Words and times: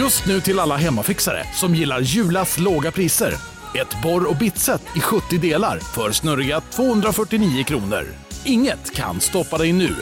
Just 0.00 0.26
nu 0.26 0.40
till 0.40 0.58
alla 0.58 0.76
hemmafixare 0.76 1.44
som 1.54 1.74
gillar 1.74 2.00
Julas 2.00 2.58
låga 2.58 2.90
priser. 2.90 3.34
Ett 3.74 4.02
borr 4.02 4.30
och 4.30 4.36
bitset 4.36 4.82
i 4.96 5.00
70 5.00 5.38
delar 5.38 5.78
för 5.78 6.12
snurriga 6.12 6.60
249 6.60 7.64
kronor. 7.64 8.06
Inget 8.44 8.94
kan 8.94 9.20
stoppa 9.20 9.58
dig 9.58 9.72
nu. 9.72 9.96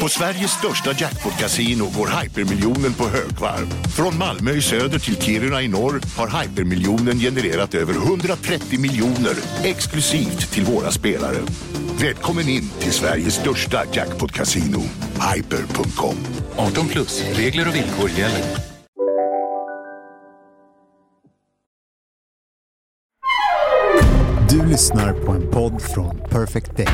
På 0.00 0.08
Sveriges 0.08 0.50
största 0.50 0.92
jackpot-kasino 0.92 1.84
går 1.96 2.22
hypermiljonen 2.22 2.94
på 2.94 3.04
högvarv. 3.08 3.66
Från 3.96 4.18
Malmö 4.18 4.50
i 4.50 4.62
söder 4.62 4.98
till 4.98 5.22
Kiruna 5.22 5.62
i 5.62 5.68
norr 5.68 6.00
har 6.16 6.42
hypermiljonen 6.42 7.18
genererat 7.18 7.74
över 7.74 7.94
130 7.94 8.80
miljoner 8.80 9.34
exklusivt 9.64 10.52
till 10.52 10.64
våra 10.64 10.90
spelare. 10.90 11.38
Välkommen 12.00 12.48
in 12.48 12.68
till 12.80 12.92
Sveriges 12.92 13.34
största 13.34 13.84
jackpot-kasino, 13.92 14.80
hyper.com. 15.34 16.16
18 16.56 16.88
plus, 16.88 17.38
regler 17.38 17.68
och 17.68 17.74
villkor 17.74 18.10
gäller. 18.10 18.42
Du 24.50 24.66
lyssnar 24.66 25.12
på 25.12 25.32
en 25.32 25.50
podd 25.50 25.82
från 25.82 26.18
Perfect 26.30 26.76
Day. 26.76 26.86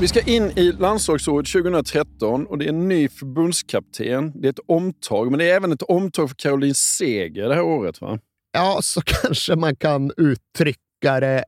Vi 0.00 0.08
ska 0.08 0.20
in 0.20 0.52
i 0.56 0.72
landslagsåret 0.72 1.52
2013 1.52 2.46
och 2.46 2.58
det 2.58 2.64
är 2.64 2.68
en 2.68 2.88
ny 2.88 3.08
förbundskapten. 3.08 4.32
Det 4.40 4.48
är 4.48 4.52
ett 4.52 4.58
omtag, 4.66 5.30
men 5.30 5.38
det 5.38 5.50
är 5.50 5.56
även 5.56 5.72
ett 5.72 5.82
omtag 5.82 6.28
för 6.28 6.36
Caroline 6.36 6.74
Seger 6.74 7.48
det 7.48 7.54
här 7.54 7.62
året. 7.62 8.00
va? 8.00 8.18
Ja, 8.52 8.78
så 8.82 9.00
kanske 9.04 9.56
man 9.56 9.76
kan 9.76 10.12
uttrycka 10.16 11.20
det, 11.20 11.44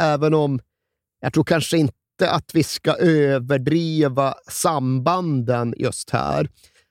även 0.00 0.34
om 0.34 0.60
jag 1.20 1.32
tror 1.32 1.44
kanske 1.44 1.78
inte 1.78 2.30
att 2.30 2.54
vi 2.54 2.62
ska 2.62 2.96
överdriva 2.96 4.34
sambanden 4.48 5.74
just 5.76 6.10
här. 6.10 6.48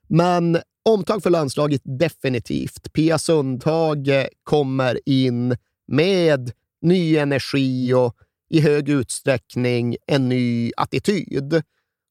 Men 0.07 0.59
omtag 0.89 1.23
för 1.23 1.29
landslaget 1.29 1.81
definitivt. 1.83 2.93
Pia 2.93 3.17
Sundhage 3.17 4.27
kommer 4.43 4.99
in 5.05 5.57
med 5.87 6.51
ny 6.81 7.17
energi 7.17 7.93
och 7.93 8.15
i 8.49 8.61
hög 8.61 8.89
utsträckning 8.89 9.97
en 10.07 10.29
ny 10.29 10.71
attityd. 10.77 11.61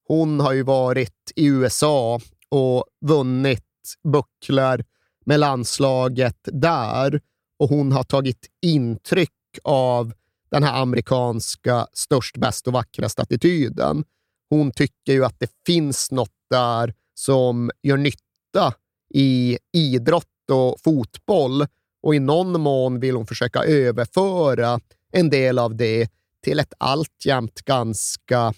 Hon 0.09 0.41
har 0.41 0.53
ju 0.53 0.63
varit 0.63 1.33
i 1.37 1.47
USA 1.47 2.21
och 2.49 2.85
vunnit 3.07 3.65
bucklor 4.13 4.85
med 5.27 5.41
landslaget 5.41 6.39
där 6.45 7.21
och 7.59 7.69
hon 7.69 7.93
har 7.93 8.05
tagit 8.05 8.47
intryck 8.63 9.31
av 9.65 10.13
den 10.51 10.63
här 10.63 10.83
amerikanska 10.83 11.87
störst, 11.93 12.37
bäst 12.37 12.67
och 12.67 12.73
vackrast 12.73 13.19
attityden. 13.19 14.05
Hon 14.51 14.71
tycker 14.71 15.13
ju 15.13 15.25
att 15.25 15.41
det 15.41 15.51
finns 15.67 16.11
något 16.11 16.35
där 16.51 16.95
som 17.15 17.71
gör 17.83 17.97
nytta 17.97 18.75
i 19.15 19.59
idrott 19.73 20.51
och 20.51 20.81
fotboll 20.81 21.67
och 22.03 22.15
i 22.15 22.19
någon 22.19 22.61
mån 22.61 23.01
vill 23.01 23.17
hon 23.17 23.27
försöka 23.27 23.65
överföra 23.65 24.81
en 25.13 25.31
del 25.31 25.59
av 25.59 25.77
det 25.77 26.11
till 26.45 26.61
ett 26.61 26.73
alltjämt 26.79 27.63
ganska 27.65 28.55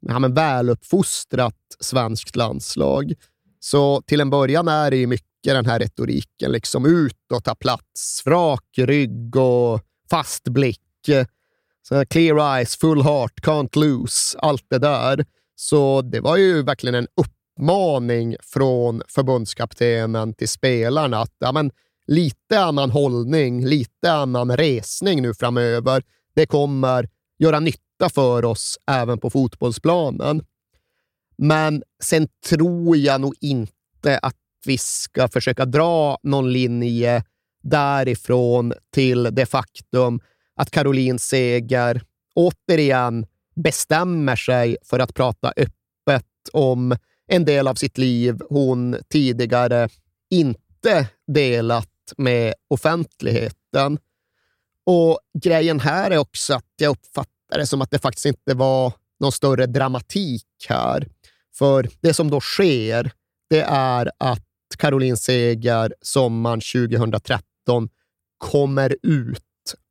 ja, 0.00 0.18
men 0.18 0.34
väluppfostrat 0.34 1.56
svenskt 1.80 2.36
landslag. 2.36 3.12
Så 3.60 4.02
till 4.02 4.20
en 4.20 4.30
början 4.30 4.68
är 4.68 4.90
det 4.90 4.96
ju 4.96 5.06
mycket 5.06 5.28
den 5.44 5.66
här 5.66 5.78
retoriken, 5.78 6.52
liksom 6.52 6.86
ut 6.86 7.32
och 7.32 7.44
ta 7.44 7.54
plats, 7.54 8.22
rak 8.26 8.64
rygg 8.76 9.36
och 9.36 9.80
fast 10.10 10.44
blick. 10.44 10.80
Så 11.88 12.04
clear 12.06 12.56
eyes, 12.56 12.76
full 12.76 13.02
heart, 13.02 13.32
can't 13.42 13.76
lose, 13.76 14.38
allt 14.38 14.66
det 14.68 14.78
där. 14.78 15.24
Så 15.56 16.02
det 16.02 16.20
var 16.20 16.36
ju 16.36 16.62
verkligen 16.62 16.94
en 16.94 17.06
uppmaning 17.16 18.36
från 18.40 19.02
förbundskaptenen 19.08 20.34
till 20.34 20.48
spelarna 20.48 21.20
att 21.20 21.34
ja, 21.38 21.52
men, 21.52 21.70
lite 22.06 22.60
annan 22.60 22.90
hållning, 22.90 23.66
lite 23.66 24.12
annan 24.12 24.56
resning 24.56 25.22
nu 25.22 25.34
framöver. 25.34 26.02
Det 26.34 26.46
kommer 26.46 27.08
göra 27.38 27.60
nytta 27.60 28.08
för 28.14 28.44
oss 28.44 28.78
även 28.90 29.18
på 29.18 29.30
fotbollsplanen. 29.30 30.44
Men 31.38 31.82
sen 32.02 32.28
tror 32.48 32.96
jag 32.96 33.20
nog 33.20 33.34
inte 33.40 34.18
att 34.18 34.36
vi 34.66 34.78
ska 34.78 35.28
försöka 35.28 35.64
dra 35.64 36.18
någon 36.22 36.52
linje 36.52 37.24
därifrån 37.62 38.72
till 38.92 39.28
det 39.32 39.46
faktum 39.46 40.20
att 40.56 40.70
Caroline 40.70 41.18
Seger 41.18 42.02
återigen 42.34 43.26
bestämmer 43.54 44.36
sig 44.36 44.76
för 44.82 44.98
att 44.98 45.14
prata 45.14 45.52
öppet 45.56 46.26
om 46.52 46.96
en 47.26 47.44
del 47.44 47.68
av 47.68 47.74
sitt 47.74 47.98
liv 47.98 48.40
hon 48.48 48.96
tidigare 49.08 49.88
inte 50.30 51.08
delat 51.26 51.88
med 52.16 52.54
offentligheten. 52.68 53.98
Och 54.86 55.18
grejen 55.42 55.80
här 55.80 56.10
är 56.10 56.18
också 56.18 56.54
att 56.54 56.64
jag 56.76 56.90
uppfattar 56.90 57.58
det 57.58 57.66
som 57.66 57.82
att 57.82 57.90
det 57.90 57.98
faktiskt 57.98 58.26
inte 58.26 58.54
var 58.54 58.92
någon 59.20 59.32
större 59.32 59.66
dramatik 59.66 60.46
här. 60.68 61.08
För 61.54 61.88
det 62.00 62.14
som 62.14 62.30
då 62.30 62.40
sker, 62.40 63.10
det 63.50 63.62
är 63.68 64.10
att 64.18 64.44
Caroline 64.78 65.16
Seger 65.16 65.94
sommaren 66.00 66.60
2013 66.60 67.88
kommer 68.38 68.96
ut 69.02 69.42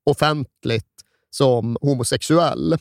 offentligt 0.05 0.85
som 1.29 1.77
homosexuell. 1.81 2.77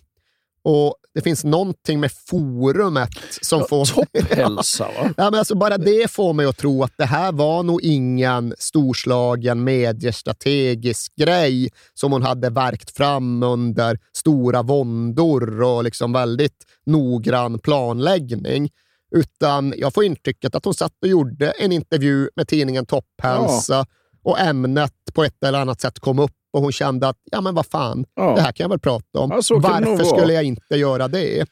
Och 0.65 0.95
Det 1.15 1.21
finns 1.21 1.45
någonting 1.45 2.01
med 2.01 2.13
forumet 2.13 3.11
som 3.43 3.61
Ja, 3.61 3.67
får... 3.69 3.85
topphälsa, 3.85 4.85
va? 4.85 5.11
Ja, 5.17 5.31
men 5.31 5.35
alltså 5.35 5.55
bara 5.55 5.79
det 5.79 6.11
får 6.11 6.33
mig 6.33 6.47
att 6.47 6.57
tro 6.57 6.83
att 6.85 6.93
det 6.97 7.05
här 7.05 7.33
var 7.33 7.63
nog 7.63 7.83
ingen 7.83 8.55
storslagen 8.59 9.65
mediestrategisk 9.65 11.13
grej 11.17 11.71
som 11.95 12.13
hon 12.13 12.23
hade 12.23 12.51
verkt 12.51 12.97
fram 12.97 13.43
under 13.43 13.99
stora 14.17 14.63
våndor 14.63 15.63
och 15.63 15.85
liksom 15.85 16.13
väldigt 16.13 16.65
noggrann 16.87 17.59
planläggning. 17.59 18.71
Utan 19.15 19.75
jag 19.77 19.95
får 19.95 20.05
intrycket 20.05 20.55
att 20.55 20.65
hon 20.65 20.75
satt 20.75 20.93
och 21.03 21.09
gjorde 21.09 21.51
en 21.51 21.73
intervju 21.73 22.29
med 22.37 22.49
tidningen 22.49 22.87
Topphälsa 22.87 23.87
och 24.23 24.41
ämnet 24.41 24.93
på 25.15 25.25
ett 25.25 25.45
eller 25.45 25.59
annat 25.59 25.81
sätt 25.81 25.99
kom 25.99 26.19
upp 26.19 26.33
och 26.53 26.63
hon 26.63 26.73
kände 26.73 27.09
att 27.09 27.17
ja, 27.31 27.41
men 27.41 27.55
vad 27.55 27.67
fan, 27.67 28.05
Ja. 28.15 28.35
det 28.35 28.41
här 28.41 28.53
kan 28.53 28.65
jag 28.65 28.69
väl 28.69 28.79
prata 28.79 29.19
om. 29.19 29.31
Ja, 29.31 29.43
Varför 29.87 30.05
skulle 30.17 30.33
jag 30.33 30.45
inte 30.45 30.77
göra 30.77 31.09
det? 31.09 31.43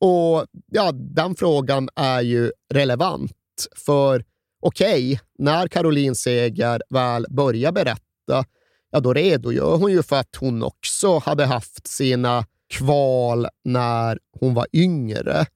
Och 0.00 0.46
ja, 0.72 0.92
Den 0.92 1.34
frågan 1.34 1.88
är 1.96 2.20
ju 2.20 2.52
relevant. 2.72 3.32
För 3.76 4.24
okej, 4.62 5.20
när 5.38 5.68
Caroline 5.68 6.14
Seger 6.14 6.82
väl 6.90 7.26
börjar 7.30 7.72
berätta, 7.72 8.44
ja 8.90 9.00
då 9.00 9.14
redogör 9.14 9.76
hon 9.76 9.92
ju 9.92 10.02
för 10.02 10.16
att 10.16 10.36
hon 10.36 10.62
också 10.62 11.18
hade 11.18 11.46
haft 11.46 11.86
sina 11.86 12.44
kval 12.74 13.46
när 13.64 14.18
hon 14.40 14.54
var 14.54 14.66
yngre. 14.72 15.46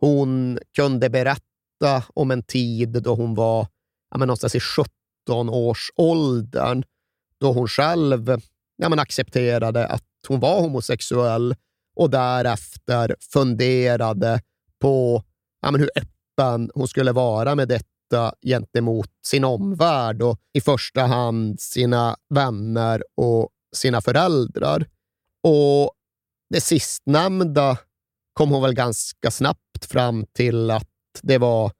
Hon 0.00 0.58
kunde 0.76 1.10
berätta 1.10 2.02
om 2.14 2.30
en 2.30 2.42
tid 2.42 2.88
då 3.02 3.14
hon 3.14 3.34
var 3.34 3.66
ja, 4.10 4.18
men 4.18 4.28
någonstans 4.28 4.54
i 4.54 4.58
17-årsåldern, 4.58 6.82
då 7.40 7.52
hon 7.52 7.68
själv 7.68 8.40
ja, 8.76 8.88
men 8.88 8.98
accepterade 8.98 9.86
att 9.86 10.04
hon 10.28 10.40
var 10.40 10.60
homosexuell 10.60 11.54
och 11.96 12.10
därefter 12.10 13.16
funderade 13.32 14.40
på 14.80 15.22
ja, 15.62 15.70
men 15.70 15.80
hur 15.80 15.90
öppen 15.96 16.70
hon 16.74 16.88
skulle 16.88 17.12
vara 17.12 17.54
med 17.54 17.68
detta 17.68 18.34
gentemot 18.46 19.10
sin 19.26 19.44
omvärld 19.44 20.22
och 20.22 20.38
i 20.52 20.60
första 20.60 21.02
hand 21.02 21.60
sina 21.60 22.16
vänner 22.34 23.02
och 23.16 23.48
sina 23.76 24.00
föräldrar. 24.00 24.86
Och 25.42 25.92
det 26.50 26.60
sistnämnda 26.60 27.78
kom 28.32 28.50
hon 28.50 28.62
väl 28.62 28.74
ganska 28.74 29.30
snabbt 29.30 29.84
fram 29.88 30.26
till 30.32 30.70
att 30.70 30.88
det 31.22 31.38
var 31.38 31.72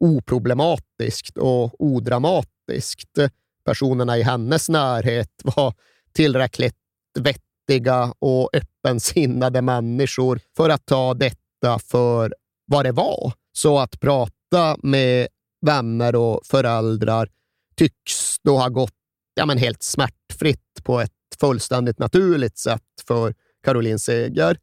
oproblematiskt 0.00 1.38
och 1.38 1.80
odramatiskt. 1.80 3.18
Personerna 3.64 4.18
i 4.18 4.22
hennes 4.22 4.68
närhet 4.68 5.30
var 5.44 5.74
tillräckligt 6.12 6.76
vettiga 7.18 8.14
och 8.18 8.50
öppensinnade 8.52 9.62
människor 9.62 10.40
för 10.56 10.70
att 10.70 10.86
ta 10.86 11.14
detta 11.14 11.78
för 11.78 12.34
vad 12.66 12.84
det 12.84 12.92
var. 12.92 13.32
Så 13.52 13.78
att 13.78 14.00
prata 14.00 14.76
med 14.82 15.28
vänner 15.66 16.14
och 16.16 16.40
föräldrar 16.44 17.28
tycks 17.76 18.38
då 18.42 18.56
ha 18.56 18.68
gått 18.68 18.92
ja, 19.34 19.46
men 19.46 19.58
helt 19.58 19.82
smärtfritt 19.82 20.84
på 20.84 21.00
ett 21.00 21.10
fullständigt 21.40 21.98
naturligt 21.98 22.58
sätt 22.58 22.82
för 23.06 23.34
Caroline 23.64 23.98
Seger. 23.98 24.58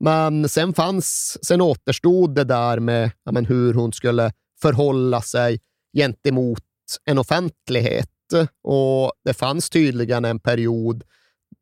Men 0.00 0.48
sen 0.48 0.74
fanns, 0.74 1.38
sen 1.42 1.60
återstod 1.60 2.34
det 2.34 2.44
där 2.44 2.80
med 2.80 3.10
ja, 3.24 3.32
men 3.32 3.46
hur 3.46 3.74
hon 3.74 3.92
skulle 3.92 4.32
förhålla 4.62 5.22
sig 5.22 5.60
gentemot 5.96 6.64
en 7.04 7.18
offentlighet. 7.18 8.10
Och 8.62 9.12
det 9.24 9.34
fanns 9.34 9.70
tydligen 9.70 10.24
en 10.24 10.40
period 10.40 11.04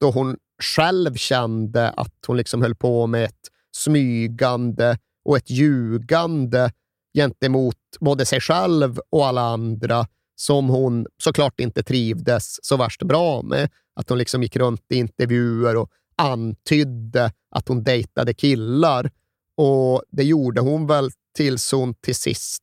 då 0.00 0.10
hon 0.10 0.36
själv 0.62 1.14
kände 1.14 1.90
att 1.90 2.14
hon 2.26 2.36
liksom 2.36 2.62
höll 2.62 2.74
på 2.74 3.06
med 3.06 3.24
ett 3.24 3.50
smygande 3.76 4.98
och 5.24 5.36
ett 5.36 5.50
ljugande 5.50 6.72
gentemot 7.14 7.76
både 8.00 8.26
sig 8.26 8.40
själv 8.40 8.98
och 9.10 9.26
alla 9.26 9.42
andra 9.42 10.06
som 10.36 10.68
hon 10.68 11.06
såklart 11.22 11.60
inte 11.60 11.82
trivdes 11.82 12.64
så 12.64 12.76
värst 12.76 13.02
bra 13.02 13.42
med. 13.42 13.70
Att 13.94 14.08
hon 14.08 14.18
liksom 14.18 14.42
gick 14.42 14.56
runt 14.56 14.82
i 14.90 14.96
intervjuer 14.96 15.76
och 15.76 15.90
antydde 16.16 17.32
att 17.50 17.68
hon 17.68 17.82
dejtade 17.82 18.34
killar. 18.34 19.10
Och 19.56 20.02
det 20.10 20.24
gjorde 20.24 20.60
hon 20.60 20.86
väl 20.86 21.10
tills 21.36 21.72
hon 21.72 21.94
till 21.94 22.14
sist 22.14 22.62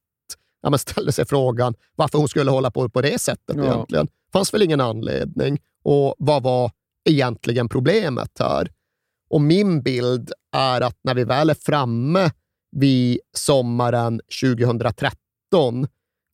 ja, 0.64 0.70
men 0.70 0.80
ställde 0.80 1.12
sig 1.12 1.26
frågan 1.26 1.76
varför 1.96 2.18
hon 2.18 2.30
skulle 2.30 2.52
hålla 2.52 2.72
på 2.72 2.90
på 2.90 3.02
det 3.02 3.20
sättet 3.20 3.56
ja. 3.58 3.64
egentligen. 3.64 4.08
fanns 4.34 4.54
väl 4.54 4.62
ingen 4.62 4.82
anledning. 4.82 5.60
Och 5.84 6.16
vad 6.18 6.44
var 6.44 6.72
egentligen 7.10 7.70
problemet 7.70 8.32
här? 8.40 8.72
Och 9.30 9.42
min 9.42 9.82
bild 9.82 10.32
är 10.56 10.82
att 10.82 10.98
när 11.04 11.16
vi 11.16 11.24
väl 11.24 11.50
är 11.50 11.54
framme 11.54 12.32
vid 12.72 13.20
sommaren 13.38 14.22
2013, 14.42 15.88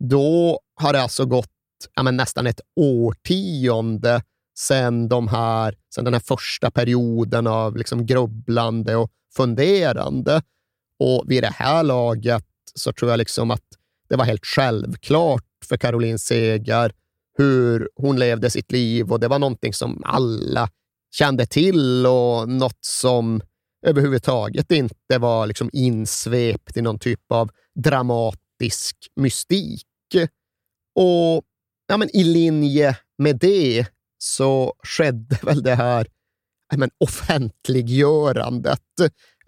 då 0.04 0.60
har 0.75 0.94
det 0.94 1.02
alltså 1.02 1.25
gått 1.25 1.50
ja, 1.96 2.04
men 2.04 2.18
nästan 2.18 2.48
ett 2.48 2.62
årtionde 2.75 4.22
sedan, 4.60 5.10
de 5.10 5.28
här, 5.28 5.75
sedan 5.96 6.04
den 6.04 6.14
här 6.14 6.22
första 6.22 6.72
perioden 6.72 7.48
av 7.48 7.78
liksom 7.78 8.06
grubblande 8.06 8.96
och 8.96 9.12
funderande. 9.36 10.42
Och 11.00 11.24
vid 11.28 11.44
det 11.44 11.54
här 11.56 11.84
laget 11.84 12.46
så 12.75 12.94
tror 12.94 13.12
jag 13.12 13.18
liksom 13.18 13.52
att 13.52 13.79
det 14.10 14.16
var 14.16 14.26
helt 14.26 14.46
självklart 14.46 15.44
för 15.66 15.78
Caroline 15.78 16.20
Seger 16.20 16.92
hur 17.38 17.90
hon 17.96 18.20
levde 18.20 18.50
sitt 18.50 18.72
liv 18.72 19.12
och 19.12 19.20
det 19.20 19.28
var 19.28 19.40
någonting 19.40 19.74
som 19.74 20.04
alla 20.06 20.70
kände 21.16 21.46
till 21.46 22.06
och 22.06 22.50
något 22.50 22.86
som 22.86 23.42
överhuvudtaget 23.86 24.72
inte 24.72 25.18
var 25.18 25.48
liksom 25.48 25.70
insvept 25.74 26.78
i 26.78 26.82
någon 26.82 27.00
typ 27.00 27.32
av 27.32 27.50
dramatisk 27.84 28.96
mystik. 29.16 29.86
Och 30.96 31.44
ja, 31.88 31.98
men 31.98 32.16
i 32.16 32.24
linje 32.24 32.98
med 33.18 33.38
det 33.38 33.86
så 34.18 34.74
skedde 34.84 35.40
väl 35.44 35.64
det 35.64 35.76
här 35.76 36.08
ja, 36.72 36.78
men 36.78 36.90
offentliggörandet 36.98 38.82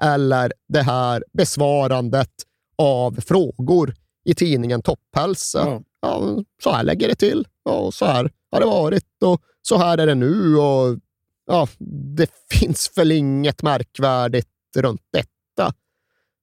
eller 0.01 0.53
det 0.67 0.81
här 0.81 1.23
besvarandet 1.33 2.31
av 2.77 3.21
frågor 3.21 3.93
i 4.23 4.35
tidningen 4.35 4.81
Topphälsa. 4.81 5.59
Ja. 5.59 5.81
Ja, 6.01 6.43
så 6.63 6.71
här 6.71 6.83
lägger 6.83 7.07
det 7.07 7.15
till 7.15 7.47
och 7.63 7.93
så 7.93 8.05
här 8.05 8.31
har 8.51 8.59
det 8.59 8.65
varit 8.65 9.23
och 9.23 9.41
så 9.61 9.77
här 9.77 9.97
är 9.97 10.07
det 10.07 10.15
nu. 10.15 10.57
Och 10.57 10.99
ja, 11.45 11.67
Det 12.15 12.29
finns 12.51 12.91
väl 12.95 13.11
inget 13.11 13.61
märkvärdigt 13.61 14.47
runt 14.77 15.01
detta. 15.13 15.73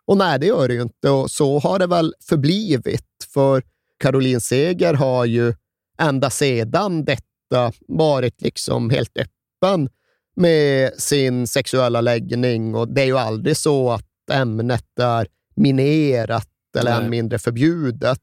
Och 0.04 0.16
nej, 0.16 0.38
det 0.38 0.46
gör 0.46 0.68
det 0.68 0.74
ju 0.74 0.82
inte 0.82 1.10
och 1.10 1.30
så 1.30 1.58
har 1.58 1.78
det 1.78 1.86
väl 1.86 2.14
förblivit. 2.20 3.04
För 3.34 3.62
Caroline 3.98 4.40
Seger 4.40 4.94
har 4.94 5.24
ju 5.24 5.54
ända 5.98 6.30
sedan 6.30 7.04
detta 7.04 7.72
varit 7.88 8.42
liksom 8.42 8.90
helt 8.90 9.18
öppen 9.18 9.88
med 10.36 10.92
sin 11.00 11.46
sexuella 11.46 12.00
läggning 12.00 12.74
och 12.74 12.88
det 12.88 13.02
är 13.02 13.06
ju 13.06 13.18
aldrig 13.18 13.56
så 13.56 13.90
att 13.90 14.30
ämnet 14.30 14.98
är 14.98 15.26
minerat 15.56 16.48
eller 16.78 17.00
än 17.00 17.10
mindre 17.10 17.38
förbjudet. 17.38 18.22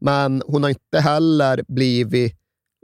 Men 0.00 0.42
hon 0.46 0.62
har 0.62 0.70
inte 0.70 1.00
heller 1.00 1.64
blivit 1.68 2.36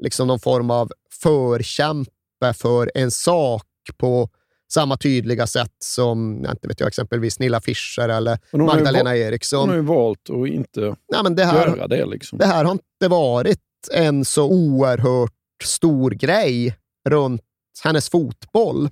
liksom 0.03 0.29
någon 0.29 0.41
form 0.41 0.71
av 0.71 0.93
förkämpe 1.23 2.53
för 2.55 2.91
en 2.95 3.11
sak 3.11 3.65
på 3.97 4.29
samma 4.73 4.97
tydliga 4.97 5.47
sätt 5.47 5.75
som 5.85 6.41
jag 6.43 6.53
inte 6.53 6.69
vet 6.69 6.81
jag, 6.81 6.87
exempelvis 6.87 7.39
Nilla 7.39 7.61
Fischer 7.61 8.09
eller 8.09 8.39
Magdalena 8.53 9.17
Eriksson. 9.17 9.61
Hon 9.61 9.69
har 9.69 9.77
ju 9.77 9.83
valt 9.83 10.31
att 10.31 10.49
inte 10.49 10.81
Nej, 10.81 11.23
men 11.23 11.35
det 11.35 11.45
här, 11.45 11.67
göra 11.69 11.89
det. 11.89 12.07
Liksom. 12.07 12.39
Det 12.39 12.47
här 12.47 12.65
har 12.65 12.73
inte 12.73 13.09
varit 13.09 13.59
en 13.93 14.25
så 14.25 14.45
oerhört 14.45 15.33
stor 15.65 16.11
grej 16.11 16.77
runt 17.09 17.43
hennes 17.85 18.11
fotboll, 18.11 18.89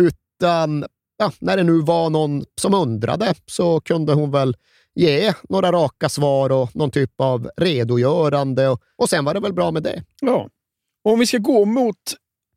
utan 0.00 0.84
ja, 1.16 1.32
när 1.38 1.56
det 1.56 1.62
nu 1.62 1.80
var 1.80 2.10
någon 2.10 2.44
som 2.60 2.74
undrade 2.74 3.34
så 3.46 3.80
kunde 3.80 4.12
hon 4.12 4.30
väl 4.30 4.56
ge 4.96 5.34
några 5.48 5.72
raka 5.72 6.08
svar 6.08 6.52
och 6.52 6.76
någon 6.76 6.90
typ 6.90 7.20
av 7.20 7.50
redogörande 7.56 8.68
och, 8.68 8.80
och 8.96 9.08
sen 9.08 9.24
var 9.24 9.34
det 9.34 9.40
väl 9.40 9.52
bra 9.52 9.70
med 9.70 9.82
det. 9.82 10.02
Ja. 10.20 10.48
Och 11.04 11.12
om 11.12 11.18
vi 11.18 11.26
ska 11.26 11.38
gå 11.38 11.64
mot 11.64 11.96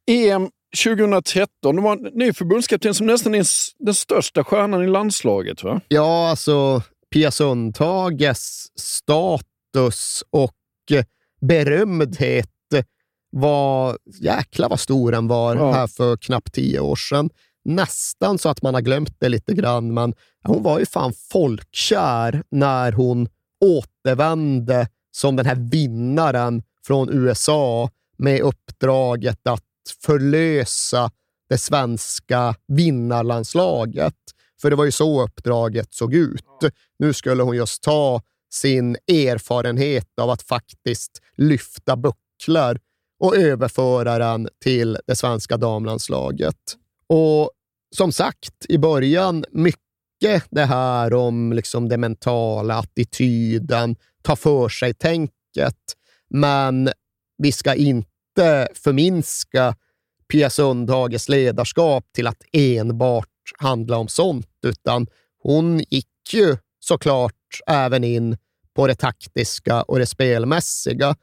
EM 0.07 0.49
2013. 0.83 1.75
Det 1.75 1.81
var 1.81 1.91
en 1.93 2.11
ny 2.13 2.33
förbundskapten 2.33 2.93
som 2.93 3.07
nästan 3.07 3.35
är 3.35 3.45
den 3.85 3.93
största 3.93 4.43
stjärnan 4.43 4.83
i 4.83 4.87
landslaget. 4.87 5.63
va? 5.63 5.81
Ja, 5.87 6.29
alltså 6.29 6.81
Pia 7.13 7.31
Sundhages 7.31 8.67
status 8.79 10.23
och 10.29 10.55
berömdhet 11.41 12.49
var... 13.31 13.97
Jäkla 14.21 14.67
vad 14.67 14.79
stor 14.79 15.11
den 15.11 15.27
var 15.27 15.55
ja. 15.55 15.71
här 15.71 15.87
för 15.87 16.17
knappt 16.17 16.53
tio 16.53 16.79
år 16.79 16.95
sedan. 16.95 17.29
Nästan 17.69 18.37
så 18.37 18.49
att 18.49 18.61
man 18.61 18.73
har 18.73 18.81
glömt 18.81 19.15
det 19.19 19.29
lite 19.29 19.53
grann, 19.53 19.93
men 19.93 20.13
hon 20.43 20.63
var 20.63 20.79
ju 20.79 20.85
fan 20.85 21.13
folkkär 21.31 22.43
när 22.51 22.91
hon 22.91 23.27
återvände 23.65 24.87
som 25.11 25.35
den 25.35 25.45
här 25.45 25.55
vinnaren 25.55 26.63
från 26.85 27.09
USA 27.09 27.89
med 28.17 28.41
uppdraget 28.41 29.47
att 29.47 29.63
förlösa 30.05 31.11
det 31.49 31.57
svenska 31.57 32.55
vinnarlandslaget. 32.67 34.15
För 34.61 34.69
det 34.69 34.75
var 34.75 34.85
ju 34.85 34.91
så 34.91 35.23
uppdraget 35.23 35.93
såg 35.93 36.13
ut. 36.13 36.45
Nu 36.99 37.13
skulle 37.13 37.43
hon 37.43 37.55
just 37.55 37.83
ta 37.83 38.21
sin 38.51 38.97
erfarenhet 39.07 40.19
av 40.21 40.29
att 40.29 40.41
faktiskt 40.41 41.21
lyfta 41.37 41.95
bucklor 41.95 42.79
och 43.19 43.37
överföra 43.37 44.17
den 44.17 44.49
till 44.63 44.97
det 45.07 45.15
svenska 45.15 45.57
damlandslaget. 45.57 46.55
Och 47.07 47.51
som 47.95 48.11
sagt, 48.11 48.65
i 48.69 48.77
början 48.77 49.45
mycket 49.51 50.45
det 50.49 50.65
här 50.65 51.13
om 51.13 51.53
liksom 51.53 51.89
det 51.89 51.97
mentala, 51.97 52.75
attityden, 52.75 53.95
ta 54.21 54.35
för 54.35 54.69
sig-tänket. 54.69 55.95
Men 56.29 56.89
vi 57.37 57.51
ska 57.51 57.75
inte 57.75 58.67
förminska 58.73 59.75
Pia 60.31 60.49
Sundhages 60.49 61.29
ledarskap 61.29 62.05
till 62.15 62.27
att 62.27 62.43
enbart 62.51 63.27
handla 63.57 63.97
om 63.97 64.07
sånt, 64.07 64.47
utan 64.65 65.07
hon 65.43 65.79
gick 65.79 66.33
ju 66.33 66.57
såklart 66.79 67.33
även 67.67 68.03
in 68.03 68.37
på 68.75 68.87
det 68.87 68.95
taktiska 68.95 69.81
och 69.81 69.99
det 69.99 70.05
spelmässiga. 70.05 71.15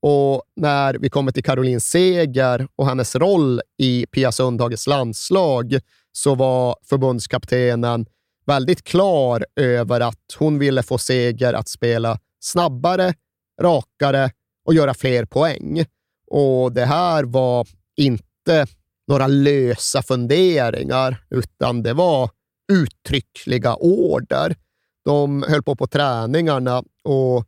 Och 0.00 0.42
när 0.56 0.94
vi 0.94 1.08
kommer 1.08 1.32
till 1.32 1.44
Caroline 1.44 1.80
Seger 1.80 2.68
och 2.76 2.86
hennes 2.86 3.16
roll 3.16 3.60
i 3.78 4.06
Pia 4.06 4.32
Sundhages 4.32 4.86
landslag 4.86 5.80
så 6.16 6.34
var 6.34 6.76
förbundskaptenen 6.84 8.06
väldigt 8.46 8.84
klar 8.84 9.46
över 9.56 10.00
att 10.00 10.36
hon 10.38 10.58
ville 10.58 10.82
få 10.82 10.98
Seger 10.98 11.52
att 11.52 11.68
spela 11.68 12.18
snabbare, 12.40 13.14
rakare 13.62 14.30
och 14.64 14.74
göra 14.74 14.94
fler 14.94 15.24
poäng. 15.24 15.84
Och 16.30 16.72
det 16.72 16.84
här 16.84 17.24
var 17.24 17.68
inte 17.96 18.66
några 19.08 19.26
lösa 19.26 20.02
funderingar, 20.02 21.24
utan 21.30 21.82
det 21.82 21.92
var 21.92 22.30
uttryckliga 22.72 23.74
order. 23.76 24.56
De 25.04 25.42
höll 25.48 25.62
på 25.62 25.76
på 25.76 25.86
träningarna 25.86 26.82
och 27.04 27.44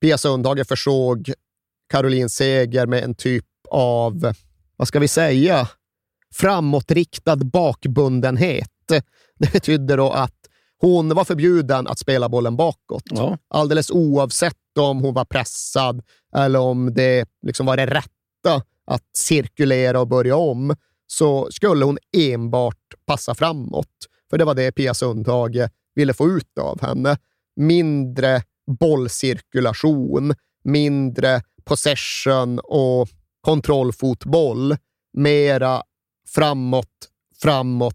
Pia 0.00 0.18
Sundhage 0.18 0.68
försåg 0.68 1.32
Caroline 1.88 2.30
Seger 2.30 2.86
med 2.86 3.04
en 3.04 3.14
typ 3.14 3.46
av, 3.70 4.34
vad 4.76 4.88
ska 4.88 4.98
vi 4.98 5.08
säga, 5.08 5.68
framåtriktad 6.32 7.36
bakbundenhet. 7.36 8.68
Det 9.38 9.52
betyder 9.52 9.96
då 9.96 10.10
att 10.10 10.34
hon 10.78 11.14
var 11.14 11.24
förbjuden 11.24 11.86
att 11.86 11.98
spela 11.98 12.28
bollen 12.28 12.56
bakåt. 12.56 13.02
Ja. 13.10 13.38
Alldeles 13.48 13.90
oavsett 13.90 14.56
om 14.78 15.00
hon 15.00 15.14
var 15.14 15.24
pressad 15.24 16.02
eller 16.36 16.58
om 16.58 16.94
det 16.94 17.28
liksom 17.46 17.66
var 17.66 17.76
det 17.76 17.86
rätta 17.86 18.62
att 18.86 19.16
cirkulera 19.16 20.00
och 20.00 20.08
börja 20.08 20.36
om, 20.36 20.76
så 21.06 21.48
skulle 21.50 21.84
hon 21.84 21.98
enbart 22.16 22.94
passa 23.06 23.34
framåt. 23.34 23.86
För 24.30 24.38
det 24.38 24.44
var 24.44 24.54
det 24.54 24.72
Pia 24.72 24.94
Sundhage 24.94 25.68
ville 25.94 26.14
få 26.14 26.28
ut 26.28 26.58
av 26.60 26.82
henne. 26.82 27.16
Mindre 27.56 28.42
bollcirkulation, 28.80 30.34
mindre 30.64 31.42
possession 31.64 32.58
och 32.58 33.08
kontrollfotboll. 33.40 34.76
Mera 35.12 35.82
framåt, 36.34 36.88
framåt, 37.42 37.94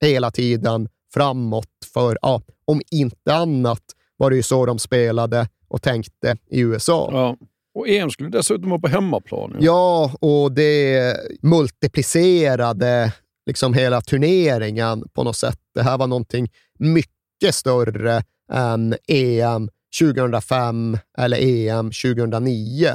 hela 0.00 0.30
tiden 0.30 0.88
framåt. 1.14 1.66
För 1.92 2.18
ja, 2.22 2.42
om 2.64 2.80
inte 2.90 3.34
annat 3.34 3.82
var 4.16 4.30
det 4.30 4.36
ju 4.36 4.42
så 4.42 4.66
de 4.66 4.78
spelade 4.78 5.48
och 5.68 5.82
tänkte 5.82 6.36
i 6.50 6.60
USA. 6.60 7.08
Ja. 7.12 7.36
Och 7.74 7.88
EM 7.88 8.10
skulle 8.10 8.28
dessutom 8.28 8.70
vara 8.70 8.80
på 8.80 8.88
hemmaplan. 8.88 9.56
Ja, 9.60 9.60
ja 9.60 10.28
och 10.28 10.52
det 10.52 11.16
multiplicerade 11.42 13.12
liksom 13.46 13.74
hela 13.74 14.00
turneringen 14.00 15.08
på 15.12 15.24
något 15.24 15.36
sätt. 15.36 15.58
Det 15.74 15.82
här 15.82 15.98
var 15.98 16.06
någonting 16.06 16.48
mycket 16.78 17.54
större 17.54 18.22
än 18.52 18.94
EM 19.08 19.68
2005 20.00 20.98
eller 21.18 21.38
EM 21.38 21.90
2009. 21.90 22.88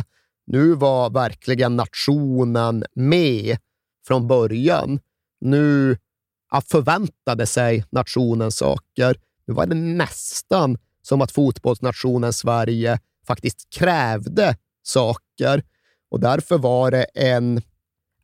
Nu 0.48 0.74
var 0.74 1.10
verkligen 1.10 1.76
nationen 1.76 2.86
med 2.96 3.58
från 4.08 4.28
början. 4.28 5.00
Nu 5.42 5.98
förväntade 6.66 7.46
sig 7.46 7.86
nationen 7.90 8.52
saker. 8.52 9.20
Nu 9.48 9.54
var 9.54 9.66
det 9.66 9.76
nästan 9.76 10.78
som 11.02 11.22
att 11.22 11.32
fotbollsnationen 11.32 12.34
Sverige 12.34 13.00
faktiskt 13.28 13.70
krävde 13.70 14.56
saker 14.84 15.64
och 16.12 16.20
därför 16.20 16.58
var 16.58 16.92
det 16.92 17.04
en 17.04 17.62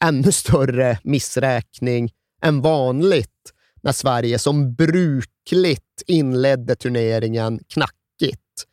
ännu 0.03 0.31
större 0.31 0.99
missräkning 1.03 2.11
än 2.41 2.61
vanligt 2.61 3.53
när 3.81 3.91
Sverige 3.91 4.39
som 4.39 4.73
brukligt 4.73 6.03
inledde 6.07 6.75
turneringen 6.75 7.59
knackigt. 7.67 8.65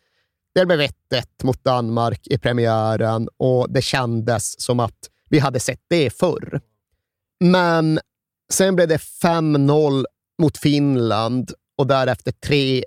Det 0.54 0.66
blev 0.66 0.80
1-1 0.80 0.90
mot 1.42 1.64
Danmark 1.64 2.26
i 2.26 2.38
premiären 2.38 3.28
och 3.36 3.70
det 3.70 3.82
kändes 3.82 4.60
som 4.60 4.80
att 4.80 5.10
vi 5.28 5.38
hade 5.38 5.60
sett 5.60 5.80
det 5.88 6.10
förr. 6.10 6.60
Men 7.40 8.00
sen 8.52 8.76
blev 8.76 8.88
det 8.88 8.96
5-0 8.96 10.04
mot 10.42 10.58
Finland 10.58 11.52
och 11.78 11.86
därefter 11.86 12.32
3-1 12.46 12.82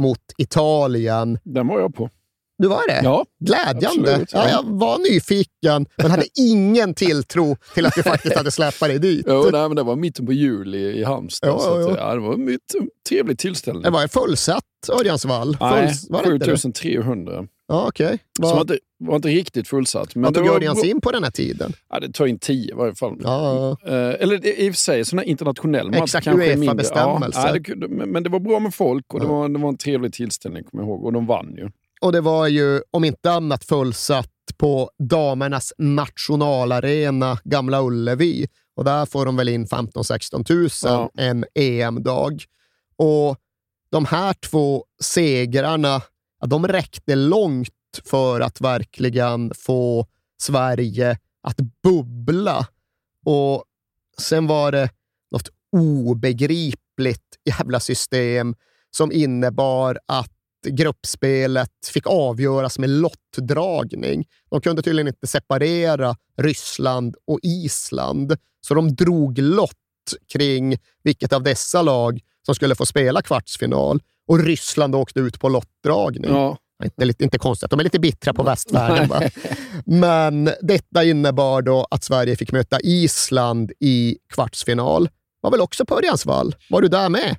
mot 0.00 0.18
Italien. 0.38 1.38
Den 1.44 1.68
var 1.68 1.80
jag 1.80 1.94
på. 1.94 2.10
Du 2.58 2.68
var 2.68 2.88
det? 2.88 3.00
Ja, 3.04 3.24
Glädjande. 3.40 3.86
absolut, 3.88 4.32
ja. 4.32 4.48
ja. 4.48 4.50
jag 4.50 4.78
var 4.78 4.98
nyfiken, 5.12 5.86
men 5.96 6.10
hade 6.10 6.26
ingen 6.38 6.94
tilltro 6.94 7.56
till 7.74 7.86
att 7.86 7.98
vi 7.98 8.02
faktiskt 8.02 8.36
hade 8.36 8.50
släpat 8.50 8.88
dig 8.88 8.98
dit. 8.98 9.26
Jo, 9.28 9.48
nej, 9.52 9.68
men 9.68 9.76
det 9.76 9.82
var 9.82 9.96
mitten 9.96 10.26
på 10.26 10.32
juli 10.32 10.78
i 10.78 11.04
Halmstad. 11.04 11.50
Ja, 11.50 11.58
så 11.58 11.90
att, 11.90 11.96
ja. 11.98 12.14
det 12.14 12.20
var 12.20 12.34
en 12.34 12.44
mycket 12.44 12.76
trevlig 13.08 13.38
tillställning. 13.38 13.82
Det 13.82 13.90
var 13.90 14.02
en 14.02 14.08
fullsatt 14.08 14.64
Örjansvall. 15.00 15.56
Nej, 15.60 15.94
inte 16.10 16.38
det? 16.38 16.44
7300. 16.44 17.46
Ja, 17.72 17.88
okej. 17.88 18.18
Som 18.36 18.44
var 18.48 18.54
Var, 18.54 18.60
inte, 18.60 18.78
var 18.98 19.16
inte 19.16 19.28
riktigt 19.28 19.68
fullsatt. 19.68 20.14
Men 20.14 20.22
vad 20.24 20.34
tog 20.34 20.46
Örjans 20.46 20.84
in 20.84 21.00
på 21.00 21.10
den 21.12 21.24
här 21.24 21.30
tiden? 21.30 21.72
ja, 21.90 22.00
det 22.00 22.12
tar 22.12 22.26
in 22.26 22.38
10 22.38 22.70
i 22.70 22.74
varje 22.74 22.94
fall. 22.94 23.16
Ja, 23.22 23.76
Eh, 23.86 23.94
eller 23.94 24.46
i 24.60 24.70
och 24.70 24.74
för 24.74 24.78
sig, 24.78 25.04
sån 25.04 25.18
här 25.18 25.26
internationell 25.26 25.90
match 25.90 26.00
Exakt, 26.02 26.24
kanske 26.24 26.44
är 26.52 26.56
mindre. 26.56 26.66
UEFA-bestämmelse. 26.66 27.60
Ja, 27.66 27.74
det 27.76 27.88
men, 27.88 28.22
det 28.22 28.30
var 28.30 28.40
bra 28.40 28.58
med 28.60 28.74
folk 28.74 29.14
och 29.14 29.20
det, 29.20 29.26
var, 29.26 29.48
det 29.48 29.58
var 29.58 29.68
en 29.68 29.76
trevlig 29.76 30.12
tillställning, 30.12 30.64
kommer 30.64 30.84
jag 30.84 30.88
ihåg. 30.88 31.04
Och 31.04 31.12
de 31.12 31.26
vann 31.26 31.54
ju. 31.56 31.70
Och 32.00 32.12
det 32.12 32.20
var 32.20 32.46
ju, 32.48 32.80
om 32.90 33.04
inte 33.04 33.30
annat, 33.32 33.64
fullsatt 33.64 34.28
på 34.58 34.90
damernas 34.98 35.72
nationalarena, 35.78 37.38
Gamla 37.44 37.82
Ullevi. 37.82 38.46
Och 38.76 38.84
där 38.84 39.06
får 39.06 39.26
de 39.26 39.36
väl 39.36 39.48
in 39.48 39.66
15-16 39.66 40.44
tusen 40.44 40.90
Ja. 40.92 41.10
en 41.16 41.44
EM-dag. 41.54 42.44
Och 42.96 43.36
de 43.90 44.04
här 44.04 44.32
två 44.50 44.84
segrarna, 45.02 46.00
ja, 46.42 46.46
de 46.46 46.68
räckte 46.68 47.14
långt 47.14 47.68
för 48.04 48.40
att 48.40 48.60
verkligen 48.60 49.52
få 49.54 50.06
Sverige 50.42 51.18
att 51.42 51.56
bubbla. 51.82 52.66
Och 53.26 53.64
sen 54.18 54.46
var 54.46 54.72
det 54.72 54.90
något 55.30 55.48
obegripligt 55.76 57.36
jävla 57.44 57.80
system 57.80 58.54
som 58.90 59.12
innebar 59.12 59.98
att 60.06 60.32
gruppspelet 60.68 61.86
fick 61.92 62.06
avgöras 62.06 62.78
med 62.78 62.90
lottdragning. 62.90 64.24
De 64.50 64.60
kunde 64.60 64.82
tydligen 64.82 65.08
inte 65.08 65.26
separera 65.26 66.16
Ryssland 66.36 67.16
och 67.26 67.38
Island, 67.42 68.36
så 68.60 68.74
de 68.74 68.94
drog 68.94 69.38
lott 69.38 69.72
kring 70.32 70.76
vilket 71.02 71.32
av 71.32 71.42
dessa 71.42 71.82
lag 71.82 72.20
som 72.46 72.54
skulle 72.54 72.74
få 72.74 72.86
spela 72.86 73.22
kvartsfinal 73.22 74.00
och 74.32 74.44
Ryssland 74.44 74.94
åkte 74.94 75.20
ut 75.20 75.40
på 75.40 75.48
lottdragning. 75.48 76.30
Ja. 76.30 76.58
Inte, 76.84 77.24
inte 77.24 77.38
konstigt, 77.38 77.70
de 77.70 77.80
är 77.80 77.84
lite 77.84 77.98
bittra 77.98 78.34
på 78.34 78.42
västvärlden. 78.42 79.08
Va? 79.08 79.22
Men 79.84 80.50
detta 80.60 81.04
innebar 81.04 81.62
då 81.62 81.86
att 81.90 82.04
Sverige 82.04 82.36
fick 82.36 82.52
möta 82.52 82.80
Island 82.80 83.72
i 83.80 84.18
kvartsfinal. 84.34 85.08
Var 85.40 85.50
väl 85.50 85.60
också 85.60 85.84
på 85.84 85.96
Örjansvall? 85.96 86.54
Var 86.70 86.80
du 86.80 86.88
där 86.88 87.08
med? 87.08 87.36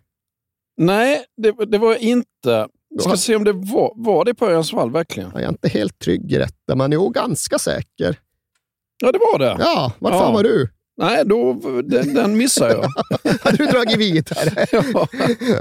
Nej, 0.77 1.23
det, 1.37 1.65
det 1.65 1.77
var 1.77 1.91
jag 1.91 1.99
inte. 2.01 2.67
Ska 2.99 3.17
se 3.17 3.35
om 3.35 3.43
det 3.43 3.53
var, 3.53 3.93
var 3.95 4.25
det 4.25 4.33
på 4.33 4.45
Örjansvall 4.45 4.91
verkligen? 4.91 5.31
Jag 5.33 5.41
är 5.43 5.49
inte 5.49 5.69
helt 5.69 5.99
trygg 5.99 6.31
i 6.31 6.37
detta, 6.37 6.75
men 6.75 6.91
jo, 6.91 7.09
ganska 7.09 7.59
säker. 7.59 8.19
Ja, 9.03 9.11
det 9.11 9.19
var 9.19 9.39
det. 9.39 9.55
Ja, 9.59 9.91
vart 9.99 10.13
Ja. 10.13 10.19
fan 10.19 10.33
var 10.33 10.43
du? 10.43 10.69
Nej, 10.97 11.25
då, 11.25 11.53
den, 11.83 12.13
den 12.13 12.37
missade 12.37 12.73
jag. 12.73 12.89
Hade 13.41 13.57
du 13.65 13.65
dragit 13.65 13.97
vidare? 13.97 14.65
ja. 14.93 15.07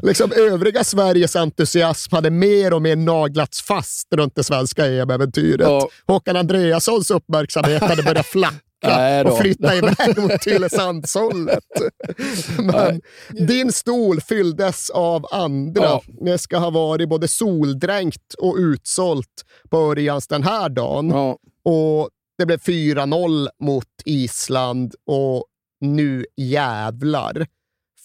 liksom 0.03 0.33
övriga 0.33 0.85
Sveriges 0.85 1.37
entusiasm 1.37 2.15
hade 2.15 2.31
mer 2.31 2.73
och 2.73 2.83
mer 2.83 2.97
naglats 2.97 3.62
fast 3.62 4.15
runt 4.15 4.35
det 4.35 4.45
svenska 4.45 4.87
EM-äventyret. 4.87 5.69
Ja. 5.69 5.89
Håkan 6.07 6.37
Andreassons 6.37 7.11
uppmärksamhet 7.11 7.83
hade 7.83 8.03
börjat 8.03 8.27
flacka 8.27 8.59
och 9.27 9.39
flytta 9.39 9.77
iväg 9.77 10.19
mot 10.19 10.41
Tylösandshållet. 10.41 11.65
Men 12.59 13.01
din 13.47 13.73
stol 13.73 14.21
fylldes 14.21 14.91
av 14.91 15.27
andra. 15.31 15.83
Ja. 15.83 16.03
Det 16.21 16.39
ska 16.39 16.59
ha 16.59 16.71
varit 16.71 17.09
både 17.09 17.29
soldränkt 17.29 18.35
och 18.39 18.57
utsålt 18.59 19.45
på 19.71 19.77
Örjans 19.77 20.29
den 20.29 20.43
här 20.43 20.69
dagen. 20.69 21.11
Ja. 21.11 21.37
Och 21.65 22.09
det 22.43 22.47
blev 22.47 22.61
4-0 22.61 23.49
mot 23.61 23.89
Island 24.05 24.95
och 25.07 25.45
nu 25.81 26.27
jävlar. 26.37 27.47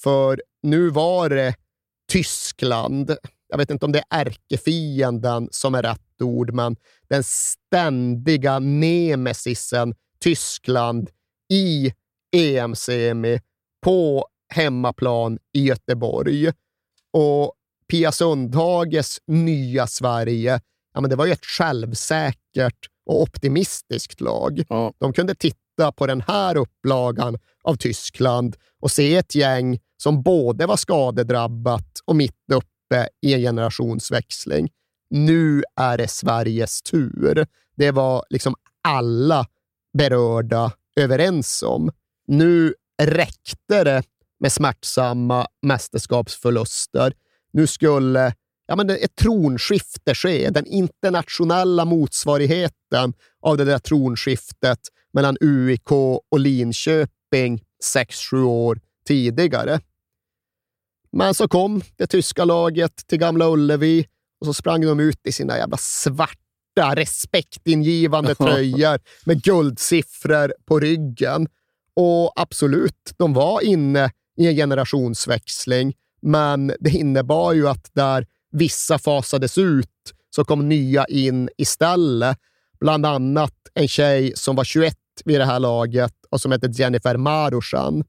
För 0.03 0.41
nu 0.63 0.89
var 0.89 1.29
det 1.29 1.55
Tyskland. 2.11 3.15
Jag 3.47 3.57
vet 3.57 3.69
inte 3.69 3.85
om 3.85 3.91
det 3.91 4.03
är 4.09 4.25
ärkefienden 4.25 5.49
som 5.51 5.75
är 5.75 5.81
rätt 5.83 6.21
ord, 6.21 6.53
men 6.53 6.75
den 7.07 7.23
ständiga 7.23 8.59
nemesisen 8.59 9.93
Tyskland 10.19 11.09
i 11.53 11.93
EM-semi 12.35 13.41
på 13.83 14.27
hemmaplan 14.53 15.39
i 15.53 15.63
Göteborg. 15.63 16.51
Och 17.13 17.53
Pia 17.87 18.11
Sundhages 18.11 19.17
nya 19.27 19.87
Sverige, 19.87 20.61
ja, 20.93 21.01
men 21.01 21.09
det 21.09 21.15
var 21.15 21.25
ju 21.25 21.31
ett 21.31 21.45
självsäkert 21.45 22.89
och 23.07 23.21
optimistiskt 23.21 24.21
lag. 24.21 24.63
Ja. 24.69 24.93
De 24.97 25.13
kunde 25.13 25.35
titta 25.35 25.91
på 25.91 26.07
den 26.07 26.21
här 26.21 26.57
upplagan 26.57 27.37
av 27.63 27.75
Tyskland 27.75 28.55
och 28.79 28.91
se 28.91 29.15
ett 29.15 29.35
gäng 29.35 29.79
som 29.97 30.21
både 30.21 30.65
var 30.65 30.77
skadedrabbat 30.77 31.99
och 32.05 32.15
mitt 32.15 32.51
uppe 32.53 33.07
i 33.21 33.33
en 33.33 33.41
generationsväxling. 33.41 34.69
Nu 35.09 35.63
är 35.75 35.97
det 35.97 36.07
Sveriges 36.07 36.81
tur. 36.81 37.47
Det 37.75 37.91
var 37.91 38.25
liksom 38.29 38.55
alla 38.83 39.45
berörda 39.97 40.71
överens 40.99 41.63
om. 41.63 41.91
Nu 42.27 42.73
räckte 43.01 43.83
det 43.83 44.03
med 44.39 44.51
smärtsamma 44.51 45.47
mästerskapsförluster. 45.61 47.13
Nu 47.53 47.67
skulle 47.67 48.33
ja, 48.67 48.75
men 48.75 48.89
ett 48.89 49.15
tronskifte 49.15 50.15
ske. 50.15 50.49
Den 50.49 50.65
internationella 50.65 51.85
motsvarigheten 51.85 53.13
av 53.41 53.57
det 53.57 53.65
där 53.65 53.79
tronskiftet 53.79 54.79
mellan 55.13 55.37
UIK 55.41 55.91
och 56.31 56.39
Linköping 56.39 57.61
sex 57.83 58.19
sju 58.19 58.43
år 58.43 58.79
tidigare. 59.07 59.79
Men 61.11 61.33
så 61.33 61.47
kom 61.47 61.81
det 61.95 62.07
tyska 62.07 62.45
laget 62.45 63.07
till 63.07 63.19
Gamla 63.19 63.49
Ullevi 63.49 64.05
och 64.39 64.45
så 64.45 64.53
sprang 64.53 64.81
de 64.81 64.99
ut 64.99 65.27
i 65.27 65.31
sina 65.31 65.57
jävla 65.57 65.77
svarta, 65.77 66.95
respektingivande 66.95 68.35
tröjor 68.35 68.99
med 69.25 69.43
guldsiffror 69.43 70.53
på 70.65 70.79
ryggen. 70.79 71.47
Och 71.93 72.41
absolut, 72.41 73.13
de 73.17 73.33
var 73.33 73.61
inne 73.61 74.11
i 74.37 74.47
en 74.47 74.55
generationsväxling, 74.55 75.93
men 76.21 76.73
det 76.79 76.89
innebar 76.89 77.53
ju 77.53 77.67
att 77.67 77.89
där 77.93 78.27
vissa 78.57 78.99
fasades 78.99 79.57
ut 79.57 80.13
så 80.35 80.45
kom 80.45 80.69
nya 80.69 81.05
in 81.05 81.49
istället. 81.57 82.37
Bland 82.79 83.05
annat 83.05 83.53
en 83.73 83.87
tjej 83.87 84.33
som 84.35 84.55
var 84.55 84.63
21 84.63 84.95
vid 85.25 85.39
det 85.39 85.45
här 85.45 85.59
laget 85.59 86.13
och 86.29 86.41
som 86.41 86.51
hette 86.51 86.67
Jennifer 86.67 87.17
Marushan. 87.17 88.03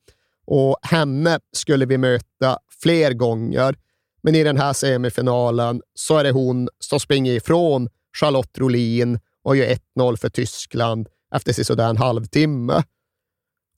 Och 0.46 0.78
henne 0.82 1.40
skulle 1.52 1.86
vi 1.86 1.98
möta 1.98 2.58
fler 2.82 3.12
gånger. 3.12 3.76
Men 4.22 4.34
i 4.34 4.44
den 4.44 4.56
här 4.56 4.72
semifinalen 4.72 5.82
så 5.94 6.16
är 6.16 6.24
det 6.24 6.30
hon 6.30 6.68
som 6.78 7.00
springer 7.00 7.32
ifrån 7.32 7.88
Charlotte 8.20 8.58
Rolin 8.58 9.18
och 9.44 9.56
gör 9.56 9.78
1-0 9.96 10.16
för 10.16 10.28
Tyskland 10.28 11.08
efter 11.34 11.52
sisådär 11.52 11.88
en 11.88 11.96
halvtimme. 11.96 12.82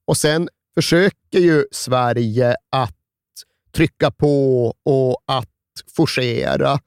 Och 0.07 0.17
sen 0.17 0.49
försöker 0.75 1.39
ju 1.39 1.65
Sverige 1.71 2.57
att 2.71 2.97
trycka 3.73 4.11
på 4.11 4.67
och 4.85 5.23
att 5.27 5.50
forcera. 5.97 6.81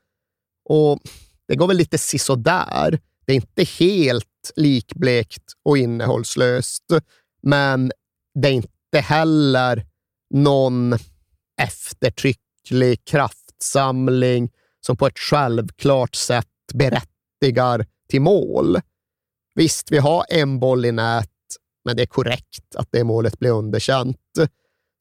Och 0.69 0.99
det 1.47 1.55
går 1.55 1.67
väl 1.67 1.77
lite 1.77 1.97
sisådär. 1.97 2.99
Det 3.25 3.31
är 3.31 3.35
inte 3.35 3.63
helt 3.63 4.25
likblekt 4.55 5.43
och 5.63 5.77
innehållslöst, 5.77 6.83
men 7.43 7.91
det 8.39 8.47
är 8.47 8.51
inte 8.51 8.99
heller 8.99 9.85
någon 10.33 10.95
eftertrycklig 11.61 13.05
kraftsamling 13.05 14.51
som 14.85 14.97
på 14.97 15.07
ett 15.07 15.19
självklart 15.19 16.15
sätt 16.15 16.47
berättigar 16.73 17.85
till 18.09 18.21
mål. 18.21 18.79
Visst, 19.55 19.91
vi 19.91 19.97
har 19.97 20.25
en 20.29 20.59
boll 20.59 20.85
i 20.85 20.91
nät, 20.91 21.29
men 21.85 21.95
det 21.95 22.01
är 22.01 22.07
korrekt 22.07 22.75
att 22.75 22.87
det 22.91 23.03
målet 23.03 23.39
blir 23.39 23.51
underkänt. 23.51 24.17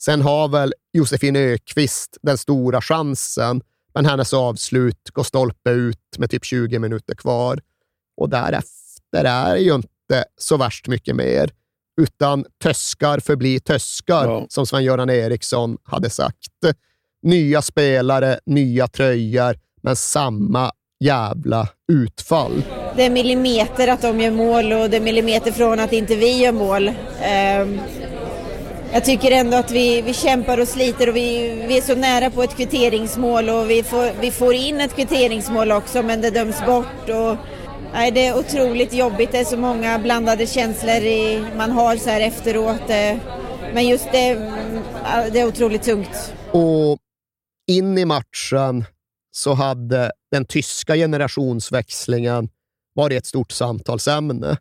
Sen 0.02 0.22
har 0.22 0.48
väl 0.48 0.74
Josefin 0.92 1.36
Ökvist 1.36 2.18
den 2.22 2.38
stora 2.38 2.80
chansen, 2.80 3.62
men 3.94 4.06
hennes 4.06 4.32
avslut 4.34 5.10
går 5.12 5.22
stolpe 5.22 5.70
ut 5.70 6.18
med 6.18 6.30
typ 6.30 6.44
20 6.44 6.78
minuter 6.78 7.14
kvar. 7.14 7.60
Och 8.16 8.28
därefter 8.28 9.24
är 9.24 9.54
det 9.54 9.60
ju 9.60 9.74
inte 9.74 10.24
så 10.40 10.56
värst 10.56 10.88
mycket 10.88 11.16
mer, 11.16 11.50
utan 12.00 12.44
töskar 12.62 13.18
förblir 13.20 13.58
töskar, 13.58 14.24
Ja. 14.24 14.46
som 14.48 14.66
Sven-Göran 14.66 15.10
Eriksson 15.10 15.78
hade 15.84 16.10
sagt. 16.10 16.48
Nya 17.22 17.62
spelare, 17.62 18.38
nya 18.46 18.88
tröjor, 18.88 19.58
men 19.82 19.96
samma 19.96 20.72
jävla 21.04 21.68
utfall. 21.92 22.62
Det 22.96 23.04
är 23.04 23.10
millimeter 23.10 23.88
att 23.88 24.02
de 24.02 24.20
gör 24.20 24.30
mål 24.30 24.72
och 24.72 24.90
det 24.90 24.96
är 24.96 25.00
millimeter 25.00 25.52
från 25.52 25.80
att 25.80 25.92
inte 25.92 26.16
vi 26.16 26.42
gör 26.42 26.52
mål. 26.52 26.90
Jag 28.92 29.04
tycker 29.04 29.30
ändå 29.30 29.56
att 29.56 29.70
vi, 29.70 30.02
vi 30.02 30.14
kämpar 30.14 30.60
och 30.60 30.68
sliter 30.68 31.08
och 31.08 31.16
vi, 31.16 31.54
vi 31.68 31.78
är 31.78 31.82
så 31.82 31.94
nära 31.94 32.30
på 32.30 32.42
ett 32.42 32.56
kvitteringsmål 32.56 33.48
och 33.48 33.70
vi 33.70 33.82
får, 33.82 34.20
vi 34.20 34.30
får 34.30 34.54
in 34.54 34.80
ett 34.80 34.94
kvitteringsmål 34.94 35.72
också 35.72 36.02
men 36.02 36.20
det 36.20 36.30
döms 36.30 36.66
bort. 36.66 37.08
Och, 37.08 37.36
nej, 37.92 38.10
det 38.10 38.26
är 38.26 38.38
otroligt 38.38 38.92
jobbigt. 38.92 39.32
Det 39.32 39.38
är 39.38 39.44
så 39.44 39.56
många 39.56 39.98
blandade 39.98 40.46
känslor 40.46 40.96
i, 40.96 41.44
man 41.56 41.70
har 41.70 41.96
så 41.96 42.10
här 42.10 42.20
efteråt. 42.20 42.90
Eh, 42.90 43.16
men 43.74 43.88
just 43.88 44.12
det, 44.12 44.30
mm, 44.30 44.82
det 45.32 45.40
är 45.40 45.46
otroligt 45.46 45.82
tungt. 45.82 46.34
Och 46.52 46.98
in 47.66 47.98
i 47.98 48.04
matchen 48.04 48.84
så 49.30 49.54
hade 49.54 50.12
den 50.30 50.44
tyska 50.44 50.94
generationsväxlingen 50.94 52.48
varit 52.94 53.18
ett 53.18 53.26
stort 53.26 53.52
samtalsämne. 53.52 54.56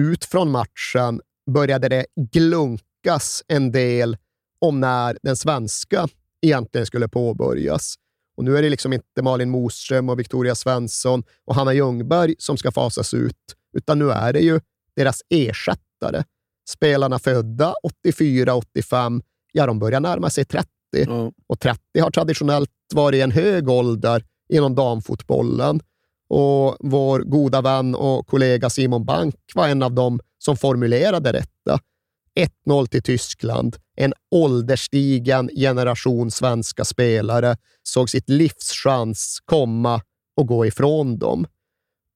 Ut 0.00 0.24
från 0.24 0.50
matchen 0.50 1.20
började 1.50 1.88
det 1.88 2.06
glunka 2.32 2.82
glunkas 3.06 3.42
en 3.48 3.72
del 3.72 4.16
om 4.60 4.80
när 4.80 5.18
den 5.22 5.36
svenska 5.36 6.08
egentligen 6.42 6.86
skulle 6.86 7.08
påbörjas. 7.08 7.94
Och 8.36 8.44
nu 8.44 8.56
är 8.56 8.62
det 8.62 8.70
liksom 8.70 8.92
inte 8.92 9.22
Malin 9.22 9.50
Moström 9.50 10.08
och 10.08 10.18
Victoria 10.18 10.54
Svensson 10.54 11.22
och 11.44 11.54
Hanna 11.54 11.74
Ljungberg 11.74 12.34
som 12.38 12.56
ska 12.56 12.70
fasas 12.72 13.14
ut, 13.14 13.36
utan 13.76 13.98
nu 13.98 14.10
är 14.10 14.32
det 14.32 14.40
ju 14.40 14.60
deras 14.96 15.22
ersättare. 15.30 16.24
Spelarna 16.68 17.18
födda 17.18 17.74
84-85, 18.06 19.22
ja, 19.52 19.66
de 19.66 19.78
börjar 19.78 20.00
närma 20.00 20.30
sig 20.30 20.44
30 20.44 20.68
Ja. 20.90 21.32
och 21.46 21.60
30 21.60 21.80
har 22.00 22.10
traditionellt 22.10 22.70
varit 22.94 23.22
en 23.22 23.30
hög 23.30 23.68
ålder 23.68 24.24
inom 24.48 24.74
damfotbollen. 24.74 25.80
Och 26.28 26.76
vår 26.80 27.20
goda 27.20 27.60
vän 27.62 27.94
och 27.94 28.26
kollega 28.26 28.70
Simon 28.70 29.04
Bank 29.04 29.34
var 29.54 29.68
en 29.68 29.82
av 29.82 29.92
dem 29.92 30.20
som 30.38 30.56
formulerade 30.56 31.32
detta. 31.32 31.55
1-0 32.66 32.86
till 32.86 33.02
Tyskland. 33.02 33.76
En 33.96 34.14
ålderstigen 34.30 35.50
generation 35.56 36.30
svenska 36.30 36.84
spelare 36.84 37.56
såg 37.82 38.10
sitt 38.10 38.28
livs 38.28 38.72
chans 38.84 39.38
komma 39.44 40.02
och 40.36 40.46
gå 40.46 40.66
ifrån 40.66 41.18
dem. 41.18 41.46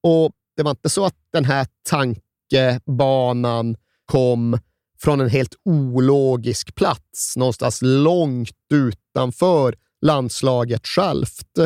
Och 0.03 0.31
det 0.57 0.63
var 0.63 0.71
inte 0.71 0.89
så 0.89 1.05
att 1.05 1.15
den 1.33 1.45
här 1.45 1.67
tankebanan 1.89 3.75
kom 4.05 4.59
från 5.01 5.21
en 5.21 5.29
helt 5.29 5.55
ologisk 5.65 6.75
plats 6.75 7.37
någonstans 7.37 7.79
långt 7.81 8.57
utanför 8.73 9.75
landslaget 10.01 10.87
självt, 10.87 11.59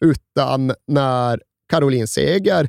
utan 0.00 0.72
när 0.86 1.40
Caroline 1.68 2.08
Seger 2.08 2.68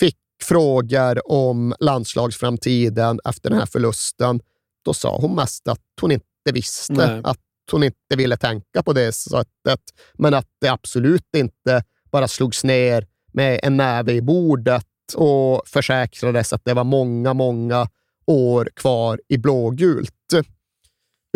fick 0.00 0.16
frågor 0.42 1.32
om 1.32 1.74
landslagsframtiden 1.80 3.20
efter 3.24 3.50
den 3.50 3.58
här 3.58 3.66
förlusten, 3.66 4.40
då 4.86 4.94
sa 4.94 5.18
hon 5.18 5.34
mest 5.34 5.68
att 5.68 5.80
hon 6.00 6.12
inte 6.12 6.52
visste, 6.52 6.92
Nej. 6.92 7.20
att 7.24 7.38
hon 7.70 7.82
inte 7.82 8.16
ville 8.16 8.36
tänka 8.36 8.82
på 8.82 8.92
det 8.92 9.12
sättet, 9.12 9.80
men 10.14 10.34
att 10.34 10.46
det 10.60 10.68
absolut 10.68 11.36
inte 11.36 11.84
bara 12.10 12.28
slogs 12.28 12.64
ner 12.64 13.06
med 13.32 13.60
en 13.62 13.76
näve 13.76 14.12
i 14.12 14.22
bordet 14.22 14.86
och 15.14 15.68
försäkrades 15.68 16.52
att 16.52 16.64
det 16.64 16.74
var 16.74 16.84
många, 16.84 17.34
många 17.34 17.88
år 18.26 18.68
kvar 18.74 19.20
i 19.28 19.38
blågult. 19.38 20.12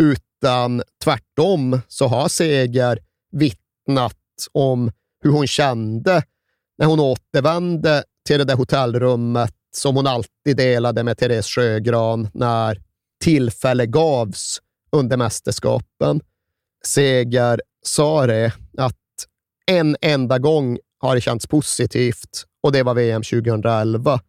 Utan 0.01 0.81
tvärtom 1.03 1.81
så 1.87 2.07
har 2.07 2.27
Seger 2.27 2.99
vittnat 3.31 4.17
om 4.51 4.91
hur 5.23 5.31
hon 5.31 5.47
kände 5.47 6.23
när 6.77 6.85
hon 6.85 6.99
återvände 6.99 8.03
till 8.27 8.37
det 8.37 8.43
där 8.43 8.55
hotellrummet 8.55 9.53
som 9.75 9.95
hon 9.95 10.07
alltid 10.07 10.57
delade 10.57 11.03
med 11.03 11.17
Therese 11.17 11.47
Sjögran 11.47 12.29
när 12.33 12.81
tillfälle 13.21 13.85
gavs 13.85 14.61
under 14.91 15.17
mästerskapen. 15.17 16.21
Seger 16.85 17.61
sa 17.83 18.27
det 18.27 18.53
att 18.77 18.95
en 19.65 19.97
enda 20.01 20.39
gång 20.39 20.79
har 20.99 21.15
det 21.15 21.21
känts 21.21 21.47
positivt 21.47 22.45
och 22.63 22.71
det 22.71 22.83
var 22.83 22.93
VM 22.93 23.23
2011. 23.23 24.19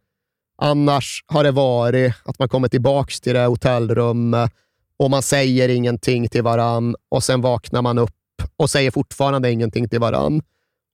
Annars 0.57 1.23
har 1.27 1.43
det 1.43 1.51
varit 1.51 2.13
att 2.25 2.39
man 2.39 2.49
kommer 2.49 2.67
tillbaka 2.67 3.13
till 3.21 3.33
det 3.33 3.45
hotellrummet 3.45 4.51
och 4.97 5.09
man 5.09 5.21
säger 5.23 5.69
ingenting 5.69 6.29
till 6.29 6.43
varann 6.43 6.95
och 7.09 7.23
sen 7.23 7.41
vaknar 7.41 7.81
man 7.81 7.97
upp 7.97 8.11
och 8.57 8.69
säger 8.69 8.91
fortfarande 8.91 9.51
ingenting 9.51 9.89
till 9.89 9.99
varann. 9.99 10.41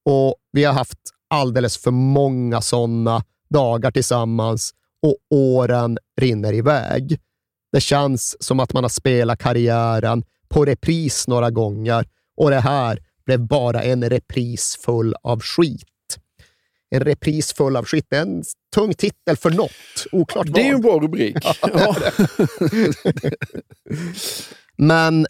Och 0.06 0.36
vi 0.52 0.64
har 0.64 0.74
haft 0.74 1.00
alldeles 1.28 1.78
för 1.78 1.92
många 1.92 2.62
sådana 2.62 3.24
dagar 3.50 3.92
tillsammans 3.92 4.72
och 5.02 5.38
åren 5.38 5.98
rinner 6.22 6.54
iväg. 6.54 7.20
Det 7.72 7.82
känns 7.82 8.44
som 8.44 8.60
att 8.60 8.74
man 8.74 8.84
har 8.84 8.90
spelat 8.90 9.40
karriären 9.40 10.24
på 10.50 10.66
repris 10.66 11.28
några 11.28 11.50
gånger 11.50 12.06
och 12.38 12.50
det 12.50 12.60
här 12.60 13.00
blev 13.26 13.48
bara 13.48 13.84
en 13.84 14.10
repris 14.10 14.78
full 14.86 15.16
av 15.24 15.42
skit. 15.42 15.84
En 16.92 17.00
repris 17.00 17.54
full 17.54 17.76
av 17.76 17.86
skit. 17.86 18.14
En 18.14 18.44
tung 18.76 18.94
titel 18.94 19.38
för 19.38 19.50
något. 19.50 20.06
Oklart 20.12 20.48
Det 20.54 20.62
är 20.62 20.66
ju 20.66 20.74
en 20.74 20.82
bra 20.82 21.00
rubrik. 21.00 21.38
Ja. 21.62 21.96
Men 24.78 25.28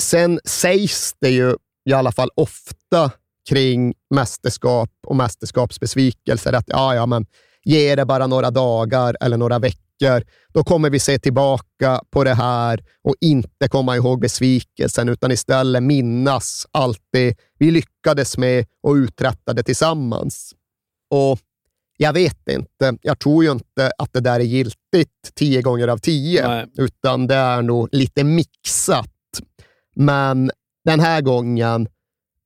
sen 0.00 0.40
sägs 0.44 1.14
det 1.20 1.30
ju 1.30 1.56
i 1.84 1.92
alla 1.92 2.12
fall 2.12 2.30
ofta 2.34 3.10
kring 3.48 3.94
mästerskap 4.14 4.90
och 5.06 5.16
mästerskapsbesvikelser 5.16 6.52
att 6.52 6.64
ja, 6.66 6.94
ja, 6.94 7.06
men 7.06 7.26
ge 7.64 7.94
det 7.94 8.04
bara 8.04 8.26
några 8.26 8.50
dagar 8.50 9.16
eller 9.20 9.36
några 9.36 9.58
veckor. 9.58 9.89
Då 10.52 10.64
kommer 10.64 10.90
vi 10.90 10.98
se 10.98 11.18
tillbaka 11.18 12.00
på 12.10 12.24
det 12.24 12.34
här 12.34 12.84
och 13.04 13.14
inte 13.20 13.68
komma 13.68 13.96
ihåg 13.96 14.20
besvikelsen, 14.20 15.08
utan 15.08 15.30
istället 15.32 15.82
minnas 15.82 16.66
allt 16.70 17.02
det 17.12 17.36
vi 17.58 17.70
lyckades 17.70 18.38
med 18.38 18.66
och 18.82 18.94
uträttade 18.94 19.62
tillsammans. 19.62 20.54
Och 21.10 21.38
jag 21.96 22.12
vet 22.12 22.48
inte. 22.48 22.96
Jag 23.02 23.18
tror 23.18 23.44
ju 23.44 23.50
inte 23.50 23.92
att 23.98 24.12
det 24.12 24.20
där 24.20 24.40
är 24.40 24.44
giltigt 24.44 25.34
tio 25.34 25.62
gånger 25.62 25.88
av 25.88 25.98
tio, 25.98 26.48
Nej. 26.48 26.66
utan 26.76 27.26
det 27.26 27.34
är 27.34 27.62
nog 27.62 27.88
lite 27.92 28.24
mixat. 28.24 29.10
Men 29.96 30.50
den 30.84 31.00
här 31.00 31.20
gången 31.20 31.88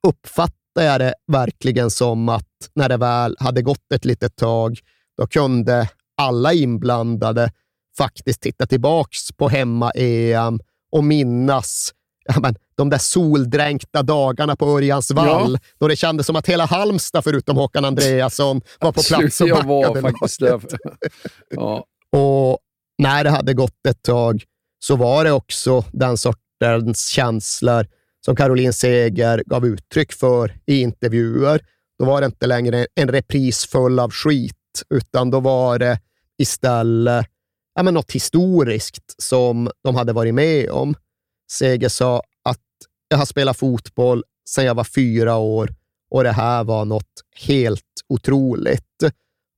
uppfattar 0.07 0.83
jag 0.83 1.01
det 1.01 1.15
verkligen 1.27 1.91
som 1.91 2.29
att 2.29 2.71
när 2.75 2.89
det 2.89 2.97
väl 2.97 3.37
hade 3.39 3.63
gått 3.63 3.93
ett 3.95 4.05
litet 4.05 4.37
tag, 4.37 4.79
då 5.17 5.27
kunde 5.27 5.89
alla 6.17 6.53
inblandade 6.53 7.53
faktiskt 7.99 8.41
titta 8.41 8.67
tillbaks 8.67 9.33
på 9.33 9.49
hemma-EM 9.49 10.61
och 10.93 11.05
minnas 11.05 11.93
ja, 12.25 12.41
men, 12.41 12.55
de 12.77 12.91
där 12.91 12.99
soldränkta 12.99 14.03
dagarna 14.03 14.57
på 14.57 14.67
Örjansvall, 14.67 15.53
Ja. 15.53 15.59
då 15.79 15.89
det 15.89 15.97
kändes 15.97 16.27
som 16.27 16.37
att 16.37 16.49
hela 16.49 16.67
Halmstad, 16.67 17.25
förutom 17.25 17.57
Håkan 17.57 17.85
Andreasson, 17.85 18.61
var 18.81 18.93
på 18.93 19.03
plats 19.03 19.41
och 19.41 19.49
jag 19.49 19.65
var 19.65 19.83
backade 19.83 20.01
faktiskt 20.01 20.41
där. 20.41 20.61
Ja. 21.51 21.85
Och 22.13 22.59
när 22.99 23.25
det 23.25 23.31
hade 23.31 23.55
gått 23.55 23.87
ett 23.89 24.03
tag 24.03 24.45
så 24.79 24.97
var 24.97 25.25
det 25.25 25.33
också 25.33 25.85
den 25.93 26.17
sortens 26.17 27.07
känslor 27.09 27.87
som 28.25 28.37
Caroline 28.37 28.73
Seger 28.73 29.43
gav 29.47 29.67
uttryck 29.67 30.13
för 30.13 30.55
i 30.67 30.81
intervjuer. 30.81 31.61
Då 31.99 32.05
var 32.05 32.21
det 32.21 32.27
inte 32.27 32.47
längre 32.47 32.87
en 32.95 33.09
repris 33.09 33.67
full 33.67 33.99
av 33.99 34.11
skit, 34.11 34.57
utan 34.91 35.31
då 35.31 35.41
var 35.41 35.79
det 35.79 36.01
istället 36.39 37.27
ja, 37.75 37.83
men 37.83 37.95
något 37.95 38.13
historiskt 38.13 39.23
som 39.23 39.71
de 39.85 39.97
hade 39.97 40.13
varit 40.13 40.35
med 40.35 40.71
om. 40.71 40.95
Seger 41.51 41.89
sa 41.89 42.23
att 42.43 42.61
jag 43.09 43.19
har 43.19 43.27
spelat 43.27 43.59
fotboll 43.59 44.25
sedan 44.49 44.65
jag 44.65 44.75
var 44.75 44.85
fyra 44.85 45.37
år 45.37 45.75
och 46.11 46.25
det 46.25 46.33
här 46.33 46.65
var 46.65 46.85
något 46.85 47.23
helt 47.47 47.83
otroligt. 48.09 49.03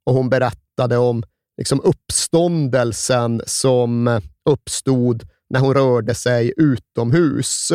Och 0.07 0.14
hon 0.14 0.29
berättade 0.29 0.96
om 0.96 1.22
liksom 1.59 1.81
uppståndelsen 1.81 3.42
som 3.46 4.20
uppstod 4.44 5.29
när 5.50 5.61
hon 5.61 5.74
rörde 5.74 6.14
sig 6.14 6.52
utomhus. 6.57 7.72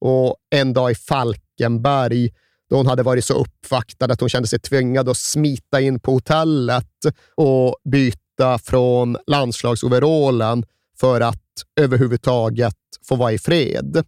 Och 0.00 0.36
en 0.50 0.72
dag 0.72 0.90
i 0.90 0.94
Falkenberg, 0.94 2.34
då 2.72 2.76
hon 2.76 2.86
hade 2.86 3.02
varit 3.02 3.24
så 3.24 3.34
uppvaktad 3.34 4.12
att 4.12 4.20
hon 4.20 4.28
kände 4.28 4.48
sig 4.48 4.58
tvingad 4.58 5.08
att 5.08 5.16
smita 5.16 5.80
in 5.80 6.00
på 6.00 6.12
hotellet 6.12 6.90
och 7.34 7.76
byta 7.84 8.58
från 8.58 9.16
landslagsoverallen 9.26 10.64
för 11.00 11.20
att 11.20 11.42
överhuvudtaget 11.80 12.76
få 13.08 13.16
vara 13.16 13.32
i 13.32 13.38
fred. 13.38 14.04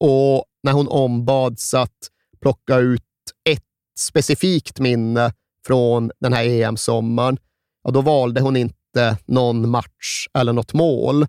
Och 0.00 0.44
när 0.62 0.72
hon 0.72 0.88
ombads 0.88 1.74
att 1.74 1.98
plocka 2.40 2.78
ut 2.78 3.02
ett 3.50 3.64
specifikt 3.98 4.80
minne 4.80 5.32
från 5.66 6.10
den 6.20 6.32
här 6.32 6.44
EM-sommaren, 6.44 7.38
ja, 7.84 7.90
då 7.90 8.00
valde 8.00 8.40
hon 8.40 8.56
inte 8.56 9.18
någon 9.24 9.70
match 9.70 10.26
eller 10.38 10.52
något 10.52 10.72
mål, 10.72 11.26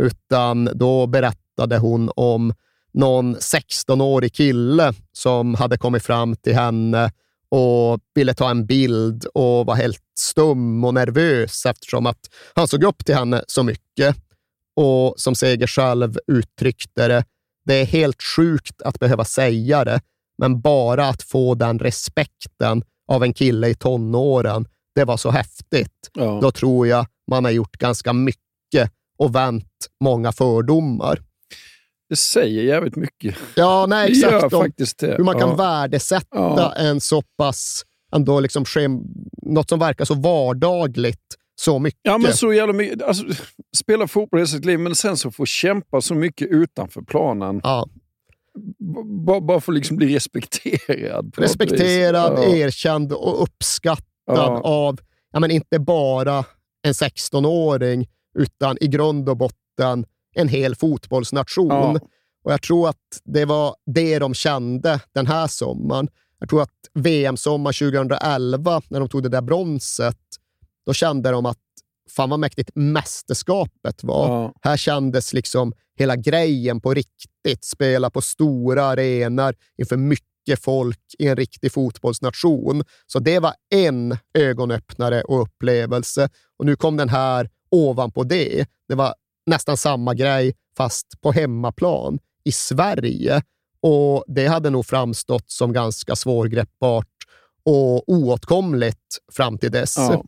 utan 0.00 0.70
då 0.74 1.06
berättade 1.06 1.78
hon 1.78 2.10
om 2.16 2.54
någon 2.96 3.36
16-årig 3.36 4.34
kille 4.34 4.92
som 5.12 5.54
hade 5.54 5.78
kommit 5.78 6.02
fram 6.02 6.36
till 6.36 6.54
henne 6.54 7.12
och 7.48 8.00
ville 8.14 8.34
ta 8.34 8.50
en 8.50 8.66
bild 8.66 9.24
och 9.34 9.66
var 9.66 9.74
helt 9.74 10.02
stum 10.18 10.84
och 10.84 10.94
nervös 10.94 11.66
eftersom 11.66 12.06
att 12.06 12.20
han 12.54 12.68
såg 12.68 12.84
upp 12.84 13.04
till 13.04 13.14
henne 13.14 13.44
så 13.46 13.62
mycket. 13.62 14.16
Och 14.76 15.14
som 15.16 15.34
Seger 15.34 15.66
själv 15.66 16.18
uttryckte 16.26 17.08
det, 17.08 17.24
det 17.64 17.74
är 17.74 17.84
helt 17.84 18.22
sjukt 18.36 18.82
att 18.82 18.98
behöva 18.98 19.24
säga 19.24 19.84
det, 19.84 20.00
men 20.38 20.60
bara 20.60 21.08
att 21.08 21.22
få 21.22 21.54
den 21.54 21.78
respekten 21.78 22.82
av 23.08 23.22
en 23.22 23.34
kille 23.34 23.68
i 23.68 23.74
tonåren, 23.74 24.66
det 24.94 25.04
var 25.04 25.16
så 25.16 25.30
häftigt. 25.30 26.10
Ja. 26.12 26.38
Då 26.42 26.50
tror 26.50 26.86
jag 26.86 27.06
man 27.30 27.44
har 27.44 27.52
gjort 27.52 27.78
ganska 27.78 28.12
mycket 28.12 28.92
och 29.18 29.34
vänt 29.34 29.86
många 30.00 30.32
fördomar. 30.32 31.20
Det 32.08 32.16
säger 32.16 32.62
jävligt 32.62 32.96
mycket. 32.96 33.34
Ja, 33.54 33.86
nej, 33.88 34.10
exakt. 34.10 34.52
om 34.52 34.70
hur 35.02 35.24
man 35.24 35.38
kan 35.40 35.48
ja. 35.48 35.54
värdesätta 35.56 36.26
Ja. 36.32 36.72
en 36.76 37.00
så 37.00 37.22
pass, 37.22 37.82
ändå 38.14 38.40
liksom 38.40 38.64
något 39.42 39.68
som 39.68 39.78
verkar 39.78 40.04
så 40.04 40.14
vardagligt 40.14 41.20
så 41.60 41.78
mycket. 41.78 42.00
Ja, 42.02 42.18
men 42.18 42.32
så 42.32 42.52
jävla 42.52 42.72
mycket. 42.72 43.02
Alltså, 43.02 43.24
spela 43.76 44.08
fotboll 44.08 44.40
i 44.40 44.46
sitt 44.46 44.64
liv, 44.64 44.78
men 44.78 44.94
sen 44.94 45.16
så 45.16 45.30
få 45.30 45.46
kämpa 45.46 46.00
så 46.00 46.14
mycket 46.14 46.48
utanför 46.48 47.02
planen. 47.02 47.60
Ja. 47.64 47.88
B- 49.26 49.40
Bara, 49.42 49.56
att 49.60 49.68
liksom 49.68 49.96
bli 49.96 50.16
respekterad. 50.16 51.34
Respekterad. 51.36 52.32
Ja. 52.38 52.44
erkänd 52.56 53.12
och 53.12 53.42
uppskattad 53.42 54.04
Ja. 54.26 54.60
av, 54.60 55.00
ja, 55.32 55.40
men 55.40 55.50
inte 55.50 55.78
bara 55.78 56.44
en 56.82 56.92
16-åring, 56.94 58.06
utan 58.38 58.76
i 58.80 58.86
grund 58.86 59.28
och 59.28 59.36
botten 59.36 60.06
en 60.36 60.48
hel 60.48 60.74
fotbollsnation. 60.74 61.68
Ja. 61.68 62.00
Och 62.44 62.52
Jag 62.52 62.62
tror 62.62 62.88
att 62.88 63.20
det 63.24 63.44
var 63.44 63.76
det 63.86 64.18
de 64.18 64.34
kände 64.34 65.00
den 65.14 65.26
här 65.26 65.46
sommaren. 65.46 66.08
Jag 66.38 66.48
tror 66.48 66.62
att 66.62 66.70
VM-sommar 66.94 67.72
2011, 67.72 68.82
när 68.88 69.00
de 69.00 69.08
tog 69.08 69.22
det 69.22 69.28
där 69.28 69.42
bronset, 69.42 70.18
då 70.86 70.92
kände 70.92 71.30
de 71.30 71.46
att 71.46 71.58
fan 72.16 72.30
vad 72.30 72.40
mäktigt 72.40 72.70
mästerskapet 72.74 74.04
var. 74.04 74.28
Ja. 74.28 74.52
Här 74.62 74.76
kändes 74.76 75.32
liksom 75.32 75.72
hela 75.98 76.16
grejen 76.16 76.80
på 76.80 76.94
riktigt. 76.94 77.64
Spela 77.64 78.10
på 78.10 78.20
stora 78.20 78.84
arenor 78.84 79.54
inför 79.78 79.96
mycket 79.96 80.62
folk 80.62 81.00
i 81.18 81.28
en 81.28 81.36
riktig 81.36 81.72
fotbollsnation. 81.72 82.84
Så 83.06 83.18
det 83.18 83.38
var 83.38 83.54
en 83.74 84.18
ögonöppnare 84.38 85.22
och 85.22 85.42
upplevelse. 85.42 86.28
Och 86.58 86.66
nu 86.66 86.76
kom 86.76 86.96
den 86.96 87.08
här 87.08 87.50
ovanpå 87.70 88.24
det. 88.24 88.66
Det 88.88 88.94
var 88.94 89.14
nästan 89.46 89.76
samma 89.76 90.14
grej, 90.14 90.54
fast 90.76 91.20
på 91.20 91.32
hemmaplan 91.32 92.18
i 92.44 92.52
Sverige. 92.52 93.42
Och 93.80 94.24
Det 94.26 94.46
hade 94.46 94.70
nog 94.70 94.86
framstått 94.86 95.50
som 95.50 95.72
ganska 95.72 96.16
svårgreppbart 96.16 97.06
och 97.64 98.08
oåtkomligt 98.08 99.18
fram 99.32 99.58
till 99.58 99.70
dess. 99.70 99.94
Ja. 99.96 100.24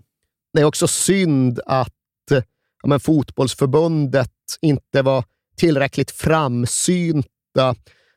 Det 0.53 0.61
är 0.61 0.65
också 0.65 0.89
synd 0.89 1.61
att 1.67 1.95
ja, 2.83 2.89
men 2.89 3.01
fotbollsförbundet 3.01 4.33
inte 4.61 5.03
var 5.03 5.25
tillräckligt 5.57 6.11
framsynta 6.11 7.75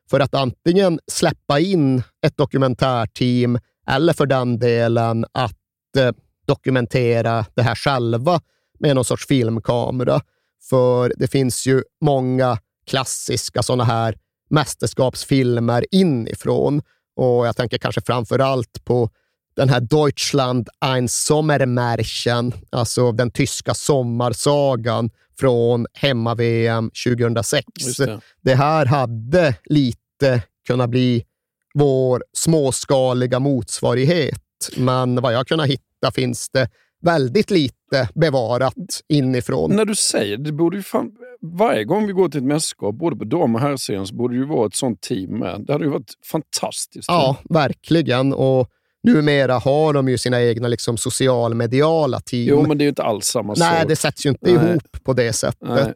för 0.09 0.19
att 0.19 0.35
antingen 0.35 0.99
släppa 1.07 1.59
in 1.59 2.03
ett 2.25 2.37
dokumentärteam 2.37 3.59
eller 3.87 4.13
för 4.13 4.25
den 4.25 4.59
delen 4.59 5.25
att 5.31 5.57
eh, 5.97 6.11
dokumentera 6.45 7.45
det 7.53 7.61
här 7.61 7.75
själva 7.75 8.41
med 8.79 8.95
någon 8.95 9.05
sorts 9.05 9.27
filmkamera. 9.27 10.21
För 10.69 11.13
det 11.17 11.27
finns 11.27 11.65
ju 11.65 11.83
många 12.01 12.57
klassiska 12.87 13.63
sådana 13.63 13.83
här 13.83 14.15
mästerskapsfilmer 14.49 15.85
inifrån. 15.91 16.81
Och 17.15 17.47
jag 17.47 17.55
tänker 17.55 17.77
kanske 17.77 18.01
framför 18.01 18.39
allt 18.39 18.85
på 18.85 19.09
den 19.55 19.69
här 19.69 19.79
Deutschland 19.79 20.69
ein 20.79 21.07
Sommermärchen, 21.09 22.53
alltså 22.69 23.11
den 23.11 23.31
tyska 23.31 23.73
sommarsagan 23.73 25.09
från 25.39 25.87
hemma-VM 25.93 26.91
2006. 27.05 27.65
Just 27.79 27.97
det. 27.97 28.21
det 28.41 28.55
här 28.55 28.85
hade 28.85 29.55
lite 29.65 30.41
kunnat 30.67 30.89
bli 30.89 31.25
vår 31.73 32.23
småskaliga 32.33 33.39
motsvarighet, 33.39 34.69
men 34.77 35.21
vad 35.21 35.33
jag 35.33 35.47
kunnat 35.47 35.67
hitta 35.67 36.11
finns 36.11 36.49
det 36.49 36.69
väldigt 37.01 37.51
lite 37.51 38.09
bevarat 38.15 39.01
inifrån. 39.09 39.75
När 39.75 39.85
du 39.85 39.95
säger 39.95 40.37
det, 40.37 40.51
borde 40.51 40.77
ju 40.77 40.83
fan, 40.83 41.11
varje 41.41 41.83
gång 41.83 42.07
vi 42.07 42.13
går 42.13 42.29
till 42.29 42.37
ett 42.37 42.45
mästerskap, 42.45 42.95
både 42.95 43.15
på 43.15 43.23
dam 43.23 43.55
och 43.55 43.61
herrserien, 43.61 44.07
så 44.07 44.15
borde 44.15 44.33
det 44.33 44.39
ju 44.39 44.45
vara 44.45 44.67
ett 44.67 44.75
sånt 44.75 45.01
team 45.01 45.39
med. 45.39 45.63
Det 45.67 45.73
hade 45.73 45.85
ju 45.85 45.91
varit 45.91 46.13
fantastiskt. 46.31 47.05
Ja, 47.07 47.37
verkligen. 47.49 48.33
Och 48.33 48.69
numera 49.03 49.57
har 49.57 49.93
de 49.93 50.09
ju 50.09 50.17
sina 50.17 50.41
egna 50.41 50.67
liksom, 50.67 50.97
socialmediala 50.97 52.19
team. 52.19 52.47
Jo, 52.49 52.67
men 52.67 52.77
det 52.77 52.81
är 52.81 52.85
ju 52.85 52.89
inte 52.89 53.03
alls 53.03 53.25
samma 53.25 53.53
Nej, 53.57 53.79
sak. 53.79 53.89
det 53.89 53.95
sätts 53.95 54.25
ju 54.25 54.29
inte 54.29 54.51
Nej. 54.53 54.69
ihop 54.69 55.03
på 55.03 55.13
det 55.13 55.33
sättet. 55.33 55.69
Nej. 55.69 55.93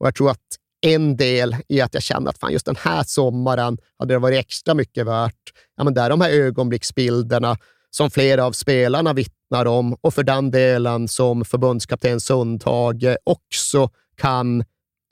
Och 0.00 0.06
jag 0.06 0.14
tror 0.14 0.30
att 0.30 0.38
en 0.80 1.16
del 1.16 1.56
i 1.68 1.80
att 1.80 1.94
jag 1.94 2.02
kände 2.02 2.30
att 2.30 2.38
fan, 2.38 2.52
just 2.52 2.66
den 2.66 2.76
här 2.78 3.02
sommaren 3.06 3.78
hade 3.98 4.14
det 4.14 4.18
varit 4.18 4.38
extra 4.38 4.74
mycket 4.74 5.06
värt. 5.06 5.34
Ja, 5.76 5.84
men 5.84 5.94
det 5.94 6.00
är 6.00 6.10
de 6.10 6.20
här 6.20 6.30
ögonblicksbilderna 6.30 7.56
som 7.90 8.10
flera 8.10 8.44
av 8.44 8.52
spelarna 8.52 9.12
vittnar 9.48 9.66
om 9.66 9.96
och 10.00 10.14
för 10.14 10.22
den 10.22 10.50
delen 10.50 11.08
som 11.08 11.44
förbundskapten 11.44 12.20
Sundhage 12.20 13.16
också 13.24 13.90
kan 14.16 14.64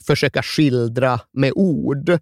försöka 0.06 0.42
skildra 0.42 1.20
med 1.32 1.52
ord. 1.54 2.18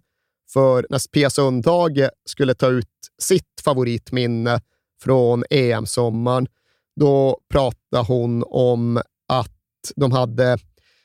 För 0.53 0.85
när 0.89 1.11
Pia 1.11 1.29
Sundhage 1.29 2.09
skulle 2.25 2.55
ta 2.55 2.67
ut 2.67 2.87
sitt 3.21 3.61
favoritminne 3.63 4.61
från 5.03 5.43
EM-sommaren, 5.49 6.47
då 6.99 7.39
pratade 7.49 8.03
hon 8.07 8.43
om 8.47 9.01
att 9.27 9.51
de 9.95 10.11
hade 10.11 10.57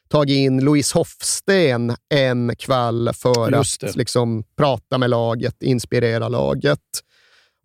tagit 0.09 0.37
in 0.37 0.64
Louise 0.64 0.99
Hofsten 0.99 1.96
en 2.14 2.57
kväll 2.57 3.11
för 3.14 3.53
att 3.53 3.96
liksom, 3.96 4.44
prata 4.57 4.99
med 4.99 5.11
laget, 5.11 5.62
inspirera 5.62 6.29
laget. 6.29 6.81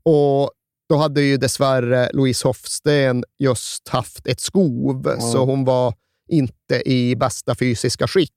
Och 0.04 0.52
då 0.90 0.96
hade 0.96 1.22
ju 1.22 1.38
dessvärre 1.38 2.10
Louise 2.14 2.48
Hofsten 2.48 3.24
just 3.40 3.90
haft 3.90 4.28
ett 4.28 4.40
skov, 4.40 5.20
så 5.20 5.46
hon 5.46 5.66
var 5.66 5.94
inte 6.30 6.90
i 6.90 7.16
bästa 7.16 7.56
fysiska 7.56 8.08
skick. 8.08 8.32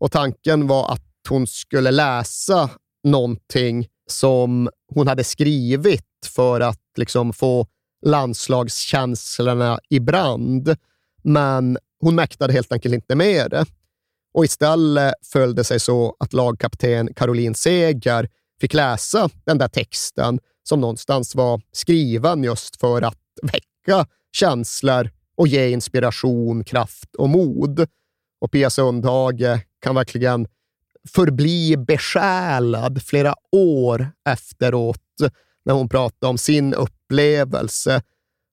Och 0.00 0.12
tanken 0.12 0.66
var 0.66 0.92
att 0.92 1.02
hon 1.28 1.46
skulle 1.46 1.90
läsa 1.90 2.70
någonting 3.04 3.86
som 4.10 4.70
hon 4.94 5.08
hade 5.08 5.24
skrivit 5.24 6.04
för 6.26 6.60
att 6.60 6.82
liksom 6.96 7.32
få 7.32 7.66
landslagskänslorna 8.06 9.80
i 9.88 10.00
brand. 10.00 10.76
Men 11.22 11.78
hon 12.00 12.14
mäktade 12.14 12.52
helt 12.52 12.72
enkelt 12.72 12.94
inte 12.94 13.14
med 13.14 13.50
det. 13.50 13.64
Och 14.34 14.44
istället 14.44 15.14
föll 15.32 15.54
det 15.54 15.64
sig 15.64 15.80
så 15.80 16.16
att 16.18 16.32
lagkapten 16.32 17.14
Caroline 17.14 17.54
Seger 17.54 18.28
fick 18.60 18.74
läsa 18.74 19.30
den 19.44 19.58
där 19.58 19.68
texten 19.68 20.38
som 20.68 20.80
någonstans 20.80 21.34
var 21.34 21.60
skriven 21.72 22.44
just 22.44 22.80
för 22.80 23.02
att 23.02 23.18
väcka 23.42 24.06
känslor 24.32 25.10
och 25.36 25.48
ge 25.48 25.70
inspiration, 25.70 26.64
kraft 26.64 27.14
och 27.16 27.28
mod. 27.28 27.86
Och 28.40 28.52
Pia 28.52 28.70
Sundhage 28.70 29.66
kan 29.80 29.94
verkligen 29.94 30.48
förbli 31.08 31.76
besjälad 31.76 33.02
flera 33.02 33.34
år 33.52 34.10
efteråt 34.28 35.02
när 35.64 35.74
hon 35.74 35.88
pratar 35.88 36.28
om 36.28 36.38
sin 36.38 36.74
upplevelse 36.74 38.02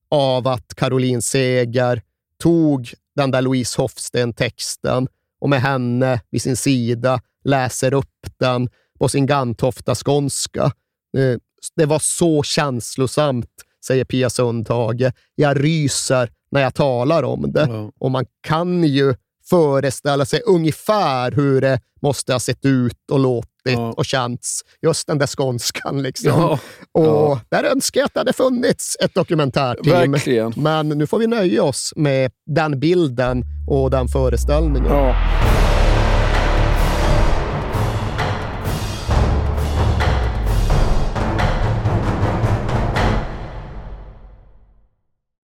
av 0.10 0.47
att 0.47 0.76
Caroline 0.76 1.21
Seger 1.21 2.02
tog 2.39 2.93
den 3.15 3.32
där 3.32 3.41
Louise 3.41 3.82
Hofsten-texten 3.82 5.08
och 5.39 5.49
med 5.49 5.62
henne 5.62 6.21
vid 6.30 6.41
sin 6.41 6.58
sida 6.58 7.21
läser 7.43 7.93
upp 7.93 8.28
den 8.38 8.69
på 8.99 9.10
sin 9.10 9.26
gantofta 9.26 9.95
skånska. 9.95 10.63
Eh, 11.17 11.38
det 11.76 11.86
var 11.86 11.99
så 11.99 12.43
känslosamt, 12.43 13.49
säger 13.86 14.06
Pia 14.06 14.30
Sundhage. 14.30 15.12
Jag 15.36 15.63
ryser 15.63 16.30
när 16.52 16.62
jag 16.62 16.73
talar 16.73 17.23
om 17.23 17.52
det. 17.52 17.67
Ja. 17.69 17.91
Och 17.99 18.12
man 18.12 18.26
kan 18.41 18.84
ju 18.84 19.15
föreställa 19.49 20.26
sig 20.26 20.41
ungefär 20.45 21.32
hur 21.32 21.62
det 21.62 21.80
måste 22.02 22.34
ha 22.34 22.39
sett 22.39 22.65
ut 22.65 23.12
och 23.12 23.19
låtit 23.19 23.49
Ja. 23.65 23.91
och 23.97 24.06
känts. 24.06 24.62
Just 24.82 25.08
den 25.08 25.17
där 25.17 25.28
skånskan. 25.28 26.02
Liksom. 26.02 26.30
Ja, 26.30 26.60
och 26.91 27.06
ja. 27.06 27.39
Där 27.49 27.63
önskar 27.63 27.99
jag 28.02 28.06
att 28.06 28.13
det 28.13 28.19
hade 28.19 28.34
funnits 28.34 28.97
ett 28.99 29.13
dokumentärteam. 29.15 30.12
verkligen. 30.12 30.54
Men 30.56 30.89
nu 30.89 31.08
får 31.08 31.19
vi 31.19 31.28
nöja 31.28 31.63
oss 31.63 31.93
med 31.95 32.32
den 32.45 32.80
bilden 32.80 33.43
och 33.69 33.89
den 33.91 34.08
föreställningen. 34.08 34.86
Ja. 34.91 35.15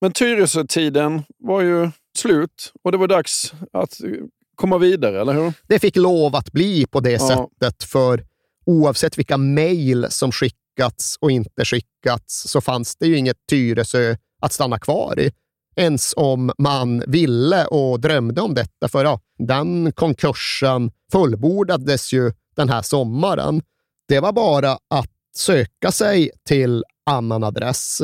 Men 0.00 0.12
Tyresö-tiden 0.12 1.22
var 1.38 1.60
ju 1.60 1.90
slut 2.18 2.72
och 2.84 2.92
det 2.92 2.98
var 2.98 3.08
dags 3.08 3.52
att 3.72 4.00
eh, 4.04 4.10
komma 4.54 4.78
vidare, 4.78 5.20
eller 5.20 5.32
hur? 5.32 5.52
Det 5.68 5.78
fick 5.78 5.96
lov 5.96 6.36
att 6.36 6.52
bli 6.52 6.86
på 6.86 7.00
det 7.00 7.10
Ja. 7.10 7.18
sättet, 7.60 7.82
för 7.84 8.24
oavsett 8.66 9.18
vilka 9.18 9.36
mejl 9.36 10.06
som 10.10 10.32
skickats 10.32 11.16
och 11.20 11.30
inte 11.30 11.64
skickats 11.64 12.42
så 12.50 12.60
fanns 12.60 12.96
det 12.96 13.06
ju 13.06 13.16
inget 13.16 13.36
Tyresö 13.50 14.16
att 14.42 14.52
stanna 14.52 14.78
kvar 14.78 15.20
i. 15.20 15.32
Ens 15.76 16.14
om 16.16 16.52
man 16.58 17.02
ville 17.06 17.66
och 17.66 18.00
drömde 18.00 18.40
om 18.40 18.54
detta, 18.54 18.88
för 18.88 19.04
ja, 19.04 19.20
den 19.38 19.92
konkursen 19.92 20.90
fullbordades 21.12 22.12
ju 22.12 22.32
den 22.56 22.68
här 22.68 22.82
sommaren. 22.82 23.62
Det 24.08 24.20
var 24.20 24.32
bara 24.32 24.70
att 24.72 25.10
söka 25.36 25.92
sig 25.92 26.30
till 26.48 26.84
annan 27.06 27.44
adress. 27.44 28.00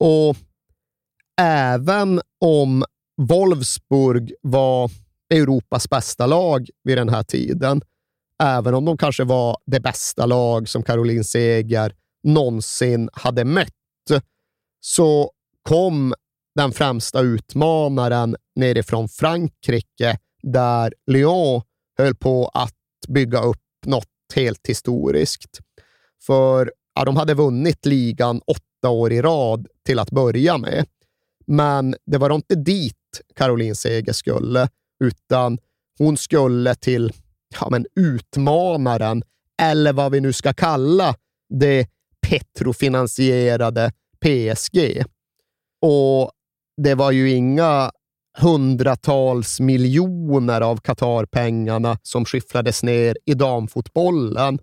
Och 0.00 0.36
även 1.40 2.20
om 2.40 2.84
Wolfsburg 3.22 4.32
var 4.42 4.90
Europas 5.34 5.90
bästa 5.90 6.26
lag 6.26 6.68
vid 6.84 6.98
den 6.98 7.08
här 7.08 7.22
tiden, 7.22 7.80
även 8.42 8.74
om 8.74 8.84
de 8.84 8.98
kanske 8.98 9.24
var 9.24 9.56
det 9.66 9.80
bästa 9.80 10.26
lag 10.26 10.68
som 10.68 10.82
Caroline 10.82 11.24
Seger 11.24 11.94
någonsin 12.22 13.08
hade 13.12 13.44
mött, 13.44 13.70
så 14.80 15.30
kom 15.62 16.14
den 16.54 16.72
främsta 16.72 17.20
utmanaren 17.20 18.36
nerifrån 18.54 19.08
Frankrike, 19.08 20.18
där 20.42 20.94
Lyon 21.06 21.62
höll 21.98 22.14
på 22.14 22.48
att 22.54 22.74
bygga 23.08 23.40
upp 23.40 23.62
något 23.86 24.04
helt 24.34 24.66
historiskt. 24.66 25.58
För 26.26 26.72
ja, 26.94 27.04
de 27.04 27.16
hade 27.16 27.34
vunnit 27.34 27.86
ligan 27.86 28.40
åtta 28.46 28.88
år 28.90 29.12
i 29.12 29.22
rad 29.22 29.66
till 29.86 29.98
att 29.98 30.10
börja 30.10 30.58
med. 30.58 30.86
Men 31.46 31.94
det 32.06 32.18
var 32.18 32.34
inte 32.34 32.54
dit 32.54 32.94
Caroline 33.36 33.74
Seger 33.74 34.12
skulle, 34.12 34.68
utan 35.04 35.58
hon 35.98 36.16
skulle 36.16 36.74
till 36.74 37.12
ja, 37.60 37.68
men 37.70 37.86
utmanaren, 37.94 39.22
eller 39.62 39.92
vad 39.92 40.12
vi 40.12 40.20
nu 40.20 40.32
ska 40.32 40.52
kalla 40.52 41.14
det 41.48 41.88
petrofinansierade 42.28 43.92
PSG. 44.20 45.04
Och 45.82 46.30
det 46.82 46.94
var 46.94 47.10
ju 47.10 47.30
inga 47.30 47.90
hundratals 48.38 49.60
miljoner 49.60 50.60
av 50.60 50.76
Qatar-pengarna 50.80 51.98
som 52.02 52.24
skyfflades 52.24 52.82
ner 52.82 53.16
i 53.24 53.34
damfotbollen, 53.34 54.58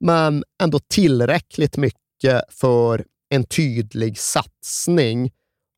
men 0.00 0.44
ändå 0.62 0.78
tillräckligt 0.78 1.76
mycket 1.76 2.42
för 2.48 3.04
en 3.28 3.44
tydlig 3.44 4.18
satsning. 4.18 5.30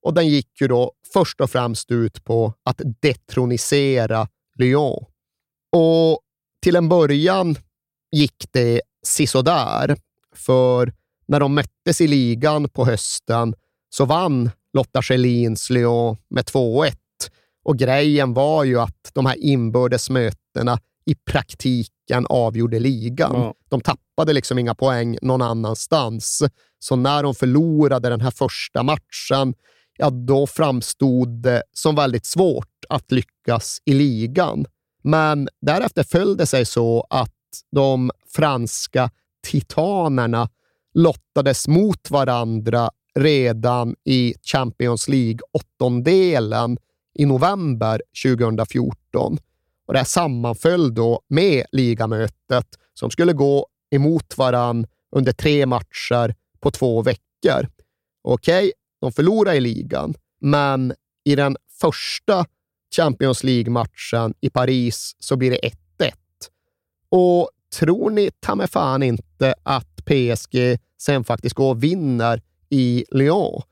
Och 0.05 0.15
den 0.15 0.29
gick 0.29 0.61
ju 0.61 0.69
då 0.69 0.93
först 1.13 1.41
och 1.41 1.51
främst 1.51 1.91
ut 1.91 2.25
på 2.25 2.55
att 2.65 2.81
detronisera 3.01 4.29
Lyon. 4.59 5.05
Och 5.73 6.21
till 6.63 6.77
en 6.77 6.89
början 6.89 7.57
gick 8.13 8.47
det 8.51 8.81
sisådär, 9.07 9.97
för 10.35 10.93
när 11.27 11.41
de 11.41 11.55
möttes 11.55 12.01
i 12.01 12.07
ligan 12.07 12.69
på 12.69 12.85
hösten 12.85 13.55
så 13.91 14.05
vann 14.05 14.51
Lotta 14.73 15.03
Schelins 15.03 15.71
Lyon 15.71 16.17
med 16.29 16.45
2-1. 16.45 16.93
Och 17.65 17.79
grejen 17.79 18.35
var 18.35 18.65
ju 18.65 18.81
att 18.81 19.11
de 19.13 19.27
här 19.27 19.37
inbördes 19.37 20.11
mötena 20.11 20.79
i 21.07 21.15
praktiken 21.15 22.27
avgjorde 22.29 22.79
ligan. 22.79 23.33
Ja. 23.35 23.55
De 23.69 23.81
tappade 23.81 24.33
liksom 24.33 24.59
inga 24.59 24.75
poäng 24.75 25.19
någon 25.23 25.43
annanstans. 25.43 26.43
Så 26.79 26.97
när 26.97 27.23
de 27.23 27.35
förlorade 27.35 28.09
den 28.09 28.21
här 28.21 28.31
första 28.31 28.83
matchen, 28.83 29.55
ja, 29.97 30.11
då 30.11 30.47
framstod 30.47 31.29
det 31.29 31.63
som 31.73 31.95
väldigt 31.95 32.27
svårt 32.27 32.85
att 32.89 33.13
lyckas 33.13 33.83
i 33.85 33.95
ligan. 33.95 34.67
Men 35.03 35.49
därefter 35.61 36.03
föll 36.03 36.37
det 36.37 36.47
sig 36.47 36.65
så 36.65 37.07
att 37.11 37.31
de 37.71 38.11
franska 38.35 39.11
titanerna 39.47 40.49
lottades 40.95 41.69
mot 41.69 42.11
varandra 42.11 42.91
redan 43.15 43.97
i 44.05 44.35
Champions 44.43 45.09
League-åttondelen 45.09 46.77
i 47.15 47.27
november 47.27 48.03
2014. 48.25 49.39
Och 49.87 49.93
det 49.93 49.99
här 49.99 50.05
sammanföll 50.05 50.95
då 50.95 51.21
med 51.29 51.67
ligamötet 51.73 52.67
som 52.95 53.11
skulle 53.11 53.33
gå 53.33 53.67
emot 53.91 54.39
varann 54.39 54.87
under 55.17 55.33
tre 55.33 55.67
matcher 55.67 56.35
på 56.61 56.71
två 56.71 57.03
veckor. 57.03 57.69
Okej, 58.23 58.59
okay, 58.59 58.73
de 59.05 59.13
förlorade 59.13 59.57
i 59.57 59.61
ligan, 59.61 60.15
men 60.41 60.95
i 61.25 61.37
den 61.37 61.57
första 61.81 62.47
Champions 62.97 63.45
League-matchen 63.45 64.35
i 64.41 64.51
Paris 64.51 65.17
så 65.19 65.37
blir 65.37 65.51
det 65.51 65.59
1-1. 65.99 66.13
Och 67.09 67.51
tror 67.79 68.11
ni 68.11 68.31
ta 68.41 68.55
mig 68.55 68.69
fan 68.69 69.03
inte 69.03 69.55
att 69.63 70.05
PSG 70.05 70.79
sen 70.99 71.25
faktiskt 71.25 71.55
går 71.55 71.71
och 71.71 71.83
vinner 71.83 72.43
i 72.71 73.05
Lyon? 73.11 73.63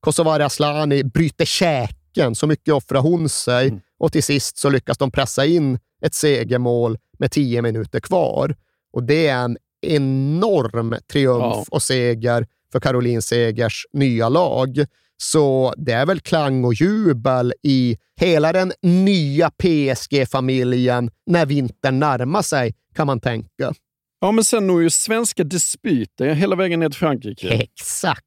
Kosovare 0.00 0.44
Asllani 0.44 1.04
bryter 1.04 1.44
käken, 1.44 2.34
så 2.34 2.46
mycket 2.46 2.74
offrar 2.74 3.00
hon 3.00 3.28
sig 3.28 3.68
mm. 3.68 3.80
och 3.98 4.12
till 4.12 4.22
sist 4.22 4.58
så 4.58 4.70
lyckas 4.70 4.98
de 4.98 5.10
pressa 5.10 5.46
in 5.46 5.78
ett 6.02 6.14
segermål 6.14 6.98
med 7.18 7.30
tio 7.30 7.62
minuter 7.62 8.00
kvar. 8.00 8.56
Och 8.92 9.02
det 9.02 9.26
är 9.26 9.44
en 9.44 9.58
enorm 9.80 10.96
triumf 11.12 11.42
ja. 11.42 11.64
och 11.70 11.82
seger 11.82 12.46
för 12.72 12.80
Caroline 12.80 13.22
Segers 13.22 13.86
nya 13.92 14.28
lag. 14.28 14.84
Så 15.16 15.74
det 15.76 15.92
är 15.92 16.06
väl 16.06 16.20
klang 16.20 16.64
och 16.64 16.74
jubel 16.74 17.52
i 17.62 17.96
hela 18.20 18.52
den 18.52 18.72
nya 18.82 19.50
PSG-familjen 19.50 21.10
när 21.26 21.46
vintern 21.46 21.98
närmar 21.98 22.42
sig, 22.42 22.74
kan 22.94 23.06
man 23.06 23.20
tänka. 23.20 23.74
Ja, 24.20 24.32
men 24.32 24.44
sen 24.44 24.66
når 24.66 24.82
ju 24.82 24.90
svenska 24.90 25.44
dispyter 25.44 26.34
hela 26.34 26.56
vägen 26.56 26.80
ner 26.80 26.88
till 26.88 26.98
Frankrike. 26.98 27.48
Exakt. 27.48 28.26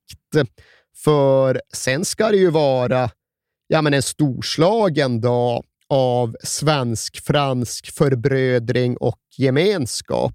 För 1.04 1.62
sen 1.74 2.06
ska 2.06 2.32
det 2.32 2.38
ju 2.38 2.50
vara 2.50 3.10
ja, 3.68 3.82
men 3.82 3.94
en 3.94 4.04
storslagen 4.04 5.22
dag 5.22 5.64
av 5.90 6.36
svensk-fransk 6.44 7.92
förbrödring 7.92 8.98
och 8.98 9.20
gemenskap. 9.38 10.34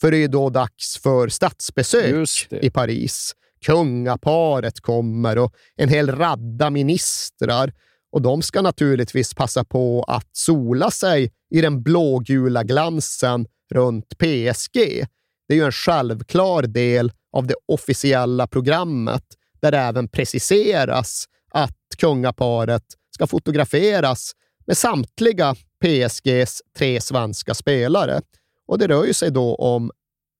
För 0.00 0.10
det 0.10 0.16
är 0.16 0.28
då 0.28 0.50
dags 0.50 0.98
för 0.98 1.28
statsbesök 1.28 2.28
i 2.50 2.70
Paris. 2.70 3.32
Kungaparet 3.64 4.80
kommer 4.80 5.38
och 5.38 5.54
en 5.76 5.88
hel 5.88 6.10
radda 6.16 6.70
ministrar. 6.70 7.72
Och 8.12 8.22
de 8.22 8.42
ska 8.42 8.62
naturligtvis 8.62 9.34
passa 9.34 9.64
på 9.64 10.04
att 10.08 10.28
sola 10.32 10.90
sig 10.90 11.32
i 11.50 11.60
den 11.60 11.82
blågula 11.82 12.64
glansen 12.64 13.46
runt 13.74 14.18
PSG. 14.18 15.06
Det 15.48 15.54
är 15.54 15.58
ju 15.58 15.64
en 15.64 15.72
självklar 15.72 16.62
del 16.62 17.12
av 17.32 17.46
det 17.46 17.54
officiella 17.68 18.46
programmet 18.46 19.24
där 19.60 19.70
det 19.70 19.78
även 19.78 20.08
preciseras 20.08 21.24
att 21.50 21.76
kungaparet 21.98 22.84
ska 23.14 23.26
fotograferas 23.26 24.32
med 24.66 24.76
samtliga 24.76 25.54
PSGs 25.84 26.62
tre 26.78 27.00
svenska 27.00 27.54
spelare. 27.54 28.20
Och 28.66 28.78
det 28.78 28.86
rör 28.88 29.04
ju 29.04 29.14
sig 29.14 29.30
då 29.30 29.54
om 29.54 29.90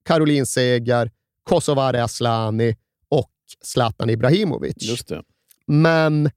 Caroline 0.04 0.46
Seger, 0.46 1.10
Kosovare 1.42 2.04
Asllani 2.04 2.76
och 3.08 3.32
Zlatan 3.62 4.10
Ibrahimovic. 4.10 4.76
Just 4.76 5.08
det. 5.08 5.22
Men 5.66 6.30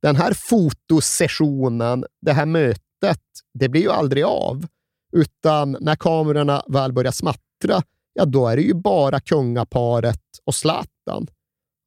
den 0.00 0.16
här 0.16 0.34
fotosessionen, 0.34 2.04
det 2.20 2.32
här 2.32 2.46
mötet, 2.46 3.20
det 3.54 3.68
blir 3.68 3.80
ju 3.80 3.90
aldrig 3.90 4.24
av. 4.24 4.66
Utan 5.12 5.76
när 5.80 5.96
kamerorna 5.96 6.62
väl 6.68 6.92
börjar 6.92 7.12
smattra, 7.12 7.82
ja 8.12 8.24
då 8.24 8.48
är 8.48 8.56
det 8.56 8.62
ju 8.62 8.74
bara 8.74 9.20
kungaparet 9.20 10.22
och 10.44 10.54
Zlatan. 10.54 11.26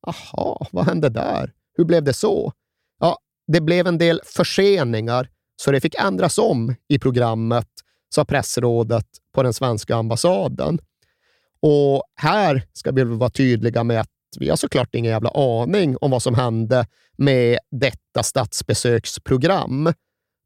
Aha, 0.07 0.67
vad 0.71 0.85
hände 0.85 1.09
där? 1.09 1.53
Hur 1.77 1.85
blev 1.85 2.03
det 2.03 2.13
så? 2.13 2.53
Ja, 2.99 3.19
det 3.47 3.61
blev 3.61 3.87
en 3.87 3.97
del 3.97 4.21
förseningar, 4.25 5.29
så 5.55 5.71
det 5.71 5.81
fick 5.81 5.95
ändras 5.95 6.37
om 6.37 6.75
i 6.87 6.99
programmet, 6.99 7.67
sa 8.15 8.25
pressrådet 8.25 9.05
på 9.33 9.43
den 9.43 9.53
svenska 9.53 9.95
ambassaden. 9.95 10.79
Och 11.59 12.03
här 12.15 12.63
ska 12.73 12.91
vi 12.91 13.03
vara 13.03 13.29
tydliga 13.29 13.83
med 13.83 13.99
att 13.99 14.09
vi 14.39 14.49
har 14.49 14.55
såklart 14.55 14.95
ingen 14.95 15.11
jävla 15.11 15.29
aning 15.29 15.97
om 15.97 16.11
vad 16.11 16.23
som 16.23 16.35
hände 16.35 16.87
med 17.17 17.57
detta 17.71 18.23
statsbesöksprogram. 18.23 19.93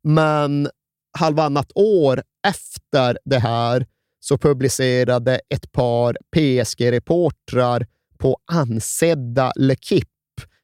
Men 0.04 0.70
halvannat 1.18 1.72
år 1.76 2.24
efter 2.48 3.18
det 3.26 3.40
här 3.40 3.86
så 4.20 4.38
publicerade 4.38 5.40
ett 5.50 5.72
par 5.72 6.18
PSG-reportrar 6.36 7.88
på 8.18 8.38
ansedda 8.52 9.52
L'Equipe 9.60 10.06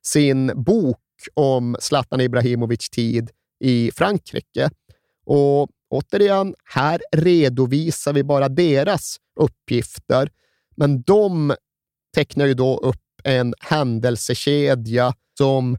sin 0.05 0.63
bok 0.63 0.99
om 1.33 1.77
Zlatan 1.79 2.21
Ibrahimovic 2.21 2.89
tid 2.89 3.31
i 3.59 3.91
Frankrike. 3.95 4.69
Och 5.25 5.69
återigen, 5.95 6.55
här 6.65 7.01
redovisar 7.11 8.13
vi 8.13 8.23
bara 8.23 8.49
deras 8.49 9.17
uppgifter, 9.39 10.29
men 10.75 11.01
de 11.01 11.55
tecknar 12.15 12.45
ju 12.45 12.53
då 12.53 12.77
upp 12.77 13.01
en 13.23 13.53
händelsekedja 13.59 15.13
som 15.37 15.77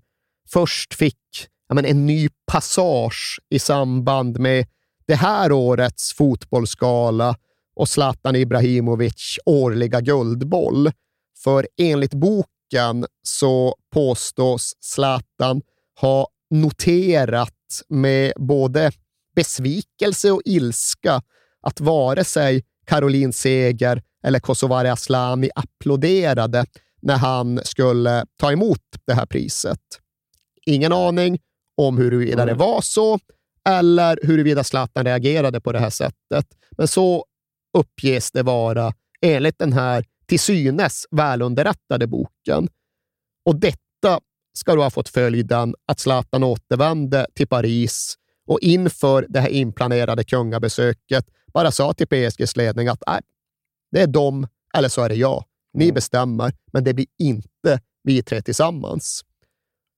först 0.49 0.95
fick 0.95 1.49
ja, 1.69 1.75
men 1.75 1.85
en 1.85 2.07
ny 2.07 2.29
passage 2.53 3.41
i 3.51 3.59
samband 3.59 4.39
med 4.39 4.67
det 5.07 5.15
här 5.15 5.53
årets 5.53 6.13
fotbollsskala 6.13 7.37
och 7.77 7.89
Zlatan 7.89 8.37
Ibrahimovic 8.37 9.39
årliga 9.47 10.01
guldboll. 10.01 10.91
För 11.45 11.69
enligt 11.81 12.15
boken 12.15 13.07
så 13.23 13.77
påstås 13.93 14.73
Zlatan 14.81 15.63
ha 16.01 16.29
noterat 16.51 17.83
med 17.89 18.33
både 18.37 18.93
besvikelse 19.37 20.31
och 20.31 20.43
ilska 20.45 21.23
att 21.61 21.81
vare 21.81 22.25
sig 22.25 22.65
Caroline 22.87 23.33
Seger 23.33 24.03
eller 24.25 24.41
Kosovare 24.41 24.93
Asllani 24.93 25.51
applåderade 25.55 26.67
när 27.03 27.17
han 27.17 27.61
skulle 27.65 28.27
ta 28.37 28.53
emot 28.53 28.81
det 29.07 29.15
här 29.15 29.27
priset. 29.27 29.81
Ingen 30.67 30.93
aning 30.93 31.39
om 31.77 31.99
huruvida 31.99 32.43
mm. 32.43 32.47
det 32.47 32.55
var 32.55 32.81
så 32.81 33.19
eller 33.69 34.19
huruvida 34.23 34.65
Zlatan 34.65 35.05
reagerade 35.05 35.61
på 35.61 35.73
det 35.73 35.79
här 35.79 35.91
sättet. 35.91 36.47
Men 36.71 36.89
så 36.89 37.25
uppges 37.79 38.33
det 38.33 38.43
vara 38.43 38.93
enligt 39.23 39.59
den 39.59 39.73
här 39.73 40.05
till 40.27 40.41
synes 40.41 41.07
välunderrättade 41.11 42.07
boken. 42.07 42.69
Och 43.45 43.57
detta 43.57 44.21
ska 44.59 44.75
då 44.75 44.83
ha 44.83 44.91
fått 44.91 45.09
följden 45.09 45.75
att 45.87 46.01
Zlatan 46.01 46.45
återvände 46.45 47.27
till 47.35 47.49
Paris 47.49 48.15
och 48.47 48.59
inför 48.61 49.27
det 49.29 49.41
här 49.41 49.49
inplanerade 49.49 50.25
kungabesöket 50.25 51.27
bara 51.55 51.71
sa 51.71 51.93
till 51.93 52.07
PSGs 52.07 52.57
ledning 52.57 52.89
att 52.89 53.03
nej, 53.07 53.21
det 53.91 54.01
är 54.01 54.07
de 54.07 54.49
eller 54.75 54.89
så 54.89 55.03
är 55.03 55.09
det 55.09 55.15
jag. 55.15 55.45
Ni 55.73 55.85
mm. 55.85 55.95
bestämmer, 55.95 56.53
men 56.73 56.85
det 56.85 56.95
blir 56.95 57.07
inte 57.19 57.81
vi 58.03 58.23
tre 58.23 58.43
tillsammans. 58.43 59.25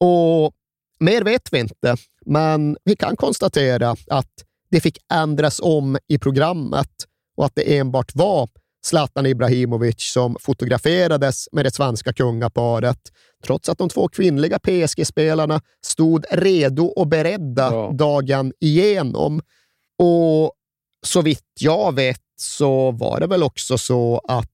Och 0.00 0.54
mer 1.00 1.22
vet 1.22 1.52
vi 1.52 1.58
inte, 1.58 1.96
men 2.26 2.76
vi 2.84 2.96
kan 2.96 3.16
konstatera 3.16 3.96
att 4.06 4.44
det 4.70 4.80
fick 4.80 4.98
ändras 5.12 5.60
om 5.60 5.98
i 6.06 6.18
programmet 6.18 6.90
och 7.36 7.46
att 7.46 7.54
det 7.54 7.78
enbart 7.78 8.14
var 8.14 8.48
Zlatan 8.84 9.26
Ibrahimovic 9.26 10.12
som 10.12 10.36
fotograferades 10.40 11.48
med 11.52 11.64
det 11.64 11.74
svenska 11.74 12.12
kungaparet, 12.12 12.98
trots 13.44 13.68
att 13.68 13.78
de 13.78 13.88
två 13.88 14.08
kvinnliga 14.08 14.58
PSG-spelarna 14.58 15.60
stod 15.86 16.24
redo 16.30 16.84
och 16.84 17.06
beredda 17.06 17.62
ja. 17.72 17.90
dagen 17.94 18.52
igenom. 18.60 19.40
Och 19.98 20.52
så 21.06 21.22
vitt 21.22 21.46
jag 21.60 21.94
vet 21.94 22.20
så 22.36 22.90
var 22.90 23.20
det 23.20 23.26
väl 23.26 23.42
också 23.42 23.78
så 23.78 24.20
att 24.28 24.48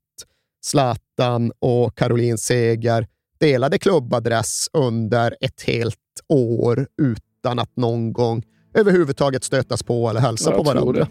Zlatan 0.65 1.53
och 1.59 1.99
Caroline 1.99 2.39
Seger 2.39 3.07
delade 3.41 3.79
klubbadress 3.79 4.69
under 4.73 5.37
ett 5.41 5.63
helt 5.63 5.97
år 6.29 6.87
utan 7.03 7.59
att 7.59 7.77
någon 7.77 8.13
gång 8.13 8.43
överhuvudtaget 8.75 9.45
stötas 9.45 9.83
på 9.83 10.11
eller 10.11 10.21
hälsa 10.21 10.51
på 10.51 10.63
varandra. 10.63 11.09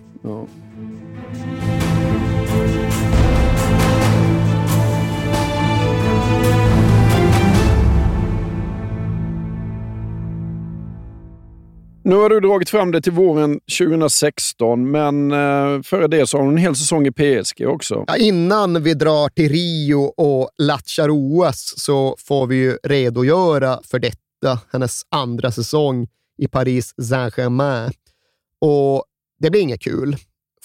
Nu 12.05 12.15
har 12.15 12.29
du 12.29 12.39
dragit 12.39 12.69
fram 12.69 12.91
det 12.91 13.01
till 13.01 13.11
våren 13.11 13.59
2016, 13.79 14.91
men 14.91 15.31
eh, 15.31 15.81
före 15.81 16.07
det 16.07 16.27
så 16.27 16.37
har 16.37 16.43
hon 16.43 16.53
en 16.53 16.57
hel 16.57 16.75
säsong 16.75 17.07
i 17.07 17.11
PSG 17.11 17.67
också. 17.67 18.03
Ja, 18.07 18.17
innan 18.17 18.83
vi 18.83 18.93
drar 18.93 19.29
till 19.29 19.49
Rio 19.49 20.13
och 20.17 20.49
latchar 20.57 21.09
OS 21.11 21.73
så 21.77 22.15
får 22.19 22.47
vi 22.47 22.55
ju 22.55 22.77
redogöra 22.83 23.79
för 23.83 23.99
detta, 23.99 24.59
hennes 24.71 25.01
andra 25.09 25.51
säsong 25.51 26.07
i 26.37 26.47
Paris 26.47 26.93
Saint-Germain. 26.97 27.91
Och 28.59 29.05
det 29.39 29.49
blir 29.49 29.61
inget 29.61 29.81
kul, 29.81 30.15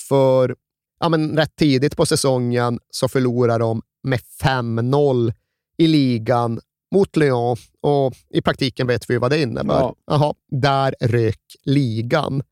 för 0.09 0.57
ja, 1.01 1.09
men 1.09 1.37
rätt 1.37 1.57
tidigt 1.57 1.97
på 1.97 2.07
säsongen 2.07 2.79
så 2.91 3.09
förlorar 3.09 3.59
de 3.59 3.83
med 4.03 4.21
5-0 4.43 5.33
i 5.79 5.87
ligan 5.87 6.61
mot 6.95 7.17
Lyon 7.17 7.57
och 7.81 8.15
i 8.31 8.43
praktiken 8.43 8.87
vet 8.87 9.11
vi 9.11 9.19
vad 9.19 9.31
det 9.31 9.43
innebär. 9.43 9.75
Ja. 9.75 9.95
Jaha, 10.07 10.35
där 10.51 10.95
rök 11.01 11.57
ligan. 11.65 12.43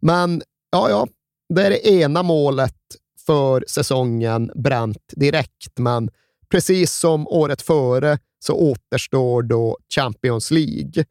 Men 0.00 0.42
ja, 0.70 0.90
ja, 0.90 1.06
det 1.54 1.62
är 1.62 1.70
det 1.70 1.88
ena 1.88 2.22
målet 2.22 2.76
för 3.26 3.64
säsongen 3.68 4.50
bränt 4.54 5.12
direkt, 5.16 5.78
men 5.78 6.10
precis 6.50 6.92
som 6.92 7.28
året 7.28 7.62
före 7.62 8.18
så 8.38 8.54
återstår 8.54 9.42
då 9.42 9.78
Champions 9.94 10.50
League. 10.50 11.04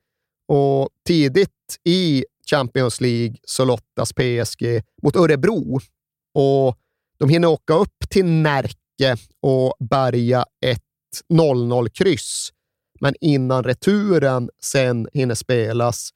Och 0.47 0.89
tidigt 1.07 1.77
i 1.83 2.25
Champions 2.49 3.01
League 3.01 3.35
så 3.43 3.65
lottas 3.65 4.13
PSG 4.13 4.81
mot 5.03 5.15
Örebro 5.15 5.79
och 6.33 6.77
de 7.19 7.29
hinner 7.29 7.47
åka 7.47 7.73
upp 7.73 8.09
till 8.09 8.25
Närke 8.25 9.17
och 9.41 9.75
bärga 9.79 10.45
ett 10.65 10.81
0-0-kryss. 11.33 12.49
Men 13.01 13.15
innan 13.21 13.63
returen 13.63 14.49
sen 14.61 15.07
hinner 15.13 15.35
spelas, 15.35 16.09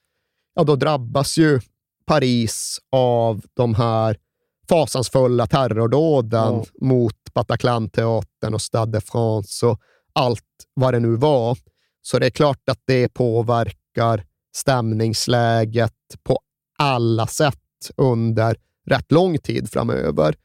ja 0.56 0.64
då 0.64 0.76
drabbas 0.76 1.38
ju 1.38 1.60
Paris 2.06 2.80
av 2.92 3.42
de 3.54 3.76
här 3.76 4.18
fasansfulla 4.70 5.48
terrordåden 5.48 6.54
Ja. 6.54 6.66
mot 6.82 7.16
Bataclan-teatern 7.34 8.54
och 8.54 8.62
Stade 8.62 8.92
de 8.92 9.02
France 9.02 9.66
och 9.66 9.80
allt 10.14 10.44
vad 10.74 10.94
det 10.94 11.00
nu 11.00 11.16
var. 11.16 11.58
Så 12.02 12.20
det 12.20 12.26
är 12.26 12.30
klart 12.32 12.70
att 12.70 12.80
det 12.86 13.14
påverkar 13.14 14.26
stämningsläget 14.56 15.94
på 16.24 16.40
alla 16.78 17.28
sätt 17.28 17.60
under 17.98 18.58
rätt 18.86 19.12
lång 19.12 19.38
tid 19.38 19.70
framöver. 19.72 20.36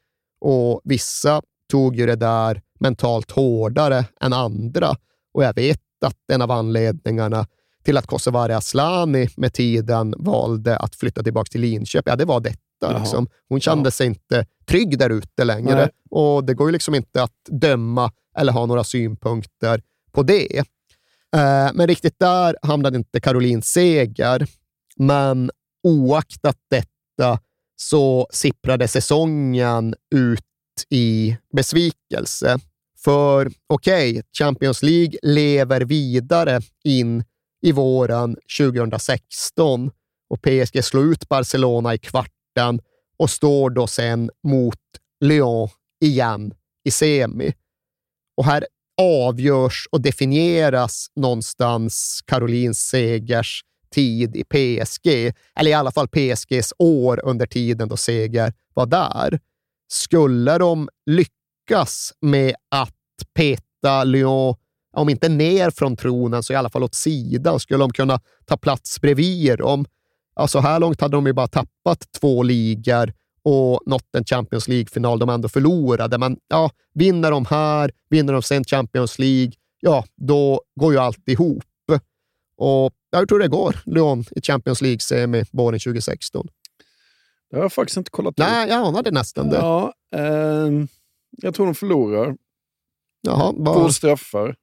Och 0.40 0.80
vissa 0.84 1.42
tog 1.70 1.96
ju 1.96 2.06
det 2.06 2.16
där 2.16 2.62
mentalt 2.80 3.30
hårdare 3.30 4.04
än 4.20 4.32
andra. 4.32 4.96
Och 5.34 5.44
jag 5.44 5.54
vet 5.54 5.80
att 6.04 6.30
en 6.32 6.42
av 6.42 6.50
anledningarna 6.50 7.46
till 7.84 7.96
att 7.96 8.06
Kosovare 8.06 8.56
Asllani 8.56 9.28
med 9.36 9.52
tiden 9.52 10.14
valde 10.18 10.76
att 10.76 10.94
flytta 10.94 11.22
tillbaka 11.22 11.48
till 11.48 11.60
Linköping, 11.60 12.10
ja, 12.10 12.16
det 12.16 12.24
var 12.24 12.40
detta. 12.40 12.98
Liksom. 12.98 13.28
Hon 13.48 13.60
kände 13.60 13.90
sig 13.90 14.06
inte 14.06 14.46
trygg 14.66 14.98
där 14.98 15.10
ute 15.10 15.44
längre. 15.44 15.74
Nej. 15.74 15.88
Och 16.10 16.44
det 16.44 16.54
går 16.54 16.68
ju 16.68 16.72
liksom 16.72 16.94
inte 16.94 17.22
att 17.22 17.44
döma 17.48 18.12
eller 18.36 18.52
ha 18.52 18.66
några 18.66 18.84
synpunkter 18.84 19.82
på 20.12 20.22
det. 20.22 20.58
Eh, 21.36 21.70
men 21.74 21.86
riktigt 21.86 22.18
där 22.18 22.56
hamnade 22.62 22.96
inte 22.96 23.20
Caroline 23.20 23.62
Seger. 23.62 24.46
Men 24.96 25.50
oaktat 25.82 26.56
detta 26.70 27.38
så 27.76 28.28
sipprade 28.30 28.88
säsongen 28.88 29.94
ut 30.14 30.44
i 30.88 31.36
besvikelse. 31.52 32.58
För 33.04 33.52
okej, 33.66 34.10
okay, 34.10 34.22
Champions 34.38 34.82
League 34.82 35.18
lever 35.22 35.80
vidare 35.80 36.60
in 36.84 37.24
i 37.62 37.72
våren 37.72 38.36
2016 38.58 39.90
och 40.30 40.42
PSG 40.42 40.84
slår 40.84 41.04
ut 41.04 41.28
Barcelona 41.28 41.94
i 41.94 41.98
kvarten 41.98 42.80
och 43.18 43.30
står 43.30 43.70
då 43.70 43.86
sen 43.86 44.30
mot 44.42 44.78
Lyon 45.20 45.68
igen 46.00 46.54
i 46.84 46.90
semi. 46.90 47.52
Och 48.36 48.44
här 48.44 48.66
avgörs 49.00 49.86
och 49.92 50.00
definieras 50.00 51.06
någonstans 51.16 52.20
Caroline 52.26 52.74
Segers 52.74 53.64
tid 53.90 54.36
i 54.36 54.44
PSG, 54.44 55.32
eller 55.54 55.70
i 55.70 55.74
alla 55.74 55.92
fall 55.92 56.08
PSGs 56.08 56.72
år 56.78 57.20
under 57.24 57.46
tiden 57.46 57.88
då 57.88 57.96
Seger 57.96 58.52
var 58.74 58.86
där. 58.86 59.40
Skulle 59.88 60.58
de 60.58 60.88
lyckas 61.06 61.39
med 62.20 62.54
att 62.68 62.94
peta 63.34 64.04
Lyon, 64.04 64.54
om 64.96 65.08
inte 65.08 65.28
ner 65.28 65.70
från 65.70 65.96
tronen, 65.96 66.42
så 66.42 66.52
i 66.52 66.56
alla 66.56 66.70
fall 66.70 66.82
åt 66.82 66.94
sidan, 66.94 67.60
skulle 67.60 67.78
de 67.78 67.92
kunna 67.92 68.20
ta 68.46 68.56
plats 68.56 69.00
bredvid 69.00 69.58
dem. 69.58 69.86
Ja, 70.34 70.48
så 70.48 70.60
här 70.60 70.80
långt 70.80 71.00
hade 71.00 71.16
de 71.16 71.26
ju 71.26 71.32
bara 71.32 71.48
tappat 71.48 72.12
två 72.20 72.42
ligor 72.42 73.12
och 73.42 73.80
nått 73.86 74.14
en 74.16 74.24
Champions 74.24 74.68
League-final 74.68 75.18
de 75.18 75.28
ändå 75.28 75.48
förlorade. 75.48 76.18
Men 76.18 76.36
ja, 76.48 76.70
vinner 76.94 77.30
de 77.30 77.46
här, 77.46 77.90
vinner 78.10 78.32
de 78.32 78.42
sen 78.42 78.64
Champions 78.64 79.18
League, 79.18 79.52
ja, 79.80 80.04
då 80.16 80.60
går 80.80 80.92
ju 80.92 80.98
allt 80.98 81.28
ihop. 81.28 81.64
Och 82.56 82.92
jag 83.10 83.28
tror 83.28 83.38
det 83.38 83.48
går, 83.48 83.76
Lyon 83.84 84.24
i 84.30 84.40
Champions 84.42 84.82
League-semi 84.82 85.44
våren 85.52 85.80
2016. 85.80 86.48
Det 87.50 87.56
har 87.56 87.62
jag 87.64 87.72
faktiskt 87.72 87.96
inte 87.96 88.10
kollat 88.10 88.34
Nej, 88.38 88.68
jag 88.68 88.86
anade 88.86 89.10
nästan 89.10 89.48
det. 89.48 89.56
Ja, 89.56 89.92
ehm, 90.16 90.88
jag 91.30 91.54
tror 91.54 91.66
de 91.66 91.74
förlorar 91.74 92.36
Jaha, 93.20 93.52
på 93.52 93.62
vad... 93.62 93.94
straffar. 93.94 94.54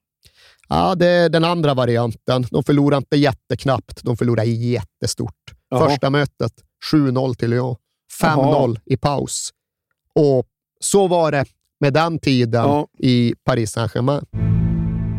Ja, 0.68 0.94
det 0.94 1.06
är 1.06 1.28
den 1.28 1.44
andra 1.44 1.74
varianten. 1.74 2.46
De 2.50 2.64
förlorar 2.64 2.96
inte 2.98 3.16
jätteknappt, 3.16 4.04
de 4.04 4.16
förlorar 4.16 4.44
jättestort. 4.44 5.34
Jaha. 5.68 5.88
Första 5.88 6.10
mötet 6.10 6.52
7-0 6.92 7.34
till 7.34 7.50
Lyon. 7.50 7.76
5-0 8.22 8.36
Jaha. 8.36 8.74
i 8.84 8.96
paus. 8.96 9.50
Och 10.14 10.46
så 10.80 11.08
var 11.08 11.32
det 11.32 11.44
med 11.80 11.92
den 11.92 12.18
tiden 12.18 12.62
Ja. 12.64 12.86
i 12.98 13.34
Paris 13.44 13.72
Saint-Germain. 13.72 14.24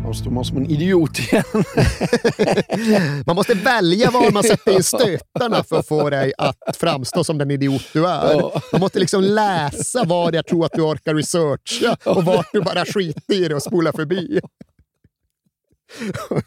Jag 0.10 0.16
står 0.16 0.32
man 0.32 0.46
som 0.46 0.58
en 0.58 0.66
idiot 0.70 1.20
igen. 1.20 1.44
Man 3.26 3.36
måste 3.36 3.54
välja 3.54 4.12
var 4.12 4.32
man 4.32 4.44
sätter 4.44 4.72
in 4.72 4.84
stötarna 4.84 5.64
för 5.64 5.80
att 5.80 5.88
få 5.88 6.10
dig 6.10 6.34
att 6.38 6.78
framstå 6.78 7.24
som 7.24 7.38
den 7.38 7.52
idiot 7.52 7.82
du 7.94 8.08
är. 8.08 8.52
Man 8.72 8.82
måste 8.82 9.00
liksom 9.00 9.24
läsa 9.24 10.04
vad 10.04 10.36
jag 10.36 10.46
tror 10.48 10.66
att 10.66 10.72
du 10.72 10.82
orkar 10.82 11.16
researcha 11.16 11.98
och 12.12 12.24
vart 12.26 12.48
du 12.54 12.62
bara 12.62 12.86
skiter 12.86 13.34
i 13.34 13.48
det 13.48 13.56
och 13.56 13.64
spolar 13.64 13.92
förbi. 13.92 14.40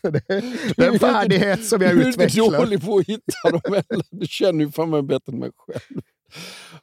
Det 0.02 0.32
är- 0.34 0.74
det 0.76 0.84
är 0.86 0.92
en 0.92 0.98
färdighet 0.98 1.66
som 1.66 1.82
jag 1.82 1.90
Du 1.96 2.02
är 2.02 2.06
inte 2.06 2.24
utvecklar. 2.24 2.58
dålig 2.58 2.84
på 2.84 2.96
att 2.98 3.06
hitta 3.06 3.50
dem 3.50 3.60
heller. 3.64 4.04
Du 4.10 4.26
känner 4.26 4.64
ju 4.64 4.72
fan 4.72 4.90
mig 4.90 5.02
bättre 5.02 5.32
än 5.32 5.38
mig 5.38 5.50
själv. 5.56 6.00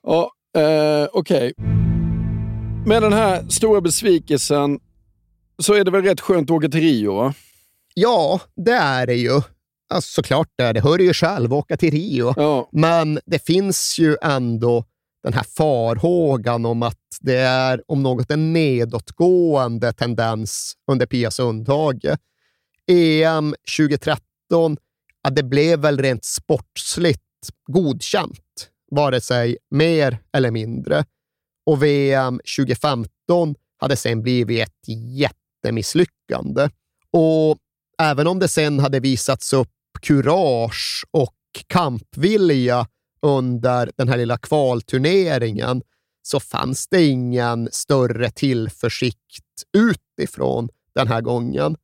Ja, 0.03 0.31
eh, 0.57 1.07
okej. 1.13 1.53
Med 2.85 3.01
den 3.01 3.13
här 3.13 3.45
stora 3.49 3.81
besvikelsen 3.81 4.79
så 5.59 5.73
är 5.73 5.83
det 5.83 5.91
väl 5.91 6.03
rätt 6.03 6.21
skönt 6.21 6.49
att 6.49 6.57
åka 6.57 6.69
till 6.69 6.81
Rio? 6.81 7.13
Va? 7.13 7.33
Ja, 7.93 8.41
det 8.55 8.71
är 8.71 9.07
det 9.07 9.15
ju. 9.15 9.41
Alltså, 9.93 10.11
såklart 10.11 10.49
det 10.55 10.63
är 10.63 10.73
det. 10.73 10.81
Hör 10.81 10.99
ju 10.99 11.13
själv, 11.13 11.53
åka 11.53 11.77
till 11.77 11.91
Rio. 11.91 12.33
Ja, 12.37 12.69
Men 12.71 13.19
det 13.25 13.45
finns 13.45 13.99
ju 13.99 14.17
ändå 14.21 14.85
den 15.23 15.33
här 15.33 15.45
farhågan 15.57 16.65
om 16.65 16.83
att 16.83 16.97
det 17.21 17.37
är 17.37 17.83
om 17.87 18.03
något 18.03 18.31
en 18.31 18.53
nedåtgående 18.53 19.93
tendens 19.93 20.73
under 20.91 21.05
Pia 21.05 21.31
Sundhage. 21.31 22.17
EM 22.87 23.55
2013, 23.77 24.77
ja, 25.23 25.29
det 25.29 25.43
blev 25.43 25.79
väl 25.79 25.97
rent 25.97 26.25
sportsligt 26.25 27.23
godkänt, 27.71 28.69
vare 28.91 29.21
sig 29.21 29.57
mer 29.71 30.19
eller 30.33 30.51
mindre. 30.51 31.05
Och 31.65 31.83
VM 31.83 32.39
2015 32.57 33.55
hade 33.77 33.95
sen 33.95 34.21
blivit 34.21 34.67
ett 34.67 34.89
jättemisslyckande. 35.59 36.69
Och 37.11 37.57
även 38.01 38.27
om 38.27 38.39
det 38.39 38.47
sen 38.47 38.79
hade 38.79 38.99
visats 38.99 39.53
upp 39.53 39.69
kurage 40.01 41.03
och 41.11 41.35
kampvilja 41.67 42.87
under 43.21 43.91
den 43.97 44.07
här 44.07 44.17
lilla 44.17 44.37
kvalturneringen 44.37 45.81
så 46.21 46.39
fanns 46.39 46.87
det 46.87 47.05
ingen 47.05 47.69
större 47.71 48.29
tillförsikt 48.29 49.45
utifrån 49.77 50.69
den 50.95 51.07
här 51.07 51.21
gången, 51.21 51.75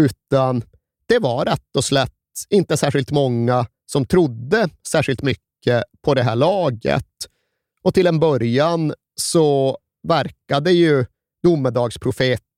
utan 0.00 0.62
det 1.06 1.18
var 1.18 1.44
rätt 1.44 1.76
och 1.76 1.84
slätt 1.84 2.10
inte 2.50 2.76
särskilt 2.76 3.10
många 3.10 3.66
som 3.86 4.06
trodde 4.06 4.68
särskilt 4.88 5.22
mycket 5.22 5.84
på 6.02 6.14
det 6.14 6.22
här 6.22 6.36
laget. 6.36 7.06
Och 7.82 7.94
till 7.94 8.06
en 8.06 8.20
början 8.20 8.94
så 9.16 9.78
verkade 10.08 10.72
ju 10.72 11.04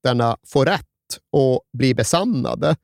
domedagsprofeterna 0.07 0.37
får 0.47 0.65
rätt 0.65 0.83
och 1.31 1.61
blir 1.73 1.95
besannade. 1.95 2.75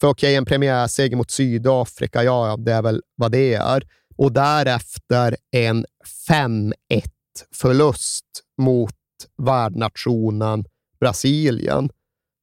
För 0.00 0.08
okej, 0.08 0.36
en 0.36 0.44
premiärseger 0.44 1.16
mot 1.16 1.30
Sydafrika, 1.30 2.24
ja, 2.24 2.56
det 2.58 2.72
är 2.72 2.82
väl 2.82 3.02
vad 3.16 3.32
det 3.32 3.54
är. 3.54 3.82
Och 4.16 4.32
därefter 4.32 5.36
en 5.50 5.86
5-1-förlust 6.28 8.24
mot 8.58 8.94
värdnationen 9.38 10.64
Brasilien. 11.00 11.90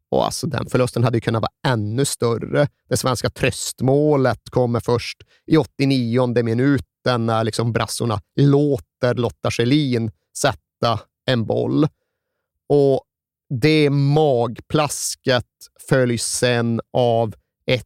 Och 0.10 0.26
alltså, 0.26 0.48
den 0.48 0.70
förlusten 0.70 1.04
hade 1.04 1.18
ju 1.18 1.22
kunnat 1.22 1.42
vara 1.42 1.74
ännu 1.74 2.06
större. 2.06 2.68
Det 2.90 2.98
svenska 2.98 3.30
tröstmålet 3.30 4.50
kommer 4.50 4.80
först 4.80 5.18
i 5.46 5.58
89 5.58 6.44
minuten 6.44 7.26
när 7.26 7.44
liksom 7.44 7.74
brassorna 7.74 8.22
låter 8.36 9.16
Lotta 9.16 9.52
Schelin 9.52 10.12
sätta 10.38 11.00
en 11.26 11.46
boll. 11.46 11.88
Och 12.70 13.02
det 13.50 13.90
magplasket 13.90 15.46
följs 15.90 16.24
sen 16.24 16.82
av 16.94 17.36
ett 17.66 17.86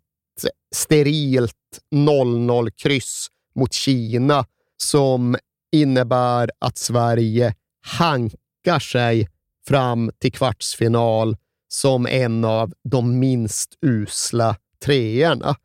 sterilt 0.75 1.53
0-0-kryss 1.95 3.27
mot 3.55 3.73
Kina 3.73 4.45
som 4.77 5.37
innebär 5.71 6.51
att 6.59 6.77
Sverige 6.77 7.55
hankar 7.81 8.79
sig 8.79 9.27
fram 9.67 10.11
till 10.19 10.31
kvartsfinal 10.31 11.37
som 11.67 12.07
en 12.07 12.45
av 12.45 12.73
de 12.83 13.19
minst 13.19 13.77
usla 13.81 14.55
treorna. 14.85 15.55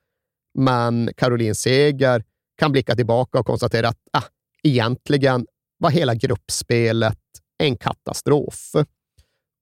Men 0.58 1.10
Caroline 1.16 1.54
Seger 1.54 2.24
kan 2.58 2.72
blicka 2.72 2.96
tillbaka 2.96 3.38
och 3.38 3.46
konstatera 3.46 3.88
att 3.88 3.98
ah, 4.12 4.24
egentligen 4.62 5.46
var 5.78 5.90
hela 5.90 6.14
gruppspelet 6.14 7.18
en 7.58 7.76
katastrof. 7.76 8.72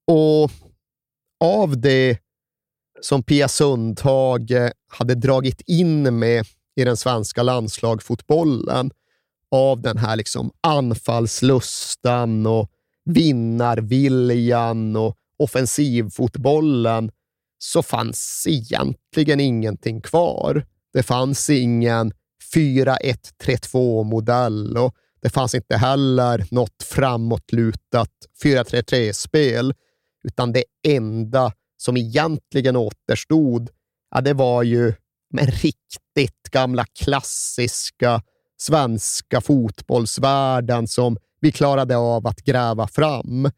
Och 0.07 0.51
av 1.43 1.81
det 1.81 2.17
som 3.01 3.23
Pia 3.23 3.47
Sundhage 3.47 4.71
hade 4.87 5.15
dragit 5.15 5.61
in 5.61 6.19
med 6.19 6.45
i 6.75 6.83
den 6.83 6.97
svenska 6.97 7.43
landslagsfotbollen 7.43 8.91
av 9.51 9.81
den 9.81 9.97
här 9.97 10.15
liksom 10.15 10.51
anfallslustan 10.61 12.45
och 12.45 12.71
vinnarviljan 13.05 14.95
och 14.95 15.17
offensivfotbollen 15.39 17.11
så 17.57 17.83
fanns 17.83 18.45
egentligen 18.49 19.39
ingenting 19.39 20.01
kvar. 20.01 20.65
Det 20.93 21.03
fanns 21.03 21.49
ingen 21.49 22.13
4-1-3-2-modell 22.55 24.77
och 24.77 24.95
det 25.21 25.29
fanns 25.29 25.55
inte 25.55 25.77
heller 25.77 26.45
något 26.51 26.83
framåtlutat 26.83 28.11
4-3-3-spel, 28.43 29.73
utan 30.23 30.51
det 30.51 30.63
enda 30.87 31.53
som 31.77 31.97
egentligen 31.97 32.75
återstod, 32.75 33.69
ja, 34.11 34.21
det 34.21 34.33
var 34.33 34.63
ju 34.63 34.93
med 35.33 35.61
riktigt 35.61 36.49
gamla 36.51 36.85
klassiska 36.85 38.21
svenska 38.61 39.41
fotbollsvärlden 39.41 40.87
som 40.87 41.17
vi 41.41 41.51
klarade 41.51 41.97
av 41.97 42.27
att 42.27 42.39
gräva 42.43 42.87
fram. 42.87 43.49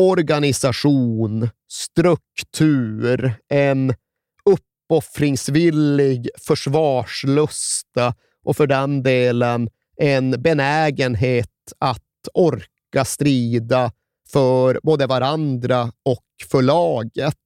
Organisation, 0.00 1.48
struktur, 1.68 3.34
en 3.48 3.94
uppoffringsvillig 4.44 6.28
försvarslusta 6.46 8.14
och 8.44 8.56
för 8.56 8.66
den 8.66 9.02
delen 9.02 9.68
en 9.96 10.42
benägenhet 10.42 11.48
att 11.78 12.28
orka 12.34 13.04
strida 13.04 13.92
för 14.32 14.80
både 14.82 15.06
varandra 15.06 15.92
och 16.04 16.24
för 16.50 16.62
laget. 16.62 17.36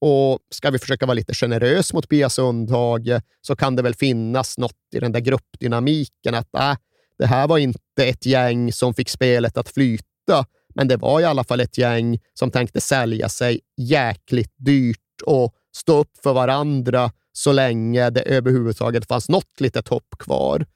Och 0.00 0.38
ska 0.50 0.70
vi 0.70 0.78
försöka 0.78 1.06
vara 1.06 1.14
lite 1.14 1.34
generös 1.34 1.92
mot 1.92 2.08
Pia 2.08 2.30
Sundhage 2.30 3.20
så 3.40 3.56
kan 3.56 3.76
det 3.76 3.82
väl 3.82 3.94
finnas 3.94 4.58
något 4.58 4.78
i 4.94 5.00
den 5.00 5.12
där 5.12 5.20
gruppdynamiken 5.20 6.34
att 6.34 6.54
äh, 6.54 6.74
det 7.18 7.26
här 7.26 7.48
var 7.48 7.58
inte 7.58 8.04
ett 8.04 8.26
gäng 8.26 8.72
som 8.72 8.94
fick 8.94 9.08
spelet 9.08 9.56
att 9.56 9.68
flyta, 9.68 10.46
men 10.74 10.88
det 10.88 10.96
var 10.96 11.20
i 11.20 11.24
alla 11.24 11.44
fall 11.44 11.60
ett 11.60 11.78
gäng 11.78 12.18
som 12.34 12.50
tänkte 12.50 12.80
sälja 12.80 13.28
sig 13.28 13.60
jäkligt 13.76 14.54
dyrt 14.56 14.98
och 15.26 15.54
stå 15.76 15.98
upp 15.98 16.18
för 16.22 16.32
varandra 16.32 17.10
så 17.32 17.52
länge 17.52 18.10
det 18.10 18.20
överhuvudtaget 18.20 19.06
fanns 19.06 19.28
något 19.28 19.60
litet 19.60 19.88
hopp 19.88 20.18
kvar. 20.18 20.66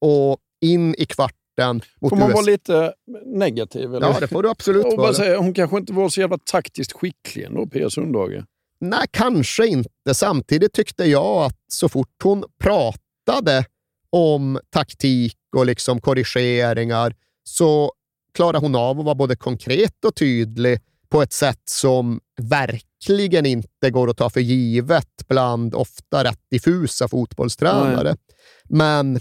Och 0.00 0.38
in 0.60 0.94
i 0.94 1.06
kvarten 1.54 1.80
mot 2.00 2.10
Får 2.10 2.16
man 2.16 2.28
USA. 2.28 2.34
vara 2.36 2.46
lite 2.46 2.92
negativ? 3.26 3.94
Eller? 3.94 4.06
Ja, 4.06 4.20
det 4.20 4.28
får 4.28 4.42
du 4.42 4.48
absolut 4.50 4.86
vara. 4.96 5.14
säga, 5.14 5.38
hon 5.38 5.54
kanske 5.54 5.76
inte 5.76 5.92
var 5.92 6.08
så 6.08 6.20
jävla 6.20 6.38
taktiskt 6.38 6.92
skicklig 6.92 7.44
ändå, 7.44 7.66
Pia 7.66 7.90
Sundhage. 7.90 8.44
Nej, 8.80 9.06
kanske 9.10 9.66
inte. 9.66 10.14
Samtidigt 10.14 10.72
tyckte 10.72 11.04
jag 11.04 11.44
att 11.44 11.58
så 11.68 11.88
fort 11.88 12.22
hon 12.22 12.44
pratade 12.60 13.64
om 14.10 14.60
taktik 14.70 15.36
och 15.56 15.66
liksom 15.66 16.00
korrigeringar 16.00 17.14
så 17.44 17.92
klarade 18.34 18.58
hon 18.58 18.74
av 18.74 18.98
att 18.98 19.04
vara 19.04 19.14
både 19.14 19.36
konkret 19.36 20.04
och 20.04 20.14
tydlig 20.14 20.80
på 21.08 21.22
ett 21.22 21.32
sätt 21.32 21.62
som 21.70 22.20
verkligen 22.42 23.46
inte 23.46 23.90
går 23.90 24.10
att 24.10 24.16
ta 24.16 24.30
för 24.30 24.40
givet 24.40 25.28
bland 25.28 25.74
ofta 25.74 26.24
rätt 26.24 26.40
diffusa 26.50 27.08
fotbollstränare. 27.08 28.16
Men 28.64 29.20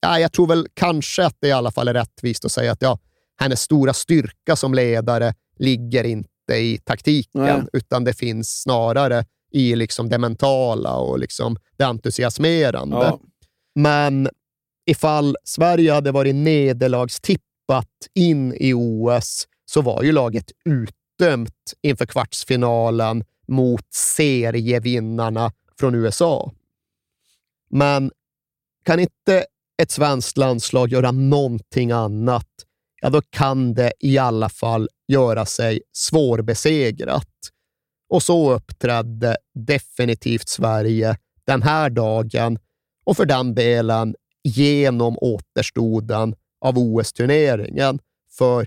ja, 0.00 0.20
jag 0.20 0.32
tror 0.32 0.46
väl 0.46 0.66
kanske 0.74 1.26
att 1.26 1.36
det 1.40 1.48
i 1.48 1.52
alla 1.52 1.70
fall 1.70 1.88
är 1.88 1.94
rättvist 1.94 2.44
att 2.44 2.52
säga 2.52 2.72
att 2.72 2.82
ja, 2.82 2.98
hennes 3.40 3.62
stora 3.62 3.92
styrka 3.92 4.56
som 4.56 4.74
ledare 4.74 5.34
ligger 5.56 6.04
inte 6.04 6.54
i 6.54 6.78
taktiken, 6.84 7.42
Nej. 7.42 7.62
utan 7.72 8.04
det 8.04 8.12
finns 8.12 8.62
snarare 8.62 9.24
i 9.52 9.76
liksom 9.76 10.08
det 10.08 10.18
mentala 10.18 10.96
och 10.96 11.18
liksom 11.18 11.56
det 11.76 11.84
entusiasmerande. 11.84 12.96
Ja. 12.96 13.20
Men 13.74 14.28
ifall 14.86 15.36
Sverige 15.44 15.92
hade 15.92 16.12
varit 16.12 16.34
nederlagstippat 16.34 17.88
in 18.14 18.54
i 18.54 18.72
OS 18.74 19.46
så 19.66 19.82
var 19.82 20.02
ju 20.02 20.12
laget 20.12 20.52
utdömt 20.64 21.74
inför 21.82 22.06
kvartsfinalen 22.06 23.24
mot 23.48 23.94
serievinnarna 23.94 25.52
från 25.78 25.94
USA. 25.94 26.52
Men 27.70 28.10
kan 28.84 29.00
inte 29.00 29.44
ett 29.82 29.90
svenskt 29.90 30.36
landslag 30.36 30.88
göra 30.88 31.10
någonting 31.10 31.90
annat, 31.90 32.48
ja 33.00 33.10
då 33.10 33.22
kan 33.30 33.74
det 33.74 33.92
i 34.00 34.18
alla 34.18 34.48
fall 34.48 34.88
göra 35.08 35.46
sig 35.46 35.80
svårbesegrat. 35.92 37.28
Och 38.10 38.22
så 38.22 38.52
uppträdde 38.52 39.36
definitivt 39.54 40.48
Sverige 40.48 41.16
den 41.46 41.62
här 41.62 41.90
dagen 41.90 42.58
och 43.04 43.16
för 43.16 43.24
den 43.24 43.54
delen 43.54 44.14
genom 44.44 45.18
återstoden 45.18 46.34
av 46.60 46.78
OS-turneringen. 46.78 47.98
För 48.38 48.60
äh, 48.60 48.66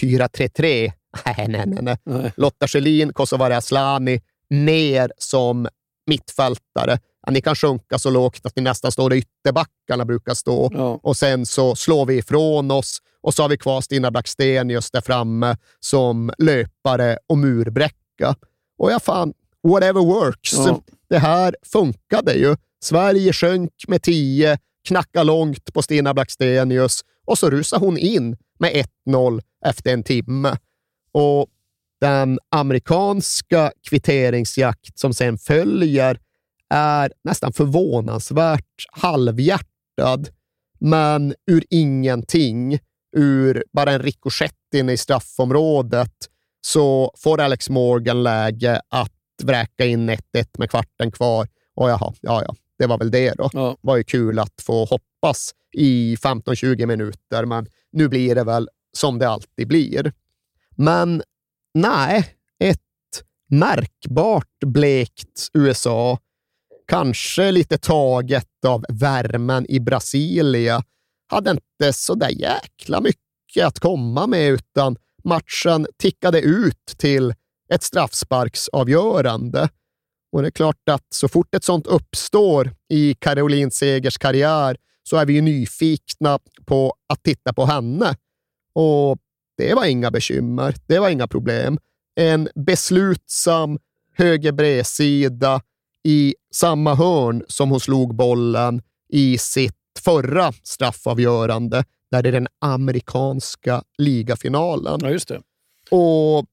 4-3-3, 0.00 0.92
nej, 1.26 1.48
nej, 1.48 1.66
nej, 1.66 1.82
nej. 1.82 1.96
Nej. 2.04 2.32
Lotta 2.36 2.68
Schelin, 2.68 3.12
Kosovare 3.12 3.56
Asllani, 3.56 4.20
ner 4.50 5.12
som 5.18 5.68
mittfältare. 6.06 6.98
Ja, 7.30 7.32
ni 7.32 7.40
kan 7.40 7.54
sjunka 7.54 7.98
så 7.98 8.10
lågt 8.10 8.46
att 8.46 8.56
ni 8.56 8.62
nästan 8.62 8.92
står 8.92 9.10
där 9.10 9.16
ytterbackarna 9.16 10.04
brukar 10.04 10.34
stå. 10.34 10.70
Ja. 10.72 11.00
Och 11.02 11.16
sen 11.16 11.46
så 11.46 11.74
slår 11.74 12.06
vi 12.06 12.16
ifrån 12.18 12.70
oss 12.70 12.98
och 13.22 13.34
så 13.34 13.42
har 13.42 13.48
vi 13.48 13.56
kvar 13.56 13.80
Stina 13.80 14.10
Blackstenius 14.10 14.90
där 14.90 15.00
framme 15.00 15.56
som 15.80 16.32
löpare 16.38 17.18
och 17.26 17.38
murbräcka. 17.38 18.34
Och 18.78 18.92
ja, 18.92 19.00
fan, 19.00 19.32
whatever 19.68 20.00
works. 20.00 20.52
Ja. 20.52 20.80
Det 21.08 21.18
här 21.18 21.56
funkade 21.62 22.32
ju. 22.32 22.56
Sverige 22.82 23.32
sjönk 23.32 23.72
med 23.88 24.02
10, 24.02 24.58
knackade 24.88 25.24
långt 25.24 25.72
på 25.72 25.82
Stina 25.82 26.14
Blackstenius 26.14 27.00
och 27.26 27.38
så 27.38 27.50
rusade 27.50 27.84
hon 27.84 27.98
in 27.98 28.36
med 28.58 28.84
1-0 29.08 29.42
efter 29.66 29.92
en 29.92 30.02
timme. 30.02 30.56
Och 31.12 31.46
den 32.00 32.38
amerikanska 32.50 33.72
kvitteringsjakt 33.88 34.98
som 34.98 35.14
sen 35.14 35.38
följer 35.38 36.18
är 36.70 37.12
nästan 37.24 37.52
förvånansvärt 37.52 38.86
halvhjärtad, 38.92 40.28
men 40.80 41.34
ur 41.46 41.64
ingenting, 41.70 42.78
ur 43.16 43.64
bara 43.72 43.92
en 43.92 44.02
rikoschett 44.02 44.54
inne 44.74 44.92
i 44.92 44.96
straffområdet, 44.96 46.14
så 46.60 47.14
får 47.18 47.40
Alex 47.40 47.70
Morgan 47.70 48.22
läge 48.22 48.80
att 48.88 49.12
vräka 49.42 49.84
in 49.84 50.10
1-1 50.10 50.20
med 50.58 50.70
kvarten 50.70 51.12
kvar. 51.12 51.48
Och 51.74 51.90
jaha, 51.90 52.12
ja, 52.20 52.42
ja, 52.46 52.54
det 52.78 52.86
var 52.86 52.98
väl 52.98 53.10
det 53.10 53.34
då. 53.34 53.50
Ja. 53.52 53.76
var 53.80 53.96
ju 53.96 54.04
kul 54.04 54.38
att 54.38 54.62
få 54.62 54.84
hoppas 54.84 55.54
i 55.72 56.16
15-20 56.16 56.86
minuter, 56.86 57.44
men 57.44 57.66
nu 57.92 58.08
blir 58.08 58.34
det 58.34 58.44
väl 58.44 58.68
som 58.92 59.18
det 59.18 59.28
alltid 59.28 59.68
blir. 59.68 60.12
Men 60.76 61.22
nej, 61.74 62.34
ett 62.58 62.80
märkbart 63.50 64.58
blekt 64.66 65.48
USA, 65.54 66.18
kanske 66.90 67.50
lite 67.50 67.78
taget 67.78 68.64
av 68.66 68.84
värmen 68.88 69.66
i 69.68 69.80
Brasilia, 69.80 70.82
hade 71.26 71.50
inte 71.50 71.92
så 71.92 72.14
där 72.14 72.28
jäkla 72.28 73.00
mycket 73.00 73.66
att 73.66 73.78
komma 73.78 74.26
med, 74.26 74.50
utan 74.50 74.96
matchen 75.24 75.86
tickade 75.98 76.40
ut 76.40 76.94
till 76.96 77.34
ett 77.72 77.82
straffsparksavgörande. 77.82 79.68
Och 80.32 80.42
det 80.42 80.48
är 80.48 80.50
klart 80.50 80.88
att 80.90 81.06
så 81.08 81.28
fort 81.28 81.54
ett 81.54 81.64
sånt 81.64 81.86
uppstår 81.86 82.72
i 82.88 83.14
Caroline 83.14 83.70
Segers 83.70 84.18
karriär 84.18 84.76
så 85.02 85.16
är 85.16 85.26
vi 85.26 85.32
ju 85.32 85.40
nyfikna 85.40 86.38
på 86.66 86.94
att 87.08 87.22
titta 87.22 87.52
på 87.52 87.66
henne. 87.66 88.16
Och 88.72 89.18
det 89.56 89.74
var 89.74 89.84
inga 89.84 90.10
bekymmer. 90.10 90.74
Det 90.86 90.98
var 90.98 91.08
inga 91.08 91.28
problem. 91.28 91.78
En 92.16 92.48
beslutsam 92.54 93.78
höger 94.16 94.52
bredsida 94.52 95.60
i 96.04 96.34
samma 96.54 96.94
hörn 96.94 97.44
som 97.48 97.70
hon 97.70 97.80
slog 97.80 98.14
bollen 98.14 98.82
i 99.08 99.38
sitt 99.38 99.74
förra 99.98 100.52
straffavgörande, 100.62 101.84
där 102.10 102.22
det 102.22 102.28
är 102.28 102.32
den 102.32 102.48
amerikanska 102.60 103.82
ligafinalen. 103.98 105.00
ja, 105.02 105.10
just 105.10 105.28
det. 105.28 105.40
Och 105.90 106.46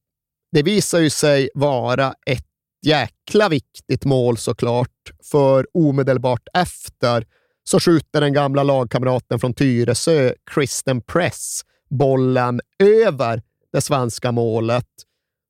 det 0.51 0.63
visar 0.63 0.99
ju 0.99 1.09
sig 1.09 1.49
vara 1.53 2.13
ett 2.25 2.45
jäkla 2.85 3.49
viktigt 3.49 4.05
mål 4.05 4.37
såklart, 4.37 5.11
för 5.23 5.67
omedelbart 5.73 6.47
efter 6.53 7.25
så 7.63 7.79
skjuter 7.79 8.21
den 8.21 8.33
gamla 8.33 8.63
lagkamraten 8.63 9.39
från 9.39 9.53
Tyresö, 9.53 10.33
Kristen 10.51 11.01
Press, 11.01 11.61
bollen 11.89 12.61
över 12.79 13.41
det 13.73 13.81
svenska 13.81 14.31
målet. 14.31 14.87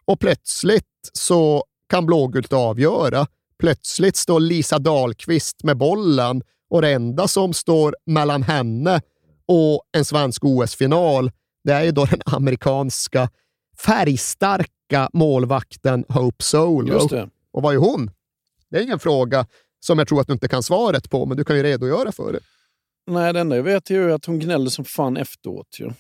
Och 0.06 0.20
plötsligt 0.20 1.10
så 1.14 1.64
kan 1.90 2.06
blågult 2.06 2.54
avgöra. 2.54 3.28
Plötsligt 3.60 4.16
står 4.16 4.40
Lisa 4.40 4.80
Dahlqvist 4.80 5.64
med 5.64 5.78
bollen 5.78 6.44
och 6.70 6.82
det 6.82 6.90
enda 6.90 7.28
som 7.28 7.54
står 7.54 7.96
mellan 8.06 8.44
henne 8.44 9.02
och 9.46 9.84
en 9.92 10.06
svensk 10.06 10.44
OS-final, 10.44 11.32
det 11.64 11.72
är 11.72 11.84
ju 11.84 11.92
då 11.92 12.06
den 12.06 12.22
amerikanska 12.26 13.30
färgstarka 13.78 15.10
målvakten 15.14 16.06
Hope 16.10 16.44
Solo. 16.44 17.08
Det. 17.08 17.30
Och 17.52 17.62
vad 17.62 17.74
är 17.74 17.78
hon? 17.78 18.12
Det 18.70 18.78
är 18.78 18.82
ingen 18.82 19.00
fråga 19.00 19.46
som 19.80 20.00
jag 20.00 20.08
tror 20.08 20.22
att 20.22 20.28
du 20.28 20.34
inte 20.34 20.48
kan 20.48 20.64
svaret 20.64 21.10
på, 21.10 21.26
men 21.26 21.38
du 21.38 21.44
kan 21.44 21.56
ju 21.56 21.64
redogöra 21.64 22.12
för 22.12 22.34
det. 22.34 22.40
Nej, 23.08 23.34
det 23.34 23.40
enda 23.40 23.56
jag 23.56 23.64
vet 23.64 23.90
är 23.90 23.96
ju 23.96 24.14
att 24.14 24.26
hon 24.26 24.40
gnällde 24.40 24.72
som 24.72 24.86
fan 24.86 25.18
efteråt. 25.18 25.78
Ju. 25.80 25.92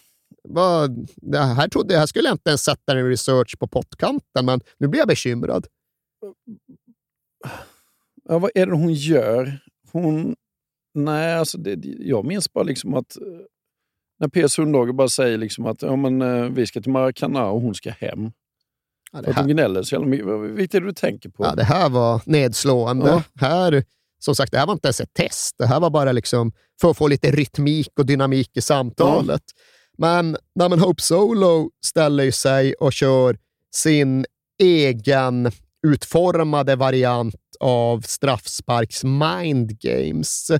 Vad, 0.43 1.07
det 1.15 1.39
här 1.39 1.67
trodde 1.67 1.93
jag 1.93 1.99
här 1.99 2.07
skulle 2.07 2.27
jag 2.27 2.33
inte 2.33 2.49
ens 2.49 2.63
sätta 2.63 2.93
en 2.97 3.09
research 3.09 3.59
på 3.59 3.67
pottkanten, 3.67 4.45
men 4.45 4.61
nu 4.77 4.87
blir 4.87 4.99
jag 4.99 5.07
bekymrad. 5.07 5.67
Ja, 8.29 8.39
vad 8.39 8.51
är 8.55 8.65
det 8.65 8.71
hon 8.71 8.93
gör? 8.93 9.59
Hon... 9.91 10.35
Nej, 10.93 11.35
alltså 11.35 11.57
det, 11.57 11.79
jag 11.83 12.25
minns 12.25 12.53
bara 12.53 12.63
liksom 12.63 12.93
att 12.93 13.17
eh, 13.17 13.23
när 14.19 14.27
P. 14.27 14.49
Sundhage 14.49 14.95
bara 14.95 15.09
säger 15.09 15.37
liksom 15.37 15.65
att 15.65 15.81
ja, 15.81 15.95
men, 15.95 16.21
eh, 16.21 16.43
vi 16.43 16.67
ska 16.67 16.81
till 16.81 16.91
Maracana 16.91 17.45
och 17.45 17.61
hon 17.61 17.75
ska 17.75 17.89
hem. 17.89 18.31
Ja, 19.11 19.21
det, 19.21 19.29
att 19.29 19.35
här, 19.35 19.47
gnäller 19.47 19.83
så 19.83 19.95
jävla 19.95 20.07
mycket. 20.07 20.27
Vilket 20.27 20.75
är 20.75 20.81
det 20.81 20.87
du 20.87 20.93
tänker 20.93 21.29
på? 21.29 21.43
ja, 21.43 21.55
det 21.55 21.63
här 21.63 21.89
var 21.89 22.21
nedslående. 22.25 23.07
Ja. 23.07 23.23
Här, 23.47 23.83
som 24.19 24.35
sagt, 24.35 24.51
det 24.51 24.57
här 24.57 24.65
var 24.65 24.73
inte 24.73 24.87
ens 24.87 25.01
ett 25.01 25.13
test. 25.13 25.55
Det 25.57 25.65
här 25.65 25.79
var 25.79 25.89
bara 25.89 26.11
liksom 26.11 26.51
för 26.81 26.91
att 26.91 26.97
få 26.97 27.07
lite 27.07 27.31
rytmik 27.31 27.91
och 27.99 28.05
dynamik 28.05 28.57
i 28.57 28.61
samtalet. 28.61 29.43
Men, 29.97 30.37
nej, 30.55 30.69
men 30.69 30.79
Hope 30.79 31.01
Solo 31.01 31.71
ställer 31.85 32.31
sig 32.31 32.73
och 32.73 32.93
kör 32.93 33.37
sin 33.75 34.25
egen 34.59 35.51
utformade 35.87 36.75
variant 36.75 37.35
av 37.59 38.01
straffsparks 38.01 39.03
mind 39.03 39.79
games. 39.79 40.51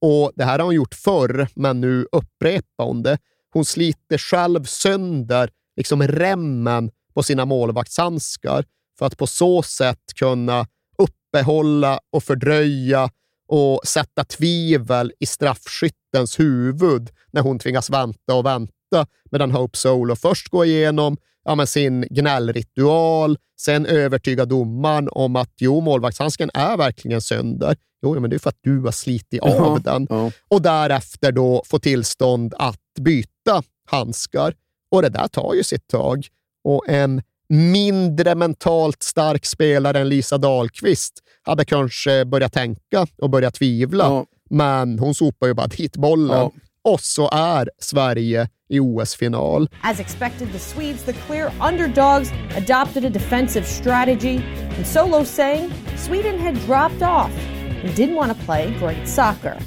Och 0.00 0.32
Det 0.36 0.44
här 0.44 0.58
har 0.58 0.64
hon 0.64 0.74
gjort 0.74 0.94
förr, 0.94 1.48
men 1.54 1.80
nu 1.80 2.06
upprepar 2.12 2.84
hon 2.84 3.02
det. 3.02 3.18
Hon 3.52 3.64
sliter 3.64 4.18
själv 4.18 4.64
sönder 4.64 5.50
liksom 5.76 6.02
remmen 6.02 6.90
på 7.14 7.22
sina 7.22 7.44
målvaktshandskar 7.44 8.64
för 8.98 9.06
att 9.06 9.16
på 9.16 9.26
så 9.26 9.62
sätt 9.62 10.14
kunna 10.16 10.66
uppehålla 10.98 12.00
och 12.12 12.22
fördröja 12.22 13.10
och 13.48 13.80
sätta 13.84 14.24
tvivel 14.24 15.12
i 15.20 15.26
straffskyttens 15.26 16.40
huvud 16.40 17.10
när 17.30 17.42
hon 17.42 17.58
tvingas 17.58 17.90
vänta 17.90 18.34
och 18.34 18.46
vänta 18.46 19.06
medan 19.30 19.50
Hope 19.50 19.78
Solo 19.78 20.16
först 20.16 20.48
går 20.48 20.64
igenom 20.64 21.16
ja, 21.46 21.54
men 21.54 21.66
sin 21.66 22.06
gnällritual, 22.10 23.38
sen 23.60 23.86
övertyga 23.86 24.44
domaren 24.44 25.08
om 25.12 25.36
att 25.36 25.50
jo, 25.56 25.80
målvaktshandsken 25.80 26.50
är 26.54 26.76
verkligen 26.76 27.20
sönder. 27.20 27.76
Jo, 28.02 28.20
men 28.20 28.30
det 28.30 28.36
är 28.36 28.38
för 28.38 28.50
att 28.50 28.58
du 28.60 28.80
har 28.80 28.92
slitit 28.92 29.42
av 29.42 29.50
Ja, 29.50 29.78
den. 29.84 30.06
ja. 30.10 30.30
Och 30.48 30.62
därefter 30.62 31.32
då 31.32 31.62
få 31.66 31.78
tillstånd 31.78 32.54
att 32.58 32.80
byta 33.00 33.62
handskar. 33.90 34.54
Och 34.90 35.02
det 35.02 35.08
där 35.08 35.28
tar 35.28 35.54
ju 35.54 35.64
sitt 35.64 35.88
tag. 35.88 36.26
Och 36.64 36.88
en 36.88 37.22
mindre 37.48 38.34
mentalt 38.34 39.02
stark 39.02 39.46
spelare 39.46 40.00
än 40.00 40.08
Lisa 40.08 40.38
Dahlqvist 40.38 41.12
hade 41.42 41.64
kanske 41.64 42.24
börjat 42.24 42.52
tänka 42.52 43.06
och 43.22 43.30
börjat 43.30 43.54
tvivla. 43.54 44.04
Ja. 44.04 44.26
Men 44.50 44.98
hon 44.98 45.14
sopar 45.14 45.46
ju 45.46 45.54
bara 45.54 45.66
dit 45.66 45.96
bollen. 45.96 46.50
Ja. 46.86 46.92
Och 46.92 47.00
så 47.00 47.28
är 47.32 47.70
Sverige 47.78 48.48
i 48.68 48.80
OS-final. 48.80 49.68
As 49.82 50.00
expected, 50.00 50.52
the 50.52 50.58
Swedes, 50.58 51.02
the 51.02 51.12
clear 51.12 51.52
underdogs, 51.60 52.32
adopted 52.56 53.04
a 53.04 53.10
defensive 53.10 53.66
strategy. 53.66 54.36
And 54.76 54.86
Solo 54.86 55.24
saying 55.24 55.72
Sweden 55.96 56.38
had 56.38 56.54
dropped 56.66 57.02
off 57.02 57.30
and 57.82 57.94
didn't 57.96 58.16
want 58.16 58.38
to 58.38 58.44
play 58.44 58.74
great 58.78 59.08
soccer. 59.08 59.58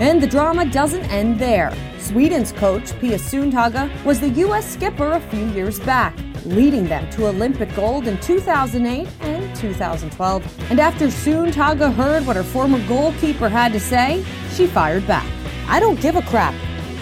And 0.00 0.22
the 0.22 0.26
drama 0.26 0.64
doesn't 0.64 1.04
end 1.12 1.38
there. 1.38 1.72
Sweden's 1.98 2.52
coach, 2.52 2.92
Pia 3.00 3.18
Sundhage, 3.18 4.04
was 4.04 4.20
the 4.20 4.44
U.S. 4.46 4.72
skipper 4.72 5.12
a 5.12 5.20
few 5.20 5.46
years 5.54 5.80
back, 5.80 6.14
leading 6.46 6.84
them 6.84 7.08
to 7.10 7.26
Olympic 7.26 7.74
gold 7.74 8.06
in 8.06 8.18
2008 8.20 9.08
and 9.20 9.56
2012. 9.56 10.70
And 10.70 10.80
after 10.80 11.06
Sundhage 11.06 11.94
heard 11.94 12.26
what 12.26 12.36
her 12.36 12.42
former 12.42 12.84
goalkeeper 12.86 13.48
had 13.48 13.72
to 13.72 13.80
say, 13.80 14.24
she 14.52 14.66
fired 14.66 15.06
back. 15.06 15.26
I 15.68 15.80
don't 15.80 16.00
give 16.00 16.16
a 16.16 16.22
crap. 16.22 16.54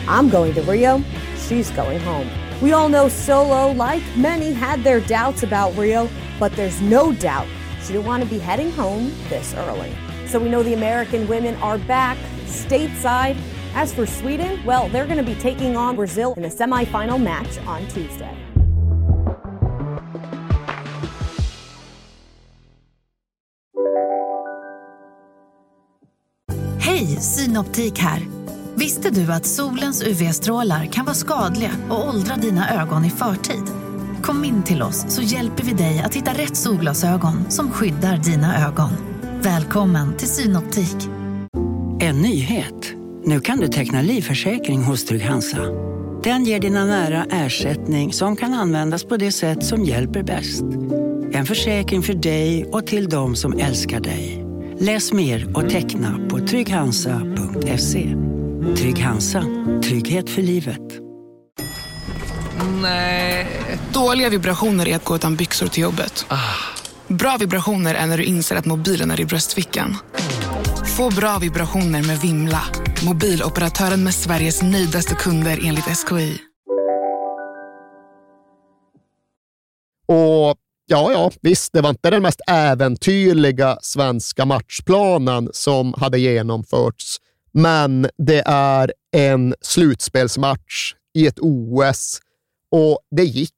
I'm 0.07 0.29
going 0.29 0.55
to 0.55 0.63
Rio. 0.63 1.03
She's 1.37 1.71
going 1.71 2.01
home. 2.01 2.29
We 2.61 2.73
all 2.73 2.89
know 2.89 3.09
Solo, 3.09 3.73
like 3.73 4.03
many, 4.17 4.53
had 4.53 4.85
their 4.85 5.01
doubts 5.01 5.43
about 5.43 5.77
Rio, 5.77 6.09
but 6.39 6.53
there's 6.53 6.81
no 6.81 7.13
doubt 7.13 7.47
she 7.83 7.95
didn't 7.95 8.07
want 8.07 8.23
to 8.23 8.29
be 8.29 8.39
heading 8.39 8.71
home 8.73 9.13
this 9.29 9.55
early. 9.55 9.97
So 10.27 10.39
we 10.39 10.49
know 10.49 10.63
the 10.63 10.75
American 10.75 11.27
women 11.27 11.55
are 11.57 11.79
back 11.79 12.19
stateside. 12.45 13.41
As 13.75 13.95
for 13.95 14.05
Sweden, 14.05 14.63
well, 14.65 14.89
they're 14.89 15.07
going 15.07 15.17
to 15.17 15.23
be 15.23 15.37
taking 15.37 15.77
on 15.77 15.97
Brazil 15.97 16.35
in 16.37 16.45
a 16.45 16.49
semifinal 16.49 17.23
match 17.23 17.59
on 17.67 17.87
Tuesday. 17.89 18.37
Hej, 27.01 27.21
Synoptik 27.21 27.99
här. 27.99 28.21
Visste 28.75 29.11
du 29.11 29.33
att 29.33 29.47
solens 29.47 30.03
UV-strålar 30.03 30.87
kan 30.87 31.05
vara 31.05 31.15
skadliga 31.15 31.71
och 31.91 32.09
åldra 32.09 32.37
dina 32.37 32.83
ögon 32.83 33.05
i 33.05 33.11
förtid? 33.11 33.63
Kom 34.23 34.45
in 34.45 34.63
till 34.63 34.83
oss 34.83 35.05
så 35.09 35.23
hjälper 35.23 35.65
vi 35.65 35.73
dig 35.73 36.01
att 36.01 36.15
hitta 36.15 36.31
rätt 36.31 36.57
solglasögon 36.57 37.51
som 37.51 37.71
skyddar 37.71 38.17
dina 38.17 38.67
ögon. 38.67 38.91
Välkommen 39.43 40.17
till 40.17 40.29
Synoptik. 40.29 40.97
En 42.01 42.23
nyhet. 42.23 42.93
Nu 43.25 43.41
kan 43.41 43.59
du 43.59 43.69
teckna 43.69 44.03
livförsäkring 44.03 44.83
hos 44.83 45.05
Trygg-Hansa. 45.05 45.63
Den 46.23 46.45
ger 46.45 46.61
dina 46.61 46.85
nära 46.85 47.25
ersättning 47.31 48.13
som 48.13 48.37
kan 48.37 48.55
användas 48.55 49.05
på 49.05 49.17
det 49.17 49.33
sätt 49.33 49.65
som 49.65 49.85
hjälper 49.85 50.23
bäst. 50.23 50.65
En 51.33 51.47
försäkring 51.47 52.03
för 52.03 52.15
dig 52.15 52.65
och 52.65 52.87
till 52.87 53.09
de 53.09 53.37
som 53.37 53.59
älskar 53.59 54.01
dig. 54.01 54.40
Läs 54.83 55.13
mer 55.13 55.57
och 55.57 55.71
teckna 55.71 56.29
på 56.31 56.39
trygghansa.se. 56.39 58.17
Trygg 58.77 58.99
Hansa. 58.99 59.45
Trygghet 59.85 60.31
för 60.31 60.43
livet. 60.43 60.81
Nej. 62.83 63.47
Dåliga 63.93 64.29
vibrationer 64.29 64.89
är 64.89 64.97
att 64.97 65.05
gå 65.05 65.17
utan 65.17 65.37
byxor 65.37 65.67
till 65.67 65.83
jobbet. 65.83 66.27
Bra 67.09 67.37
vibrationer 67.41 67.95
är 67.95 68.07
när 68.07 68.19
du 68.19 68.25
inser 68.25 68.57
att 68.57 68.67
mobilen 68.67 69.11
är 69.11 69.21
i 69.21 69.25
bröstfickan. 69.25 69.97
Få 70.97 71.11
bra 71.11 71.39
vibrationer 71.39 72.03
med 72.07 72.21
Vimla. 72.21 72.63
Mobiloperatören 73.05 74.05
med 74.05 74.15
Sveriges 74.15 74.63
nöjdaste 74.63 75.15
kunder 75.15 75.61
enligt 75.65 75.85
SKI. 75.85 76.39
Och 80.07 80.57
ja, 80.91 81.13
ja, 81.13 81.31
visst, 81.41 81.73
det 81.73 81.81
var 81.81 81.91
inte 81.91 82.11
den 82.11 82.23
mest 82.23 82.41
äventyrliga 82.47 83.79
svenska 83.83 84.45
matchplanen 84.45 85.51
som 85.53 85.95
hade 85.95 86.19
genomförts, 86.19 87.17
men 87.53 88.09
det 88.19 88.43
är 88.47 88.93
en 89.17 89.55
slutspelsmatch 89.61 90.95
i 91.15 91.27
ett 91.27 91.39
OS 91.41 92.21
och 92.71 92.99
det 93.11 93.25
gick 93.25 93.53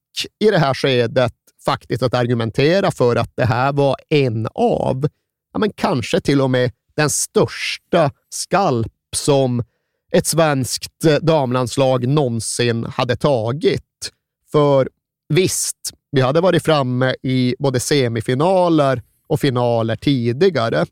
i 0.44 0.50
det 0.50 0.58
här 0.58 0.74
skedet 0.74 1.32
faktiskt 1.64 2.02
att 2.02 2.14
argumentera 2.14 2.90
för 2.90 3.16
att 3.16 3.32
det 3.34 3.44
här 3.44 3.72
var 3.72 3.96
en 4.08 4.48
av, 4.54 5.08
ja, 5.52 5.58
men 5.58 5.72
kanske 5.72 6.20
till 6.20 6.40
och 6.40 6.50
med 6.50 6.70
den 6.96 7.10
största 7.10 8.10
skalp 8.28 8.92
som 9.16 9.64
ett 10.12 10.26
svenskt 10.26 11.00
damlandslag 11.20 12.08
någonsin 12.08 12.84
hade 12.84 13.16
tagit. 13.16 14.12
För 14.52 14.88
visst, 15.28 15.92
vi 16.12 16.20
hade 16.20 16.40
varit 16.40 16.62
framme 16.62 17.14
i 17.22 17.54
både 17.58 17.80
semifinaler 17.80 19.02
och 19.26 19.40
finaler 19.40 19.96
tidigare, 19.96 20.86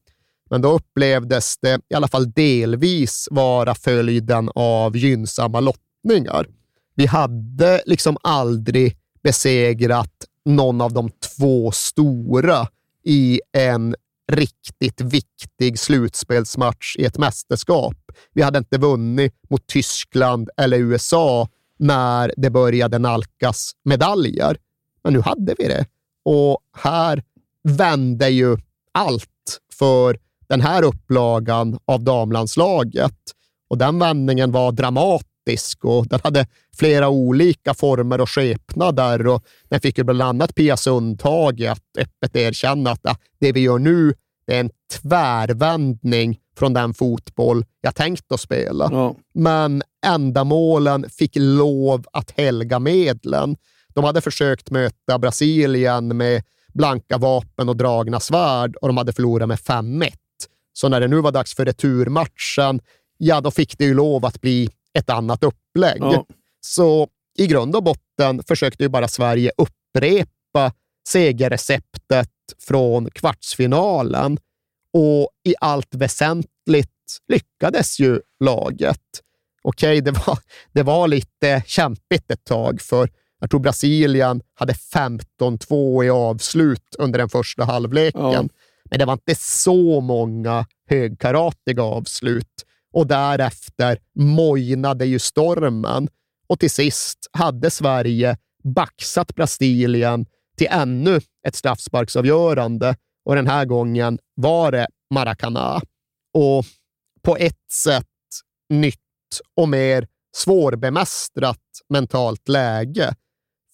men 0.51 0.62
då 0.62 0.73
upplevdes 0.73 1.59
det 1.59 1.81
i 1.89 1.95
alla 1.95 2.09
fall 2.09 2.33
delvis 2.33 3.29
vara 3.31 3.75
följden 3.75 4.51
av 4.55 4.97
gynnsamma 4.97 5.61
lottningar. 5.61 6.47
Vi 6.95 7.07
hade 7.07 7.83
liksom 7.87 8.16
aldrig 8.23 8.97
besegrat 9.23 10.12
någon 10.45 10.81
av 10.81 10.93
de 10.93 11.11
två 11.11 11.71
stora 11.73 12.68
i 13.05 13.41
en 13.53 13.95
riktigt 14.33 15.01
viktig 15.01 15.79
slutspelsmatch 15.79 16.97
i 16.99 17.05
ett 17.05 17.18
mästerskap. 17.18 17.97
Vi 18.33 18.43
hade 18.43 18.59
inte 18.59 18.79
vunnit 18.79 19.35
mot 19.51 19.66
Tyskland 19.66 20.51
eller 20.57 20.79
USA 20.79 21.49
när 21.79 22.33
det 22.37 22.51
började 22.51 22.99
nalkas 22.99 23.73
medaljer. 23.85 24.57
Men 25.05 25.12
nu 25.12 25.20
hade 25.20 25.55
vi 25.59 25.68
det. 25.68 25.86
Och 26.24 26.59
här 26.76 27.22
vände 27.68 28.28
ju 28.28 28.57
allt 28.92 29.61
för 29.78 30.18
den 30.48 30.61
här 30.61 30.82
upplagan 30.82 31.78
av 31.84 32.05
damlandslaget. 32.05 33.16
Och 33.70 33.78
den 33.78 33.98
vändningen 33.98 34.53
var 34.53 34.72
dramatisk 34.72 35.84
och 35.84 36.09
den 36.09 36.20
hade 36.24 36.46
flera 36.76 37.09
olika 37.09 37.74
former 37.74 38.20
och 38.20 38.30
skepnader. 38.30 39.26
Och 39.26 39.44
den 39.68 39.80
fick 39.80 39.98
ju 39.98 40.05
bland 40.05 40.22
annat 40.22 40.55
Pia 40.55 40.76
Sundhage 40.76 41.68
att 41.70 41.98
öppet 41.98 42.36
erkänna 42.36 42.90
att 42.90 43.07
ah, 43.07 43.16
det 43.40 43.53
vi 43.53 43.61
gör 43.61 43.78
nu 43.78 44.14
är 44.46 44.61
en 44.61 44.70
tvärvändning 44.92 46.38
från 46.59 46.72
den 46.72 46.94
fotboll 46.94 47.64
jag 47.80 47.94
tänkt 47.94 48.32
att 48.32 48.40
spela. 48.40 48.88
Ja. 48.92 49.14
Men 49.34 49.82
ändamålen 50.07 51.07
fick 51.11 51.32
lov 51.36 52.05
att 52.12 52.30
helga 52.30 52.78
medlen. 52.78 53.57
De 53.95 54.05
hade 54.05 54.20
försökt 54.20 54.70
möta 54.70 55.18
Brasilien 55.18 56.16
med 56.16 56.43
blanka 56.74 57.18
vapen 57.18 57.68
och 57.68 57.76
dragna 57.76 58.20
svärd 58.20 58.76
och 58.76 58.88
de 58.88 58.97
hade 58.97 59.12
förlorat 59.12 59.49
med 59.49 59.59
5-1. 59.59 60.12
Så 60.72 60.88
när 60.88 61.01
det 61.01 61.09
nu 61.09 61.20
var 61.20 61.32
dags 61.32 61.55
för 61.55 61.64
returmatchen, 61.64 62.80
ja, 63.18 63.41
då 63.41 63.51
fick 63.51 63.78
det 63.78 63.84
ju 63.84 63.95
lov 63.95 64.26
att 64.26 64.41
bli 64.41 64.70
ett 64.99 65.11
annat 65.11 65.45
upplägg. 65.45 66.03
Ja. 66.03 66.26
Så 66.61 67.09
i 67.38 67.47
grund 67.47 67.76
och 67.76 67.82
botten 67.82 68.43
försökte 68.49 68.82
ju 68.82 68.88
bara 68.88 69.09
Sverige 69.09 69.53
upprepa 69.59 70.72
segerreceptet 71.09 72.30
från 72.59 73.11
kvartsfinalen 73.11 74.38
och 74.93 75.30
i 75.45 75.55
allt 75.61 75.95
väsentligt 75.95 76.91
lyckades 77.28 78.01
ju 78.01 78.20
laget. 78.45 79.01
Okej, 79.62 80.01
det, 80.01 80.11
var, 80.11 80.38
det 80.72 80.82
var 80.82 81.09
lite 81.09 81.62
kämpigt 81.66 82.30
ett 82.30 82.45
tag, 82.45 82.80
för 82.80 83.09
jag 83.41 83.51
tror 83.51 83.61
Brasilien 83.61 84.43
hade 84.55 84.72
15-2 84.72 86.05
i 86.05 86.11
avslut 86.11 86.97
under 86.99 87.18
den 87.18 87.28
första 87.28 87.64
halvleken. 87.64 88.22
Ja. 88.22 88.49
Men 88.91 88.99
det 88.99 89.05
var 89.05 89.12
inte 89.12 89.34
så 89.34 90.01
många 90.01 90.66
högkaratiga 90.88 91.82
avslut. 91.82 92.64
Och 92.93 93.07
därefter 93.07 93.99
mojnade 94.18 95.07
ju 95.07 95.18
stormen. 95.18 96.09
Och 96.49 96.61
till 96.61 96.70
sist 96.70 97.18
hade 97.32 97.70
Sverige 97.70 98.36
baxat 98.64 99.34
Brasilien 99.34 100.26
till 100.57 100.68
ännu 100.70 101.20
ett 101.47 101.57
straffsparksavgörande. 101.57 102.97
Och 103.24 103.34
den 103.34 103.47
här 103.47 103.64
gången 103.64 104.18
var 104.34 104.72
det 104.72 104.86
Maracana. 105.14 105.80
Och 106.34 106.64
på 107.22 107.36
ett 107.36 107.70
sätt 107.72 108.07
nytt 108.68 108.97
och 109.57 109.68
mer 109.68 110.07
svårbemästrat 110.36 111.61
mentalt 111.88 112.49
läge. 112.49 113.14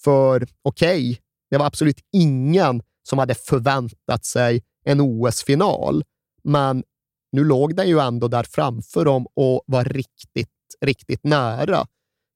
För 0.05 0.47
okej, 0.63 1.11
okay, 1.11 1.17
det 1.51 1.59
var 1.59 1.67
absolut 1.67 2.01
ingen 2.13 2.83
som 3.03 3.19
hade 3.19 3.35
förväntat 3.35 4.25
sig 4.25 4.63
en 4.85 5.01
OS-final, 5.01 6.05
men 6.45 6.85
nu 7.33 7.45
låg 7.45 7.77
den 7.77 7.89
ju 7.89 7.99
ändå 7.99 8.29
där 8.29 8.43
framför 8.43 9.05
dem 9.05 9.27
och 9.35 9.63
var 9.67 9.85
riktigt, 9.85 10.49
riktigt 10.81 11.25
nära. 11.25 11.87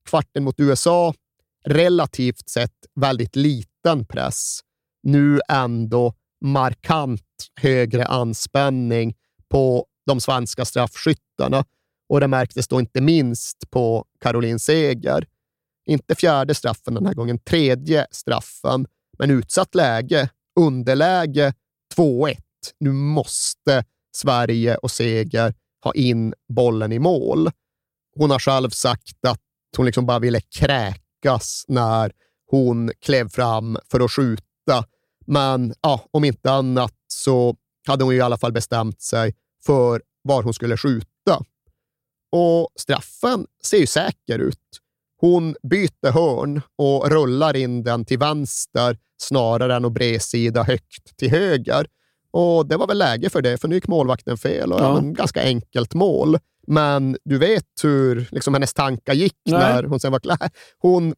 Kvarten 0.04 0.44
mot 0.44 0.60
USA, 0.60 1.14
relativt 1.64 2.48
sett 2.48 2.76
väldigt 2.94 3.36
liten 3.36 4.06
press. 4.06 4.60
Nu 5.02 5.40
ändå 5.48 6.14
markant 6.44 7.22
högre 7.60 8.04
anspänning 8.04 9.14
på 9.48 9.86
de 10.06 10.20
svenska 10.20 10.64
straffskyttarna 10.64 11.64
och 12.08 12.20
det 12.20 12.28
märktes 12.28 12.68
då 12.68 12.80
inte 12.80 13.00
minst 13.00 13.70
på 13.70 14.04
Caroline 14.20 14.58
Seger. 14.58 15.26
Inte 15.86 16.14
fjärde 16.14 16.54
straffen 16.54 16.94
den 16.94 17.06
här 17.06 17.14
gången, 17.14 17.38
tredje 17.38 18.06
straffen, 18.10 18.86
men 19.18 19.30
utsatt 19.30 19.74
läge, 19.74 20.28
underläge 20.60 21.54
2-1. 21.96 22.36
Nu 22.80 22.92
måste 22.92 23.84
Sverige 24.16 24.76
och 24.76 24.90
Seger 24.90 25.54
ha 25.84 25.94
in 25.94 26.34
bollen 26.48 26.92
i 26.92 26.98
mål. 26.98 27.50
Hon 28.16 28.30
har 28.30 28.38
själv 28.38 28.70
sagt 28.70 29.24
att 29.26 29.40
hon 29.76 29.86
liksom 29.86 30.06
bara 30.06 30.18
ville 30.18 30.40
kräkas 30.40 31.64
när 31.68 32.12
hon 32.46 32.92
klev 33.00 33.28
fram 33.28 33.78
för 33.90 34.00
att 34.00 34.12
skjuta. 34.12 34.84
Men 35.26 35.74
ja, 35.80 36.04
om 36.10 36.24
inte 36.24 36.50
annat 36.52 36.94
så 37.06 37.56
hade 37.86 38.04
hon 38.04 38.14
i 38.14 38.20
alla 38.20 38.38
fall 38.38 38.52
bestämt 38.52 39.02
sig 39.02 39.34
för 39.66 40.02
var 40.22 40.42
hon 40.42 40.54
skulle 40.54 40.76
skjuta. 40.76 41.44
Och 42.32 42.68
straffen 42.76 43.46
ser 43.64 43.78
ju 43.78 43.86
säker 43.86 44.38
ut. 44.38 44.80
Hon 45.20 45.56
byter 45.70 46.12
hörn 46.12 46.62
och 46.78 47.10
rullar 47.10 47.56
in 47.56 47.82
den 47.82 48.04
till 48.04 48.18
vänster 48.18 48.96
snarare 49.22 49.74
än 49.76 49.84
att 49.84 49.92
bredsida 49.92 50.62
högt 50.62 51.16
till 51.18 51.30
höger. 51.30 51.86
Och 52.32 52.66
det 52.66 52.76
var 52.76 52.86
väl 52.86 52.98
läge 52.98 53.30
för 53.30 53.42
det, 53.42 53.58
för 53.58 53.68
nu 53.68 53.74
gick 53.74 53.88
målvakten 53.88 54.38
fel. 54.38 54.72
Och 54.72 54.80
Ja. 54.80 55.00
ja. 55.04 55.10
Ganska 55.10 55.42
enkelt 55.42 55.94
mål. 55.94 56.38
Men 56.66 57.16
du 57.24 57.38
vet 57.38 57.64
hur 57.82 58.28
liksom, 58.30 58.54
hennes 58.54 58.74
tankar 58.74 59.14
gick 59.14 59.36
Nej. 59.44 59.58
när 59.60 59.82
hon 59.82 60.00
sen 60.00 60.12
var 60.12 60.20
klar. 60.20 60.50
Hon 60.78 61.14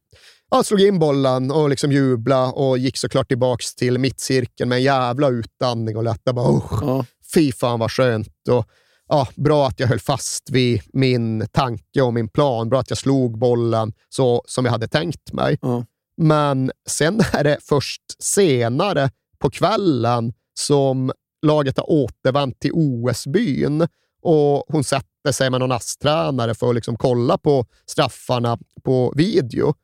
ja, 0.50 0.62
slog 0.62 0.80
in 0.80 0.98
bollen 0.98 1.50
och 1.50 1.68
liksom 1.70 1.92
jubla 1.92 2.52
och 2.52 2.78
gick 2.78 2.96
såklart 2.98 3.28
tillbaka 3.28 3.62
till 3.78 3.98
mittcirkeln 3.98 4.68
med 4.68 4.76
en 4.76 4.82
jävla 4.82 5.28
utandning 5.28 5.96
och 5.96 6.04
lätta 6.04 6.32
bara 6.32 6.56
usch, 6.56 6.82
Ja. 6.82 7.04
fy 7.34 7.52
fan 7.52 7.78
vad 7.80 7.90
skönt. 7.90 8.48
Och, 8.50 8.64
ja, 9.08 9.28
bra 9.34 9.66
att 9.66 9.80
jag 9.80 9.88
höll 9.88 10.00
fast 10.00 10.50
vid 10.50 10.82
min 10.92 11.48
tanke 11.52 12.02
och 12.02 12.14
min 12.14 12.28
plan. 12.28 12.68
Bra 12.68 12.80
att 12.80 12.90
jag 12.90 12.98
slog 12.98 13.38
bollen 13.38 13.92
så 14.08 14.42
som 14.46 14.64
jag 14.64 14.72
hade 14.72 14.88
tänkt 14.88 15.32
mig. 15.32 15.58
Ja. 15.62 15.84
Men 16.16 16.70
sen 16.88 17.20
är 17.32 17.44
det 17.44 17.58
först 17.62 18.02
senare 18.18 19.10
på 19.38 19.50
kvällen 19.50 20.32
som 20.54 21.12
laget 21.46 21.76
har 21.76 21.90
återvänt 21.90 22.60
till 22.60 22.72
OS-byn 22.74 23.88
och 24.22 24.64
hon 24.68 24.84
sätter 24.84 25.32
sig 25.32 25.50
med 25.50 25.60
någon 25.60 25.72
ASS-tränare 25.72 26.54
för 26.54 26.68
att 26.68 26.74
liksom 26.74 26.96
kolla 26.96 27.38
på 27.38 27.66
straffarna 27.86 28.58
på 28.84 29.12
video. 29.16 29.74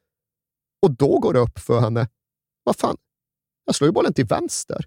Och 0.83 0.91
då 0.91 1.19
går 1.19 1.33
det 1.33 1.39
upp 1.39 1.59
för 1.59 1.81
henne. 1.81 2.09
Vad 2.65 2.77
fan, 2.77 2.97
jag 3.65 3.75
slår 3.75 3.89
ju 3.89 3.93
bollen 3.93 4.13
till 4.13 4.25
vänster. 4.25 4.85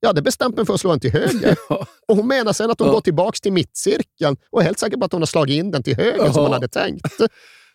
Jag 0.00 0.08
hade 0.08 0.22
bestämt 0.22 0.56
mig 0.56 0.66
för 0.66 0.74
att 0.74 0.80
slå 0.80 0.90
den 0.90 1.00
till 1.00 1.12
höger. 1.12 1.56
Och 2.08 2.16
hon 2.16 2.26
menar 2.28 2.52
sen 2.52 2.70
att 2.70 2.80
hon 2.80 2.88
går 2.88 3.00
tillbaka 3.00 3.36
till 3.42 3.52
mittcirkeln 3.52 4.36
och 4.50 4.60
är 4.60 4.64
helt 4.64 4.78
säker 4.78 4.96
på 4.96 5.04
att 5.04 5.12
hon 5.12 5.20
har 5.20 5.26
slagit 5.26 5.54
in 5.58 5.70
den 5.70 5.82
till 5.82 5.96
höger 5.96 6.32
som 6.32 6.42
hon 6.42 6.52
hade 6.52 6.68
tänkt. 6.68 7.16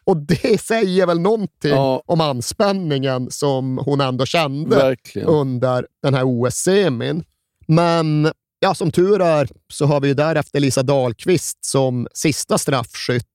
Och 0.03 0.17
det 0.17 0.61
säger 0.61 1.05
väl 1.07 1.19
någonting 1.19 1.71
Ja. 1.71 2.03
om 2.05 2.21
anspänningen 2.21 3.31
som 3.31 3.77
hon 3.77 4.01
ändå 4.01 4.25
kände 4.25 4.75
Verkligen. 4.75 5.27
under 5.27 5.87
den 6.03 6.13
här 6.13 6.23
OS-semin. 6.25 7.23
Men 7.67 8.31
ja, 8.59 8.75
som 8.75 8.91
tur 8.91 9.21
är 9.21 9.49
så 9.73 9.85
har 9.85 9.99
vi 10.01 10.07
ju 10.07 10.13
därefter 10.13 10.59
Lisa 10.59 10.83
Dahlqvist 10.83 11.65
som 11.65 12.07
sista 12.13 12.57
straffskytt. 12.57 13.25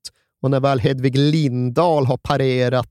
Och 0.42 0.50
när 0.50 0.60
väl 0.60 0.80
Hedvig 0.80 1.16
Lindahl 1.18 2.06
har 2.06 2.16
parerat 2.16 2.90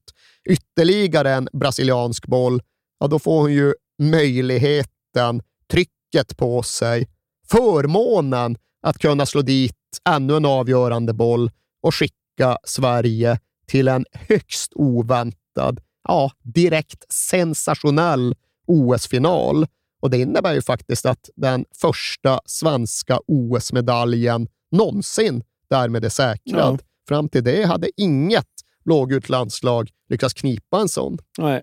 ytterligare 0.49 1.31
en 1.33 1.49
brasiliansk 1.53 2.27
boll, 2.27 2.61
ja, 2.99 3.07
då 3.07 3.19
får 3.19 3.41
hon 3.41 3.53
ju 3.53 3.73
möjligheten, 4.01 5.41
trycket 5.71 6.37
på 6.37 6.63
sig, 6.63 7.07
förmånen 7.47 8.57
att 8.81 8.97
kunna 8.97 9.25
slå 9.25 9.41
dit 9.41 9.75
ännu 10.09 10.35
en 10.35 10.45
avgörande 10.45 11.13
boll 11.13 11.51
och 11.81 11.95
skicka 11.95 12.57
Sverige 12.63 13.39
till 13.67 13.87
en 13.87 14.05
högst 14.11 14.71
oväntad, 14.75 15.81
ja, 16.03 16.31
direkt 16.43 17.13
sensationell 17.13 18.35
OS-final. 18.67 19.67
Och 20.01 20.09
det 20.09 20.17
innebär 20.17 20.53
ju 20.53 20.61
faktiskt 20.61 21.05
att 21.05 21.29
den 21.35 21.65
första 21.81 22.39
svenska 22.45 23.19
OS-medaljen 23.27 24.47
någonsin 24.71 25.43
därmed 25.69 26.05
är 26.05 26.09
säkrad. 26.09 26.79
Ja. 26.81 26.87
Fram 27.07 27.29
till 27.29 27.43
det 27.43 27.65
hade 27.65 27.87
inget 27.97 28.47
blågult 28.85 29.29
landslag 29.29 29.89
lyckats 30.09 30.33
knipa 30.33 30.79
en 30.79 30.89
sån. 30.89 31.17
Nej. 31.37 31.61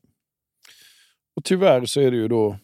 Och 1.37 1.45
tyvärr 1.45 1.87
så 1.87 2.01
är 2.01 2.11
det 2.11 2.17
ju 2.17 2.29
då 2.29 2.59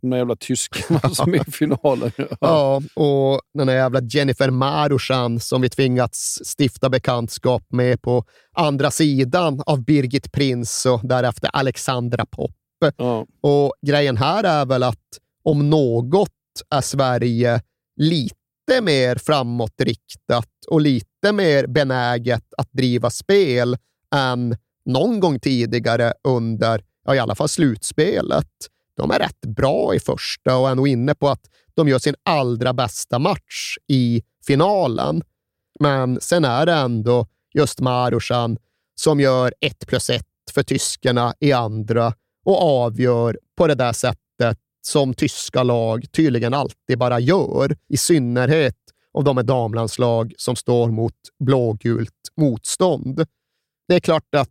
de 0.00 0.10
där 0.10 0.16
jävla 0.16 0.36
tyskarna 0.36 1.00
som 1.14 1.34
är 1.34 1.48
i 1.48 1.50
finalen. 1.50 2.12
Ja, 2.40 2.82
och 2.94 3.40
den 3.54 3.68
här 3.68 3.76
jävla 3.76 4.00
Jennifer 4.00 4.50
Marushan 4.50 5.40
som 5.40 5.62
vi 5.62 5.68
tvingats 5.68 6.42
stifta 6.58 6.88
bekantskap 6.88 7.62
med 7.68 8.02
på 8.02 8.24
andra 8.52 8.90
sidan 8.90 9.62
av 9.66 9.84
Birgit 9.84 10.32
Prins 10.32 10.86
och 10.86 11.00
därefter 11.02 11.50
Alexandra 11.52 12.26
Popp. 12.26 12.56
Ja. 12.96 13.26
Och 13.40 13.74
grejen 13.86 14.16
här 14.16 14.44
är 14.44 14.66
väl 14.66 14.82
att 14.82 15.18
om 15.42 15.70
något 15.70 16.30
är 16.70 16.80
Sverige 16.80 17.62
lite 17.96 18.80
mer 18.82 19.16
framåtriktat 19.16 20.48
och 20.70 20.80
lite 20.80 21.32
mer 21.32 21.66
benäget 21.66 22.44
att 22.58 22.72
driva 22.72 23.10
spel 23.10 23.76
än 24.14 24.56
någon 24.84 25.20
gång 25.20 25.40
tidigare 25.40 26.12
under, 26.24 26.84
ja, 27.04 27.14
i 27.14 27.18
alla 27.18 27.34
fall 27.34 27.48
slutspelet. 27.48 28.46
De 29.00 29.10
är 29.10 29.18
rätt 29.18 29.40
bra 29.40 29.94
i 29.94 30.00
första 30.00 30.56
och 30.56 30.70
är 30.70 30.74
nog 30.74 30.88
inne 30.88 31.14
på 31.14 31.28
att 31.28 31.46
de 31.74 31.88
gör 31.88 31.98
sin 31.98 32.14
allra 32.22 32.72
bästa 32.72 33.18
match 33.18 33.76
i 33.88 34.22
finalen. 34.46 35.22
Men 35.80 36.20
sen 36.20 36.44
är 36.44 36.66
det 36.66 36.72
ändå 36.72 37.26
just 37.54 37.80
Marushan 37.80 38.58
som 38.94 39.20
gör 39.20 39.54
ett 39.60 39.86
plus 39.86 40.10
ett 40.10 40.26
för 40.54 40.62
tyskarna 40.62 41.34
i 41.40 41.52
andra 41.52 42.14
och 42.44 42.62
avgör 42.62 43.38
på 43.56 43.66
det 43.66 43.74
där 43.74 43.92
sättet 43.92 44.58
som 44.82 45.14
tyska 45.14 45.62
lag 45.62 46.12
tydligen 46.12 46.54
alltid 46.54 46.98
bara 46.98 47.20
gör, 47.20 47.76
i 47.88 47.96
synnerhet 47.96 48.76
om 49.12 49.24
de 49.24 49.38
är 49.38 49.42
damlandslag 49.42 50.34
som 50.36 50.56
står 50.56 50.88
mot 50.90 51.14
blågult 51.44 52.14
motstånd. 52.36 53.26
det 53.88 53.94
är 53.94 54.00
klart 54.00 54.34
att 54.34 54.50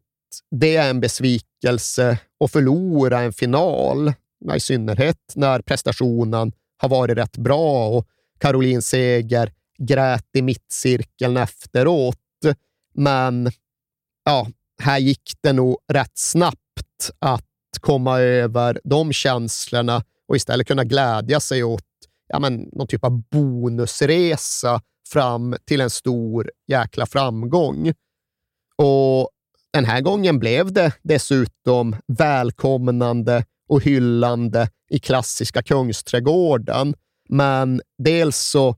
det 0.52 0.76
är 0.76 0.90
en 0.90 1.00
besvikelse 1.00 2.20
att 2.44 2.52
förlora 2.52 3.20
en 3.20 3.34
final, 3.34 4.14
i 4.56 4.60
synnerhet 4.60 5.34
när 5.36 5.62
prestationen 5.62 6.52
har 6.78 6.90
varit 6.90 7.18
rätt 7.18 7.38
bra 7.38 7.88
och 7.88 8.08
Caroline 8.40 8.82
Seger 8.82 9.52
grät 9.80 10.26
i 10.34 10.42
mittcirkeln 10.42 11.38
efteråt. 11.38 12.18
Men 12.94 13.52
ja, 14.26 14.48
här 14.82 14.98
gick 15.00 15.32
det 15.42 15.54
nog 15.54 15.78
rätt 15.88 16.18
snabbt 16.18 17.12
att 17.20 17.46
komma 17.80 18.20
över 18.20 18.80
de 18.84 19.14
känslorna 19.14 20.04
och 20.28 20.36
istället 20.36 20.68
kunna 20.68 20.84
glädja 20.84 21.40
sig 21.40 21.64
åt 21.64 21.84
ja, 22.28 22.40
men, 22.40 22.70
någon 22.72 22.88
typ 22.88 23.04
av 23.04 23.22
bonusresa 23.32 24.82
fram 25.10 25.56
till 25.66 25.82
en 25.82 25.90
stor 25.90 26.52
jäkla 26.68 27.06
framgång. 27.06 27.94
Och 28.76 29.30
den 29.74 29.86
här 29.86 30.02
gången 30.02 30.40
blev 30.40 30.74
det 30.74 30.94
dessutom 31.02 31.96
välkomnande 32.08 33.46
och 33.70 33.84
hyllande 33.84 34.70
i 34.90 35.00
klassiska 35.00 35.64
Kungsträdgården. 35.64 36.96
Men 37.30 37.82
dels 37.98 38.38
så 38.38 38.76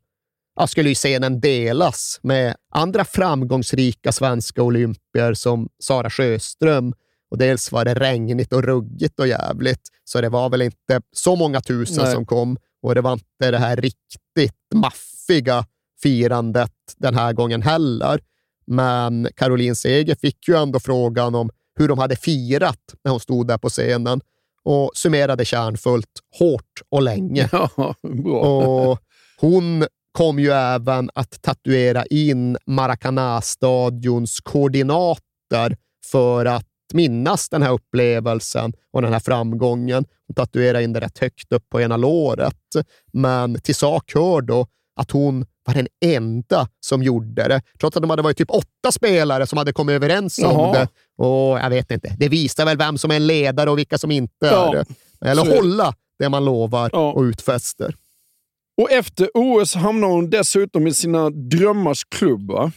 jag 0.55 0.69
skulle 0.69 0.89
ju 0.89 0.95
scenen 0.95 1.39
delas 1.39 2.19
med 2.23 2.55
andra 2.71 3.05
framgångsrika 3.05 4.11
svenska 4.11 4.63
olympier 4.63 5.33
som 5.33 5.69
Sara 5.79 6.09
Sjöström. 6.09 6.93
Och 7.31 7.37
dels 7.37 7.71
var 7.71 7.85
det 7.85 7.93
regnigt 7.93 8.53
och 8.53 8.63
ruggigt 8.63 9.19
och 9.19 9.27
jävligt, 9.27 9.81
så 10.03 10.21
det 10.21 10.29
var 10.29 10.49
väl 10.49 10.61
inte 10.61 11.01
så 11.11 11.35
många 11.35 11.61
tusen 11.61 12.03
Nej. 12.03 12.13
som 12.13 12.25
kom. 12.25 12.57
Och 12.81 12.95
det 12.95 13.01
var 13.01 13.13
inte 13.13 13.51
det 13.51 13.57
här 13.57 13.75
riktigt 13.75 14.55
maffiga 14.73 15.65
firandet 16.03 16.71
den 16.97 17.15
här 17.15 17.33
gången 17.33 17.61
heller. 17.61 18.19
Men 18.67 19.27
Caroline 19.35 19.75
Seger 19.75 20.15
fick 20.15 20.47
ju 20.47 20.55
ändå 20.55 20.79
frågan 20.79 21.35
om 21.35 21.49
hur 21.75 21.87
de 21.87 21.99
hade 21.99 22.15
firat 22.15 22.95
när 23.03 23.11
hon 23.11 23.19
stod 23.19 23.47
där 23.47 23.57
på 23.57 23.69
scenen 23.69 24.21
och 24.65 24.91
summerade 24.93 25.45
kärnfullt 25.45 26.11
hårt 26.39 26.81
och 26.89 27.01
länge. 27.01 27.49
Ja, 27.51 27.95
och 28.37 28.99
hon 29.37 29.85
kom 30.11 30.39
ju 30.39 30.51
även 30.51 31.09
att 31.15 31.41
tatuera 31.41 32.05
in 32.05 32.57
Maracanã-stadions 32.65 34.39
koordinater 34.43 35.77
för 36.05 36.45
att 36.45 36.67
minnas 36.93 37.49
den 37.49 37.61
här 37.61 37.71
upplevelsen 37.71 38.73
och 38.93 39.01
den 39.01 39.13
här 39.13 39.19
framgången. 39.19 40.05
Hon 40.27 40.35
tatuerade 40.35 40.83
in 40.83 40.93
det 40.93 40.99
rätt 40.99 41.19
högt 41.19 41.51
upp 41.53 41.69
på 41.69 41.81
ena 41.81 41.97
låret. 41.97 42.55
Men 43.13 43.61
till 43.61 43.75
sak 43.75 44.11
hör 44.15 44.41
då 44.41 44.67
att 44.95 45.11
hon 45.11 45.45
var 45.65 45.73
den 45.73 45.87
enda 46.05 46.67
som 46.79 47.03
gjorde 47.03 47.47
det, 47.47 47.61
trots 47.79 47.97
att 47.97 48.03
de 48.03 48.09
hade 48.09 48.21
varit 48.21 48.37
typ 48.37 48.51
åtta 48.51 48.91
spelare 48.91 49.47
som 49.47 49.57
hade 49.57 49.73
kommit 49.73 49.93
överens 49.93 50.39
Jaha. 50.39 50.51
om 50.51 50.73
det. 50.73 50.87
Och 51.17 51.59
jag 51.59 51.69
vet 51.69 51.91
inte, 51.91 52.15
det 52.17 52.29
visar 52.29 52.65
väl 52.65 52.77
vem 52.77 52.97
som 52.97 53.11
är 53.11 53.15
en 53.15 53.27
ledare 53.27 53.69
och 53.69 53.77
vilka 53.77 53.97
som 53.97 54.11
inte 54.11 54.45
ja. 54.45 54.69
är 54.69 54.71
det. 54.75 54.85
Eller 55.29 55.45
Så... 55.45 55.55
hålla 55.55 55.93
det 56.19 56.29
man 56.29 56.45
lovar 56.45 56.89
ja. 56.93 57.11
och 57.11 57.21
utfäster. 57.21 57.95
Och 58.81 58.91
efter 58.91 59.29
OS 59.33 59.75
hamnar 59.75 60.07
hon 60.07 60.29
dessutom 60.29 60.87
i 60.87 60.93
sina 60.93 61.29
drömmars 61.29 62.03
klubb, 62.03 62.51
va? 62.51 62.71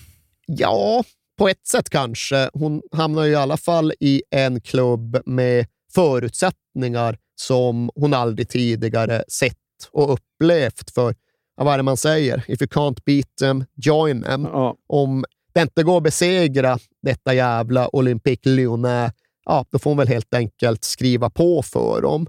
Ja, 0.46 1.04
på 1.38 1.48
ett 1.48 1.66
sätt 1.66 1.90
kanske. 1.90 2.50
Hon 2.52 2.82
hamnar 2.92 3.24
i 3.24 3.34
alla 3.34 3.56
fall 3.56 3.92
i 4.00 4.22
en 4.30 4.60
klubb 4.60 5.18
med 5.26 5.66
förutsättningar 5.94 7.18
som 7.36 7.90
hon 7.94 8.14
aldrig 8.14 8.48
tidigare 8.48 9.24
sett 9.28 9.56
och 9.90 10.12
upplevt. 10.12 10.90
För 10.94 11.14
vad 11.56 11.72
är 11.72 11.76
det 11.76 11.82
man 11.82 11.96
säger? 11.96 12.44
If 12.48 12.62
you 12.62 12.68
can't 12.68 12.98
beat 13.04 13.36
them, 13.40 13.64
join 13.74 14.22
them. 14.22 14.44
Ja. 14.44 14.76
Om 14.86 15.24
det 15.52 15.62
inte 15.62 15.82
går 15.82 15.96
att 15.96 16.02
besegra 16.02 16.78
detta 17.02 17.34
jävla 17.34 17.96
Olympique 17.96 18.50
Lyonnais, 18.50 19.12
ja, 19.44 19.64
då 19.70 19.78
får 19.78 19.90
hon 19.90 19.98
väl 19.98 20.08
helt 20.08 20.34
enkelt 20.34 20.84
skriva 20.84 21.30
på 21.30 21.62
för 21.62 22.02
dem. 22.02 22.26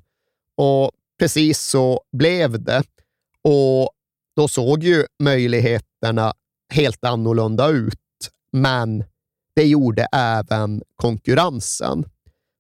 Och 0.57 0.91
precis 1.19 1.61
så 1.61 2.01
blev 2.11 2.63
det. 2.63 2.83
Och 3.41 3.89
då 4.35 4.47
såg 4.47 4.83
ju 4.83 5.05
möjligheterna 5.23 6.33
helt 6.73 7.05
annorlunda 7.05 7.69
ut, 7.69 7.99
men 8.51 9.03
det 9.55 9.63
gjorde 9.63 10.07
även 10.11 10.81
konkurrensen. 10.95 12.05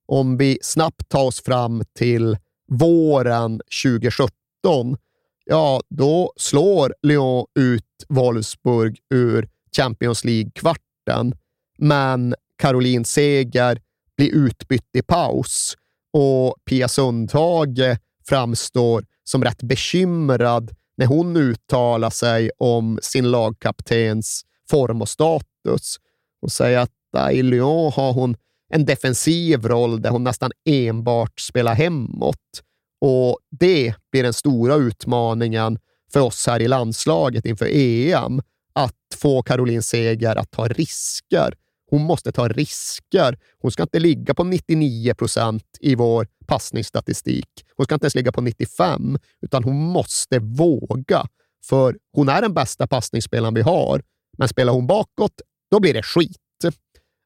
Om 0.07 0.37
vi 0.37 0.57
snabbt 0.61 1.09
tar 1.09 1.23
oss 1.23 1.41
fram 1.41 1.83
till 1.97 2.37
våren 2.71 3.61
2017, 3.83 4.97
ja, 5.45 5.81
då 5.89 6.33
slår 6.35 6.95
Lyon 7.01 7.45
ut 7.59 7.83
Wolfsburg 8.09 8.99
ur 9.13 9.49
Champions 9.77 10.23
League-kvarten, 10.25 11.35
men 11.77 12.35
Caroline 12.57 13.05
Seger 13.05 13.81
blir 14.17 14.35
utbytt 14.35 14.95
i 14.95 15.01
paus 15.01 15.75
och 16.13 16.55
Pia 16.69 16.87
Sundhage 16.87 17.97
framstår 18.27 19.05
som 19.23 19.43
rätt 19.43 19.63
bekymrad 19.63 20.71
när 20.97 21.05
hon 21.05 21.37
uttalar 21.37 22.09
sig 22.09 22.51
om 22.57 22.99
sin 23.01 23.31
lagkaptens 23.31 24.45
form 24.69 25.01
och 25.01 25.09
status. 25.09 25.97
och 26.41 26.51
säger 26.51 26.79
att 26.79 26.91
i 27.31 27.41
Lyon 27.43 27.91
har 27.91 28.13
hon 28.13 28.35
en 28.69 28.85
defensiv 28.85 29.67
roll 29.67 30.01
där 30.01 30.09
hon 30.09 30.23
nästan 30.23 30.51
enbart 30.65 31.39
spelar 31.39 31.73
hemåt. 31.73 32.63
Och 33.07 33.39
det 33.59 33.93
blir 34.11 34.23
den 34.23 34.33
stora 34.33 34.75
utmaningen 34.75 35.79
för 36.13 36.19
oss 36.19 36.47
här 36.47 36.61
i 36.61 36.67
landslaget 36.67 37.45
inför 37.45 37.69
EM. 37.71 38.41
Att 38.73 38.95
få 39.15 39.41
Caroline 39.41 39.81
Seger 39.81 40.35
att 40.35 40.51
ta 40.51 40.67
risker. 40.67 41.53
Hon 41.89 42.01
måste 42.01 42.31
ta 42.31 42.47
risker. 42.47 43.39
Hon 43.61 43.71
ska 43.71 43.83
inte 43.83 43.99
ligga 43.99 44.33
på 44.33 44.43
99 44.43 45.13
procent 45.13 45.63
i 45.79 45.95
vår 45.95 46.27
passningsstatistik. 46.45 47.49
Hon 47.75 47.85
ska 47.85 47.95
inte 47.95 48.05
ens 48.05 48.15
ligga 48.15 48.31
på 48.31 48.41
95, 48.41 49.17
utan 49.41 49.63
hon 49.63 49.75
måste 49.75 50.39
våga. 50.39 51.27
För 51.65 51.97
hon 52.13 52.29
är 52.29 52.41
den 52.41 52.53
bästa 52.53 52.87
passningsspelaren 52.87 53.53
vi 53.53 53.61
har, 53.61 54.01
men 54.37 54.47
spelar 54.47 54.73
hon 54.73 54.87
bakåt, 54.87 55.41
då 55.71 55.79
blir 55.79 55.93
det 55.93 56.03
skit. 56.03 56.44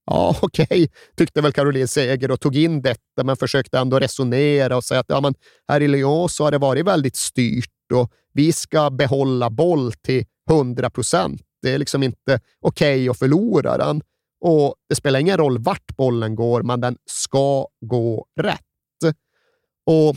Ja, 0.10 0.36
okej, 0.42 0.66
okay, 0.70 0.88
tyckte 1.18 1.42
väl 1.42 1.52
Caroline 1.52 1.88
Seger 1.88 2.32
och 2.32 2.40
tog 2.40 2.56
in 2.56 2.82
detta, 2.82 3.24
men 3.24 3.38
försökte 3.38 3.80
ändå 3.80 4.00
resonera 4.00 4.78
och 4.78 4.84
säga 4.84 5.00
att 5.00 5.10
ja, 5.10 5.22
men 5.22 5.36
här 5.68 5.82
i 5.82 5.88
Lyon 5.88 6.30
så 6.30 6.44
har 6.44 6.52
det 6.52 6.58
varit 6.58 6.86
väldigt 6.86 7.16
styrt 7.16 7.92
och 7.94 8.12
vi 8.34 8.54
ska 8.54 8.90
behålla 8.90 9.50
boll 9.50 9.94
till 9.94 10.26
100 10.50 10.90
procent. 10.90 11.42
Det 11.62 11.74
är 11.74 11.78
liksom 11.78 12.04
inte 12.04 12.40
okej 12.62 12.96
okay 12.96 13.10
att 13.10 13.20
förlora 13.20 13.78
den. 13.78 14.02
Och 14.42 14.76
det 14.90 14.96
spelar 14.96 15.20
ingen 15.20 15.38
roll 15.38 15.58
vart 15.58 15.98
bollen 15.98 16.36
går, 16.36 16.64
men 16.64 16.82
den 16.82 16.98
ska 17.06 17.68
gå 17.82 18.26
rätt. 18.42 18.60
Och 19.86 20.16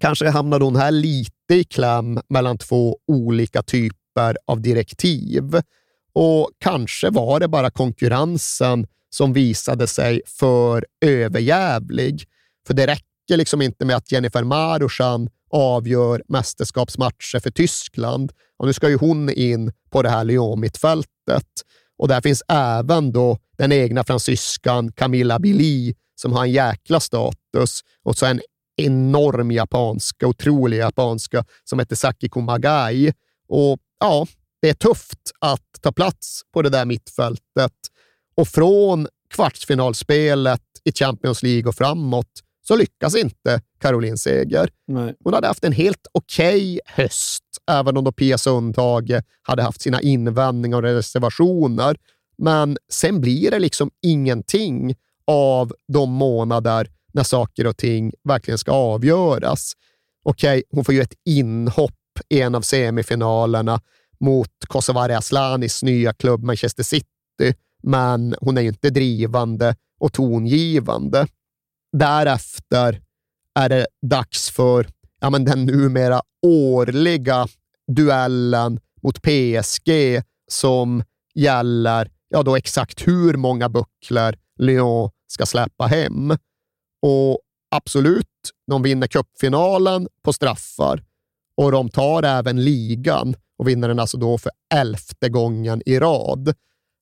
kanske 0.00 0.28
hamnade 0.28 0.64
hon 0.64 0.76
här 0.76 0.90
lite 0.90 1.54
i 1.54 1.64
kläm 1.64 2.20
mellan 2.28 2.58
två 2.58 2.98
olika 3.06 3.62
typer 3.62 4.36
av 4.46 4.60
direktiv. 4.60 5.60
Och 6.12 6.50
kanske 6.58 7.10
var 7.10 7.40
det 7.40 7.48
bara 7.48 7.70
konkurrensen 7.70 8.86
som 9.14 9.32
visade 9.32 9.86
sig 9.86 10.20
för 10.26 10.86
överjävlig. 11.00 12.24
För 12.66 12.74
det 12.74 12.86
räcker 12.86 13.36
liksom 13.36 13.62
inte 13.62 13.84
med 13.84 13.96
att 13.96 14.12
Jennifer 14.12 14.44
Marusan 14.44 15.28
avgör 15.50 16.22
mästerskapsmatcher 16.28 17.40
för 17.40 17.50
Tyskland. 17.50 18.32
Och 18.56 18.66
nu 18.66 18.72
ska 18.72 18.88
ju 18.88 18.96
hon 18.96 19.30
in 19.30 19.72
på 19.90 20.02
det 20.02 20.08
här 20.08 20.24
Lyon-mittfältet. 20.24 21.48
Och 21.98 22.08
där 22.08 22.20
finns 22.20 22.42
även 22.48 23.12
då 23.12 23.38
den 23.58 23.72
egna 23.72 24.04
fransyskan 24.04 24.92
Camilla 24.92 25.38
Billy 25.38 25.94
som 26.14 26.32
har 26.32 26.44
en 26.44 26.52
jäkla 26.52 27.00
status 27.00 27.80
och 28.02 28.16
så 28.16 28.26
en 28.26 28.40
enorm 28.76 29.50
japanska, 29.50 30.26
otrolig 30.26 30.78
japanska 30.78 31.44
som 31.64 31.78
heter 31.78 31.96
Saki 31.96 32.28
Kumagai. 32.28 33.12
Och 33.48 33.78
ja, 34.00 34.26
det 34.62 34.68
är 34.68 34.74
tufft 34.74 35.30
att 35.38 35.82
ta 35.82 35.92
plats 35.92 36.42
på 36.52 36.62
det 36.62 36.70
där 36.70 36.84
mittfältet. 36.84 37.72
Och 38.34 38.48
från 38.48 39.06
kvartsfinalspelet 39.30 40.62
i 40.84 40.92
Champions 40.92 41.42
League 41.42 41.68
och 41.68 41.74
framåt 41.74 42.30
så 42.66 42.76
lyckas 42.76 43.16
inte 43.16 43.60
Caroline 43.80 44.18
Seger. 44.18 44.70
Nej. 44.86 45.14
Hon 45.24 45.34
hade 45.34 45.46
haft 45.46 45.64
en 45.64 45.72
helt 45.72 46.06
okej 46.12 46.56
okay 46.56 47.04
höst, 47.04 47.44
även 47.70 47.96
om 47.96 48.04
då 48.04 48.12
Pia 48.12 48.38
Sundhage 48.38 49.22
hade 49.42 49.62
haft 49.62 49.80
sina 49.80 50.00
invändningar 50.00 50.76
och 50.76 50.82
reservationer. 50.82 51.96
Men 52.38 52.76
sen 52.92 53.20
blir 53.20 53.50
det 53.50 53.58
liksom 53.58 53.90
ingenting 54.02 54.94
av 55.26 55.72
de 55.92 56.10
månader 56.10 56.88
när 57.12 57.22
saker 57.22 57.66
och 57.66 57.76
ting 57.76 58.12
verkligen 58.24 58.58
ska 58.58 58.72
avgöras. 58.72 59.72
Okej, 60.24 60.58
okay, 60.58 60.62
hon 60.70 60.84
får 60.84 60.94
ju 60.94 61.00
ett 61.00 61.14
inhopp 61.24 61.92
i 62.28 62.40
en 62.40 62.54
av 62.54 62.62
semifinalerna 62.62 63.80
mot 64.20 64.50
Kosovare 64.68 65.18
Aslanis 65.18 65.82
nya 65.82 66.12
klubb 66.12 66.44
Manchester 66.44 66.82
City, 66.82 67.54
men 67.86 68.34
hon 68.40 68.58
är 68.58 68.62
ju 68.62 68.68
inte 68.68 68.90
drivande 68.90 69.76
och 70.00 70.12
tongivande. 70.12 71.26
Därefter 71.92 73.00
är 73.54 73.68
det 73.68 73.86
dags 74.02 74.50
för 74.50 74.86
ja, 75.20 75.30
men 75.30 75.44
den 75.44 75.64
numera 75.64 76.22
årliga 76.46 77.46
duellen 77.92 78.80
mot 79.02 79.22
PSG 79.22 79.90
som 80.50 81.02
gäller 81.34 82.10
ja, 82.28 82.42
då 82.42 82.56
exakt 82.56 83.08
hur 83.08 83.36
många 83.36 83.68
bucklor 83.68 84.34
Lyon 84.58 85.10
ska 85.26 85.46
släppa 85.46 85.86
hem. 85.86 86.30
Och 87.02 87.38
absolut, 87.70 88.26
de 88.66 88.82
vinner 88.82 89.06
cupfinalen 89.06 90.08
på 90.22 90.32
straffar 90.32 91.02
och 91.56 91.72
de 91.72 91.88
tar 91.88 92.22
även 92.22 92.64
ligan 92.64 93.34
och 93.58 93.68
vinner 93.68 93.88
den 93.88 93.98
alltså 93.98 94.16
då 94.16 94.38
för 94.38 94.52
elfte 94.74 95.28
gången 95.28 95.82
i 95.86 95.98
rad. 95.98 96.54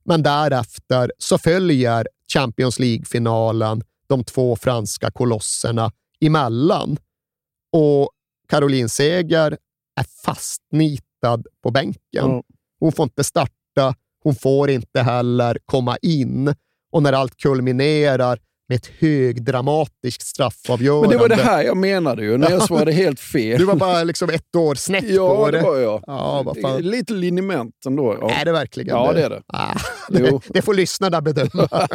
Men 0.05 0.23
därefter 0.23 1.13
så 1.19 1.39
följer 1.39 2.07
Champions 2.33 2.79
League-finalen 2.79 3.83
de 4.07 4.25
två 4.25 4.57
franska 4.57 5.11
kolosserna 5.11 5.93
emellan. 6.21 6.97
Och 7.73 8.11
Caroline 8.49 8.89
Seger 8.89 9.59
är 10.01 10.05
fastnitad 10.25 11.47
på 11.63 11.71
bänken. 11.71 12.43
Hon 12.81 12.93
får 12.93 13.03
inte 13.05 13.25
starta, 13.25 13.95
hon 14.23 14.35
får 14.35 14.71
inte 14.71 15.03
heller 15.03 15.59
komma 15.67 15.97
in. 15.97 16.55
Och 16.91 17.03
när 17.03 17.13
allt 17.13 17.37
kulminerar 17.37 18.39
med 18.73 18.77
ett 18.77 18.91
högdramatiskt 18.99 20.27
straffavgörande. 20.27 21.09
Men 21.09 21.17
det 21.17 21.23
var 21.23 21.29
det 21.29 21.43
här 21.43 21.63
jag 21.63 21.77
menade 21.77 22.23
ju, 22.23 22.39
när 22.39 22.51
jag 22.51 22.63
svarade 22.63 22.93
helt 22.93 23.21
fel. 23.21 23.59
Du 23.59 23.65
var 23.65 23.77
bara 23.77 24.05
liksom 24.05 24.31
ett 24.31 24.57
år 24.57 24.75
snett 24.75 25.05
ja, 25.09 25.37
på 25.37 25.51
det. 25.51 25.59
det 25.59 25.65
var 25.65 25.77
jag. 25.77 26.05
Ja, 26.07 26.43
vad. 26.63 26.85
Lite 26.85 27.13
liniment 27.13 27.75
ändå. 27.87 28.17
Ja. 28.21 28.31
Är 28.31 28.45
det 28.45 28.53
verkligen 28.53 28.97
Ja, 28.97 29.13
det 29.13 29.25
är 29.25 29.31
det. 29.31 29.43
Ah, 29.47 29.75
det, 30.09 30.41
det 30.49 30.63
får 30.63 30.75
lyssnarna 30.75 31.21
bedöma. 31.21 31.69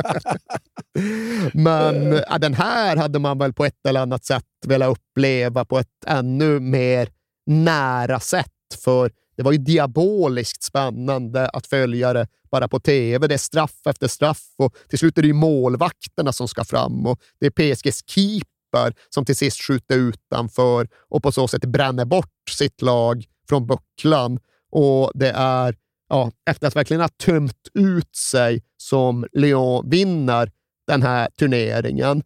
Men 1.53 2.21
ja, 2.30 2.38
den 2.38 2.53
här 2.53 2.95
hade 2.95 3.19
man 3.19 3.38
väl 3.38 3.53
på 3.53 3.65
ett 3.65 3.86
eller 3.88 3.99
annat 3.99 4.25
sätt 4.25 4.43
velat 4.67 4.89
uppleva 4.89 5.65
på 5.65 5.80
ett 5.80 6.05
ännu 6.07 6.59
mer 6.59 7.09
nära 7.45 8.19
sätt. 8.19 8.51
För 8.84 9.11
det 9.38 9.43
var 9.43 9.51
ju 9.51 9.57
diaboliskt 9.57 10.63
spännande 10.63 11.49
att 11.49 11.67
följa 11.67 12.13
det 12.13 12.27
bara 12.51 12.67
på 12.67 12.79
tv. 12.79 13.27
Det 13.27 13.33
är 13.33 13.38
straff 13.38 13.79
efter 13.85 14.07
straff 14.07 14.43
och 14.57 14.75
till 14.89 14.99
slut 14.99 15.17
är 15.17 15.21
det 15.21 15.27
ju 15.27 15.33
målvakterna 15.33 16.33
som 16.33 16.47
ska 16.47 16.63
fram 16.63 17.05
och 17.05 17.21
det 17.39 17.45
är 17.45 17.49
PSGs 17.49 18.03
keeper 18.07 18.93
som 19.09 19.25
till 19.25 19.35
sist 19.35 19.61
skjuter 19.61 19.97
utanför 19.97 20.88
och 21.09 21.23
på 21.23 21.31
så 21.31 21.47
sätt 21.47 21.65
bränner 21.65 22.05
bort 22.05 22.49
sitt 22.49 22.81
lag 22.81 23.25
från 23.49 23.67
bucklan. 23.67 24.39
Och 24.71 25.11
det 25.13 25.31
är 25.35 25.75
ja, 26.09 26.31
efter 26.49 26.67
att 26.67 26.75
verkligen 26.75 27.01
ha 27.01 27.09
tömt 27.09 27.67
ut 27.73 28.15
sig 28.15 28.63
som 28.77 29.25
Lyon 29.31 29.89
vinner 29.89 30.51
den 30.88 31.03
här 31.03 31.29
turneringen. 31.39 32.23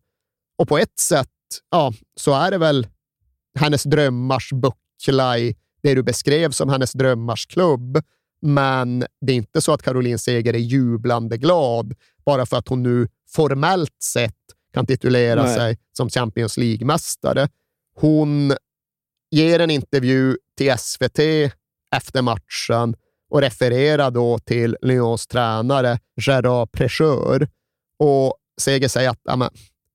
Och 0.57 0.67
på 0.67 0.77
ett 0.77 0.99
sätt 0.99 1.27
ja, 1.71 1.93
så 2.19 2.33
är 2.33 2.51
det 2.51 2.57
väl 2.57 2.87
hennes 3.59 3.83
drömmars 3.83 4.49
buckla 4.53 5.37
i 5.37 5.55
det 5.83 5.95
du 5.95 6.03
beskrev 6.03 6.51
som 6.51 6.69
hennes 6.69 6.93
drömmars 6.93 7.45
klubb. 7.45 8.01
Men 8.41 9.05
det 9.21 9.31
är 9.31 9.35
inte 9.35 9.61
så 9.61 9.73
att 9.73 9.81
Caroline 9.81 10.19
Seger 10.19 10.53
är 10.53 10.59
jublande 10.59 11.37
glad 11.37 11.93
bara 12.25 12.45
för 12.45 12.57
att 12.57 12.67
hon 12.67 12.83
nu 12.83 13.07
formellt 13.29 14.03
sett 14.03 14.35
kan 14.73 14.85
titulera 14.85 15.43
Nej. 15.43 15.55
sig 15.55 15.77
som 15.97 16.09
Champions 16.09 16.57
League-mästare. 16.57 17.49
Hon 17.95 18.53
ger 19.31 19.59
en 19.59 19.71
intervju 19.71 20.37
till 20.57 20.77
SVT 20.77 21.19
efter 21.95 22.21
matchen 22.21 22.95
och 23.29 23.41
refererar 23.41 24.11
då 24.11 24.39
till 24.39 24.77
Lyons 24.81 25.27
tränare 25.27 25.99
Gerard 26.21 26.71
Precheur. 26.71 27.47
Och 27.99 28.35
Seger 28.61 28.87
säger 28.87 29.09
att 29.09 29.51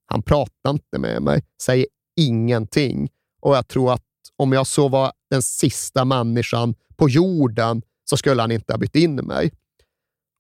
han 0.07 0.23
pratar 0.23 0.71
inte 0.71 0.99
med 0.99 1.23
mig, 1.23 1.43
säger 1.63 1.87
ingenting. 2.17 3.09
Och 3.41 3.57
jag 3.57 3.69
tror 3.69 3.93
att 3.93 4.03
om 4.37 4.53
jag 4.53 4.67
så 4.67 4.89
var 4.89 5.13
den 5.31 5.43
sista 5.43 6.05
människan 6.05 6.75
på 6.97 7.09
jorden 7.09 7.83
så 8.11 8.17
skulle 8.17 8.43
han 8.43 8.51
inte 8.53 8.73
ha 8.73 8.79
bytt 8.79 8.97
in 8.97 9.15
mig. 9.15 9.53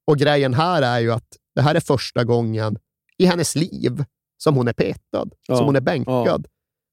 Och 0.06 0.18
grejen 0.18 0.54
här 0.54 0.82
är 0.82 1.00
ju 1.00 1.12
att 1.12 1.36
det 1.54 1.62
här 1.62 1.74
är 1.74 1.80
första 1.80 2.24
gången 2.24 2.78
i 3.18 3.26
hennes 3.26 3.54
liv 3.54 4.04
som 4.38 4.54
hon 4.54 4.68
är 4.68 4.72
petad, 4.72 5.30
Ja, 5.46 5.56
som 5.56 5.66
hon 5.66 5.76
är 5.76 5.80
bänkad. 5.80 6.46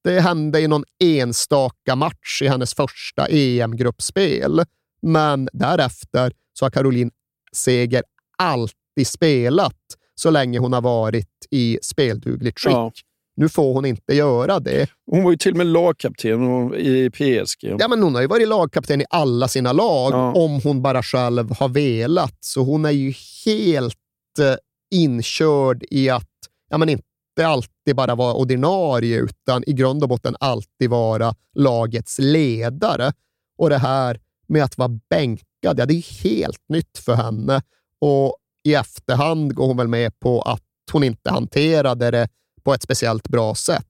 Det 0.04 0.20
hände 0.20 0.62
i 0.62 0.68
någon 0.68 0.84
enstaka 1.04 1.96
match 1.96 2.42
i 2.42 2.48
hennes 2.48 2.74
första 2.74 3.28
EM-gruppspel, 3.30 4.64
men 5.02 5.50
därefter 5.54 6.34
så 6.54 6.66
har 6.66 6.70
Caroline 6.70 7.12
Seger 7.52 8.04
alltid 8.38 9.08
spelat 9.08 9.80
så 10.16 10.30
länge 10.30 10.60
hon 10.60 10.74
har 10.74 10.82
varit 10.82 11.48
i 11.52 11.80
speldugligt 11.82 12.60
skick. 12.60 12.74
Ja. 12.74 12.92
Nu 13.36 13.50
får 13.50 13.74
hon 13.74 13.86
inte 13.86 14.14
göra 14.14 14.60
det. 14.60 14.90
Hon 15.12 15.24
var 15.24 15.32
ju 15.32 15.38
till 15.38 15.52
och 15.52 15.58
med 15.58 15.68
lagkapten 15.68 16.74
i 16.76 17.10
PSG. 17.10 17.76
Ja, 17.80 17.88
men 17.88 18.04
hon 18.04 18.16
har 18.16 18.22
ju 18.22 18.28
varit 18.28 18.48
lagkapten 18.48 19.02
i 19.02 19.06
alla 19.10 19.48
sina 19.48 19.72
lag 19.74 20.12
Ja. 20.14 20.34
om 20.34 20.62
hon 20.64 20.82
bara 20.82 21.04
själv 21.04 21.56
har 21.60 21.70
velat. 21.70 22.38
Så 22.40 22.62
hon 22.64 22.86
är 22.86 22.92
ju 22.92 23.14
helt 23.46 23.96
eh, 24.40 24.56
inkörd 24.96 25.84
i 25.92 26.10
att 26.10 26.30
ja, 26.70 26.78
men 26.78 26.90
inte 26.90 27.04
alltid 27.44 27.96
bara 27.96 28.16
vara 28.16 28.34
ordinarie, 28.34 29.18
utan 29.20 29.64
i 29.68 29.74
grund 29.74 30.04
och 30.04 30.10
botten 30.10 30.36
alltid 30.40 30.90
vara 30.90 31.36
lagets 31.56 32.20
ledare. 32.20 33.14
Och 33.58 33.70
det 33.70 33.78
här 33.78 34.20
med 34.48 34.64
att 34.64 34.78
vara 34.78 35.00
bänkad, 35.10 35.44
ja, 35.80 35.86
det 35.86 35.94
är 35.94 36.24
helt 36.24 36.64
nytt 36.70 36.98
för 36.98 37.14
henne. 37.14 37.62
Och 38.02 38.36
i 38.66 38.74
efterhand 38.74 39.56
går 39.56 39.68
hon 39.68 39.78
väl 39.78 39.88
med 39.88 40.20
på 40.20 40.42
att 40.42 40.62
hon 40.92 41.04
inte 41.04 41.30
hanterade 41.32 42.12
det 42.12 42.28
på 42.64 42.74
ett 42.74 42.84
speciellt 42.84 43.28
bra 43.28 43.56
sätt. 43.56 43.86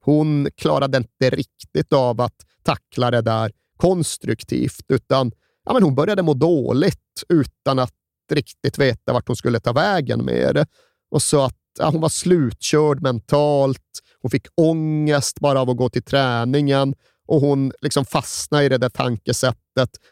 Hon 0.00 0.48
klarade 0.56 0.98
inte 0.98 1.30
riktigt 1.30 1.92
av 1.92 2.20
att 2.20 2.36
tackla 2.62 3.10
det 3.10 3.20
där 3.22 3.52
konstruktivt, 3.76 4.84
utan 4.88 5.32
ja, 5.64 5.72
men 5.72 5.82
hon 5.82 5.94
började 5.94 6.22
må 6.22 6.34
dåligt 6.34 7.22
utan 7.28 7.78
att 7.78 7.94
riktigt 8.32 8.78
veta 8.78 9.12
vart 9.12 9.26
hon 9.26 9.36
skulle 9.36 9.60
ta 9.60 9.72
vägen 9.72 10.24
med 10.24 10.54
det. 10.54 10.66
Och 11.10 11.22
så 11.22 11.44
att 11.44 11.56
ja, 11.78 11.90
hon 11.90 12.00
var 12.00 12.08
slutkörd 12.08 13.02
mentalt, 13.02 14.00
hon 14.22 14.30
fick 14.30 14.46
ångest 14.54 15.40
bara 15.40 15.60
av 15.60 15.70
att 15.70 15.76
gå 15.76 15.88
till 15.88 16.02
träningen 16.02 16.94
och 17.26 17.40
hon 17.40 17.72
liksom 17.80 18.04
fastnade 18.04 18.64
i 18.64 18.68
det 18.68 18.78
där 18.78 18.88
tankesättet. 18.88 19.59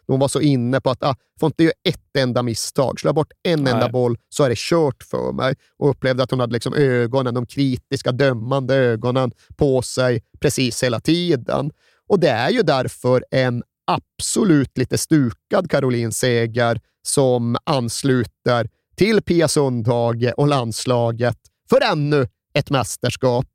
Hon 0.06 0.20
var 0.20 0.28
så 0.28 0.40
inne 0.40 0.80
på 0.80 0.90
att 0.90 1.02
ah, 1.02 1.16
får 1.40 1.46
inte 1.46 1.64
göra 1.64 1.72
ett 1.84 2.16
enda 2.18 2.42
misstag, 2.42 3.00
slå 3.00 3.12
bort 3.12 3.32
en 3.42 3.64
Nej. 3.64 3.72
enda 3.72 3.88
boll 3.88 4.18
så 4.28 4.44
är 4.44 4.48
det 4.48 4.58
kört 4.58 5.02
för 5.02 5.32
mig. 5.32 5.54
Och 5.76 5.90
upplevde 5.90 6.22
att 6.22 6.30
hon 6.30 6.40
hade 6.40 6.52
liksom 6.52 6.74
ögonen, 6.74 7.34
de 7.34 7.46
kritiska, 7.46 8.12
dömande 8.12 8.74
ögonen 8.74 9.32
på 9.56 9.82
sig 9.82 10.22
precis 10.40 10.82
hela 10.82 11.00
tiden. 11.00 11.70
Och 12.08 12.20
det 12.20 12.28
är 12.28 12.50
ju 12.50 12.62
därför 12.62 13.24
en 13.30 13.62
absolut 13.86 14.78
lite 14.78 14.98
stukad 14.98 15.70
Caroline 15.70 16.12
Seger 16.12 16.80
som 17.02 17.56
ansluter 17.64 18.68
till 18.96 19.22
Pia 19.22 19.48
Sundhage 19.48 20.32
och 20.36 20.48
landslaget 20.48 21.38
för 21.70 21.92
ännu 21.92 22.28
ett 22.54 22.70
mästerskap. 22.70 23.46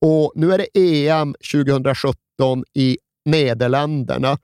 Och 0.00 0.32
nu 0.34 0.52
är 0.52 0.58
det 0.58 0.80
EM 1.08 1.34
2017 1.52 2.64
i 2.74 2.98
Nederländerna 3.24 4.38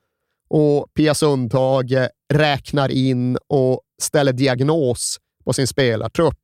och 0.49 0.87
Pia 0.95 1.15
Sundhage 1.15 2.09
räknar 2.35 2.89
in 2.89 3.39
och 3.49 3.81
ställer 4.03 4.33
diagnos 4.33 5.17
på 5.45 5.53
sin 5.53 5.67
spelartrupp 5.67 6.39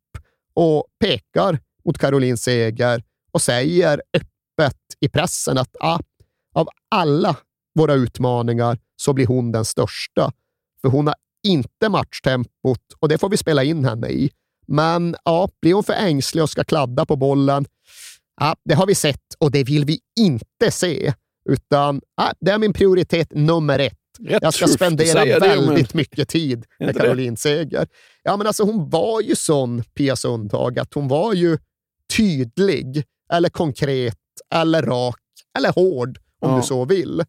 och 0.54 0.86
pekar 1.00 1.58
mot 1.84 1.98
Caroline 1.98 2.36
Seger 2.36 3.02
och 3.32 3.42
säger 3.42 4.02
öppet 4.16 4.78
i 5.00 5.08
pressen 5.08 5.58
att 5.58 5.76
ah, 5.80 5.98
av 6.54 6.68
alla 6.90 7.36
våra 7.74 7.94
utmaningar 7.94 8.78
så 8.96 9.12
blir 9.12 9.26
hon 9.26 9.52
den 9.52 9.64
största. 9.64 10.32
För 10.80 10.88
hon 10.88 11.06
har 11.06 11.16
inte 11.46 11.88
matchtempot 11.88 12.80
och 12.98 13.08
det 13.08 13.18
får 13.18 13.28
vi 13.28 13.36
spela 13.36 13.64
in 13.64 13.84
henne 13.84 14.08
i. 14.08 14.30
Men 14.66 15.16
ja, 15.24 15.48
blir 15.60 15.74
hon 15.74 15.84
för 15.84 15.92
ängslig 15.92 16.42
och 16.42 16.50
ska 16.50 16.64
kladda 16.64 17.06
på 17.06 17.16
bollen, 17.16 17.64
ja, 18.40 18.56
det 18.64 18.74
har 18.74 18.86
vi 18.86 18.94
sett 18.94 19.34
och 19.38 19.50
det 19.50 19.64
vill 19.64 19.84
vi 19.84 20.00
inte 20.20 20.70
se. 20.70 21.14
Utan 21.50 22.00
ja, 22.16 22.32
det 22.40 22.50
är 22.50 22.58
min 22.58 22.72
prioritet 22.72 23.28
nummer 23.30 23.78
ett. 23.78 23.98
Rätt 24.20 24.42
jag 24.42 24.54
ska 24.54 24.66
spendera 24.68 25.24
det, 25.24 25.40
men- 25.40 25.66
väldigt 25.66 25.94
mycket 25.94 26.28
tid 26.28 26.64
med? 26.80 26.96
Caroline 26.96 27.36
Seger. 27.36 27.86
Ja, 28.22 28.36
men 28.36 28.46
alltså, 28.46 28.62
hon 28.64 28.90
var 28.90 29.20
ju 29.20 29.36
sån, 29.36 29.82
Pia 29.94 30.16
Sundhage, 30.16 30.78
att 30.78 30.94
hon 30.94 31.08
var 31.08 31.32
ju 31.34 31.58
tydlig, 32.16 33.04
eller 33.32 33.48
konkret, 33.48 34.18
eller 34.54 34.82
rak, 34.82 35.18
eller 35.58 35.72
hård, 35.72 36.18
om 36.40 36.50
Ja. 36.50 36.56
du 36.56 36.62
så 36.62 36.84
vill. 36.84 37.22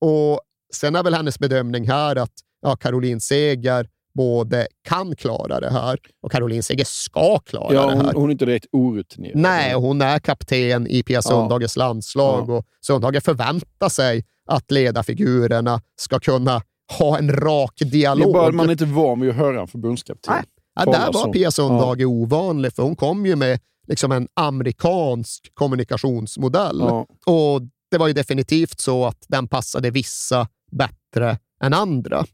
Och 0.00 0.40
Sen 0.74 0.96
är 0.96 1.02
väl 1.02 1.14
hennes 1.14 1.38
bedömning 1.38 1.88
här 1.88 2.16
att 2.16 2.32
ja, 2.62 2.76
Caroline 2.76 3.20
Seger 3.20 3.88
både 4.14 4.66
kan 4.88 5.16
klara 5.16 5.60
det 5.60 5.70
här 5.70 5.98
och 6.22 6.32
Caroline 6.32 6.62
Seger 6.62 6.84
ska 6.84 7.38
klara 7.38 7.74
Ja, 7.74 7.86
det 7.86 7.96
här. 7.96 8.12
hon 8.14 8.28
är 8.28 8.32
inte 8.32 8.44
direkt 8.46 8.66
orutinerad. 8.72 9.36
Nej, 9.36 9.74
hon 9.74 10.02
är 10.02 10.18
kapten 10.18 10.86
i 10.86 11.02
Pia 11.02 11.22
Sundhages 11.22 11.76
landslag 11.76 12.50
och 12.50 12.64
Sundhage 12.86 13.22
förväntar 13.24 13.88
sig 13.88 14.24
att 14.48 14.70
ledarfigurerna 14.70 15.80
ska 15.96 16.18
kunna 16.18 16.62
ha 16.98 17.18
en 17.18 17.32
rak 17.32 17.72
Det 17.78 17.84
är 17.84 17.90
dialog. 17.90 18.32
bara 18.32 18.48
att 18.48 18.54
man 18.54 18.66
är 18.66 18.72
inte 18.72 18.84
van 18.84 19.20
vid 19.20 19.30
att 19.30 19.36
höra 19.36 19.60
en 19.60 19.68
förbundskapten. 19.68 20.34
Ja, 20.74 20.84
tala 20.84 20.98
där 20.98 21.12
var. 21.12 21.32
Pia 21.32 21.50
Sundhage 21.50 22.04
ovanlig, 22.04 22.72
för 22.72 22.82
hon 22.82 22.96
kom 22.96 23.26
ju 23.26 23.36
med 23.36 23.60
liksom 23.88 24.12
en 24.12 24.28
amerikansk 24.34 25.50
kommunikationsmodell. 25.54 26.78
Ja. 26.80 27.06
Och 27.26 27.62
det 27.90 27.98
var 27.98 28.06
ju 28.06 28.12
definitivt 28.12 28.80
så 28.80 29.06
att 29.06 29.24
den 29.28 29.48
passade 29.48 29.90
vissa 29.90 30.48
bättre 30.72 31.38
än 31.64 31.74
andra. 31.74 32.24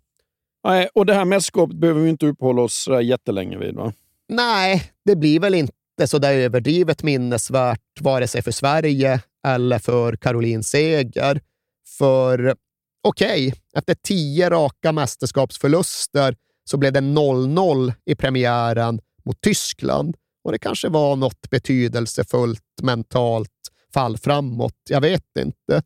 Nej, 0.67 0.89
och 0.95 1.07
det 1.07 1.15
här 1.15 1.25
mästerskapet 1.25 1.77
behöver 1.77 2.01
vi 2.01 2.11
inte 2.11 2.27
uppehålla 2.27 2.63
oss 2.63 2.89
jättelänge 3.03 3.59
vid. 3.59 3.75
Va? 3.75 3.93
Nej, 4.29 4.93
det 5.05 5.17
blir 5.17 5.41
väl 5.41 5.55
inte 5.55 5.73
inte 6.01 6.09
så 6.09 6.19
där 6.19 6.33
överdrivet 6.33 7.03
minnesvärt 7.03 8.01
vare 8.01 8.29
sig 8.29 8.43
för 8.43 8.51
Sverige 8.51 9.21
eller 9.47 9.79
för 9.79 10.17
Caroline 10.17 10.63
Seger. 10.63 11.41
För 11.99 12.55
okej, 13.03 13.49
okay, 13.49 13.61
efter 13.75 13.95
tio 13.95 14.51
raka 14.51 14.93
mästerskapsförluster 14.93 16.37
så 16.65 16.77
blev 16.77 16.93
det 16.93 17.01
0-0 17.01 17.93
i 18.05 18.15
premiären 18.15 19.01
mot 19.25 19.41
Tyskland 19.41 20.17
och 20.45 20.53
det 20.53 20.59
kanske 20.59 20.89
var 20.89 21.17
något 21.17 21.51
betydelsefullt 21.51 22.83
mentalt 22.83 23.51
fall 23.95 24.19
framåt. 24.19 24.75
Jag 24.89 25.01
vet 25.01 25.37
inte. 25.39 25.83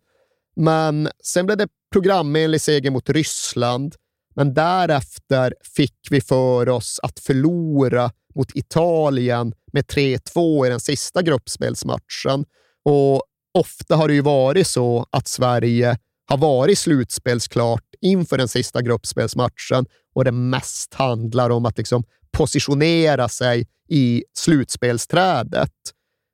Men 0.56 1.08
sen 1.24 1.46
blev 1.46 1.58
det 1.58 1.68
programenlig 1.92 2.60
seger 2.60 2.90
mot 2.90 3.10
Ryssland. 3.10 3.94
Men 4.34 4.54
därefter 4.54 5.54
fick 5.76 5.96
vi 6.10 6.20
för 6.20 6.68
oss 6.68 7.00
att 7.02 7.20
förlora 7.20 8.10
mot 8.34 8.56
Italien 8.56 9.52
med 9.72 9.84
3-2 9.84 10.66
i 10.66 10.70
den 10.70 10.80
sista 10.80 11.22
gruppspelsmatchen. 11.22 12.44
Och 12.84 13.22
ofta 13.58 13.96
har 13.96 14.08
det 14.08 14.14
ju 14.14 14.20
varit 14.20 14.66
så 14.66 15.06
att 15.10 15.28
Sverige 15.28 15.98
har 16.26 16.36
varit 16.38 16.78
slutspelsklart 16.78 17.84
inför 18.00 18.38
den 18.38 18.48
sista 18.48 18.82
gruppspelsmatchen 18.82 19.86
och 20.14 20.24
det 20.24 20.32
mest 20.32 20.94
handlar 20.94 21.50
om 21.50 21.66
att 21.66 21.78
liksom 21.78 22.04
positionera 22.32 23.28
sig 23.28 23.66
i 23.88 24.24
slutspelsträdet. 24.38 25.72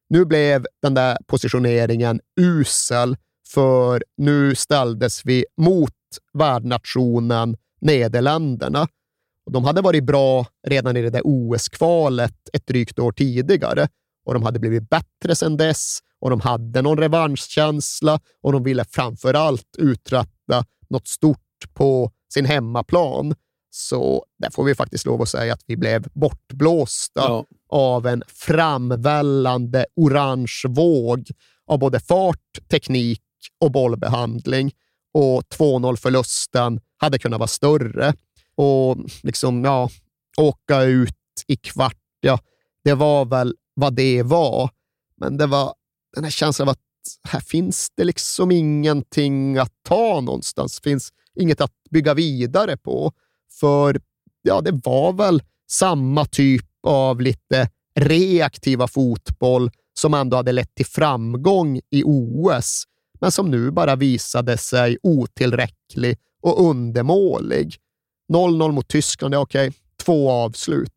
Nu 0.08 0.24
blev 0.24 0.66
den 0.82 0.94
där 0.94 1.18
positioneringen 1.26 2.20
usel, 2.40 3.16
för 3.48 4.04
nu 4.16 4.54
ställdes 4.54 5.24
vi 5.24 5.44
mot 5.56 5.92
värdnationen 6.32 7.56
Nederländerna. 7.86 8.88
de 9.50 9.64
hade 9.64 9.80
varit 9.80 10.04
bra 10.04 10.46
redan 10.66 10.96
i 10.96 11.02
det 11.02 11.10
där 11.10 11.22
OS-kvalet 11.24 12.48
ett 12.52 12.66
drygt 12.66 12.98
år 12.98 13.12
tidigare 13.12 13.88
och 14.24 14.34
de 14.34 14.42
hade 14.42 14.58
blivit 14.58 14.90
bättre 14.90 15.34
sedan 15.34 15.56
dess 15.56 15.98
och 16.20 16.30
de 16.30 16.40
hade 16.40 16.82
någon 16.82 16.98
revanschkänsla 16.98 18.20
och 18.42 18.52
de 18.52 18.62
ville 18.62 18.84
framför 18.84 19.34
allt 19.34 19.76
uträtta 19.78 20.64
något 20.88 21.08
stort 21.08 21.74
på 21.74 22.10
sin 22.34 22.44
hemmaplan. 22.44 23.34
Så 23.70 24.24
där 24.38 24.50
får 24.50 24.64
vi 24.64 24.74
faktiskt 24.74 25.06
lov 25.06 25.22
att 25.22 25.28
säga 25.28 25.52
att 25.52 25.62
vi 25.66 25.76
blev 25.76 26.06
bortblåsta 26.12 27.20
ja. 27.20 27.44
av 27.68 28.06
en 28.06 28.22
framvällande 28.26 29.86
orange 29.96 30.62
våg 30.68 31.28
av 31.66 31.78
både 31.78 32.00
fart, 32.00 32.68
teknik 32.70 33.22
och 33.60 33.72
bollbehandling. 33.72 34.72
Och 35.16 35.42
2-0-förlusten 35.42 36.80
hade 36.96 37.18
kunnat 37.18 37.38
vara 37.38 37.48
större. 37.48 38.14
Och 38.54 38.96
liksom, 39.22 39.64
ja, 39.64 39.90
åka 40.36 40.82
ut 40.82 41.14
i 41.46 41.56
kvart, 41.56 41.98
ja, 42.20 42.38
det 42.84 42.94
var 42.94 43.24
väl 43.24 43.54
vad 43.74 43.94
det 43.94 44.22
var. 44.22 44.70
Men 45.16 45.36
det 45.36 45.46
var 45.46 45.74
den 46.14 46.24
här 46.24 46.30
känslan 46.30 46.68
av 46.68 46.72
att 46.72 46.78
här 47.28 47.40
finns 47.40 47.88
det 47.96 48.04
liksom 48.04 48.50
ingenting 48.50 49.58
att 49.58 49.72
ta 49.82 50.20
någonstans. 50.20 50.80
Det 50.80 50.90
finns 50.90 51.12
inget 51.34 51.60
att 51.60 51.72
bygga 51.90 52.14
vidare 52.14 52.76
på. 52.76 53.12
För 53.60 54.00
ja, 54.42 54.60
det 54.60 54.80
var 54.84 55.12
väl 55.12 55.42
samma 55.70 56.24
typ 56.24 56.66
av 56.86 57.20
lite 57.20 57.68
reaktiva 57.94 58.88
fotboll 58.88 59.70
som 59.94 60.14
ändå 60.14 60.36
hade 60.36 60.52
lett 60.52 60.74
till 60.74 60.86
framgång 60.86 61.80
i 61.90 62.02
OS, 62.04 62.84
men 63.20 63.32
som 63.32 63.50
nu 63.50 63.70
bara 63.70 63.96
visade 63.96 64.58
sig 64.58 64.98
otillräcklig 65.02 66.18
och 66.42 66.68
undermålig. 66.68 67.76
0-0 68.32 68.72
mot 68.72 68.88
Tyskland, 68.88 69.34
ja 69.34 69.38
okej, 69.38 69.72
två 70.04 70.30
avslut. 70.30 70.92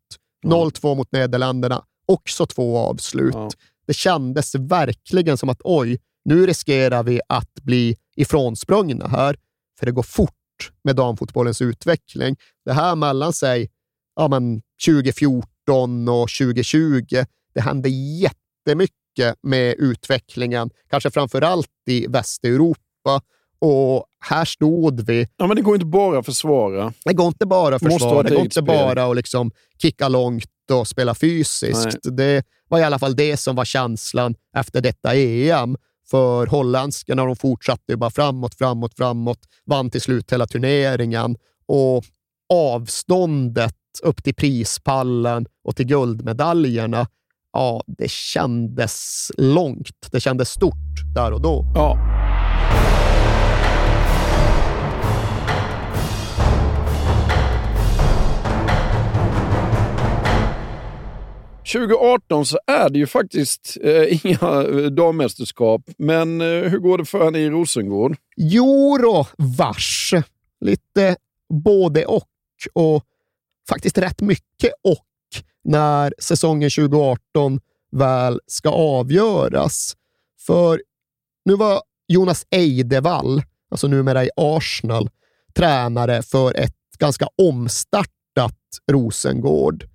0-2 0.46 0.94
mot 0.94 1.12
Nederländerna, 1.12 1.84
också 2.06 2.46
två 2.46 2.78
avslut. 2.78 3.34
Ja. 3.34 3.50
Det 3.86 3.94
kändes 3.94 4.54
verkligen 4.54 5.36
som 5.36 5.48
att 5.48 5.60
oj, 5.64 5.98
nu 6.24 6.46
riskerar 6.46 7.02
vi 7.02 7.20
att 7.28 7.54
bli 7.54 7.96
ifrånsprungna 8.16 9.06
här, 9.08 9.36
för 9.78 9.86
det 9.86 9.92
går 9.92 10.02
fort 10.02 10.72
med 10.84 10.96
damfotbollens 10.96 11.62
utveckling. 11.62 12.36
Det 12.64 12.72
här 12.72 12.96
mellan 12.96 13.32
sig 13.32 13.70
ja, 14.16 14.28
men 14.28 14.62
2014 14.86 16.08
och 16.08 16.28
2020, 16.40 17.04
det 17.54 17.60
hände 17.60 17.88
jättemycket 17.88 18.99
med 19.42 19.74
utvecklingen, 19.78 20.70
kanske 20.90 21.10
framför 21.10 21.42
allt 21.42 21.68
i 21.86 22.06
Västeuropa. 22.06 23.22
Och 23.58 24.06
här 24.20 24.44
stod 24.44 25.00
vi. 25.06 25.28
Ja, 25.36 25.46
men 25.46 25.56
det 25.56 25.62
går 25.62 25.74
inte 25.74 25.86
bara 25.86 26.18
att 26.18 26.26
försvara. 26.26 26.92
Det 27.04 27.12
går 27.12 27.26
inte 27.26 27.46
bara 27.46 27.74
att 27.74 27.82
försvara. 27.82 28.22
Det 28.22 28.34
går 28.34 28.44
inte 28.44 28.62
bara 28.62 29.04
att 29.04 29.16
liksom 29.16 29.50
kicka 29.82 30.08
långt 30.08 30.70
och 30.72 30.88
spela 30.88 31.14
fysiskt. 31.14 31.98
Nej. 32.04 32.12
Det 32.12 32.44
var 32.68 32.78
i 32.78 32.82
alla 32.82 32.98
fall 32.98 33.16
det 33.16 33.36
som 33.36 33.56
var 33.56 33.64
känslan 33.64 34.34
efter 34.56 34.80
detta 34.80 35.14
EM. 35.14 35.76
För 36.10 36.46
holländskarna 36.46 37.24
de 37.24 37.36
fortsatte 37.36 37.96
bara 37.96 38.10
framåt, 38.10 38.54
framåt, 38.54 38.94
framåt. 38.96 39.38
Vann 39.64 39.90
till 39.90 40.00
slut 40.00 40.32
hela 40.32 40.46
turneringen 40.46 41.36
och 41.66 42.04
avståndet 42.52 43.76
upp 44.02 44.24
till 44.24 44.34
prispallen 44.34 45.46
och 45.64 45.76
till 45.76 45.86
guldmedaljerna, 45.86 47.06
ja, 47.52 47.82
det 47.86 48.10
kändes 48.10 49.30
långt. 49.38 50.08
Det 50.12 50.20
kändes 50.20 50.50
stort 50.50 51.14
där 51.14 51.32
och 51.32 51.40
då. 51.40 51.72
Ja. 51.74 51.98
2018 61.72 62.46
så 62.46 62.58
är 62.66 62.90
det 62.90 62.98
ju 62.98 63.06
faktiskt 63.06 63.78
eh, 63.82 64.26
inga 64.26 64.62
dammästerskap, 64.90 65.82
men 65.98 66.40
eh, 66.40 66.46
hur 66.46 66.78
går 66.78 66.98
det 66.98 67.04
för 67.04 67.24
henne 67.24 67.38
i 67.38 67.50
Rosengård? 67.50 68.16
Jo 68.36 68.98
då, 69.02 69.26
vars. 69.36 70.14
Lite 70.60 71.16
både 71.64 72.04
och 72.04 72.26
och 72.72 73.04
faktiskt 73.68 73.98
rätt 73.98 74.20
mycket 74.20 74.72
och 74.82 75.04
när 75.64 76.14
säsongen 76.18 76.70
2018 76.70 77.60
väl 77.92 78.40
ska 78.46 78.70
avgöras. 78.70 79.96
För 80.46 80.82
nu 81.44 81.54
var 81.54 81.82
Jonas 82.08 82.46
Eidevall, 82.50 83.42
alltså 83.70 83.88
numera 83.88 84.24
i 84.24 84.30
Arsenal, 84.36 85.10
tränare 85.54 86.22
för 86.22 86.54
ett 86.54 86.74
ganska 86.98 87.28
omstartat 87.36 88.56
Rosengård 88.92 89.88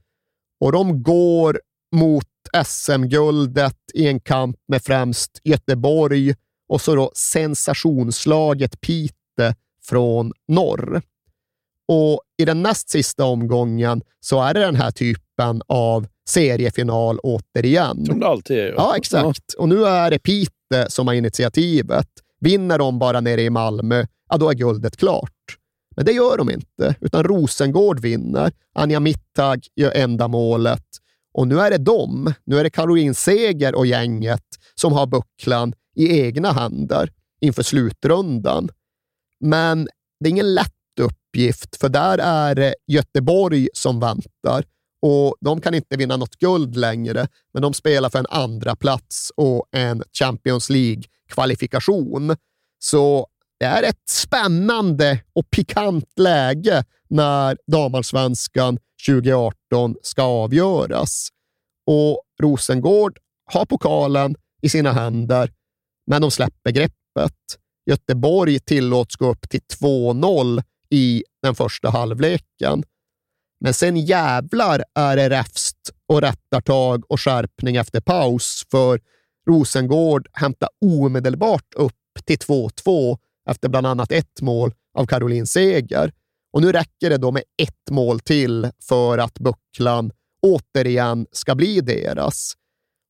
och 0.59 0.72
de 0.72 1.03
går 1.03 1.61
mot 1.95 2.28
SM-guldet 2.66 3.78
i 3.93 4.07
en 4.07 4.20
kamp 4.20 4.57
med 4.68 4.82
främst 4.82 5.41
Göteborg 5.43 6.36
och 6.68 6.82
så 6.82 6.95
då 6.95 7.11
sensationslaget 7.16 8.82
Pite 8.82 9.55
från 9.84 10.34
norr. 10.47 11.01
Och 11.88 12.22
i 12.38 12.45
den 12.45 12.63
näst 12.63 12.89
sista 12.89 13.25
omgången 13.25 14.01
så 14.20 14.41
är 14.41 14.53
det 14.53 14.59
den 14.59 14.75
här 14.75 14.91
typen 14.91 15.62
av 15.67 16.07
seriefinal 16.29 17.20
återigen. 17.20 18.05
Som 18.05 18.20
det 18.20 18.28
alltid 18.28 18.57
är. 18.57 18.74
Ja, 18.78 18.97
exakt. 18.97 19.41
Ja. 19.47 19.62
Och 19.62 19.70
nu 19.70 19.86
är 19.86 20.12
det 20.12 20.20
Pite 20.20 20.86
som 20.87 21.07
har 21.07 21.13
initiativet. 21.13 22.07
Vinner 22.39 22.78
de 22.79 22.99
bara 22.99 23.21
nere 23.21 23.41
i 23.41 23.49
Malmö, 23.49 24.05
ja 24.29 24.37
då 24.37 24.49
är 24.49 24.53
guldet 24.53 24.97
klart. 24.97 25.32
Men 25.95 26.05
det 26.05 26.12
gör 26.12 26.37
de 26.37 26.49
inte, 26.49 26.95
utan 27.01 27.24
Rosengård 27.24 27.99
vinner. 27.99 28.51
Anja 28.74 28.99
Mittag 28.99 29.67
gör 29.75 29.91
enda 29.91 30.28
målet. 30.28 30.86
Och 31.33 31.47
nu 31.47 31.59
är 31.59 31.71
det 31.71 31.78
de, 31.78 32.33
nu 32.45 32.59
är 32.59 32.63
det 32.63 32.70
Caroline 32.70 33.16
Seger 33.16 33.75
och 33.75 33.86
gänget 33.86 34.43
som 34.75 34.93
har 34.93 35.05
bucklan 35.05 35.74
i 35.95 36.21
egna 36.21 36.51
händer 36.51 37.12
inför 37.41 37.63
slutrundan. 37.63 38.70
Men 39.39 39.87
det 40.20 40.28
är 40.28 40.32
ingen 40.32 40.53
lätt 40.53 40.75
uppgift, 41.00 41.76
för 41.76 41.89
där 41.89 42.17
är 42.17 42.55
det 42.55 42.76
Göteborg 42.88 43.70
som 43.74 44.00
väntar 44.00 44.63
och 45.08 45.36
de 45.42 45.62
kan 45.62 45.74
inte 45.74 45.97
vinna 45.97 46.17
något 46.17 46.36
guld 46.36 46.76
längre, 46.76 47.28
men 47.54 47.62
de 47.62 47.74
spelar 47.74 48.09
för 48.09 48.20
en 48.20 48.26
andra 48.30 48.76
plats 48.76 49.32
och 49.36 49.66
en 49.72 50.04
Champions 50.20 50.70
League-kvalifikation. 50.70 52.36
Så 52.80 53.28
det 53.59 53.66
är 53.66 53.84
ett 53.84 54.09
spännande 54.09 55.20
och 55.34 55.50
pikant 55.50 56.20
läge 56.20 56.84
när 57.09 57.58
damallsvenskan 57.67 58.78
2018 59.08 59.96
ska 60.01 60.24
avgöras. 60.24 61.30
Och 61.88 62.22
Rosengård 62.42 63.20
har 63.51 63.66
pokalen 63.66 64.36
i 64.62 64.70
sina 64.70 64.92
händer, 64.92 65.51
men 66.08 66.22
de 66.22 66.32
släpper 66.32 66.72
greppet. 66.72 67.59
Göteborg 67.86 68.59
tillåts 68.59 69.16
gå 69.16 69.32
upp 69.32 69.50
till 69.50 69.62
2-0 69.82 70.63
i 70.96 71.24
den 71.42 71.55
första 71.55 71.89
halvleken. 71.89 72.84
Men 73.59 73.74
sen 73.74 73.97
jävlar 73.97 74.84
är 74.96 75.16
det 75.16 75.30
räfst 75.30 75.78
och 76.08 76.22
rättartag 76.22 77.04
och 77.12 77.22
skärpning 77.22 77.76
efter 77.76 78.01
paus, 78.01 78.66
för 78.72 79.00
Rosengård 79.47 80.28
hämtar 80.34 80.70
omedelbart 80.86 81.74
upp 81.76 81.93
till 82.26 82.38
2-2 82.38 83.17
efter 83.50 83.70
bland 83.70 83.88
annat 83.88 84.12
ett 84.12 84.42
mål 84.42 84.74
av 84.97 85.05
Caroline 85.05 85.47
Seger. 85.47 86.12
Och 86.54 86.62
nu 86.62 86.72
räcker 86.72 87.09
det 87.09 87.17
då 87.17 87.32
med 87.32 87.43
ett 87.58 87.89
mål 87.92 88.20
till 88.20 88.70
för 88.84 89.17
att 89.17 89.39
bucklan 89.39 90.12
återigen 90.42 91.28
ska 91.32 91.55
bli 91.55 91.82
deras. 91.82 92.54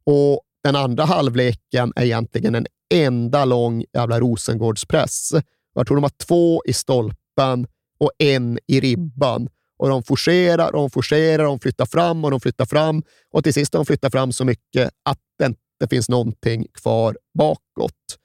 Och 0.05 0.41
den 0.63 0.75
andra 0.75 1.05
halvleken 1.05 1.93
är 1.95 2.03
egentligen 2.03 2.55
en 2.55 2.67
enda 2.93 3.45
lång 3.45 3.85
jävla 3.93 4.19
Rosengårdspress. 4.19 5.31
Jag 5.73 5.87
tror 5.87 5.97
de 5.97 6.03
har 6.03 6.25
två 6.27 6.61
i 6.65 6.73
stolpen 6.73 7.67
och 7.97 8.11
en 8.17 8.59
i 8.67 8.79
ribban. 8.79 9.49
Och 9.77 9.89
de 9.89 10.03
forcerar 10.03 10.65
och 10.67 10.79
de 10.79 10.89
forcerar, 10.89 11.43
de 11.43 11.59
flyttar 11.59 11.85
fram 11.85 12.25
och 12.25 12.31
de 12.31 12.39
flyttar 12.39 12.65
fram. 12.65 13.03
Och 13.31 13.43
till 13.43 13.53
sist 13.53 13.73
har 13.73 13.79
de 13.79 13.85
flyttat 13.85 14.11
fram 14.11 14.31
så 14.31 14.45
mycket 14.45 14.91
att 15.03 15.19
det 15.39 15.45
inte 15.45 15.87
finns 15.89 16.09
någonting 16.09 16.67
kvar 16.73 17.17
bakåt. 17.37 18.17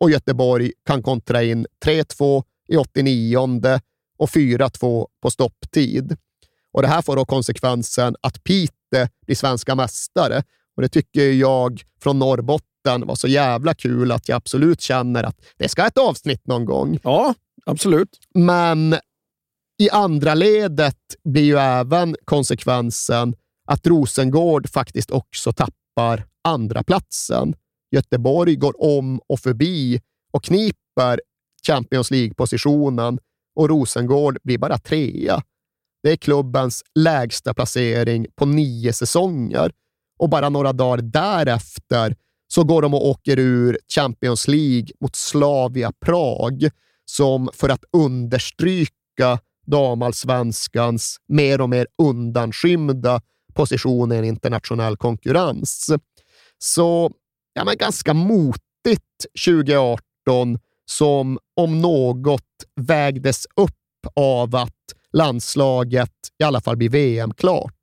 Och 0.00 0.10
Göteborg 0.10 0.72
kan 0.86 1.02
kontra 1.02 1.42
in 1.42 1.66
3-2 1.84 2.42
i 2.68 2.76
89 2.76 3.38
och 4.18 4.28
4-2 4.28 5.06
på 5.22 5.30
stopptid. 5.30 6.16
Och 6.72 6.82
Det 6.82 6.88
här 6.88 7.02
får 7.02 7.16
då 7.16 7.24
konsekvensen 7.24 8.16
att 8.20 8.44
Pite 8.44 9.08
blir 9.26 9.36
svenska 9.36 9.74
mästare. 9.74 10.42
Och 10.76 10.82
Det 10.82 10.88
tycker 10.88 11.32
jag 11.32 11.82
från 12.02 12.18
Norrbotten 12.18 13.06
var 13.06 13.14
så 13.14 13.28
jävla 13.28 13.74
kul 13.74 14.12
att 14.12 14.28
jag 14.28 14.36
absolut 14.36 14.80
känner 14.80 15.24
att 15.24 15.36
det 15.56 15.68
ska 15.68 15.86
ett 15.86 15.98
avsnitt 15.98 16.46
någon 16.46 16.64
gång. 16.64 16.98
Ja, 17.02 17.34
absolut. 17.66 18.18
Men 18.34 18.96
i 19.80 19.90
andra 19.90 20.34
ledet 20.34 20.96
blir 21.24 21.42
ju 21.44 21.56
även 21.56 22.16
konsekvensen 22.24 23.34
att 23.66 23.86
Rosengård 23.86 24.68
faktiskt 24.68 25.10
också 25.10 25.52
tappar 25.52 26.26
andra 26.44 26.82
platsen. 26.82 27.54
Göteborg 27.90 28.56
går 28.56 28.82
om 28.82 29.20
och 29.26 29.40
förbi 29.40 30.00
och 30.32 30.44
kniper 30.44 31.20
Champions 31.66 32.10
League-positionen 32.10 33.18
och 33.56 33.68
Rosengård 33.68 34.38
blir 34.42 34.58
bara 34.58 34.78
trea. 34.78 35.42
Det 36.02 36.10
är 36.10 36.16
klubbens 36.16 36.82
lägsta 36.94 37.54
placering 37.54 38.26
på 38.34 38.46
nio 38.46 38.92
säsonger 38.92 39.72
och 40.18 40.28
bara 40.28 40.48
några 40.48 40.72
dagar 40.72 41.02
därefter 41.02 42.16
så 42.48 42.64
går 42.64 42.82
de 42.82 42.94
och 42.94 43.08
åker 43.08 43.38
ur 43.38 43.78
Champions 43.94 44.48
League 44.48 44.88
mot 45.00 45.16
Slavia 45.16 45.92
Prag 46.06 46.70
som 47.04 47.48
för 47.52 47.68
att 47.68 47.84
understryka 47.92 49.38
damallsvenskans 49.70 51.16
mer 51.28 51.60
och 51.60 51.70
mer 51.70 51.86
undanskymda 52.02 53.20
position 53.54 54.12
i 54.12 54.16
en 54.16 54.24
internationell 54.24 54.96
konkurrens. 54.96 55.90
Så 56.58 57.10
ja, 57.54 57.64
men 57.64 57.76
ganska 57.76 58.14
motigt 58.14 59.26
2018 59.46 60.58
som 60.90 61.38
om 61.56 61.80
något 61.80 62.42
vägdes 62.80 63.46
upp 63.56 63.76
av 64.16 64.56
att 64.56 64.76
landslaget 65.12 66.12
i 66.38 66.44
alla 66.44 66.60
fall 66.60 66.76
blir 66.76 66.88
VM-klart. 66.88 67.74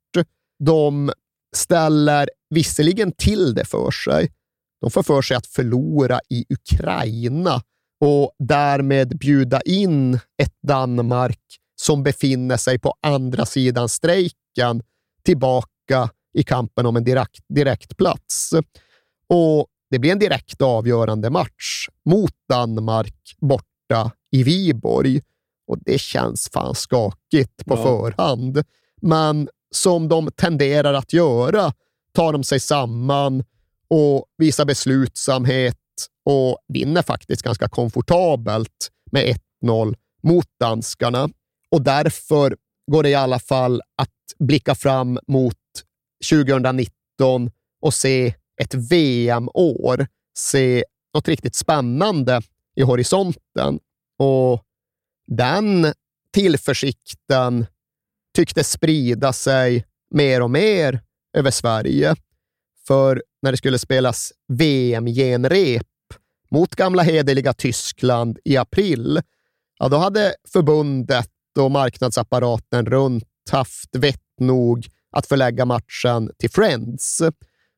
De 0.64 1.12
ställer 1.56 2.28
visserligen 2.50 3.12
till 3.12 3.54
det 3.54 3.64
för 3.64 3.90
sig. 3.90 4.32
De 4.80 4.90
får 4.90 5.02
för 5.02 5.22
sig 5.22 5.36
att 5.36 5.46
förlora 5.46 6.20
i 6.30 6.44
Ukraina 6.48 7.62
och 8.00 8.32
därmed 8.38 9.18
bjuda 9.18 9.60
in 9.60 10.14
ett 10.42 10.54
Danmark 10.66 11.40
som 11.80 12.02
befinner 12.02 12.56
sig 12.56 12.78
på 12.78 12.94
andra 13.02 13.46
sidan 13.46 13.88
strejken 13.88 14.82
tillbaka 15.24 16.10
i 16.34 16.42
kampen 16.42 16.86
om 16.86 16.96
en 16.96 17.04
direkt, 17.04 17.44
direktplats. 17.48 18.50
Och 19.28 19.66
det 19.90 19.98
blir 19.98 20.12
en 20.12 20.18
direkt 20.18 20.62
avgörande 20.62 21.30
match 21.30 21.88
mot 22.04 22.32
Danmark 22.48 23.14
borta 23.40 24.10
i 24.30 24.42
Viborg. 24.42 25.20
Och 25.66 25.78
det 25.78 26.00
känns 26.00 26.48
fan 26.52 26.74
skakigt 26.74 27.64
på 27.66 27.74
ja. 27.74 27.82
förhand. 27.82 28.64
Men 29.00 29.48
som 29.70 30.08
de 30.08 30.30
tenderar 30.30 30.94
att 30.94 31.12
göra 31.12 31.72
tar 32.12 32.32
de 32.32 32.44
sig 32.44 32.60
samman 32.60 33.44
och 33.88 34.24
visar 34.36 34.64
beslutsamhet 34.64 35.76
och 36.24 36.58
vinner 36.68 37.02
faktiskt 37.02 37.42
ganska 37.42 37.68
komfortabelt 37.68 38.90
med 39.10 39.36
1-0 39.64 39.94
mot 40.22 40.46
danskarna. 40.60 41.28
Och 41.70 41.82
därför 41.82 42.56
går 42.90 43.02
det 43.02 43.08
i 43.08 43.14
alla 43.14 43.38
fall 43.38 43.82
att 43.96 44.08
blicka 44.38 44.74
fram 44.74 45.18
mot 45.26 45.54
2019 46.30 47.50
och 47.80 47.94
se 47.94 48.34
ett 48.60 48.74
VM-år, 48.74 50.06
se 50.38 50.84
något 51.14 51.28
riktigt 51.28 51.54
spännande 51.54 52.40
i 52.76 52.82
horisonten. 52.82 53.80
Och 54.18 54.64
den 55.26 55.92
tillförsikten 56.32 57.66
tycktes 58.36 58.70
sprida 58.70 59.32
sig 59.32 59.84
mer 60.10 60.42
och 60.42 60.50
mer 60.50 61.00
över 61.36 61.50
Sverige. 61.50 62.14
För 62.86 63.22
när 63.42 63.50
det 63.50 63.58
skulle 63.58 63.78
spelas 63.78 64.32
VM-genrep 64.48 65.86
mot 66.50 66.74
gamla 66.74 67.02
hederliga 67.02 67.52
Tyskland 67.52 68.38
i 68.44 68.56
april, 68.56 69.20
ja, 69.78 69.88
då 69.88 69.96
hade 69.96 70.34
förbundet 70.52 71.30
och 71.58 71.70
marknadsapparaten 71.70 72.86
runt 72.86 73.24
haft 73.50 73.96
vett 73.96 74.40
nog 74.40 74.86
att 75.10 75.26
förlägga 75.26 75.64
matchen 75.64 76.30
till 76.38 76.50
Friends. 76.50 77.22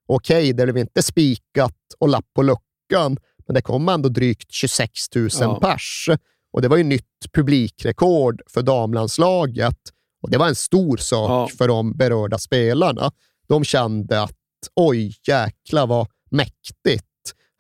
Okej, 0.09 0.37
okay, 0.39 0.53
det 0.53 0.65
blev 0.65 0.77
inte 0.77 1.03
spikat 1.03 1.77
och 1.99 2.09
lapp 2.09 2.27
på 2.35 2.43
luckan, 2.43 3.17
men 3.47 3.55
det 3.55 3.63
kom 3.63 3.89
ändå 3.89 4.09
drygt 4.09 4.53
26 4.53 4.91
000 5.15 5.29
ja. 5.41 5.59
pers. 5.61 6.09
Och 6.53 6.63
det 6.63 6.69
var 6.69 6.77
ju 6.77 6.85
nytt 6.85 7.33
publikrekord 7.33 8.43
för 8.47 8.63
damlandslaget 8.63 9.79
och 10.23 10.31
det 10.31 10.39
var 10.39 10.49
en 10.49 10.55
stor 10.55 10.97
sak 10.97 11.31
ja. 11.31 11.57
för 11.59 11.69
de 11.69 11.93
berörda 11.93 12.39
spelarna. 12.39 13.13
De 13.49 13.65
kände 13.65 14.23
att 14.23 14.37
oj, 14.75 15.15
jäkla 15.27 15.87
vad 15.87 16.07
mäktigt. 16.31 17.05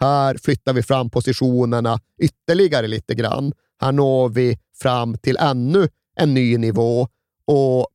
Här 0.00 0.36
flyttar 0.42 0.72
vi 0.72 0.82
fram 0.82 1.10
positionerna 1.10 2.00
ytterligare 2.22 2.86
lite 2.86 3.14
grann. 3.14 3.52
Här 3.80 3.92
når 3.92 4.28
vi 4.28 4.58
fram 4.82 5.18
till 5.18 5.36
ännu 5.36 5.88
en 6.20 6.34
ny 6.34 6.58
nivå 6.58 7.08
och 7.46 7.86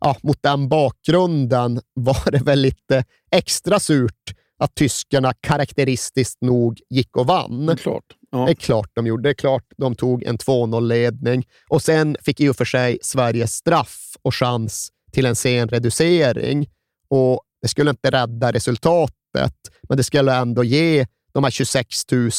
ja, 0.00 0.16
mot 0.22 0.42
den 0.42 0.68
bakgrunden 0.68 1.80
var 1.94 2.30
det 2.30 2.38
väl 2.38 2.60
lite 2.60 3.04
extra 3.30 3.80
surt 3.80 4.34
att 4.58 4.74
tyskarna 4.74 5.32
karaktäristiskt 5.40 6.40
nog 6.40 6.80
gick 6.90 7.16
och 7.16 7.26
vann. 7.26 7.66
Det 7.66 7.72
är 7.72 7.76
klart. 7.76 8.04
Ja. 8.30 8.44
Det 8.44 8.52
är 8.52 8.54
klart 8.54 8.90
de 8.94 9.06
gjorde. 9.06 9.22
Det 9.22 9.30
är 9.30 9.34
klart 9.34 9.64
de 9.76 9.94
tog 9.94 10.22
en 10.22 10.38
2-0-ledning 10.38 11.46
och 11.68 11.82
sen 11.82 12.16
fick 12.20 12.40
i 12.40 12.48
och 12.48 12.56
för 12.56 12.64
sig 12.64 12.98
Sverige 13.02 13.46
straff 13.46 14.16
och 14.22 14.34
chans 14.34 14.88
till 15.12 15.26
en 15.26 15.36
sen 15.36 15.68
reducering. 15.68 16.66
Och 17.08 17.40
Det 17.62 17.68
skulle 17.68 17.90
inte 17.90 18.10
rädda 18.10 18.52
resultatet, 18.52 19.54
men 19.88 19.96
det 19.96 20.04
skulle 20.04 20.34
ändå 20.34 20.64
ge 20.64 21.06
de 21.32 21.44
här 21.44 21.50
26 21.50 21.86
000 22.12 22.30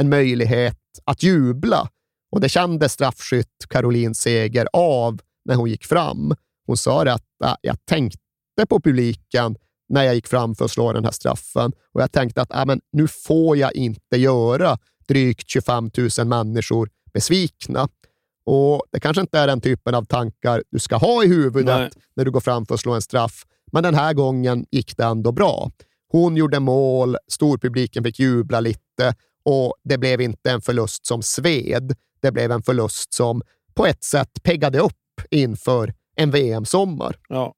en 0.00 0.08
möjlighet 0.08 0.78
att 1.04 1.22
jubla. 1.22 1.88
Och 2.30 2.40
det 2.40 2.48
kände 2.48 2.88
straffskytt 2.88 3.66
Caroline 3.68 4.14
Seger 4.14 4.68
av 4.72 5.20
när 5.44 5.54
hon 5.54 5.70
gick 5.70 5.84
fram. 5.84 6.34
Hon 6.66 6.76
sa 6.76 7.02
att 7.02 7.22
äh, 7.44 7.54
jag 7.60 7.76
tänkte 7.84 8.18
på 8.68 8.80
publiken 8.80 9.56
när 9.88 10.02
jag 10.02 10.14
gick 10.14 10.26
fram 10.26 10.54
för 10.54 10.64
att 10.64 10.70
slå 10.70 10.92
den 10.92 11.04
här 11.04 11.10
straffen 11.10 11.72
och 11.92 12.02
jag 12.02 12.12
tänkte 12.12 12.42
att 12.42 12.54
äh, 12.54 12.66
men 12.66 12.80
nu 12.92 13.08
får 13.08 13.56
jag 13.56 13.74
inte 13.74 14.16
göra 14.16 14.78
drygt 15.08 15.48
25 15.48 15.90
000 16.18 16.26
människor 16.26 16.88
besvikna. 17.12 17.88
Och 18.44 18.82
Det 18.90 19.00
kanske 19.00 19.20
inte 19.20 19.38
är 19.38 19.46
den 19.46 19.60
typen 19.60 19.94
av 19.94 20.04
tankar 20.04 20.62
du 20.70 20.78
ska 20.78 20.96
ha 20.96 21.24
i 21.24 21.26
huvudet 21.26 21.78
Nej. 21.78 21.90
när 22.16 22.24
du 22.24 22.30
går 22.30 22.40
fram 22.40 22.66
för 22.66 22.74
att 22.74 22.80
slå 22.80 22.92
en 22.92 23.02
straff, 23.02 23.44
men 23.72 23.82
den 23.82 23.94
här 23.94 24.12
gången 24.12 24.66
gick 24.70 24.96
det 24.96 25.04
ändå 25.04 25.32
bra. 25.32 25.70
Hon 26.08 26.36
gjorde 26.36 26.60
mål, 26.60 27.16
storpubliken 27.28 28.04
fick 28.04 28.18
jubla 28.18 28.60
lite 28.60 29.14
och 29.44 29.74
det 29.84 29.98
blev 29.98 30.20
inte 30.20 30.50
en 30.50 30.60
förlust 30.60 31.06
som 31.06 31.22
sved. 31.22 31.96
Det 32.20 32.32
blev 32.32 32.52
en 32.52 32.62
förlust 32.62 33.14
som 33.14 33.42
på 33.74 33.86
ett 33.86 34.04
sätt 34.04 34.42
peggade 34.42 34.78
upp 34.78 34.92
inför 35.30 35.94
en 36.16 36.30
VM-sommar. 36.30 37.16
Ja. 37.28 37.54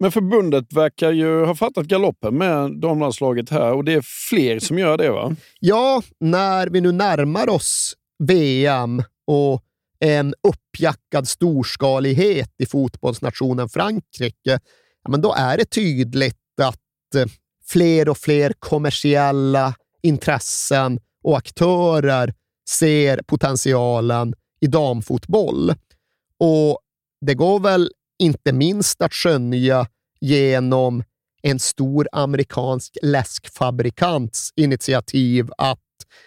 Men 0.00 0.12
förbundet 0.12 0.72
verkar 0.72 1.10
ju 1.10 1.44
ha 1.44 1.54
fattat 1.54 1.86
galoppen 1.86 2.38
med 2.38 2.80
damlandslaget 2.80 3.50
här 3.50 3.72
och 3.72 3.84
det 3.84 3.92
är 3.92 4.04
fler 4.30 4.58
som 4.58 4.78
gör 4.78 4.98
det 4.98 5.10
va? 5.10 5.36
Ja, 5.60 6.02
när 6.20 6.66
vi 6.66 6.80
nu 6.80 6.92
närmar 6.92 7.48
oss 7.48 7.94
VM 8.18 9.02
och 9.26 9.62
en 9.98 10.34
uppjackad 10.42 11.28
storskalighet 11.28 12.54
i 12.58 12.66
fotbollsnationen 12.66 13.68
Frankrike, 13.68 14.60
ja, 15.02 15.10
men 15.10 15.20
då 15.20 15.34
är 15.34 15.56
det 15.56 15.64
tydligt 15.64 16.36
att 16.62 17.14
eh, 17.16 17.26
fler 17.66 18.08
och 18.08 18.18
fler 18.18 18.52
kommersiella 18.58 19.74
intressen 20.02 21.00
och 21.22 21.38
aktörer 21.38 22.34
ser 22.70 23.22
potentialen 23.26 24.34
i 24.60 24.66
damfotboll. 24.66 25.74
Och 26.38 26.78
det 27.26 27.34
går 27.34 27.60
väl 27.60 27.90
inte 28.18 28.52
minst 28.52 29.02
att 29.02 29.14
skönja 29.14 29.86
genom 30.20 31.02
en 31.42 31.58
stor 31.58 32.08
amerikansk 32.12 32.98
läskfabrikants 33.02 34.52
initiativ 34.56 35.50
att 35.58 35.78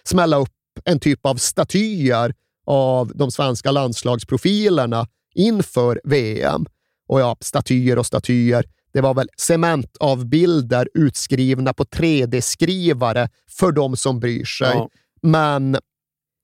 smälla 0.03 0.38
upp 0.38 0.49
en 0.86 0.99
typ 0.99 1.26
av 1.26 1.36
statyer 1.36 2.34
av 2.65 3.11
de 3.15 3.32
svenska 3.32 3.72
landslagsprofilerna 3.72 5.07
inför 5.36 6.02
VM. 6.03 6.65
Och 7.07 7.20
ja, 7.20 7.38
statyer 7.40 7.99
och 7.99 8.06
statyer. 8.06 8.65
det 8.94 9.02
var 9.02 9.14
väl 9.14 9.30
cementavbilder 9.38 10.90
utskrivna 10.94 11.74
på 11.74 11.84
3D-skrivare 11.84 13.30
för 13.49 13.72
de 13.72 13.98
som 13.98 14.20
bryr 14.20 14.45
sig. 14.45 14.74
Ja. 14.74 14.90
Men, 15.22 15.78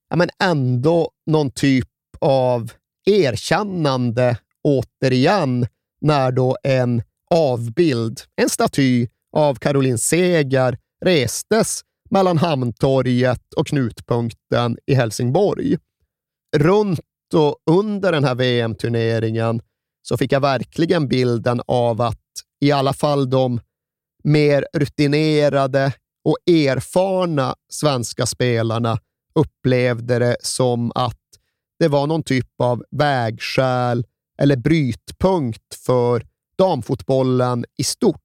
ja, 0.10 0.15
men 0.15 0.30
ändå 0.44 1.11
någon 1.26 1.52
typ 1.52 1.88
av 2.19 2.72
erkännande 3.06 4.38
återigen 4.64 5.68
när 6.02 6.31
då 6.31 6.57
en 6.64 7.03
avbild, 7.30 8.22
en 8.41 8.49
staty 8.49 9.07
av 9.38 9.56
Caroline 9.56 9.98
Seger 9.98 10.77
restes 11.06 11.81
mellan 12.10 12.38
Hamntorget 12.38 13.53
och 13.53 13.68
Knutpunkten 13.68 14.77
i 14.86 14.94
Helsingborg. 14.94 15.77
Runt 16.57 16.99
och 17.34 17.56
under 17.72 18.11
den 18.11 18.23
här 18.23 18.36
VM-turneringen 18.36 19.61
så 20.02 20.18
fick 20.18 20.31
jag 20.31 20.40
verkligen 20.40 21.07
bilden 21.07 21.61
av 21.68 22.02
att 22.02 22.22
i 22.61 22.72
alla 22.72 22.94
fall 22.94 23.30
de 23.30 23.60
mer 24.23 24.65
rutinerade 24.73 25.94
och 26.23 26.38
erfarna 26.48 27.56
svenska 27.69 28.26
spelarna 28.26 28.98
upplevde 29.35 30.19
det 30.19 30.38
som 30.41 30.91
att 30.95 31.18
det 31.80 31.88
var 31.88 32.07
någon 32.07 32.23
typ 32.23 32.61
av 32.61 32.84
vägskäl 32.91 34.06
eller 34.41 34.56
brytpunkt 34.56 35.76
för 35.85 36.26
damfotbollen 36.57 37.65
i 37.77 37.84
stort. 37.84 38.22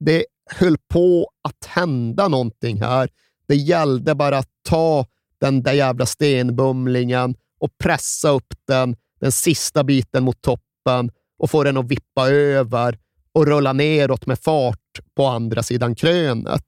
Det 0.00 0.24
höll 0.50 0.76
på 0.88 1.30
att 1.42 1.64
hända 1.64 2.28
någonting 2.28 2.80
här. 2.82 3.08
Det 3.48 3.56
gällde 3.56 4.14
bara 4.14 4.38
att 4.38 4.50
ta 4.68 5.06
den 5.38 5.62
där 5.62 5.72
jävla 5.72 6.06
stenbumlingen 6.06 7.36
och 7.60 7.78
pressa 7.78 8.30
upp 8.30 8.54
den, 8.66 8.96
den 9.20 9.32
sista 9.32 9.84
biten 9.84 10.24
mot 10.24 10.42
toppen 10.42 11.10
och 11.38 11.50
få 11.50 11.64
den 11.64 11.76
att 11.76 11.88
vippa 11.88 12.30
över 12.30 12.98
och 13.32 13.46
rulla 13.46 13.72
neråt 13.72 14.26
med 14.26 14.38
fart 14.38 15.00
på 15.14 15.26
andra 15.26 15.62
sidan 15.62 15.94
krönet. 15.94 16.64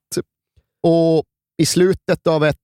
Och 0.83 1.25
i 1.59 1.67
slutet 1.67 2.27
av 2.27 2.45
ett 2.45 2.57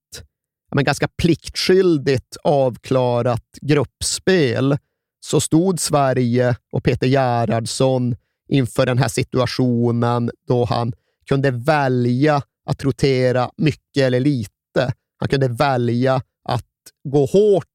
men 0.75 0.85
ganska 0.85 1.09
pliktskyldigt 1.09 2.37
avklarat 2.45 3.45
gruppspel 3.61 4.79
så 5.21 5.41
stod 5.41 5.81
Sverige 5.81 6.57
och 6.73 6.85
Peter 6.85 7.07
Gerhardsson 7.07 8.17
inför 8.49 8.87
den 8.87 8.99
här 8.99 9.09
situationen 9.09 10.31
då 10.47 10.65
han 10.65 10.93
kunde 11.29 11.51
välja 11.51 12.43
att 12.67 12.85
rotera 12.85 13.51
mycket 13.57 14.03
eller 14.03 14.21
lite. 14.21 14.93
Han 15.17 15.29
kunde 15.29 15.49
välja 15.49 16.23
att 16.45 16.67
gå 17.05 17.27
hårt 17.27 17.67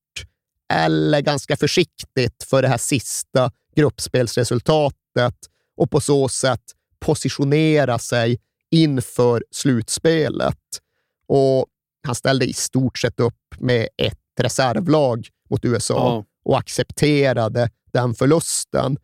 eller 0.73 1.21
ganska 1.21 1.57
försiktigt 1.57 2.43
för 2.49 2.61
det 2.61 2.67
här 2.67 2.77
sista 2.77 3.51
gruppspelsresultatet 3.75 5.35
och 5.77 5.91
på 5.91 6.01
så 6.01 6.29
sätt 6.29 6.63
positionera 6.99 7.99
sig 7.99 8.39
inför 8.71 9.43
slutspelet. 9.51 10.57
Och 11.27 11.65
han 12.07 12.15
ställde 12.15 12.45
i 12.45 12.53
stort 12.53 12.97
sett 12.97 13.19
upp 13.19 13.55
med 13.59 13.87
ett 13.97 14.19
reservlag 14.39 15.27
mot 15.49 15.65
USA 15.65 15.93
Ja. 15.95 16.25
och 16.45 16.57
accepterade 16.57 17.69
den 17.93 18.13
förlusten. 18.15 18.97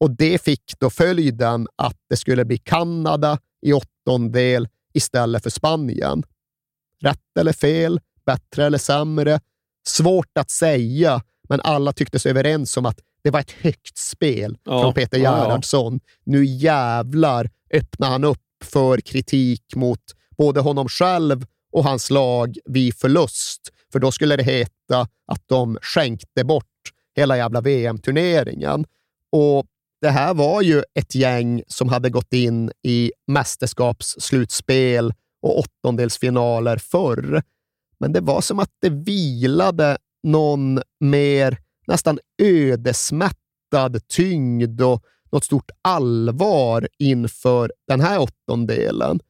Och 0.00 0.10
det 0.10 0.42
fick 0.42 0.72
då 0.78 0.90
följden 0.90 1.66
att 1.76 1.96
det 2.10 2.16
skulle 2.16 2.44
bli 2.44 2.58
Kanada 2.58 3.38
i 3.66 3.72
åttondel 3.72 4.68
istället 4.94 5.42
för 5.42 5.50
Spanien. 5.50 6.22
Rätt 7.02 7.36
eller 7.40 7.52
fel, 7.52 8.00
bättre 8.26 8.66
eller 8.66 8.78
sämre? 8.78 9.40
Svårt 9.86 10.38
att 10.38 10.50
säga, 10.50 11.22
men 11.48 11.60
alla 11.60 11.92
tycktes 11.92 12.26
överens 12.26 12.76
om 12.76 12.86
att 12.86 12.98
det 13.22 13.30
var 13.30 13.40
ett 13.40 13.50
högt 13.50 13.98
spel 13.98 14.58
Ja. 14.64 14.82
från 14.82 14.94
Peter 14.94 15.18
Ja, 15.18 15.24
ja. 15.24 15.44
Gerhardsson. 15.44 16.00
Nu 16.24 16.44
jävlar 16.44 17.50
öppnar 17.74 18.08
han 18.10 18.24
upp 18.24 18.42
för 18.64 19.00
kritik 19.00 19.62
mot 19.74 20.00
både 20.36 20.60
honom 20.60 20.88
själv 20.88 21.46
och 21.72 21.84
hans 21.84 22.10
lag 22.10 22.56
vid 22.64 22.94
förlust. 22.94 23.60
För 23.92 23.98
då 23.98 24.12
skulle 24.12 24.36
det 24.36 24.42
heta 24.42 25.08
att 25.26 25.42
de 25.46 25.78
skänkte 25.82 26.44
bort 26.44 26.64
hela 27.16 27.36
jävla 27.36 27.60
VM-turneringen. 27.60 28.84
Och 29.32 29.66
det 30.00 30.10
här 30.10 30.34
var 30.34 30.62
ju 30.62 30.82
ett 30.94 31.14
gäng 31.14 31.62
som 31.66 31.88
hade 31.88 32.10
gått 32.10 32.32
in 32.32 32.70
i 32.82 33.12
mästerskapsslutspel 33.26 35.12
och 35.42 35.58
åttondelsfinaler 35.58 36.76
förr. 36.76 37.42
Men 38.00 38.12
det 38.12 38.20
var 38.20 38.40
som 38.40 38.58
att 38.58 38.70
det 38.80 38.90
vilade 38.90 39.98
någon 40.22 40.82
mer 41.00 41.58
nästan 41.86 42.18
ödesmättad 42.42 44.08
tyngd 44.08 44.80
och 44.82 45.04
något 45.32 45.44
stort 45.44 45.70
allvar 45.82 46.88
inför 46.98 47.72
den 47.88 48.00
här 48.00 48.20
åttondelen. 48.20 49.20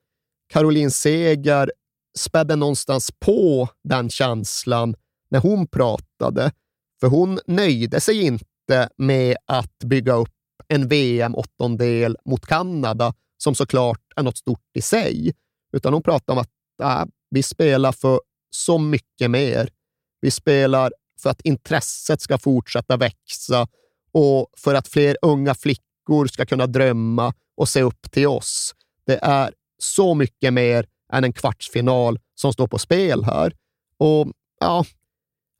Caroline 0.52 0.90
Seger 0.90 1.72
spädde 2.18 2.56
någonstans 2.56 3.10
på 3.18 3.68
den 3.84 4.10
känslan 4.10 4.94
när 5.30 5.40
hon 5.40 5.66
pratade, 5.66 6.52
för 7.00 7.06
hon 7.06 7.40
nöjde 7.46 8.00
sig 8.00 8.22
inte 8.22 8.88
med 8.96 9.36
att 9.46 9.78
bygga 9.84 10.12
upp 10.12 10.34
en 10.68 10.88
VM-åttondel 10.88 12.16
mot 12.24 12.46
Kanada, 12.46 13.14
som 13.36 13.54
såklart 13.54 14.00
är 14.16 14.22
något 14.22 14.38
stort 14.38 14.70
i 14.74 14.82
sig, 14.82 15.32
utan 15.72 15.92
hon 15.92 16.02
pratade 16.02 16.32
om 16.32 16.38
att 16.38 16.80
äh, 16.82 17.10
vi 17.30 17.42
spelar 17.42 17.92
för 17.92 18.20
så 18.50 18.78
mycket 18.78 19.30
mer. 19.30 19.68
Vi 20.20 20.30
spelar 20.30 20.92
för 21.22 21.30
att 21.30 21.40
intresset 21.40 22.20
ska 22.20 22.38
fortsätta 22.38 22.96
växa 22.96 23.68
och 24.12 24.46
för 24.56 24.74
att 24.74 24.88
fler 24.88 25.16
unga 25.22 25.54
flickor 25.54 26.26
ska 26.26 26.46
kunna 26.46 26.66
drömma 26.66 27.34
och 27.56 27.68
se 27.68 27.82
upp 27.82 28.10
till 28.10 28.26
oss. 28.26 28.74
Det 29.06 29.18
är 29.22 29.52
så 29.78 30.14
mycket 30.14 30.52
mer 30.52 30.86
än 31.12 31.24
en 31.24 31.32
kvartsfinal 31.32 32.18
som 32.34 32.52
står 32.52 32.66
på 32.66 32.78
spel 32.78 33.24
här. 33.24 33.52
Och 33.98 34.28
ja, 34.60 34.84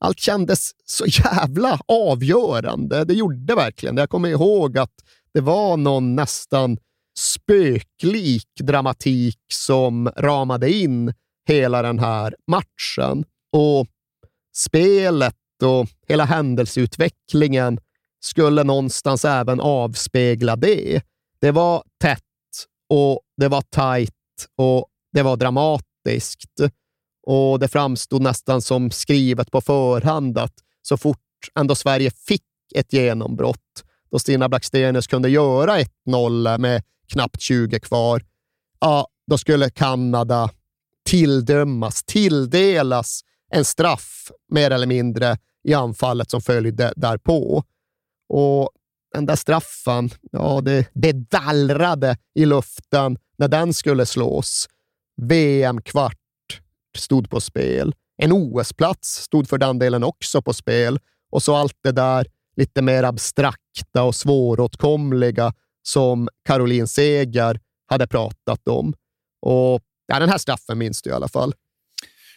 allt 0.00 0.20
kändes 0.20 0.70
så 0.84 1.06
jävla 1.06 1.80
avgörande. 1.88 3.04
Det 3.04 3.14
gjorde 3.14 3.54
verkligen 3.54 3.94
det. 3.94 4.02
Jag 4.02 4.10
kommer 4.10 4.28
ihåg 4.28 4.78
att 4.78 4.94
det 5.34 5.40
var 5.40 5.76
någon 5.76 6.16
nästan 6.16 6.78
spöklik 7.18 8.48
dramatik 8.60 9.38
som 9.52 10.10
ramade 10.16 10.72
in 10.72 11.14
hela 11.48 11.82
den 11.82 11.98
här 11.98 12.34
matchen. 12.46 13.24
Och 13.52 13.86
spelet 14.56 15.34
och 15.62 15.88
hela 16.08 16.24
händelseutvecklingen 16.24 17.80
skulle 18.20 18.64
någonstans 18.64 19.24
även 19.24 19.60
avspegla 19.60 20.56
det. 20.56 21.02
Det 21.40 21.50
var 21.50 21.82
tätt 22.00 22.20
och 22.88 23.20
det 23.36 23.48
var 23.48 23.62
tajt 23.62 24.12
och 24.56 24.86
det 25.18 25.22
var 25.22 25.36
dramatiskt. 25.36 26.60
Och 27.26 27.58
det 27.58 27.68
framstod 27.68 28.22
nästan 28.22 28.62
som 28.62 28.90
skrivet 28.90 29.50
på 29.50 29.60
förhand 29.60 30.38
att 30.38 30.54
så 30.82 30.96
fort 30.96 31.18
ändå 31.58 31.74
Sverige 31.74 32.10
fick 32.10 32.42
ett 32.74 32.92
genombrott, 32.92 33.84
då 34.10 34.18
Stina 34.18 34.48
Blackstenius 34.48 35.06
kunde 35.06 35.28
göra 35.28 35.78
1-0 36.06 36.58
med 36.58 36.82
knappt 37.12 37.40
20 37.40 37.80
kvar, 37.80 38.24
ja, 38.80 39.08
då 39.26 39.38
skulle 39.38 39.70
Kanada 39.70 40.50
tilldömas, 41.04 42.04
tilldelas 42.04 43.20
en 43.50 43.64
straff 43.64 44.30
mer 44.52 44.70
eller 44.70 44.86
mindre 44.86 45.36
i 45.64 45.74
anfallet 45.74 46.30
som 46.30 46.40
följde 46.40 46.92
därpå. 46.96 47.64
Och 48.28 48.70
den 49.14 49.26
där 49.26 49.36
straffen, 49.36 50.10
ja, 50.32 50.60
det, 50.60 50.88
det 50.94 51.12
dallrade 51.12 52.16
i 52.34 52.46
luften 52.46 53.18
när 53.38 53.48
den 53.48 53.74
skulle 53.74 54.06
slås. 54.06 54.68
VM-kvart 55.22 56.14
stod 56.96 57.30
på 57.30 57.40
spel. 57.40 57.94
En 58.22 58.32
OS-plats 58.32 59.08
stod 59.22 59.48
för 59.48 59.58
den 59.58 59.78
delen 59.78 60.04
också 60.04 60.42
på 60.42 60.52
spel. 60.52 60.98
Och 61.30 61.42
så 61.42 61.54
allt 61.54 61.74
det 61.84 61.92
där 61.92 62.26
lite 62.56 62.82
mer 62.82 63.02
abstrakta 63.02 64.02
och 64.02 64.14
svåråtkomliga 64.14 65.52
som 65.82 66.28
Caroline 66.44 66.86
Seger 66.88 67.60
hade 67.86 68.06
pratat 68.06 68.68
om. 68.68 68.94
Och 69.42 69.80
ja, 70.06 70.18
Den 70.18 70.28
här 70.28 70.38
straffen 70.38 70.78
minns 70.78 71.02
du 71.02 71.10
i 71.10 71.12
alla 71.12 71.28
fall. 71.28 71.54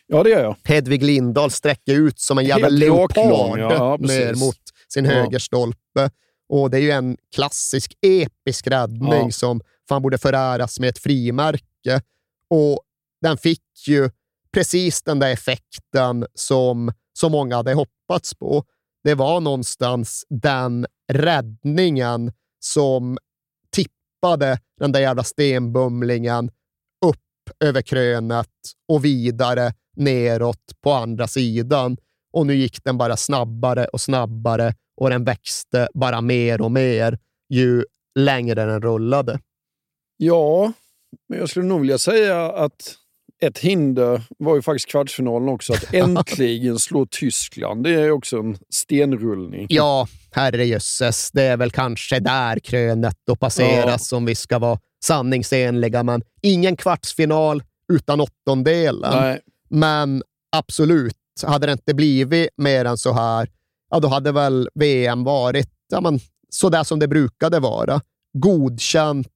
Ja, 0.07 0.23
det 0.23 0.29
gör 0.29 0.43
jag. 0.43 0.55
Hedvig 0.63 1.03
Lindahl 1.03 1.51
sträcker 1.51 1.93
ut 1.95 2.19
som 2.19 2.37
en 2.37 2.45
jävla 2.45 2.67
Helt 2.67 2.79
leopard 2.79 3.59
ja, 3.59 3.97
ner 3.99 4.35
mot 4.35 4.55
sin 4.93 5.05
Ja. 5.05 5.11
högerstolpe. 5.11 6.09
Och 6.49 6.69
det 6.69 6.77
är 6.77 6.81
ju 6.81 6.91
en 6.91 7.17
klassisk 7.35 7.93
episk 8.01 8.67
räddning 8.67 9.11
Ja. 9.25 9.31
som 9.31 9.61
fan 9.89 10.01
borde 10.01 10.17
föräras 10.17 10.79
med 10.79 10.89
ett 10.89 10.99
frimärke. 10.99 12.01
Och 12.52 12.80
den 13.22 13.38
fick 13.38 13.64
ju 13.88 14.10
precis 14.53 15.02
den 15.03 15.19
där 15.19 15.32
effekten 15.32 16.26
som 16.34 16.94
så 17.14 17.30
många 17.30 17.56
hade 17.56 17.73
hoppats 17.73 18.34
på. 18.34 18.64
Det 19.03 19.15
var 19.15 19.40
någonstans 19.40 20.26
den 20.30 20.86
räddningen 21.11 22.32
som 22.60 23.18
tippade 23.69 24.60
den 24.80 24.91
där 24.91 24.99
jävla 24.99 25.23
stenbumlingen 25.23 26.52
upp 27.06 27.64
över 27.64 27.82
krönet 27.82 28.48
och 28.88 29.06
vidare 29.06 29.73
neråt 29.95 30.82
på 30.82 30.91
andra 30.91 31.28
sidan. 31.28 31.98
Och 32.34 32.48
nu 32.48 32.56
gick 32.56 32.84
den 32.84 32.98
bara 32.98 33.18
snabbare 33.18 33.86
och 33.86 34.02
snabbare 34.02 34.76
och 34.98 35.10
den 35.10 35.23
växte 35.23 35.90
bara 35.94 36.22
mer 36.22 36.61
och 36.61 36.72
mer 36.72 37.19
ju 37.49 37.86
längre 38.19 38.65
den 38.65 38.82
rullade. 38.82 39.40
Ja, 40.18 40.73
men 41.29 41.39
jag 41.39 41.49
skulle 41.49 41.65
nog 41.65 41.81
vilja 41.81 41.97
säga 41.97 42.51
att 42.51 42.95
ett 43.41 43.57
hinder 43.57 44.21
var 44.38 44.55
ju 44.55 44.61
faktiskt 44.61 44.89
kvartsfinalen 44.89 45.49
också. 45.49 45.73
Att 45.73 45.85
äntligen 45.93 46.79
slå 46.79 47.05
Tyskland. 47.05 47.83
Det 47.83 47.89
är 47.89 48.11
också 48.11 48.38
en 48.38 48.57
stenrullning. 48.69 49.67
Ja, 49.69 50.07
herrejösses. 50.31 51.31
Det 51.31 51.43
är 51.43 51.57
väl 51.57 51.71
kanske 51.71 52.19
där 52.19 52.59
krönet 52.59 53.17
då 53.27 53.35
passeras 53.35 54.11
Ja. 54.11 54.17
om 54.17 54.25
vi 54.25 54.35
ska 54.35 54.59
vara 54.59 54.79
sanningsenliga. 55.03 56.03
Men 56.03 56.23
ingen 56.41 56.77
kvartsfinal 56.77 57.63
utan 57.93 58.21
åttondelen. 58.21 59.15
Nej. 59.21 59.39
Men 59.69 60.23
absolut, 60.51 61.15
hade 61.43 61.65
det 61.67 61.71
inte 61.71 61.93
blivit 61.93 62.49
mer 62.57 62.85
än 62.85 62.97
så 62.97 63.13
här, 63.13 63.49
ja, 63.89 63.99
då 63.99 64.07
hade 64.07 64.31
väl 64.31 64.69
VM 64.73 65.23
varit 65.23 65.69
ja, 65.91 66.01
men, 66.01 66.19
så 66.49 66.69
där 66.69 66.83
som 66.83 66.99
det 66.99 67.07
brukade 67.07 67.59
vara. 67.59 68.01
Godkänt, 68.33 69.27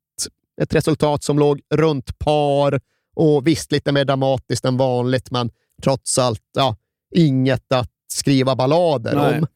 ett 0.61 0.73
resultat 0.73 1.23
som 1.23 1.39
låg 1.39 1.61
runt 1.73 2.19
par 2.19 2.79
och 3.15 3.47
visst 3.47 3.71
lite 3.71 3.91
mer 3.91 4.05
dramatiskt 4.05 4.65
än 4.65 4.77
vanligt, 4.77 5.31
men 5.31 5.51
trots 5.83 6.17
allt 6.17 6.43
ja, 6.53 6.75
inget 7.15 7.71
att 7.71 7.91
skriva 8.07 8.55
ballader 8.55 9.15
Nej. 9.15 9.39
om. 9.39 9.47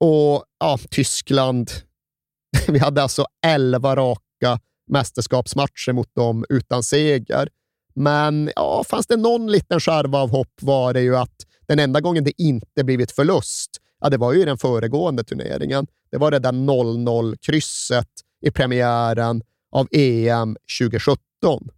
Och 0.00 0.44
ja, 0.60 0.78
Tyskland, 0.90 1.70
vi 2.68 2.78
hade 2.78 3.02
alltså 3.02 3.24
elva 3.46 3.96
raka 3.96 4.60
mästerskapsmatcher 4.90 5.92
mot 5.92 6.14
dem 6.14 6.44
utan 6.48 6.82
seger. 6.82 7.48
Men 7.94 8.50
ja, 8.56 8.84
fanns 8.84 9.06
det 9.06 9.16
någon 9.16 9.52
liten 9.52 9.80
skärva 9.80 10.18
av 10.18 10.30
hopp 10.30 10.62
var 10.62 10.94
det 10.94 11.00
ju 11.00 11.16
att 11.16 11.36
den 11.66 11.78
enda 11.78 12.00
gången 12.00 12.24
det 12.24 12.42
inte 12.42 12.84
blivit 12.84 13.12
förlust, 13.12 13.70
ja, 14.00 14.08
det 14.08 14.16
var 14.16 14.32
ju 14.32 14.42
i 14.42 14.44
den 14.44 14.58
föregående 14.58 15.24
turneringen. 15.24 15.86
Det 16.10 16.18
var 16.18 16.30
det 16.30 16.38
där 16.38 16.52
0-0-krysset 16.52 18.08
i 18.40 18.50
premiären 18.50 19.42
av 19.72 19.88
EM 19.92 20.56
2017. 20.80 21.68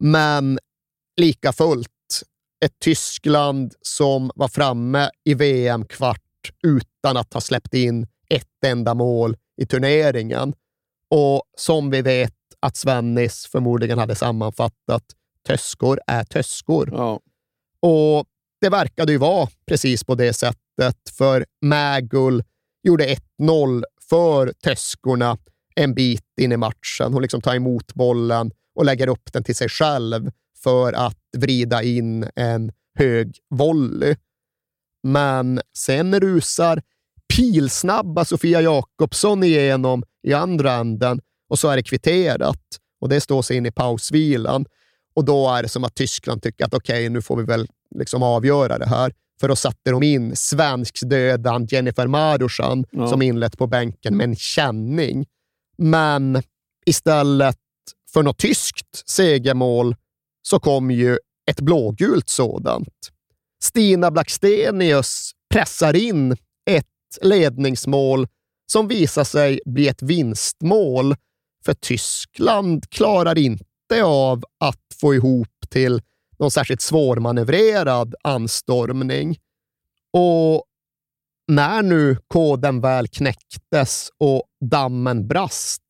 Men 0.00 0.58
lika 1.20 1.52
fullt, 1.52 1.88
ett 2.64 2.78
Tyskland 2.80 3.74
som 3.82 4.30
var 4.34 4.48
framme 4.48 5.10
i 5.24 5.34
VM-kvart 5.34 6.22
utan 6.62 7.16
att 7.16 7.34
ha 7.34 7.40
släppt 7.40 7.74
in 7.74 8.06
ett 8.30 8.64
enda 8.66 8.94
mål 8.94 9.36
i 9.56 9.66
turneringen. 9.66 10.54
Och 11.10 11.42
som 11.56 11.90
vi 11.90 12.02
vet 12.02 12.34
att 12.60 12.76
Svennis 12.76 13.46
förmodligen 13.46 13.98
hade 13.98 14.14
sammanfattat, 14.14 15.02
töskor 15.46 16.00
är 16.06 16.24
töskor. 16.24 16.90
Ja. 16.92 17.20
Och 17.82 18.26
det 18.60 18.68
verkade 18.68 19.12
ju 19.12 19.18
vara 19.18 19.48
precis 19.66 20.04
på 20.04 20.14
det 20.14 20.32
sättet, 20.32 20.96
för 21.12 21.46
Magul 21.64 22.44
gjorde 22.82 23.16
1-0 23.40 23.82
för 24.08 24.52
töskorna 24.52 25.38
en 25.78 25.94
bit 25.94 26.24
in 26.40 26.52
i 26.52 26.56
matchen. 26.56 27.12
Hon 27.12 27.22
liksom 27.22 27.40
tar 27.40 27.54
emot 27.54 27.94
bollen 27.94 28.50
och 28.74 28.84
lägger 28.84 29.08
upp 29.08 29.32
den 29.32 29.44
till 29.44 29.56
sig 29.56 29.68
själv 29.68 30.30
för 30.62 30.92
att 30.92 31.18
vrida 31.36 31.82
in 31.82 32.26
en 32.36 32.72
hög 32.98 33.36
volley. 33.50 34.16
Men 35.02 35.60
sen 35.76 36.20
rusar 36.20 36.82
pilsnabba 37.36 38.24
Sofia 38.24 38.60
Jakobsson 38.60 39.44
igenom 39.44 40.02
i 40.22 40.32
andra 40.32 40.72
änden 40.72 41.20
och 41.48 41.58
så 41.58 41.68
är 41.68 41.76
det 41.76 41.82
kvitterat 41.82 42.62
och 43.00 43.08
det 43.08 43.20
står 43.20 43.42
sig 43.42 43.56
in 43.56 43.66
i 43.66 43.70
pausvilan. 43.70 44.64
Och 45.14 45.24
då 45.24 45.48
är 45.50 45.62
det 45.62 45.68
som 45.68 45.84
att 45.84 45.94
Tyskland 45.94 46.42
tycker 46.42 46.64
att 46.64 46.74
okej, 46.74 47.08
nu 47.08 47.22
får 47.22 47.36
vi 47.36 47.42
väl 47.42 47.66
liksom 47.94 48.22
avgöra 48.22 48.78
det 48.78 48.86
här. 48.88 49.12
För 49.40 49.48
då 49.48 49.56
satte 49.56 49.90
de 49.90 50.02
in 50.02 50.36
svenskdödan 50.36 51.66
Jennifer 51.66 52.06
Marusan 52.06 52.84
Ja. 52.90 53.08
som 53.08 53.22
inlett 53.22 53.58
på 53.58 53.66
bänken 53.66 54.16
med 54.16 54.24
en 54.24 54.36
känning. 54.36 55.26
Men 55.78 56.42
istället 56.86 57.58
för 58.12 58.22
något 58.22 58.38
tyskt 58.38 59.08
segermål 59.08 59.96
så 60.42 60.60
kom 60.60 60.90
ju 60.90 61.18
ett 61.50 61.60
blågult 61.60 62.28
sådant. 62.28 63.12
Stina 63.62 64.10
Blackstenius 64.10 65.32
pressar 65.54 65.96
in 65.96 66.32
ett 66.70 66.86
ledningsmål 67.22 68.26
som 68.72 68.88
visar 68.88 69.24
sig 69.24 69.60
bli 69.64 69.88
ett 69.88 70.02
vinstmål, 70.02 71.14
för 71.64 71.74
Tyskland 71.74 72.90
klarar 72.90 73.38
inte 73.38 74.02
av 74.04 74.44
att 74.60 74.80
få 75.00 75.14
ihop 75.14 75.48
till 75.68 76.02
någon 76.38 76.50
särskilt 76.50 76.80
svårmanövrerad 76.80 78.14
anstormning. 78.22 79.38
Och 80.12 80.64
när 81.48 81.82
nu 81.82 82.16
koden 82.26 82.80
väl 82.80 83.08
knäcktes 83.08 84.10
och 84.18 84.42
dammen 84.60 85.28
brast 85.28 85.82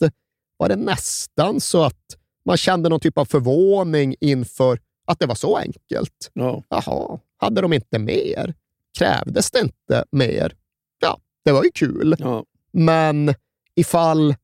var 0.56 0.68
det 0.68 0.76
nästan 0.76 1.60
så 1.60 1.84
att 1.84 2.16
man 2.44 2.56
kände 2.56 2.88
någon 2.88 3.00
typ 3.00 3.18
av 3.18 3.24
förvåning 3.24 4.14
inför 4.20 4.78
att 5.06 5.18
det 5.18 5.26
var 5.26 5.34
så 5.34 5.56
enkelt. 5.56 6.30
Ja. 6.32 6.62
Jaha, 6.68 7.18
hade 7.36 7.60
de 7.60 7.72
inte 7.72 7.98
mer? 7.98 8.54
Krävdes 8.98 9.50
det 9.50 9.60
inte 9.60 10.04
mer? 10.12 10.52
Ja, 11.00 11.18
det 11.44 11.52
var 11.52 11.64
ju 11.64 11.70
kul. 11.74 12.16
Ja. 12.18 12.44
Men 12.72 13.34
ifall 13.74 14.34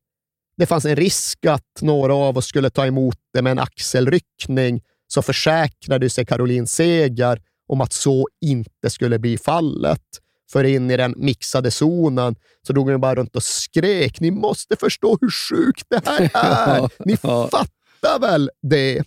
det 0.57 0.65
fanns 0.65 0.85
en 0.85 0.95
risk 0.95 1.45
att 1.45 1.81
några 1.81 2.15
av 2.15 2.37
oss 2.37 2.45
skulle 2.45 2.69
ta 2.69 2.85
emot 2.85 3.17
det 3.33 3.41
med 3.41 3.51
en 3.51 3.59
axelryckning 3.59 4.81
så 5.07 5.21
försäkrade 5.21 6.09
sig 6.09 6.25
Caroline 6.25 6.67
Seger 6.67 7.41
om 7.67 7.81
att 7.81 7.93
så 7.93 8.27
inte 8.41 8.89
skulle 8.89 9.19
bli 9.19 9.37
fallet. 9.37 10.01
För 10.51 10.63
in 10.63 10.91
i 10.91 10.97
den 10.97 11.13
mixade 11.17 11.71
zonen 11.71 12.35
så 12.67 12.73
drog 12.73 12.89
hon 12.89 13.01
bara 13.01 13.15
runt 13.15 13.35
och 13.35 13.43
skrek. 13.43 14.19
Ni 14.19 14.31
måste 14.31 14.75
förstå 14.75 15.17
hur 15.21 15.29
sjukt 15.29 15.85
det 15.89 16.01
här 16.05 16.21
är. 16.33 16.89
Ni 17.05 17.17
fattar 17.17 18.19
väl 18.19 18.49
det? 18.61 19.03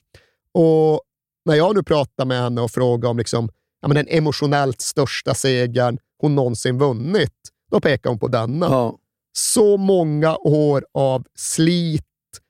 Och 0.52 1.02
när 1.44 1.55
jag 1.55 1.74
nu 1.74 1.82
pratar 1.82 2.24
med 2.24 2.43
henne 2.43 2.60
och 2.60 2.70
frågar 2.70 3.10
om 3.10 3.19
liksom, 3.19 3.51
ja, 3.81 3.89
men 3.89 3.94
den 3.94 4.06
emotionellt 4.09 4.81
största 4.81 5.35
segern 5.35 5.98
hon 6.19 6.35
någonsin 6.35 6.78
vunnit, 6.78 7.35
då 7.70 7.81
pekar 7.81 8.10
hon 8.10 8.19
på 8.19 8.28
denna. 8.28 8.66
Ja. 8.66 8.98
Så 9.32 9.77
många 9.77 10.36
år 10.36 10.85
av 10.94 11.24
slit, 11.35 12.05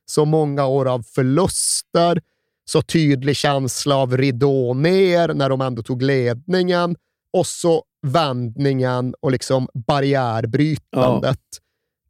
så 0.07 0.25
många 0.25 0.67
år 0.67 0.89
av 0.89 1.03
förluster, 1.03 2.23
så 2.65 2.83
tydlig 2.83 3.37
känsla 3.37 3.97
av 3.97 4.17
ridå 4.17 4.75
ner 4.75 5.29
när 5.35 5.49
de 5.49 5.61
ändå 5.61 5.83
tog 5.83 6.03
ledningen 6.03 6.97
och 7.33 7.47
så 7.47 7.85
vändningen 8.07 9.15
och 9.21 9.31
liksom 9.33 9.69
barriärbrytandet. 9.87 11.41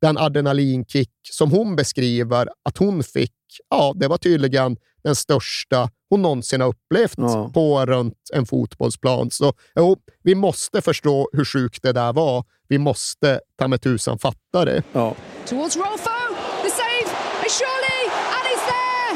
Den 0.00 0.18
adrenalinkick 0.18 1.10
som 1.32 1.50
hon 1.50 1.76
beskriver 1.76 2.48
att 2.64 2.78
hon 2.78 3.02
fick, 3.02 3.32
ja, 3.70 3.92
det 3.96 4.08
var 4.08 4.18
tydligen 4.18 4.76
den 5.04 5.14
största 5.16 5.90
hon 6.10 6.22
någonsin 6.22 6.60
har 6.60 6.68
upplevt 6.68 7.14
Ja. 7.16 7.50
på 7.54 7.86
runt 7.86 8.18
en 8.34 8.46
fotbollsplan. 8.46 9.30
Så 9.30 9.52
jo, 9.76 9.96
vi 10.22 10.34
måste 10.34 10.80
förstå 10.82 11.28
hur 11.32 11.44
sjukt 11.44 11.82
det 11.82 11.92
där 11.92 12.12
var. 12.12 12.44
Vi 12.68 12.78
måste 12.78 13.40
ta 13.58 13.68
med 13.68 13.82
tusan 13.82 14.18
fatta 14.18 14.64
det. 14.64 14.82
Ja. 14.92 15.14
Towards 15.48 15.76
Rolfo, 15.76 16.34
the 16.62 16.70
save, 16.70 17.08
and 17.42 17.50
surely, 17.50 18.02
and 18.36 18.44
it's 18.52 18.64
there! 18.74 19.12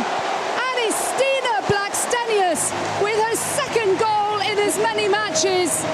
And 0.66 0.76
it's 0.86 1.00
Stina 1.12 1.54
Blackstenius 1.68 2.72
with 3.04 3.18
her 3.26 3.36
second 3.36 3.98
goal 3.98 4.40
in 4.52 4.68
as 4.68 4.78
many 4.78 5.08
matches. 5.08 5.84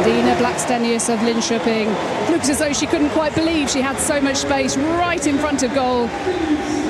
Stina 0.00 0.36
Blackstenius 0.36 1.12
of 1.12 1.18
Linköping 1.20 1.86
looks 2.30 2.48
as 2.48 2.58
though 2.58 2.72
she 2.72 2.86
couldn't 2.86 3.10
quite 3.10 3.34
believe 3.34 3.70
she 3.70 3.80
had 3.80 3.96
so 3.98 4.20
much 4.20 4.36
space 4.36 4.76
right 4.76 5.26
in 5.26 5.38
front 5.38 5.62
of 5.62 5.74
goal. 5.74 6.06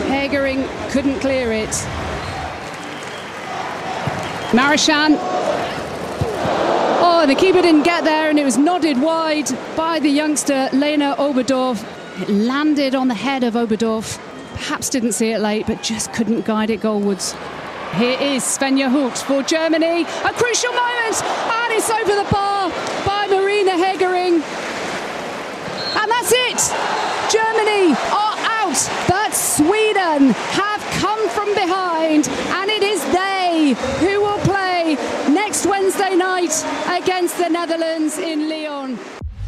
Hegering 0.09 0.67
couldn't 0.91 1.21
clear 1.21 1.53
it. 1.53 1.71
Marishan 4.51 5.17
Oh, 7.09 7.25
the 7.27 7.35
keeper 7.35 7.63
didn't 7.63 7.85
get 7.85 8.05
there, 8.05 8.29
and 8.29 8.39
it 8.39 8.45
was 8.45 8.59
nodded 8.59 9.01
wide 9.01 9.49
by 9.77 10.01
the 10.01 10.11
youngster 10.11 10.69
Lena 10.73 11.15
Oberdorf. 11.19 11.85
It 12.21 12.29
landed 12.29 12.95
on 12.95 13.09
the 13.09 13.15
head 13.15 13.45
of 13.45 13.55
Oberdorf. 13.55 14.19
Perhaps 14.55 14.91
didn't 14.91 15.13
see 15.13 15.31
it 15.31 15.39
late, 15.39 15.67
but 15.67 15.83
just 15.83 16.13
couldn't 16.13 16.45
guide 16.45 16.71
it 16.71 16.81
goalwards. 16.81 17.35
Here 17.95 18.19
is 18.21 18.43
Svenja 18.43 18.91
Hult 18.91 19.17
for 19.17 19.43
Germany. 19.43 20.03
A 20.03 20.33
crucial 20.33 20.73
moment, 20.73 21.17
and 21.59 21.73
it's 21.73 21.89
over 21.89 22.15
the 22.15 22.29
bar 22.31 22.69
by 23.07 23.27
Marina 23.27 23.73
Hegering. 23.73 24.43
And 26.01 26.11
that's 26.11 26.33
it. 26.33 26.61
Germany 27.33 27.95
are 28.13 28.37
out, 28.61 28.81
but 29.09 29.35
Sweden 29.35 30.35
have 30.61 30.83
come 31.01 31.29
from 31.31 31.55
behind, 31.55 32.29
and 32.59 32.71
it 32.71 32.83
is 32.83 33.01
they 33.13 33.75
who 34.01 34.21
will 34.21 34.43
play 34.45 34.97
next 35.29 35.65
Wednesday 35.65 36.15
night 36.17 36.55
against 37.03 37.39
the 37.39 37.49
Netherlands 37.49 38.19
in 38.19 38.49
Lyon. 38.49 38.99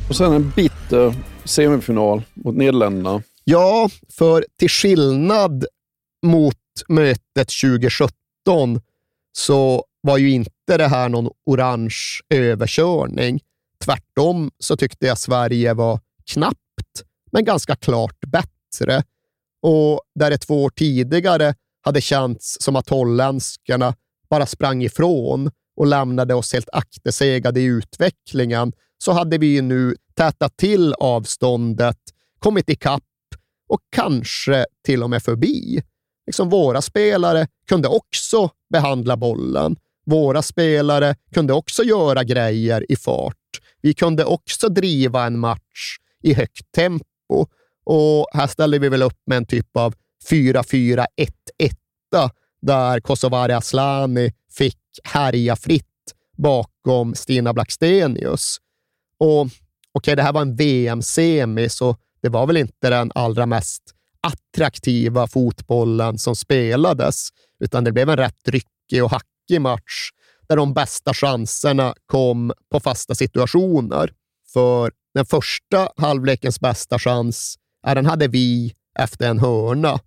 Och 0.08 0.16
sen 0.16 0.32
en 0.32 0.52
bitter 0.56 1.14
semifinal 1.44 2.22
mot 2.34 2.54
Nederländerna. 2.54 3.22
Ja, 3.44 3.88
för 4.18 4.44
till 4.58 4.70
skillnad 4.70 5.66
mot 6.22 6.54
mötet 6.88 7.48
2017 7.62 8.27
så 9.32 9.84
var 10.00 10.18
ju 10.18 10.30
inte 10.30 10.76
det 10.76 10.88
här 10.88 11.08
någon 11.08 11.30
orange 11.46 12.20
överkörning. 12.28 13.40
Tvärtom 13.84 14.50
så 14.58 14.76
tyckte 14.76 15.06
jag 15.06 15.18
Sverige 15.18 15.74
var 15.74 16.00
knappt, 16.32 17.02
men 17.32 17.44
ganska 17.44 17.76
klart 17.76 18.20
bättre. 18.26 19.02
Och 19.62 20.00
där 20.14 20.30
det 20.30 20.38
två 20.38 20.64
år 20.64 20.70
tidigare 20.70 21.54
hade 21.80 22.00
känts 22.00 22.56
som 22.60 22.76
att 22.76 22.88
holländskarna 22.88 23.94
bara 24.30 24.46
sprang 24.46 24.82
ifrån 24.82 25.50
och 25.76 25.86
lämnade 25.86 26.34
oss 26.34 26.52
helt 26.52 26.68
aktersegade 26.72 27.60
i 27.60 27.64
utvecklingen, 27.64 28.72
så 28.98 29.12
hade 29.12 29.38
vi 29.38 29.46
ju 29.46 29.62
nu 29.62 29.96
tätat 30.14 30.56
till 30.56 30.92
avståndet, 30.92 31.98
kommit 32.38 32.70
ikapp 32.70 33.02
och 33.68 33.80
kanske 33.96 34.66
till 34.84 35.02
och 35.02 35.10
med 35.10 35.22
förbi. 35.22 35.82
Liksom 36.28 36.48
våra 36.48 36.82
spelare 36.82 37.46
kunde 37.68 37.88
också 37.88 38.50
behandla 38.70 39.16
bollen. 39.16 39.76
Våra 40.06 40.42
spelare 40.42 41.16
kunde 41.34 41.52
också 41.52 41.82
göra 41.82 42.24
grejer 42.24 42.92
i 42.92 42.96
fart. 42.96 43.34
Vi 43.82 43.94
kunde 43.94 44.24
också 44.24 44.68
driva 44.68 45.26
en 45.26 45.38
match 45.38 45.96
i 46.22 46.34
högt 46.34 46.72
tempo. 46.72 47.46
Och 47.84 48.26
här 48.32 48.46
ställde 48.46 48.78
vi 48.78 48.88
väl 48.88 49.02
upp 49.02 49.22
med 49.26 49.36
en 49.36 49.46
typ 49.46 49.76
av 49.76 49.94
4-4-1-1 50.30 51.06
där 52.62 53.00
Kosovare 53.00 53.56
Aslani 53.56 54.32
fick 54.50 54.78
härja 55.04 55.56
fritt 55.56 55.84
bakom 56.36 57.14
Stina 57.14 57.52
Blackstenius. 57.52 58.56
Och 59.18 59.40
okej, 59.40 59.52
okay, 59.94 60.14
det 60.14 60.22
här 60.22 60.32
var 60.32 60.42
en 60.42 60.56
VM-semi, 60.56 61.68
så 61.68 61.96
det 62.22 62.28
var 62.28 62.46
väl 62.46 62.56
inte 62.56 62.90
den 62.90 63.12
allra 63.14 63.46
mest 63.46 63.82
attraktiva 64.22 65.26
fotbollen 65.26 66.18
som 66.18 66.36
spelades, 66.36 67.28
utan 67.64 67.84
det 67.84 67.92
blev 67.92 68.08
en 68.08 68.16
rätt 68.16 68.48
ryckig 68.48 69.04
och 69.04 69.10
hackig 69.10 69.60
match 69.60 70.10
där 70.48 70.56
de 70.56 70.74
bästa 70.74 71.14
chanserna 71.14 71.94
kom 72.06 72.52
på 72.70 72.80
fasta 72.80 73.14
situationer. 73.14 74.12
För 74.52 74.92
den 75.14 75.26
första 75.26 75.88
halvlekens 75.96 76.60
bästa 76.60 76.98
chans, 76.98 77.56
ja, 77.86 77.94
den 77.94 78.06
hade 78.06 78.28
vi 78.28 78.74
efter 78.98 79.28
en 79.30 79.38
hörna. 79.38 80.00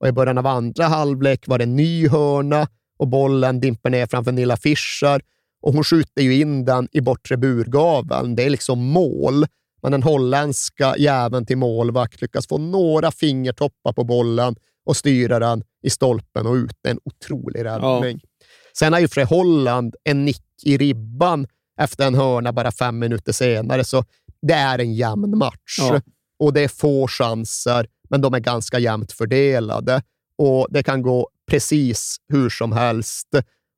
Och 0.00 0.08
I 0.08 0.12
början 0.12 0.38
av 0.38 0.46
andra 0.46 0.84
halvlek 0.84 1.48
var 1.48 1.58
det 1.58 1.64
en 1.64 1.76
ny 1.76 2.08
hörna 2.08 2.68
och 2.98 3.08
bollen 3.08 3.60
dimper 3.60 3.90
ner 3.90 4.06
framför 4.06 4.32
Nilla 4.32 4.56
Fischer 4.56 5.20
och 5.62 5.72
hon 5.72 5.84
skjuter 5.84 6.22
ju 6.22 6.40
in 6.40 6.64
den 6.64 6.88
i 6.92 7.00
bortre 7.00 7.36
burgaveln. 7.36 8.36
Det 8.36 8.42
är 8.42 8.50
liksom 8.50 8.84
mål. 8.84 9.46
Men 9.84 9.92
den 9.92 10.02
holländska 10.02 10.96
jäveln 10.96 11.46
till 11.46 11.56
målvakt 11.58 12.20
lyckas 12.20 12.46
få 12.46 12.58
några 12.58 13.10
fingertoppar 13.10 13.92
på 13.92 14.04
bollen 14.04 14.56
och 14.86 14.96
styra 14.96 15.38
den 15.38 15.62
i 15.82 15.90
stolpen 15.90 16.46
och 16.46 16.54
ut. 16.54 16.76
En 16.88 16.98
otrolig 17.04 17.64
räddning. 17.64 18.20
Ja. 18.22 18.46
Sen 18.78 18.92
har 18.92 19.00
ju 19.00 19.08
för 19.08 19.24
Holland 19.24 19.96
en 20.04 20.24
nick 20.24 20.44
i 20.62 20.76
ribban 20.76 21.46
efter 21.80 22.06
en 22.06 22.14
hörna 22.14 22.52
bara 22.52 22.72
fem 22.72 22.98
minuter 22.98 23.32
senare, 23.32 23.84
så 23.84 24.04
det 24.42 24.54
är 24.54 24.78
en 24.78 24.94
jämn 24.94 25.38
match. 25.38 25.78
Ja. 25.78 26.00
Och 26.38 26.52
det 26.52 26.60
är 26.60 26.68
få 26.68 27.08
chanser, 27.08 27.86
men 28.08 28.20
de 28.20 28.34
är 28.34 28.40
ganska 28.40 28.78
jämnt 28.78 29.12
fördelade. 29.12 30.02
Och 30.38 30.66
Det 30.70 30.82
kan 30.82 31.02
gå 31.02 31.28
precis 31.50 32.16
hur 32.28 32.50
som 32.50 32.72
helst 32.72 33.28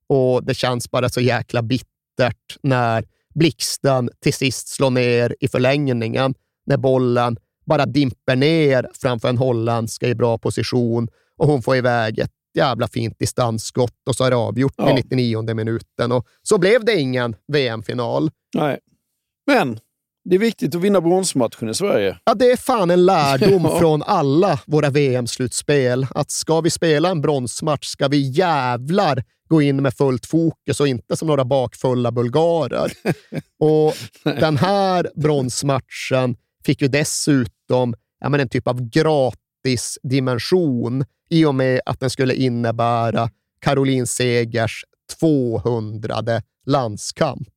och 0.09 0.45
det 0.45 0.55
känns 0.55 0.91
bara 0.91 1.09
så 1.09 1.21
jäkla 1.21 1.63
bittert 1.63 2.57
när 2.63 3.05
blixten 3.39 4.11
till 4.21 4.35
sist 4.35 4.69
slår 4.69 4.91
ner 4.91 5.37
i 5.41 5.49
förlängningen, 5.49 6.35
när 6.67 6.77
bollen 6.77 7.37
bara 7.67 7.87
dimper 7.87 8.37
ner 8.37 8.89
framför 8.95 9.29
en 9.29 9.39
holländska 9.39 10.09
i 10.09 10.15
bra 10.15 10.39
position 10.39 11.09
och 11.37 11.47
hon 11.47 11.63
får 11.63 11.77
iväg 11.77 12.19
ett 12.19 12.31
jävla 12.55 12.89
fint 12.89 13.19
distansskott 13.19 14.09
och 14.09 14.17
så 14.17 14.25
är 14.25 14.31
det 14.31 14.37
avgjort 14.37 14.75
ja. 14.77 14.91
i 14.91 14.95
99 14.95 15.55
minuten. 15.55 16.13
Och 16.13 16.27
så 16.43 16.59
blev 16.59 16.85
det 16.85 17.01
ingen 17.01 17.37
VM-final. 17.53 18.31
Nej, 18.55 18.79
men 19.47 19.81
det 20.29 20.37
är 20.37 20.41
viktigt 20.41 20.75
att 20.75 20.81
vinna 20.81 21.01
bronsmatchen 21.01 21.69
i 21.69 21.75
Sverige. 21.75 22.19
Ja, 22.25 22.35
det 22.35 22.53
är 22.53 22.57
fan 22.57 22.91
en 22.91 23.07
lärdom 23.07 23.65
ja. 23.71 23.79
från 23.79 24.03
alla 24.03 24.61
våra 24.67 24.91
VM-slutspel. 24.91 26.07
Att 26.11 26.31
ska 26.31 26.61
vi 26.61 26.71
spela 26.71 27.09
en 27.09 27.21
bronsmatch 27.21 27.87
ska 27.87 28.09
vi 28.09 28.31
jävlar 28.31 29.25
gå 29.49 29.63
in 29.63 29.83
med 29.83 29.95
fullt 29.95 30.27
fokus 30.27 30.81
och 30.81 30.89
inte 30.89 31.17
som 31.17 31.29
några 31.29 31.45
bakfulla 31.45 32.13
bulgarer. 32.13 32.93
och 33.59 33.95
Den 34.23 34.57
här 34.57 35.11
bronsmatchen 35.15 36.37
fick 36.65 36.83
ju 36.83 36.89
dessutom 36.89 37.95
ja, 38.21 38.29
men 38.29 38.41
en 38.41 38.49
typ 38.49 38.69
av 38.69 38.91
gratisdimension 38.91 41.05
i 41.31 41.45
och 41.45 41.55
med 41.55 41.81
att 41.87 42.01
den 42.01 42.11
skulle 42.11 42.35
innebära 42.35 43.31
Caroline 43.61 44.07
Segers 44.07 44.85
200 45.21 46.23
landskamp. 46.67 47.49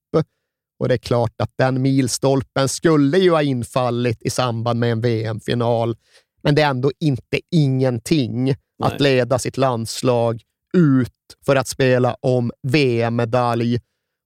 Och 0.80 0.88
det 0.88 0.95
är 0.95 0.97
klart 0.97 1.41
att 1.41 1.53
den 1.57 1.81
milstolpen 1.81 2.69
skulle 2.69 3.18
ju 3.18 3.31
ha 3.31 3.41
infallit 3.41 4.22
i 4.22 4.30
samband 4.30 4.80
med 4.80 4.91
en 4.91 5.01
VM-final, 5.01 5.95
men 6.43 6.56
det 6.56 6.61
är 6.61 6.69
ändå 6.69 6.91
inte 6.99 7.39
ingenting 7.51 8.45
Nej. 8.45 8.56
att 8.80 9.01
leda 9.01 9.39
sitt 9.39 9.57
landslag 9.57 10.41
ut 10.73 11.14
för 11.45 11.56
att 11.56 11.68
spela 11.68 12.15
om 12.19 12.51
VM-medalj 12.64 13.80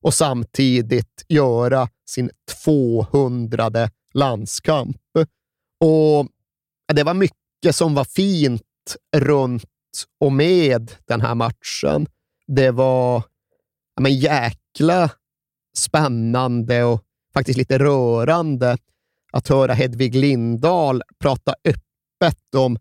och 0.04 0.14
samtidigt 0.14 1.26
göra 1.28 1.90
sin 2.10 2.30
200 2.64 3.72
landskamp. 4.14 4.98
Och 5.80 6.28
Det 6.94 7.04
var 7.04 7.14
mycket 7.14 7.76
som 7.76 7.94
var 7.94 8.06
fint 8.06 8.62
runt 9.16 9.64
och 10.20 10.32
med 10.32 10.92
den 11.08 11.22
här 11.22 11.36
matchen. 11.36 12.08
Det 12.48 12.72
var 12.72 13.24
men 14.02 14.16
jäkla 14.16 15.10
spännande 15.74 16.84
och 16.84 17.02
faktiskt 17.34 17.58
lite 17.58 17.78
rörande 17.80 18.78
att 19.32 19.48
höra 19.48 19.74
Hedvig 19.74 20.16
Lindahl 20.16 21.02
prata 21.20 21.56
öppet 21.66 22.56
om 22.56 22.78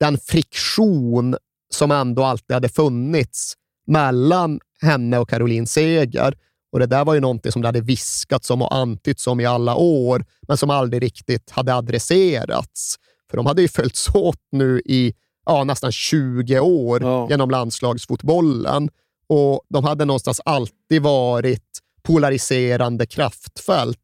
den 0.00 0.18
friktion 0.18 1.36
som 1.74 1.90
ändå 1.90 2.24
alltid 2.24 2.54
hade 2.54 2.68
funnits 2.68 3.54
mellan 3.86 4.60
henne 4.80 5.18
och 5.18 5.28
Caroline 5.28 5.66
Seger. 5.66 6.34
Och 6.72 6.78
Det 6.78 6.86
där 6.86 7.04
var 7.04 7.14
ju 7.14 7.20
någonting 7.20 7.52
som 7.52 7.62
det 7.62 7.68
hade 7.68 7.80
viskats 7.80 8.50
om 8.50 8.62
och 8.62 8.74
antytts 8.74 9.26
om 9.26 9.40
i 9.40 9.46
alla 9.46 9.76
år, 9.76 10.24
men 10.48 10.56
som 10.56 10.70
aldrig 10.70 11.02
riktigt 11.02 11.50
hade 11.50 11.74
adresserats. 11.74 12.96
För 13.30 13.36
de 13.36 13.46
hade 13.46 13.62
ju 13.62 13.68
följts 13.68 14.08
åt 14.14 14.42
nu 14.52 14.82
i 14.84 15.14
ja, 15.46 15.64
nästan 15.64 15.92
20 15.92 16.60
år 16.60 17.02
ja. 17.02 17.26
genom 17.30 17.50
landslagsfotbollen 17.50 18.88
och 19.28 19.60
de 19.68 19.84
hade 19.84 20.04
någonstans 20.04 20.40
alltid 20.44 21.02
varit 21.02 21.65
polariserande 22.06 23.06
kraftfält. 23.06 23.98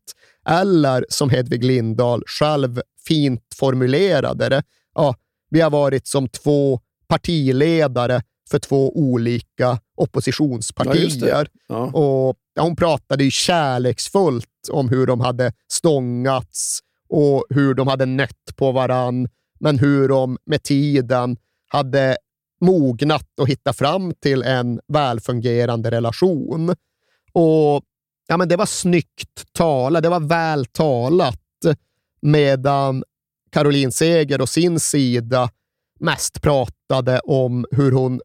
Eller 0.48 1.06
som 1.08 1.30
Hedvig 1.30 1.64
Lindahl 1.64 2.22
själv 2.26 2.80
fint 3.06 3.42
formulerade 3.56 4.48
det, 4.48 4.62
ja, 4.94 5.14
vi 5.50 5.60
har 5.60 5.70
varit 5.70 6.06
som 6.06 6.28
två 6.28 6.80
partiledare 7.08 8.22
för 8.50 8.58
två 8.58 8.96
olika 8.96 9.78
oppositionspartier. 9.96 11.48
Ja, 11.68 11.74
ja. 11.74 11.84
Och 11.84 12.36
ja, 12.54 12.62
Hon 12.62 12.76
pratade 12.76 13.24
ju 13.24 13.30
kärleksfullt 13.30 14.46
om 14.70 14.88
hur 14.88 15.06
de 15.06 15.20
hade 15.20 15.52
stångats 15.72 16.80
och 17.08 17.44
hur 17.50 17.74
de 17.74 17.88
hade 17.88 18.06
nött 18.06 18.56
på 18.56 18.72
varann, 18.72 19.28
men 19.60 19.78
hur 19.78 20.08
de 20.08 20.38
med 20.46 20.62
tiden 20.62 21.36
hade 21.68 22.16
mognat 22.60 23.28
och 23.40 23.48
hittat 23.48 23.76
fram 23.76 24.14
till 24.14 24.42
en 24.42 24.80
välfungerande 24.88 25.90
relation. 25.90 26.74
Och 27.32 27.82
ja, 28.26 28.36
men 28.36 28.48
Det 28.48 28.56
var 28.56 28.66
snyggt 28.66 29.52
talat, 29.52 30.02
det 30.02 30.08
var 30.08 30.20
väl 30.20 30.66
talat, 30.66 31.38
medan 32.22 33.04
Caroline 33.52 33.92
Seger 33.92 34.40
och 34.40 34.48
sin 34.48 34.80
sida 34.80 35.50
mest 36.00 36.42
pratade 36.42 37.20
om 37.20 37.66
hur 37.70 37.92
hon 37.92 38.20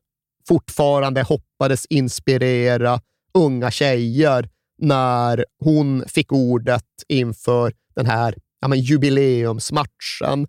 fortfarande 0.47 1.23
hoppades 1.23 1.85
inspirera 1.85 3.01
unga 3.33 3.71
tjejer 3.71 4.49
när 4.77 5.45
hon 5.59 6.03
fick 6.07 6.31
ordet 6.31 6.85
inför 7.07 7.73
den 7.95 8.05
här 8.05 8.35
ja, 8.61 8.67
men 8.67 8.79
jubileumsmatchen. 8.79 10.47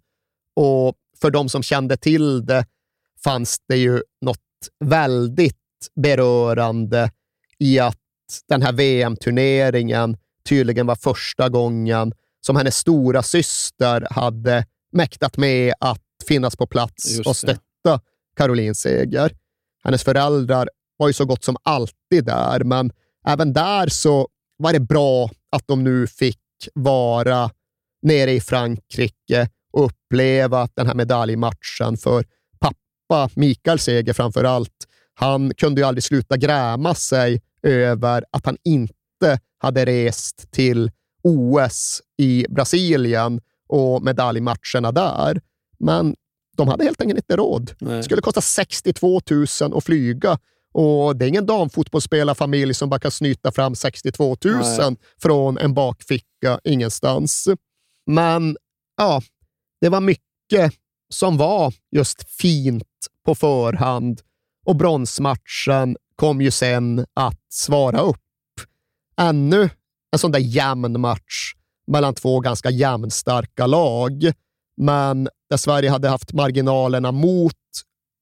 Och 0.54 0.94
för 1.20 1.30
de 1.30 1.48
som 1.48 1.62
kände 1.62 1.96
till 1.96 2.46
det 2.46 2.66
fanns 3.24 3.58
det 3.68 3.76
ju 3.76 4.02
något 4.20 4.38
väldigt 4.84 5.56
berörande 5.94 7.10
i 7.58 7.78
att 7.78 7.98
den 8.48 8.62
här 8.62 8.72
VM-turneringen 8.72 10.16
tydligen 10.48 10.86
var 10.86 10.94
första 10.94 11.48
gången 11.48 12.12
som 12.40 12.56
hennes 12.56 12.76
stora 12.76 13.22
syster 13.22 14.06
hade 14.10 14.66
mäktat 14.92 15.36
med 15.36 15.74
att 15.80 16.02
finnas 16.28 16.56
på 16.56 16.66
plats 16.66 17.18
och 17.26 17.36
stötta 17.36 18.00
Caroline 18.36 18.74
Seger. 18.74 19.32
Hennes 19.84 20.04
föräldrar 20.04 20.68
var 20.96 21.08
ju 21.08 21.12
så 21.12 21.24
gott 21.24 21.44
som 21.44 21.56
alltid 21.62 22.24
där, 22.24 22.64
men 22.64 22.92
även 23.26 23.52
där 23.52 23.88
så 23.88 24.28
var 24.56 24.72
det 24.72 24.80
bra 24.80 25.30
att 25.50 25.62
de 25.66 25.84
nu 25.84 26.06
fick 26.06 26.38
vara 26.74 27.50
nere 28.02 28.32
i 28.32 28.40
Frankrike 28.40 29.48
och 29.72 29.84
uppleva 29.84 30.68
den 30.74 30.86
här 30.86 30.94
medaljmatchen. 30.94 31.96
För 31.96 32.24
pappa, 32.58 33.30
Mikael 33.34 33.78
Seger 33.78 34.12
framför 34.12 34.44
allt, 34.44 34.86
han 35.20 35.54
kunde 35.54 35.80
ju 35.80 35.86
aldrig 35.86 36.04
sluta 36.04 36.36
gräma 36.36 36.94
sig 36.94 37.42
över 37.62 38.24
att 38.30 38.46
han 38.46 38.56
inte 38.64 39.40
hade 39.58 39.84
rest 39.84 40.50
till 40.50 40.90
OS 41.22 42.02
i 42.18 42.46
Brasilien 42.48 43.40
och 43.68 44.02
medaljmatcherna 44.02 44.92
där. 44.92 45.40
Men 45.78 46.16
de 46.56 46.68
hade 46.68 46.84
helt 46.84 47.00
enkelt 47.00 47.18
inte 47.18 47.36
råd. 47.36 47.72
Det 47.78 48.02
skulle 48.02 48.22
kosta 48.22 48.40
62 48.40 49.20
000 49.30 49.46
att 49.74 49.84
flyga. 49.84 50.38
Och 50.72 51.16
det 51.16 51.24
är 51.24 51.28
ingen 51.28 51.46
damfotbollsspelarfamilj 51.46 52.74
som 52.74 52.88
bara 52.88 53.00
kan 53.00 53.10
snyta 53.10 53.52
fram 53.52 53.74
62 53.74 54.36
000 54.44 54.54
Nej. 54.78 54.96
från 55.22 55.58
en 55.58 55.74
bakficka 55.74 56.60
ingenstans. 56.64 57.48
Men 58.06 58.56
ja, 58.96 59.22
det 59.80 59.88
var 59.88 60.00
mycket 60.00 60.72
som 61.14 61.36
var 61.36 61.74
just 61.90 62.30
fint 62.30 62.84
på 63.24 63.34
förhand 63.34 64.20
och 64.68 64.76
bronsmatchen 64.76 65.96
kom 66.16 66.40
ju 66.40 66.50
sen 66.50 67.06
att 67.14 67.42
svara 67.48 68.00
upp. 68.00 68.20
Ännu 69.20 69.70
en 70.12 70.18
sån 70.18 70.32
där 70.32 70.38
jämn 70.38 71.00
match 71.00 71.52
mellan 71.86 72.14
två 72.14 72.40
ganska 72.40 72.70
jämnstarka 72.70 73.66
lag, 73.66 74.32
men 74.76 75.28
där 75.50 75.56
Sverige 75.56 75.90
hade 75.90 76.08
haft 76.08 76.32
marginalerna 76.32 77.12
mot, 77.12 77.54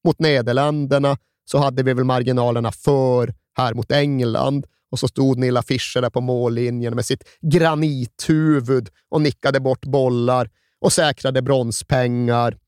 mot 0.06 0.18
Nederländerna 0.18 1.16
så 1.44 1.58
hade 1.58 1.82
vi 1.82 1.94
väl 1.94 2.04
marginalerna 2.04 2.72
för 2.72 3.34
här 3.56 3.74
mot 3.74 3.92
England. 3.92 4.66
Och 4.90 4.98
så 4.98 5.08
stod 5.08 5.38
Nilla 5.38 5.62
Fischer 5.62 6.02
där 6.02 6.10
på 6.10 6.20
mållinjen 6.20 6.94
med 6.94 7.06
sitt 7.06 7.24
granithuvud 7.40 8.88
och 9.08 9.20
nickade 9.20 9.60
bort 9.60 9.84
bollar 9.84 10.50
och 10.80 10.92
säkrade 10.92 11.42
bronspengar. 11.42 12.58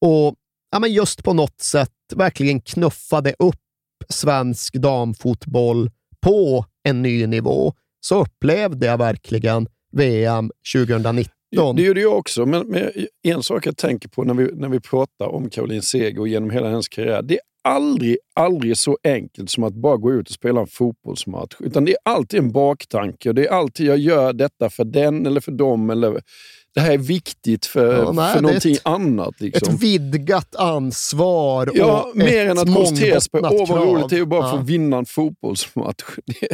Och 0.00 0.34
ja, 0.70 0.78
men 0.78 0.92
just 0.92 1.24
på 1.24 1.32
något 1.32 1.60
sätt 1.60 1.90
verkligen 2.14 2.60
knuffade 2.60 3.34
upp 3.38 3.56
svensk 4.08 4.74
damfotboll 4.74 5.90
på 6.20 6.64
en 6.84 7.02
ny 7.02 7.26
nivå. 7.26 7.74
Så 8.00 8.22
upplevde 8.22 8.86
jag 8.86 8.98
verkligen 8.98 9.68
VM 9.92 10.50
2019. 10.74 11.76
Det 11.76 11.82
gjorde 11.82 12.00
jag 12.00 12.18
också, 12.18 12.46
men, 12.46 12.66
men 12.66 12.90
en 13.22 13.42
sak 13.42 13.66
jag 13.66 13.76
tänker 13.76 14.08
på 14.08 14.24
när 14.24 14.34
vi, 14.34 14.50
när 14.54 14.68
vi 14.68 14.80
pratar 14.80 15.26
om 15.26 15.50
Caroline 15.50 15.82
Seger 15.82 16.20
och 16.20 16.28
genom 16.28 16.50
hela 16.50 16.68
hennes 16.68 16.88
karriär. 16.88 17.22
Det 17.22 17.34
är 17.34 17.40
aldrig, 17.64 18.16
aldrig 18.34 18.76
så 18.76 18.98
enkelt 19.04 19.50
som 19.50 19.64
att 19.64 19.74
bara 19.74 19.96
gå 19.96 20.12
ut 20.12 20.28
och 20.28 20.34
spela 20.34 20.60
en 20.60 20.66
fotbollsmatch. 20.66 21.56
Utan 21.60 21.84
det 21.84 21.92
är 21.92 21.98
alltid 22.02 22.40
en 22.40 22.52
baktanke. 22.52 23.28
Och 23.28 23.34
det 23.34 23.46
är 23.46 23.52
alltid 23.52 23.86
jag 23.86 23.98
gör 23.98 24.32
detta 24.32 24.70
för 24.70 24.84
den 24.84 25.26
eller 25.26 25.40
för 25.40 25.52
dem. 25.52 25.90
Eller, 25.90 26.20
det 26.78 26.82
här 26.82 26.92
är 26.92 26.98
viktigt 26.98 27.66
för, 27.66 27.98
Ja, 28.04 28.12
nej, 28.12 28.34
för 28.34 28.40
någonting 28.40 28.72
ett- 28.74 28.80
annat. 28.86 29.40
Liksom. 29.40 29.74
Ett 29.74 29.80
vidgat 29.82 30.56
ansvar 30.56 31.70
Ja, 31.74 32.02
och 32.02 32.16
mer 32.16 32.44
ett 32.46 32.50
än 32.50 32.58
att 32.58 32.74
koncentrera 32.76 33.20
sig 33.20 33.30
på 33.30 33.38
åh 33.38 33.68
vad 33.68 33.82
roligt 33.88 34.08
det 34.10 34.18
är 34.18 34.22
att 34.22 34.28
bara 34.28 34.46
Ja. 34.46 34.50
få 34.50 34.56
vinna 34.62 34.96
en 34.98 35.06
fotbollsmatch. 35.06 36.04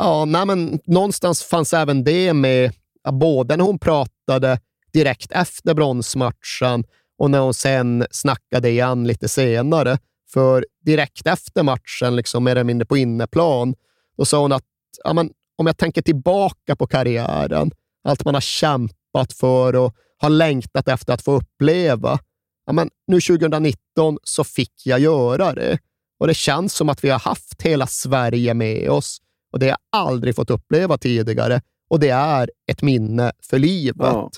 Ja, 0.00 0.24
nej, 0.24 0.46
men 0.46 0.78
någonstans 0.84 1.42
fanns 1.42 1.72
även 1.74 2.04
det 2.04 2.32
med, 2.34 2.72
ja, 3.04 3.12
både 3.12 3.56
när 3.56 3.64
hon 3.64 3.78
pratade 3.78 4.60
direkt 4.92 5.32
efter 5.32 5.74
bronsmatchen 5.74 6.84
och 7.18 7.30
när 7.30 7.38
hon 7.38 7.54
sen 7.54 8.06
snackade 8.10 8.68
igen 8.70 9.06
lite 9.06 9.28
senare. 9.28 9.98
För 10.32 10.66
direkt 10.84 11.26
efter 11.26 11.62
matchen, 11.62 12.16
liksom 12.16 12.44
mer 12.44 12.50
eller 12.52 12.64
mindre 12.64 12.86
på 12.86 12.96
inneplan, 12.96 13.74
då 14.18 14.24
sa 14.24 14.40
hon 14.40 14.52
att 14.52 14.64
ja, 15.04 15.12
men, 15.12 15.30
om 15.58 15.66
jag 15.66 15.76
tänker 15.78 16.02
tillbaka 16.02 16.76
på 16.76 16.86
karriären, 16.86 17.70
allt 18.04 18.24
man 18.24 18.34
har 18.34 18.40
kämpat 18.40 18.96
för 19.32 19.76
och 19.76 19.94
har 20.18 20.30
längtat 20.30 20.88
efter 20.88 21.12
att 21.12 21.22
få 21.22 21.32
uppleva. 21.32 22.18
Ja, 22.66 22.72
men 22.72 22.90
nu 23.06 23.20
2019 23.20 24.18
så 24.22 24.44
fick 24.44 24.86
jag 24.86 25.00
göra 25.00 25.52
det. 25.52 25.78
Och 26.20 26.26
det 26.26 26.34
känns 26.34 26.74
som 26.74 26.88
att 26.88 27.04
vi 27.04 27.10
har 27.10 27.18
haft 27.18 27.62
hela 27.62 27.86
Sverige 27.86 28.54
med 28.54 28.90
oss 28.90 29.18
och 29.52 29.58
det 29.58 29.66
har 29.66 29.70
jag 29.70 29.78
aldrig 30.02 30.36
fått 30.36 30.50
uppleva 30.50 30.98
tidigare. 30.98 31.60
Och 31.90 32.00
det 32.00 32.08
är 32.08 32.50
ett 32.70 32.82
minne 32.82 33.32
för 33.42 33.58
livet. 33.58 33.96
Ja. 34.12 34.30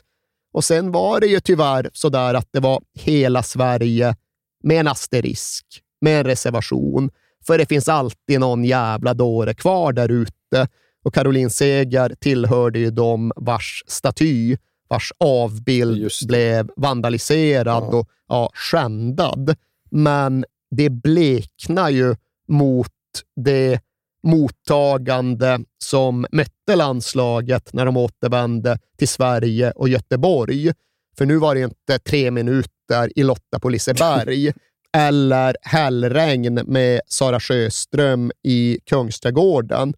Och 0.53 0.65
sen 0.65 0.93
var 0.93 1.21
det 1.21 1.27
ju 1.27 1.41
tyvärr 1.41 1.91
sådär 1.93 2.35
att 2.35 2.49
det 2.51 2.61
var 2.61 2.83
hela 2.95 3.43
Sverige 3.43 4.17
med 4.63 4.81
en 4.81 4.89
asterisk, 4.89 5.67
med 6.01 6.19
en 6.19 6.25
reservation. 6.25 7.11
För 7.47 7.59
det 7.59 7.67
finns 7.67 7.89
alltid 7.89 8.41
någon 8.41 8.65
jävla 8.65 9.15
dåre 9.15 9.55
kvar 9.55 9.93
där 9.93 10.09
ute. 10.09 10.69
Och 11.03 11.15
Caroline 11.15 11.51
Seger 11.51 12.15
tillhörde 12.21 12.79
ju 12.79 12.91
de 12.91 13.33
vars 13.37 13.85
staty, 13.87 14.57
vars 14.89 15.13
avbild 15.19 16.11
blev 16.29 16.71
vandaliserad 16.77 17.95
och 17.95 18.09
ja, 18.29 18.51
skändad. 18.55 19.57
Men 19.91 20.45
det 20.71 20.91
bleknar 20.91 21.91
ju 21.91 22.17
mot 22.49 22.89
det 23.37 23.81
mottagande 24.23 25.59
som 25.79 26.27
mötte 26.33 26.77
landslaget 26.77 27.73
när 27.73 27.85
de 27.85 27.97
återvände 27.97 28.79
till 28.99 29.09
Sverige 29.09 29.71
och 29.71 29.89
Göteborg. 29.89 30.73
För 31.19 31.27
nu 31.27 31.37
var 31.37 31.55
det 31.55 31.61
inte 31.61 31.99
tre 31.99 32.31
minuter 32.31 33.19
i 33.19 33.23
Lotta 33.23 33.59
på 33.61 33.69
Liseberg 33.69 34.53
eller 34.93 35.57
hällregn 35.63 36.55
med 36.67 37.01
Sara 37.07 37.41
Sjöström 37.41 38.33
i 38.43 38.79
Kungsträdgården. 38.87 39.95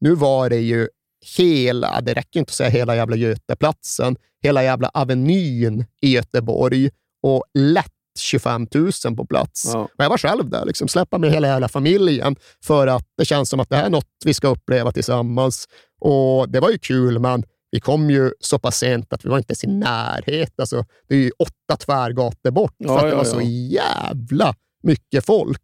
Nu 0.00 0.14
var 0.14 0.50
det 0.50 0.60
ju 0.60 0.88
hela, 1.36 2.00
det 2.00 2.14
räcker 2.14 2.40
inte 2.40 2.50
att 2.50 2.54
säga 2.54 2.70
hela 2.70 2.96
jävla 2.96 3.16
Göteplatsen, 3.16 4.16
hela 4.42 4.64
jävla 4.64 4.90
Avenyn 4.94 5.84
i 6.00 6.14
Göteborg 6.14 6.90
och 7.22 7.44
lätt 7.54 7.92
25 8.18 8.66
000 8.74 9.16
på 9.16 9.26
plats. 9.26 9.70
Ja. 9.72 9.78
Och 9.80 10.04
jag 10.04 10.08
var 10.08 10.18
själv 10.18 10.50
där, 10.50 10.64
liksom, 10.64 10.88
släppa 10.88 11.18
med 11.18 11.32
hela, 11.32 11.54
hela 11.54 11.68
familjen 11.68 12.36
för 12.64 12.86
att 12.86 13.06
det 13.16 13.24
känns 13.24 13.48
som 13.50 13.60
att 13.60 13.68
det 13.68 13.76
här 13.76 13.86
är 13.86 13.90
något 13.90 14.08
vi 14.24 14.34
ska 14.34 14.48
uppleva 14.48 14.92
tillsammans. 14.92 15.68
Och 16.00 16.48
Det 16.48 16.60
var 16.60 16.70
ju 16.70 16.78
kul, 16.78 17.18
men 17.18 17.44
vi 17.70 17.80
kom 17.80 18.10
ju 18.10 18.32
så 18.40 18.58
pass 18.58 18.78
sent 18.78 19.12
att 19.12 19.24
vi 19.24 19.28
var 19.28 19.38
inte 19.38 19.50
ens 19.50 19.64
i 19.64 19.66
närhet. 19.66 20.60
Alltså, 20.60 20.84
det 21.08 21.14
är 21.14 21.18
ju 21.18 21.30
åtta 21.38 21.76
tvärgator 21.78 22.50
bort 22.50 22.74
för 22.78 22.86
Ja, 22.86 22.96
att 22.96 23.02
det 23.02 23.08
ja, 23.08 23.16
var 23.16 23.24
så 23.24 23.40
jävla 23.40 24.54
mycket 24.82 25.26
folk. 25.26 25.62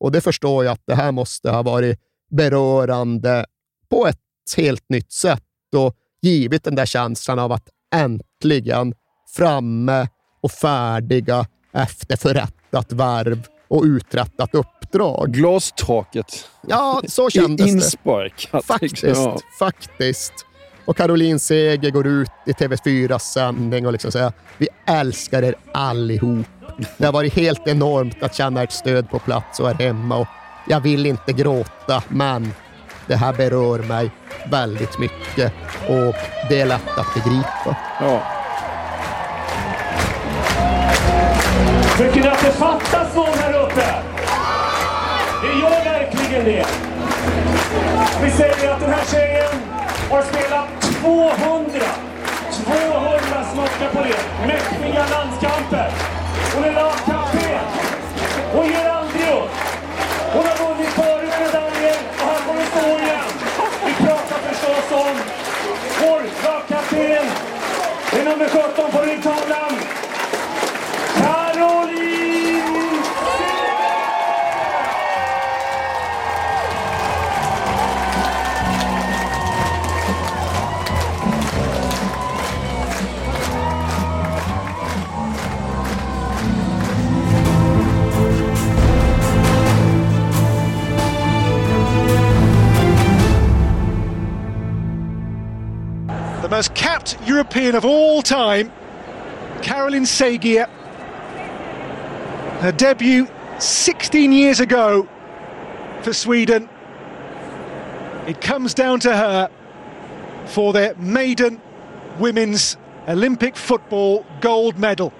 Och 0.00 0.12
det 0.12 0.20
förstår 0.20 0.64
jag 0.64 0.72
att 0.72 0.82
det 0.86 0.94
här 0.94 1.12
måste 1.12 1.50
ha 1.50 1.62
varit 1.62 1.98
berörande 2.30 3.46
på 3.90 4.06
ett 4.06 4.18
helt 4.56 4.88
nytt 4.88 5.12
sätt 5.12 5.42
och 5.76 5.94
givit 6.22 6.64
den 6.64 6.74
där 6.74 6.86
känslan 6.86 7.38
av 7.38 7.52
att 7.52 7.68
äntligen 7.94 8.94
framme 9.36 10.08
och 10.42 10.50
färdiga 10.50 11.46
efter 11.72 12.16
förrättat 12.16 12.92
värv 12.92 13.46
och 13.68 13.82
uträttat 13.82 14.54
uppdrag. 14.54 15.32
Glastaket. 15.32 16.48
Ja, 16.66 17.02
så 17.08 17.30
kändes 17.30 17.66
det. 17.66 17.72
Insparkat. 17.72 18.64
Faktiskt, 18.64 19.02
liksom. 19.02 19.24
Ja. 19.24 19.38
faktiskt. 19.58 20.32
Och 20.84 20.96
Caroline 20.96 21.38
Seger 21.38 21.90
går 21.90 22.06
ut 22.06 22.30
i 22.46 22.52
TV4 22.52 23.18
sändning 23.18 23.86
och 23.86 23.92
liksom 23.92 24.12
säger 24.12 24.32
vi 24.58 24.68
älskar 24.86 25.42
er 25.42 25.54
allihop. 25.72 26.46
Det 26.98 27.04
har 27.04 27.12
varit 27.12 27.34
helt 27.34 27.66
enormt 27.66 28.22
att 28.22 28.34
känna 28.34 28.62
ert 28.62 28.72
stöd 28.72 29.10
på 29.10 29.18
plats 29.18 29.60
och 29.60 29.66
här 29.66 29.74
hemma. 29.74 30.16
Och 30.16 30.26
jag 30.68 30.80
vill 30.80 31.06
inte 31.06 31.32
gråta, 31.32 32.02
men 32.08 32.52
det 33.08 33.16
här 33.16 33.32
berör 33.32 33.78
mig 33.78 34.10
väldigt 34.50 34.98
mycket 34.98 35.52
och 35.88 36.14
det 36.48 36.60
är 36.60 36.66
lätt 36.66 36.98
att 36.98 37.14
begripa. 37.14 37.76
Ja. 38.00 38.22
Tycker 41.98 42.20
ni 42.20 42.28
att 42.28 42.40
det 42.40 42.52
fattas 42.52 43.14
någon 43.14 43.38
här 43.38 43.62
uppe? 43.62 43.94
Det 45.42 45.60
gör 45.60 45.84
verkligen 45.84 46.44
det. 46.44 46.66
Vi 48.22 48.30
säger 48.30 48.72
att 48.72 48.80
den 48.80 48.90
här 48.90 49.04
tjejen 49.10 49.62
har 50.10 50.22
spelat 50.22 50.68
200, 50.80 51.80
200 52.64 53.44
smockar 53.52 53.88
på 53.92 54.02
det. 54.02 54.46
Mäktiga 54.46 55.06
landskamper. 55.10 55.90
Hon 56.54 56.64
är 56.64 56.72
lagkapten. 56.72 57.60
Hon 58.52 58.66
ger 58.66 58.97
nummer 68.28 68.48
17 68.48 68.90
på 68.92 68.98
ryggtavlan. 68.98 69.77
The 96.48 96.56
most 96.56 96.74
capped 96.74 97.18
European 97.26 97.74
of 97.74 97.84
all 97.84 98.22
time, 98.22 98.72
Caroline 99.60 100.06
Segier. 100.06 100.66
Her 102.60 102.72
debut 102.72 103.28
16 103.58 104.32
years 104.32 104.58
ago 104.58 105.06
for 106.02 106.14
Sweden. 106.14 106.68
It 108.26 108.40
comes 108.40 108.72
down 108.72 109.00
to 109.00 109.14
her 109.14 109.50
for 110.46 110.72
their 110.72 110.94
maiden 110.94 111.60
women's 112.18 112.78
Olympic 113.06 113.54
football 113.54 114.24
gold 114.40 114.78
medal. 114.78 115.12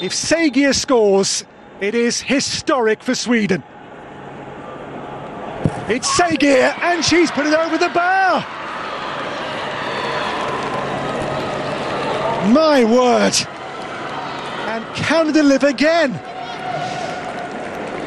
If 0.00 0.12
Sagia 0.12 0.74
scores, 0.74 1.44
it 1.80 1.94
is 1.94 2.22
historic 2.22 3.02
for 3.02 3.14
Sweden. 3.14 3.62
It's 5.88 6.08
Sagia, 6.18 6.74
and 6.80 7.04
she's 7.04 7.30
put 7.30 7.46
it 7.46 7.54
over 7.54 7.76
the 7.76 7.90
bar. 7.90 8.55
My 12.54 12.84
word. 12.84 13.34
And 14.66 14.84
Canada 14.94 15.42
live 15.42 15.64
again. 15.64 16.12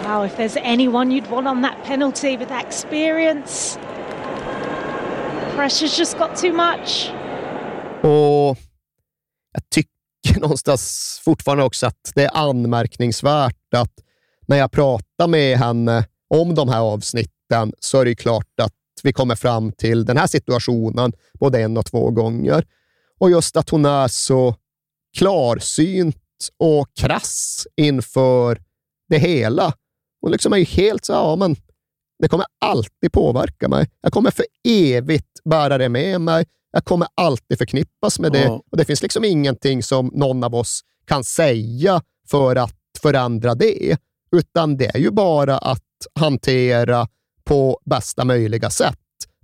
Wow, 0.03 0.23
if 0.23 0.37
there's 0.37 0.57
anyone 0.57 1.11
you'd 1.11 1.29
want 1.29 1.47
on 1.47 1.61
that 1.61 1.83
penalty 1.83 2.37
with 2.37 2.47
that 2.47 2.65
experience, 2.65 3.77
pressure's 5.55 5.97
just 5.97 6.17
got 6.17 6.35
too 6.35 6.53
much. 6.53 7.11
Och 8.03 8.57
jag 9.53 9.69
tycker 9.69 10.39
någonstans 10.41 11.21
fortfarande 11.23 11.63
också 11.63 11.87
att 11.87 12.11
det 12.15 12.23
är 12.23 12.37
anmärkningsvärt 12.37 13.73
att 13.75 13.93
när 14.47 14.57
jag 14.57 14.71
pratar 14.71 15.27
med 15.27 15.57
henne 15.57 16.05
om 16.29 16.55
de 16.55 16.69
här 16.69 16.79
avsnitten 16.79 17.73
så 17.79 18.01
är 18.01 18.05
det 18.05 18.15
klart 18.15 18.59
att 18.61 18.73
vi 19.03 19.13
kommer 19.13 19.35
fram 19.35 19.71
till 19.71 20.05
den 20.05 20.17
här 20.17 20.27
situationen 20.27 21.13
både 21.39 21.61
en 21.61 21.77
och 21.77 21.85
två 21.85 22.11
gånger. 22.11 22.63
Och 23.19 23.31
just 23.31 23.57
att 23.57 23.69
hon 23.69 23.85
är 23.85 24.07
så 24.07 24.55
klarsynt 25.17 26.17
och 26.57 26.87
krass 26.99 27.67
inför 27.75 28.61
det 29.09 29.17
hela. 29.17 29.73
Hon 30.21 30.31
liksom 30.31 30.53
är 30.53 30.57
ju 30.57 30.63
helt 30.63 31.05
så, 31.05 31.13
ja 31.13 31.35
men 31.35 31.55
det 32.19 32.27
kommer 32.27 32.45
alltid 32.65 33.11
påverka 33.11 33.67
mig. 33.67 33.89
Jag 34.01 34.13
kommer 34.13 34.31
för 34.31 34.45
evigt 34.67 35.43
bära 35.45 35.77
det 35.77 35.89
med 35.89 36.21
mig. 36.21 36.45
Jag 36.71 36.85
kommer 36.85 37.07
alltid 37.15 37.57
förknippas 37.57 38.19
med 38.19 38.31
det. 38.31 38.43
Ja. 38.43 38.63
Och 38.71 38.77
Det 38.77 38.85
finns 38.85 39.01
liksom 39.01 39.23
ingenting 39.25 39.83
som 39.83 40.11
någon 40.13 40.43
av 40.43 40.55
oss 40.55 40.81
kan 41.05 41.23
säga 41.23 42.01
för 42.29 42.55
att 42.55 42.75
förändra 43.01 43.55
det, 43.55 43.97
utan 44.31 44.77
det 44.77 44.95
är 44.95 44.99
ju 44.99 45.11
bara 45.11 45.57
att 45.57 45.83
hantera 46.19 47.07
på 47.43 47.79
bästa 47.85 48.25
möjliga 48.25 48.69
sätt. 48.69 48.97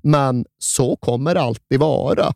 Men 0.03 0.45
så 0.60 0.95
kommer 0.95 1.34
det 1.34 1.41
alltid 1.41 1.80
vara. 1.80 2.34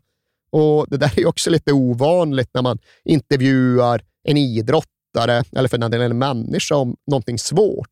Och 0.52 0.86
Det 0.90 0.96
där 0.96 1.18
är 1.20 1.26
också 1.26 1.50
lite 1.50 1.72
ovanligt 1.72 2.50
när 2.54 2.62
man 2.62 2.78
intervjuar 3.04 4.02
en 4.24 4.36
idrottare, 4.36 5.44
eller 5.52 5.68
för 5.68 5.78
den 5.78 5.90
delen 5.90 6.10
en 6.10 6.18
människa, 6.18 6.76
om 6.76 6.96
någonting 7.06 7.38
svårt. 7.38 7.88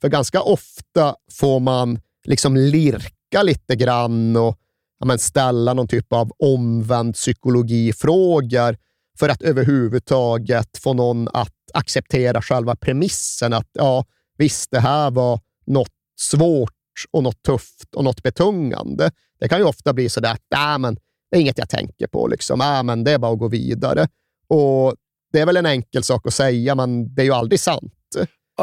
För 0.00 0.08
ganska 0.08 0.42
ofta 0.42 1.14
får 1.32 1.60
man 1.60 2.00
liksom 2.24 2.56
lirka 2.56 3.42
lite 3.42 3.76
grann 3.76 4.36
och 4.36 4.58
ja, 4.98 5.06
men 5.06 5.18
ställa 5.18 5.74
någon 5.74 5.88
typ 5.88 6.12
av 6.12 6.32
omvänd 6.38 7.14
psykologifrågor 7.14 8.76
för 9.18 9.28
att 9.28 9.42
överhuvudtaget 9.42 10.78
få 10.78 10.92
någon 10.94 11.28
att 11.28 11.52
acceptera 11.74 12.42
själva 12.42 12.76
premissen 12.76 13.52
att 13.52 13.70
ja, 13.72 14.04
visst, 14.38 14.70
det 14.70 14.80
här 14.80 15.10
var 15.10 15.40
något 15.66 15.92
svårt 16.20 16.72
och 17.10 17.22
något 17.22 17.42
tufft 17.42 17.94
och 17.94 18.04
något 18.04 18.22
betungande. 18.22 19.10
Det 19.40 19.48
kan 19.48 19.58
ju 19.58 19.64
ofta 19.64 19.92
bli 19.92 20.08
sådär 20.08 20.32
att 20.32 20.80
men, 20.80 20.98
det 21.36 21.40
är 21.40 21.42
inget 21.42 21.58
jag 21.58 21.68
tänker 21.68 22.06
på. 22.06 22.28
Liksom. 22.28 22.60
Äh, 22.60 22.82
men 22.82 23.04
det 23.04 23.12
är 23.12 23.18
bara 23.18 23.32
att 23.32 23.38
gå 23.38 23.48
vidare. 23.48 24.08
Och 24.48 24.94
Det 25.32 25.40
är 25.40 25.46
väl 25.46 25.56
en 25.56 25.66
enkel 25.66 26.02
sak 26.02 26.26
att 26.26 26.34
säga, 26.34 26.74
men 26.74 27.14
det 27.14 27.22
är 27.22 27.24
ju 27.24 27.32
aldrig 27.32 27.60
sant. 27.60 27.92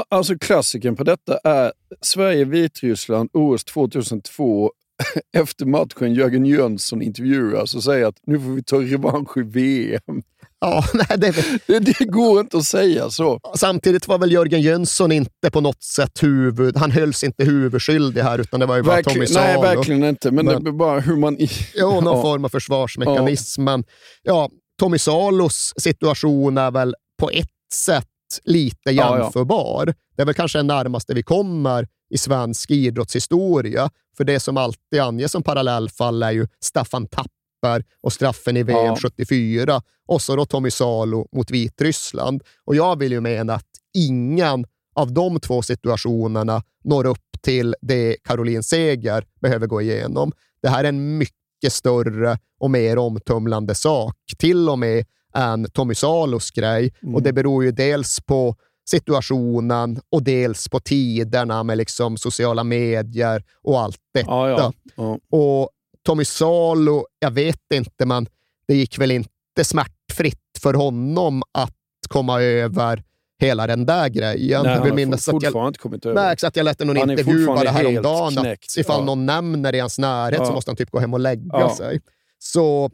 Alltså 0.10 0.38
klassikern 0.38 0.96
på 0.96 1.04
detta 1.04 1.38
är 1.44 1.74
Sverige-Vitryssland 2.02 3.30
OS 3.34 3.64
2002. 3.64 4.72
Efter 5.38 5.66
matchen 5.66 6.14
Jörgen 6.14 6.46
Jönsson 6.46 7.02
intervjuas 7.02 7.76
och 7.76 7.84
säger 7.84 8.06
att 8.06 8.16
nu 8.28 8.40
får 8.40 8.50
vi 8.50 8.64
ta 8.64 8.76
revansch 8.82 9.38
i 9.38 9.42
VM. 9.42 10.22
Ja, 10.60 10.84
nej, 10.94 11.18
det, 11.18 11.36
det, 11.68 11.80
det 11.80 12.06
går 12.06 12.40
inte 12.40 12.58
att 12.58 12.66
säga 12.66 13.10
så. 13.10 13.40
Samtidigt 13.56 14.08
var 14.08 14.18
väl 14.18 14.32
Jörgen 14.32 14.62
Jönsson 14.62 15.12
inte 15.12 15.52
på 15.52 15.62
något 15.62 15.84
sätt 15.84 16.24
huvud... 16.24 16.78
Han 16.78 16.92
hölls 16.92 17.24
inte 17.24 17.44
huvudskyldig 17.46 18.22
här, 18.22 18.40
utan 18.40 18.60
det 18.60 18.66
var 18.66 18.76
ju 18.78 18.84
bara 18.84 19.04
Tommy 19.04 19.28
Salo. 19.28 19.62
nej, 19.62 19.76
verkligen 19.76 20.04
inte, 20.04 20.32
men 20.32 20.46
det 20.46 20.54
är 20.54 20.72
bara 20.72 21.00
hur 21.00 21.16
man... 21.16 21.38
Jo, 21.76 22.02
någon 22.02 22.16
Ja. 22.16 22.22
form 22.22 22.46
av 22.46 22.50
försvarsmekanism. 22.50 23.64
Men 23.64 23.84
ja, 24.24 24.50
Tommy 24.80 24.98
Salos 25.00 25.74
situation 25.78 26.58
är 26.58 26.72
väl 26.72 26.96
på 27.20 27.30
ett 27.30 27.48
sätt 27.74 28.08
lite 28.44 28.78
Ja, 28.84 28.92
ja. 28.92 29.20
jämförbar. 29.24 29.94
Det 30.16 30.22
är 30.22 30.26
väl 30.26 30.36
kanske 30.36 30.60
det 30.60 30.64
närmaste 30.64 31.14
vi 31.14 31.24
kommer 31.24 31.88
i 32.14 32.18
svensk 32.18 32.72
idrottshistoria. 32.72 33.90
För 34.18 34.24
det 34.24 34.40
som 34.40 34.58
alltid 34.58 35.00
anges 35.00 35.32
som 35.32 35.44
parallellfall 35.44 36.24
är 36.24 36.32
ju 36.32 36.48
Staffan 36.60 37.08
Tapper 37.08 37.84
och 38.02 38.14
straffen 38.14 38.58
i 38.58 38.64
VM 38.64 38.86
Ja. 38.86 38.98
74 39.02 39.82
och 40.06 40.22
så 40.22 40.36
då 40.36 40.46
Tommy 40.46 40.72
Salo 40.72 41.28
mot 41.32 41.52
Vitryssland. 41.52 42.44
Och 42.66 42.76
jag 42.76 43.00
vill 43.00 43.12
ju 43.12 43.22
mena 43.22 43.54
att 43.54 43.70
ingen 43.94 44.66
av 44.96 45.14
de 45.14 45.40
två 45.40 45.62
situationerna 45.62 46.64
når 46.84 47.06
upp 47.06 47.42
till 47.42 47.76
det 47.82 48.18
Caroline 48.24 48.64
Seger 48.64 49.26
behöver 49.42 49.68
gå 49.68 49.82
igenom. 49.82 50.32
Det 50.62 50.70
här 50.70 50.84
är 50.84 50.90
en 50.90 51.18
mycket 51.18 51.74
större 51.74 52.38
och 52.60 52.72
mer 52.72 52.98
omtumlande 52.98 53.76
sak, 53.76 54.16
till 54.38 54.70
och 54.70 54.80
med 54.80 55.06
än 55.36 55.70
Tommy 55.72 55.96
Salos 55.96 56.52
grej. 56.52 56.94
Mm. 57.04 57.16
Och 57.16 57.24
det 57.24 57.34
beror 57.34 57.64
ju 57.64 57.72
dels 57.72 58.20
på 58.26 58.56
situationen 58.90 60.02
och 60.10 60.24
dels 60.24 60.70
på 60.70 60.80
tiderna 60.80 61.64
med 61.64 61.78
liksom 61.78 62.18
sociala 62.18 62.64
medier 62.64 63.44
och 63.64 63.80
allt 63.82 63.98
detta. 64.14 64.28
Ja, 64.32 64.50
ja. 64.50 64.74
Ja. 64.96 65.20
Och 65.38 65.70
Tommy 66.06 66.26
Salo, 66.26 67.06
jag 67.20 67.32
vet 67.32 67.62
inte, 67.74 68.06
men 68.06 68.28
det 68.68 68.76
gick 68.76 68.98
väl 69.00 69.12
inte 69.12 69.64
smärtfritt 69.64 70.40
för 70.62 70.74
honom 70.74 71.44
att 71.52 71.74
komma 72.10 72.42
över 72.42 73.04
hela 73.40 73.68
den 73.68 73.86
där 73.86 74.10
grejen. 74.10 74.64
Nej, 74.64 74.76
jag 74.76 74.84
vill 74.84 74.94
minnas 74.94 75.30
att 75.30 75.44
jag, 75.44 75.68
inte 75.68 75.80
kommit 75.80 76.06
över. 76.06 76.22
Nej, 76.22 76.34
exakt. 76.34 76.56
Jag 76.58 76.64
läste 76.64 76.86
någon 76.86 76.98
Han 76.98 77.10
är 77.10 77.14
intervju 77.20 77.46
bara 77.46 77.56
fortfarande 77.56 77.72
helt 77.72 78.06
häromdagen 78.06 78.52
att 78.54 78.78
ifall 78.78 79.00
Ja. 79.00 79.06
någon 79.06 79.26
nämner 79.26 79.76
i 79.76 79.80
hans 79.80 80.00
närhet 80.00 80.38
så 80.40 80.46
Ja. 80.46 80.52
måste 80.52 80.72
han 80.72 80.76
typ 80.76 80.92
gå 80.92 81.00
hem 81.00 81.14
och 81.14 81.20
lägga 81.20 81.42
Ja. 81.52 81.76
sig. 81.76 82.02
Så 82.40 82.92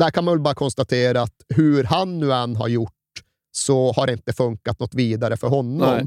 där 0.00 0.10
kan 0.10 0.24
man 0.24 0.34
väl 0.34 0.40
bara 0.42 0.54
konstatera 0.54 1.22
att 1.22 1.34
hur 1.48 1.84
han 1.84 2.18
nu 2.18 2.32
än 2.32 2.56
har 2.56 2.68
gjort 2.68 2.92
så 3.52 3.92
har 3.92 4.06
det 4.06 4.12
inte 4.12 4.32
funkat 4.32 4.80
något 4.80 4.94
vidare 4.94 5.36
för 5.36 5.48
honom. 5.48 5.96
Nej. 5.96 6.06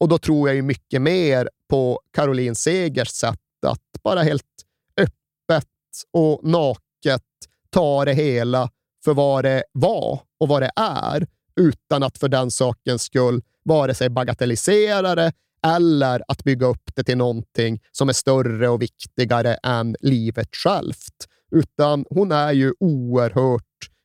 Och 0.00 0.08
då 0.08 0.18
tror 0.18 0.48
jag 0.48 0.56
ju 0.56 0.62
mycket 0.62 1.02
mer 1.02 1.50
på 1.68 2.00
Caroline 2.10 2.54
Segers 2.54 3.08
sätt 3.08 3.38
att 3.66 4.02
bara 4.02 4.22
helt 4.22 4.44
öppet 4.96 5.68
och 6.12 6.40
naket 6.44 7.22
ta 7.70 8.04
det 8.04 8.14
hela 8.14 8.70
för 9.04 9.14
vad 9.14 9.44
det 9.44 9.64
var 9.72 10.20
och 10.40 10.48
vad 10.48 10.62
det 10.62 10.70
är, 10.76 11.26
utan 11.60 12.02
att 12.02 12.18
för 12.18 12.28
den 12.28 12.50
sakens 12.50 13.02
skull 13.02 13.42
vare 13.64 13.94
sig 13.94 14.08
bagatellisera 14.08 15.14
det 15.14 15.32
eller 15.66 16.22
att 16.28 16.44
bygga 16.44 16.66
upp 16.66 16.90
det 16.94 17.04
till 17.04 17.16
någonting 17.16 17.80
som 17.92 18.08
är 18.08 18.12
större 18.12 18.68
och 18.68 18.82
viktigare 18.82 19.54
än 19.54 19.96
livet 20.00 20.56
självt. 20.56 21.28
Utan 21.50 22.04
hon 22.10 22.32
är 22.32 22.52
ju 22.52 22.74
oerhört 22.80 23.62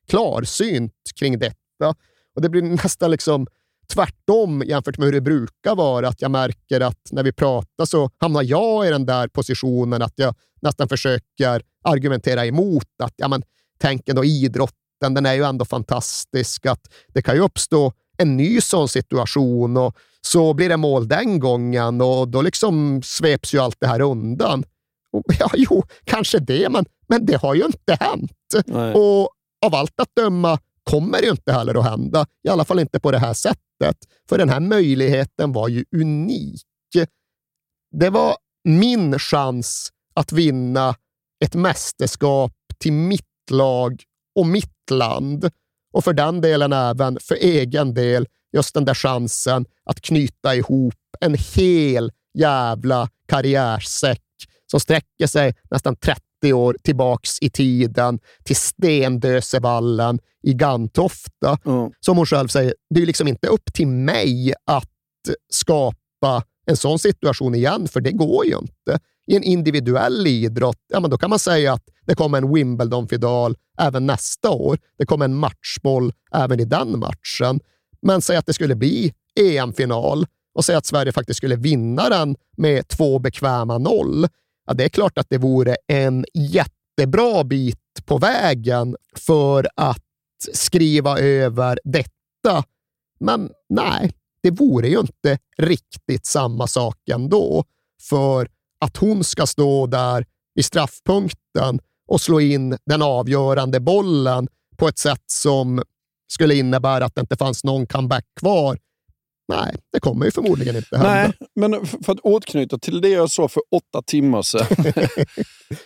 klarsynt 0.08 0.94
kring 1.20 1.40
detta. 1.40 1.96
Och 2.36 2.42
Det 2.42 2.50
blir 2.50 2.62
nästan 2.62 3.12
liksom 3.12 3.48
tvärtom 3.94 4.64
jämfört 4.66 4.98
med 4.98 5.06
hur 5.06 5.14
det 5.14 5.22
brukar 5.22 5.76
vara. 5.76 6.08
Att 6.08 6.22
jag 6.22 6.32
märker 6.32 6.82
att 6.82 7.10
när 7.12 7.24
vi 7.24 7.32
pratar 7.32 7.86
så 7.86 8.10
hamnar 8.18 8.44
jag 8.44 8.88
i 8.88 8.90
den 8.90 9.06
där 9.06 9.28
positionen 9.28 10.02
att 10.02 10.14
jag 10.16 10.36
nästan 10.62 10.90
försöker 10.90 11.62
argumentera 11.84 12.46
emot 12.46 12.88
att 13.04 13.14
ja, 13.16 13.28
men, 13.28 13.44
tänk 13.80 14.10
ändå 14.10 14.26
idrotten, 14.26 15.14
den 15.14 15.26
är 15.26 15.34
ju 15.34 15.44
ändå 15.44 15.66
fantastisk. 15.66 16.66
Att 16.66 16.82
det 17.14 17.22
kan 17.22 17.36
ju 17.36 17.42
uppstå 17.42 17.94
en 18.18 18.38
ny 18.38 18.62
sån 18.62 18.90
situation 18.90 19.78
och 19.78 19.98
så 20.22 20.54
blir 20.54 20.70
det 20.70 20.78
mål 20.78 21.08
den 21.08 21.40
gången 21.40 22.02
och 22.02 22.28
då 22.28 22.42
liksom 22.42 23.02
sveps 23.04 23.54
ju 23.54 23.60
allt 23.60 23.78
det 23.80 23.88
här 23.88 24.02
undan. 24.02 24.64
Och, 25.12 25.24
ja, 25.40 25.50
jo, 25.54 25.84
kanske 26.04 26.40
det, 26.40 26.70
men, 26.70 26.86
men 27.08 27.26
det 27.26 27.36
har 27.36 27.54
ju 27.56 27.66
inte 27.66 27.98
hänt. 28.00 28.32
Nej. 28.66 28.94
Och 28.94 29.30
av 29.66 29.76
allt 29.76 30.00
att 30.00 30.16
döma 30.16 30.60
kommer 30.84 31.22
ju 31.22 31.30
inte 31.30 31.54
heller 31.54 31.80
att 31.80 31.86
hända. 31.86 32.26
I 32.44 32.50
alla 32.50 32.66
fall 32.66 32.80
inte 32.80 33.00
på 33.00 33.12
det 33.12 33.20
här 33.20 33.34
sättet. 33.34 33.98
För 34.30 34.38
den 34.38 34.50
här 34.50 34.60
möjligheten 34.60 35.52
var 35.52 35.68
ju 35.68 35.86
unik. 35.96 36.62
Det 37.92 38.10
var 38.10 38.38
min 38.64 39.20
chans 39.20 39.90
att 40.14 40.32
vinna 40.32 40.96
ett 41.46 41.56
mästerskap 41.56 42.52
till 42.78 42.94
mitt 42.94 43.52
lag 43.52 44.04
och 44.36 44.48
mitt 44.48 44.90
land. 44.92 45.50
Och 45.94 46.04
för 46.04 46.14
den 46.14 46.42
delen 46.42 46.74
även 46.74 47.20
för 47.20 47.36
egen 47.36 47.94
del 47.94 48.28
just 48.54 48.74
den 48.74 48.86
där 48.86 48.94
chansen 48.94 49.66
att 49.84 50.02
knyta 50.02 50.56
ihop 50.56 50.94
en 51.20 51.36
hel 51.56 52.12
jävla 52.34 53.10
karriärsäck 53.26 54.22
som 54.72 54.80
sträcker 54.80 55.28
sig 55.28 55.56
nästan 55.72 55.96
30 55.96 56.22
år 56.52 56.78
tillbaks 56.84 57.38
i 57.42 57.50
tiden 57.50 58.20
till 58.44 58.56
Stendösevallen 58.56 60.20
i 60.44 60.54
Gantofta. 60.54 61.58
Som 62.00 62.18
hon 62.18 62.26
själv 62.26 62.48
säger, 62.48 62.74
det 62.90 63.02
är 63.02 63.06
liksom 63.06 63.28
inte 63.28 63.48
upp 63.48 63.74
till 63.74 63.88
mig 63.88 64.54
att 64.66 64.90
skapa 65.50 66.44
en 66.66 66.78
sån 66.78 67.00
situation 67.00 67.56
igen, 67.56 67.88
för 67.88 68.02
det 68.02 68.12
går 68.12 68.46
ju 68.46 68.58
inte. 68.58 69.00
I 69.28 69.36
en 69.36 69.44
individuell 69.44 70.28
idrott, 70.28 70.80
ja, 70.88 71.00
men 71.00 71.10
då 71.10 71.18
kan 71.18 71.30
man 71.30 71.40
säga 71.40 71.74
att 71.74 71.84
det 72.06 72.16
kommer 72.16 72.38
en 72.38 72.54
Wimbledon-final 72.54 73.56
även 73.80 74.06
nästa 74.06 74.50
år. 74.50 74.78
Det 74.98 75.06
kommer 75.06 75.26
en 75.26 75.36
matchboll 75.36 76.14
även 76.34 76.60
i 76.60 76.66
den 76.66 77.00
matchen. 77.00 77.60
Men 78.02 78.22
säg 78.22 78.38
att 78.38 78.46
det 78.46 78.54
skulle 78.54 78.76
bli 78.76 79.14
EM-final 79.40 80.26
och 80.56 80.66
säg 80.66 80.76
att 80.76 80.86
Sverige 80.86 81.12
faktiskt 81.12 81.38
skulle 81.38 81.56
vinna 81.56 82.10
den 82.10 82.36
med 82.58 82.88
två 82.88 83.20
bekväma 83.20 83.78
noll. 83.78 84.28
Ja, 84.66 84.74
det 84.74 84.84
är 84.84 84.90
klart 84.90 85.18
att 85.18 85.30
det 85.30 85.38
vore 85.38 85.76
en 85.88 86.26
jättebra 86.34 87.44
bit 87.44 87.80
på 88.06 88.18
vägen 88.18 88.96
för 89.16 89.68
att 89.76 90.04
skriva 90.54 91.20
över 91.20 91.80
detta. 91.84 92.64
Men 93.20 93.50
nej, 93.70 94.12
det 94.44 94.52
vore 94.52 94.88
ju 94.88 95.00
inte 95.00 95.38
riktigt 95.58 96.26
samma 96.26 96.68
sak 96.68 96.98
ändå. 97.12 97.64
För 98.02 98.48
att 98.80 98.98
hon 98.98 99.24
ska 99.24 99.46
stå 99.46 99.88
där 99.88 100.26
i 100.60 100.64
straffpunkten 100.64 101.80
och 102.08 102.22
slå 102.22 102.40
in 102.42 102.78
den 102.86 103.02
avgörande 103.02 103.80
bollen 103.80 104.48
på 104.78 104.88
ett 104.88 104.98
sätt 104.98 105.24
som 105.26 105.84
skulle 106.28 106.56
innebära 106.56 107.06
att 107.06 107.16
det 107.16 107.22
inte 107.22 107.36
fanns 107.36 107.64
någon 107.64 107.88
comeback 107.88 108.26
kvar. 108.40 108.78
Nej, 109.56 109.76
det 109.94 110.00
kommer 110.00 110.26
ju 110.26 110.32
förmodligen 110.32 110.76
inte 110.76 110.98
hända. 110.98 111.14
Nej, 111.14 111.32
men 111.56 111.86
för 111.86 112.12
att 112.14 112.20
återknyta 112.20 112.78
till 112.78 113.02
det 113.02 113.10
jag 113.10 113.30
sa 113.32 113.48
för 113.48 113.62
åtta 113.72 114.02
timmar 114.06 114.42
sedan. 114.42 114.66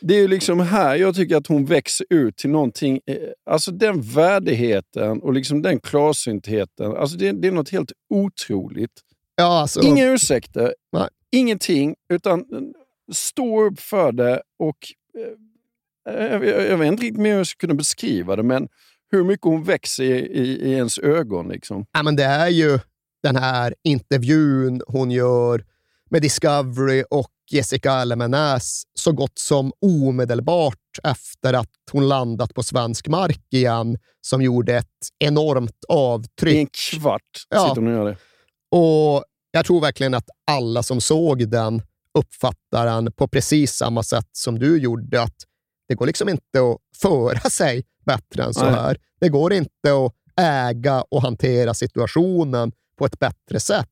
det 0.02 0.16
är 0.16 0.20
ju 0.20 0.28
liksom 0.28 0.60
här 0.60 0.96
jag 0.96 1.16
tycker 1.16 1.36
att 1.36 1.48
hon 1.48 1.66
växer 1.66 2.06
ut 2.10 2.38
till 2.38 2.50
någonting. 2.50 3.00
eh, 3.08 3.16
Alltså 3.50 3.72
den 3.72 4.02
värdigheten 4.02 5.22
och 5.22 5.34
liksom 5.34 5.62
den 5.62 5.80
klarsyntheten. 5.80 6.96
Alltså 6.98 7.18
det, 7.18 7.32
det 7.32 7.48
är 7.48 7.52
något 7.52 7.70
helt 7.70 7.92
otroligt. 8.10 8.92
Ja, 9.36 9.60
alltså, 9.62 9.82
Inga 9.82 10.06
ursäkter, 10.12 10.74
Nej. 10.94 11.08
ingenting, 11.32 11.96
utan 12.14 12.40
eh, 12.40 12.46
stå 13.14 13.64
upp 13.66 13.80
för 13.80 14.12
det 14.12 14.42
och 14.60 14.78
eh, 15.20 16.14
jag, 16.24 16.46
jag, 16.46 16.66
jag 16.68 16.78
vet 16.78 16.88
inte 16.88 17.04
riktigt 17.04 17.22
mer 17.22 17.32
hur 17.32 17.38
jag 17.38 17.48
ska 17.48 17.58
kunna 17.60 17.74
beskriva 17.74 18.36
det, 18.36 18.44
men 18.44 18.68
hur 19.12 19.24
mycket 19.24 19.44
hon 19.44 19.64
växer 19.64 20.04
i, 20.04 20.10
i, 20.18 20.70
i 20.70 20.74
ens 20.74 21.00
ögon. 21.00 21.48
Liksom. 21.48 21.86
Ja, 21.94 22.04
men 22.04 22.16
det 22.16 22.24
är 22.24 22.48
ju 22.50 22.80
den 23.28 23.36
här 23.36 23.76
intervjun 23.84 24.82
hon 24.88 25.12
gör 25.12 25.66
med 26.10 26.22
Discovery 26.22 27.04
och 27.10 27.32
Jessica 27.52 27.92
Almenäs 27.92 28.84
så 28.94 29.12
gott 29.12 29.40
som 29.40 29.72
omedelbart 29.82 31.00
efter 31.04 31.54
att 31.54 31.70
hon 31.92 32.08
landat 32.08 32.54
på 32.54 32.64
svensk 32.64 33.08
mark 33.08 33.42
igen, 33.50 33.98
som 34.22 34.42
gjorde 34.42 34.76
ett 34.78 34.86
enormt 35.20 35.86
avtryck. 35.88 36.56
I 36.56 36.60
en 36.60 36.68
kvart 37.00 37.22
Ja. 37.50 37.68
sitter 37.70 37.82
hon 37.82 37.88
och 37.88 37.94
gör 37.94 38.06
det. 38.06 38.18
Och 38.78 39.24
jag 39.52 39.66
tror 39.66 39.82
verkligen 39.82 40.14
att 40.14 40.30
alla 40.52 40.84
som 40.84 41.02
såg 41.02 41.50
den 41.50 41.82
uppfattar 42.14 42.86
den 42.86 43.12
på 43.12 43.28
precis 43.28 43.74
samma 43.74 44.04
sätt 44.04 44.30
som 44.32 44.60
du 44.60 44.78
gjorde. 44.78 45.22
Att 45.22 45.36
det 45.88 45.96
går 45.96 46.06
liksom 46.06 46.30
inte 46.30 46.60
att 46.60 46.78
föra 47.02 47.40
sig 47.50 47.84
bättre 48.06 48.44
än 48.44 48.54
så 48.54 48.64
Nej. 48.66 48.74
här. 48.74 48.98
Det 49.20 49.30
går 49.30 49.54
inte 49.54 49.94
att 50.06 50.14
äga 50.42 51.02
och 51.02 51.22
hantera 51.22 51.74
situationen 51.74 52.72
på 52.98 53.06
ett 53.06 53.20
bättre 53.20 53.60
sätt. 53.60 53.88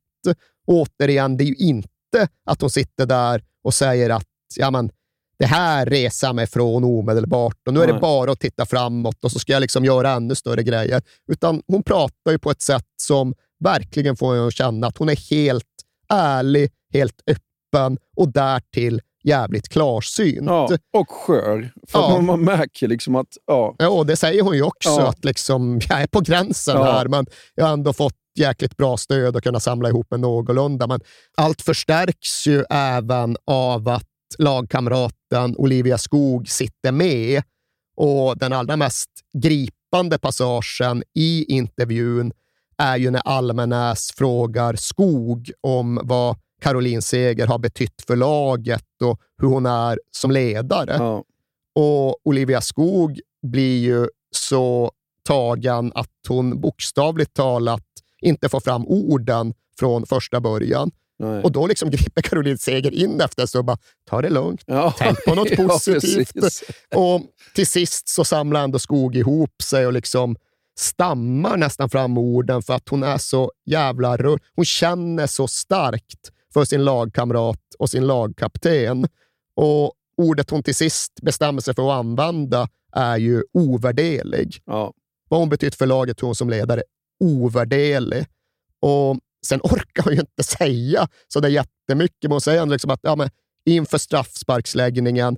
Återigen, 0.68 1.38
det 1.38 1.44
är 1.44 1.45
ju 1.45 1.56
inte 1.56 2.27
att 2.45 2.61
hon 2.61 2.69
sitter 2.69 3.06
där 3.06 3.44
och 3.64 3.73
säger 3.73 4.10
att 4.10 4.26
ja, 4.56 4.72
men, 4.72 4.91
det 5.40 5.45
här 5.45 5.86
reser 5.86 6.34
mig 6.34 6.48
från 6.48 6.84
omedelbart 6.84 7.57
och 7.68 7.73
nu 7.73 7.82
är 7.82 7.88
det 7.88 7.99
bara 7.99 8.32
att 8.32 8.40
titta 8.40 8.65
framåt 8.65 9.23
och 9.23 9.32
så 9.32 9.40
ska 9.40 9.53
jag 9.53 9.61
liksom 9.61 9.86
göra 9.86 10.11
ännu 10.11 10.36
större 10.36 10.64
grejer. 10.64 11.02
Utan 11.32 11.61
hon 11.68 11.84
pratar 11.84 12.32
ju 12.32 12.40
på 12.40 12.52
ett 12.52 12.61
sätt 12.61 12.86
som 13.02 13.34
verkligen 13.60 14.15
får 14.15 14.36
en 14.36 14.48
att 14.48 14.53
känna 14.53 14.88
att 14.88 14.98
hon 14.98 15.10
är 15.10 15.30
helt 15.30 15.65
ärlig, 16.10 16.72
helt 16.94 17.22
öppen 17.27 17.98
och 18.18 18.32
därtill 18.32 19.02
jävligt 19.23 19.69
klarsynt. 19.69 20.45
Ja, 20.45 20.69
och 20.94 21.10
skör. 21.11 21.72
För 21.88 21.99
Ja. 21.99 22.10
man, 22.10 22.26
man 22.26 22.41
märker 22.44 22.88
liksom 22.88 23.15
att... 23.15 23.27
Ja, 23.45 23.76
Ja, 23.77 23.90
och 23.90 24.06
det 24.06 24.15
säger 24.15 24.41
hon 24.41 24.56
ju 24.56 24.61
också, 24.61 24.90
Ja. 24.90 25.07
att 25.10 25.26
liksom, 25.26 25.80
jag 25.90 26.02
är 26.02 26.07
på 26.07 26.19
gränsen 26.22 26.77
här, 26.77 27.07
men 27.07 27.26
jag 27.56 27.65
har 27.65 27.73
ändå 27.73 27.94
fått 27.94 28.15
jäkligt 28.38 28.78
bra 28.78 28.98
stöd 28.98 29.36
och 29.36 29.44
kunna 29.44 29.60
samla 29.60 29.90
ihop 29.90 30.12
mig 30.12 30.20
någorlunda. 30.20 30.88
Men 30.88 30.99
allt 31.38 31.62
förstärks 31.62 32.48
ju 32.48 32.64
även 32.70 33.38
av 33.45 33.90
att 33.90 34.03
lagkamraten 34.38 35.56
Olivia 35.57 35.98
Skog 35.98 36.49
sitter 36.49 36.91
med. 36.91 37.44
Och 37.98 38.38
den 38.38 38.53
allra 38.53 38.76
mest 38.76 39.10
gripande 39.38 40.18
passagen 40.18 41.03
i 41.14 41.45
intervjun 41.53 42.32
är 42.78 42.98
ju 42.98 43.12
när 43.12 43.22
Almenäs 43.26 44.12
frågar 44.12 44.76
Skog 44.76 45.52
om 45.62 45.99
vad 46.03 46.38
Caroline 46.62 47.02
Seger 47.02 47.48
har 47.48 47.60
betytt 47.60 48.02
för 48.07 48.16
laget 48.16 49.02
och 49.03 49.22
hur 49.41 49.48
hon 49.48 49.66
är 49.66 49.99
som 50.18 50.32
ledare. 50.32 50.95
ja. 50.99 51.24
Och 51.76 52.28
Olivia 52.28 52.62
Skog 52.62 53.20
blir 53.48 53.80
ju 53.80 54.07
så 54.32 54.91
tagen 55.28 55.91
att 55.95 56.10
hon 56.28 56.62
bokstavligt 56.62 57.34
talat 57.34 57.84
inte 58.22 58.50
får 58.50 58.60
fram 58.60 58.88
orden 58.88 59.54
från 59.80 60.06
första 60.06 60.42
början. 60.42 60.92
Nej. 61.20 61.44
Och 61.44 61.52
då 61.52 61.68
liksom 61.68 61.90
griper 61.90 62.22
Caroline 62.22 62.58
Seger 62.58 62.92
in 62.94 63.22
efter 63.22 63.46
sig 63.46 63.60
och 63.60 63.66
bara, 63.66 63.78
ta 64.10 64.22
det 64.22 64.30
lugnt. 64.30 64.62
Ja. 64.66 64.94
Tänk 64.98 65.26
på 65.26 65.36
något 65.36 65.50
Ja, 65.58 65.68
positivt. 65.68 66.34
precis. 66.34 66.64
och 66.96 67.22
till 67.56 67.68
sist 67.68 68.10
så 68.10 68.26
samlar 68.26 68.64
ändå 68.64 68.80
Skog 68.80 69.16
ihop 69.16 69.62
sig 69.64 69.88
och 69.88 69.94
liksom 69.94 70.36
stammar 70.80 71.58
nästan 71.58 71.90
fram 71.90 72.18
orden 72.18 72.62
för 72.62 72.74
att 72.74 72.90
hon 72.90 73.04
är 73.04 73.18
så 73.18 73.52
jävla 73.66 74.18
rör. 74.18 74.40
Hon 74.56 74.66
känner 74.66 75.28
så 75.28 75.48
starkt 75.48 76.32
för 76.54 76.66
sin 76.66 76.84
lagkamrat 76.86 77.60
och 77.80 77.90
sin 77.90 78.08
lagkapten. 78.08 79.08
Och 79.56 79.94
ordet 80.18 80.50
hon 80.50 80.64
till 80.64 80.76
sist 80.76 81.12
bestämmer 81.22 81.62
sig 81.62 81.76
för 81.76 81.90
att 81.92 82.00
använda 82.00 82.68
är 82.96 83.18
ju 83.18 83.44
ovärderlig. 83.54 84.62
Ja. 84.66 84.94
Vad 85.30 85.40
hon 85.40 85.50
betytt 85.50 85.76
för 85.76 85.86
laget, 85.86 86.20
hon 86.20 86.36
som 86.36 86.50
ledare, 86.50 86.84
ovärderlig. 87.20 88.26
Och 88.82 89.18
sen 89.46 89.60
orkar 89.64 90.04
hon 90.04 90.14
ju 90.14 90.20
inte 90.20 90.44
säga 90.44 91.08
så 91.28 91.40
där 91.40 91.50
jättemycket, 91.50 92.24
men 92.24 92.32
hon 92.32 92.42
säger 92.42 92.66
liksom 92.66 92.92
att 92.92 93.00
ja, 93.04 93.16
men 93.16 93.30
inför 93.66 93.98
straffsparksläggningen, 93.98 95.38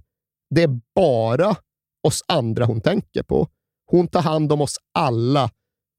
det 0.55 0.63
är 0.63 0.79
bara 0.95 1.55
oss 2.03 2.23
andra 2.27 2.65
hon 2.65 2.81
tänker 2.81 3.23
på. 3.23 3.47
Hon 3.85 4.07
tar 4.07 4.21
hand 4.21 4.51
om 4.51 4.61
oss 4.61 4.77
alla 4.93 5.49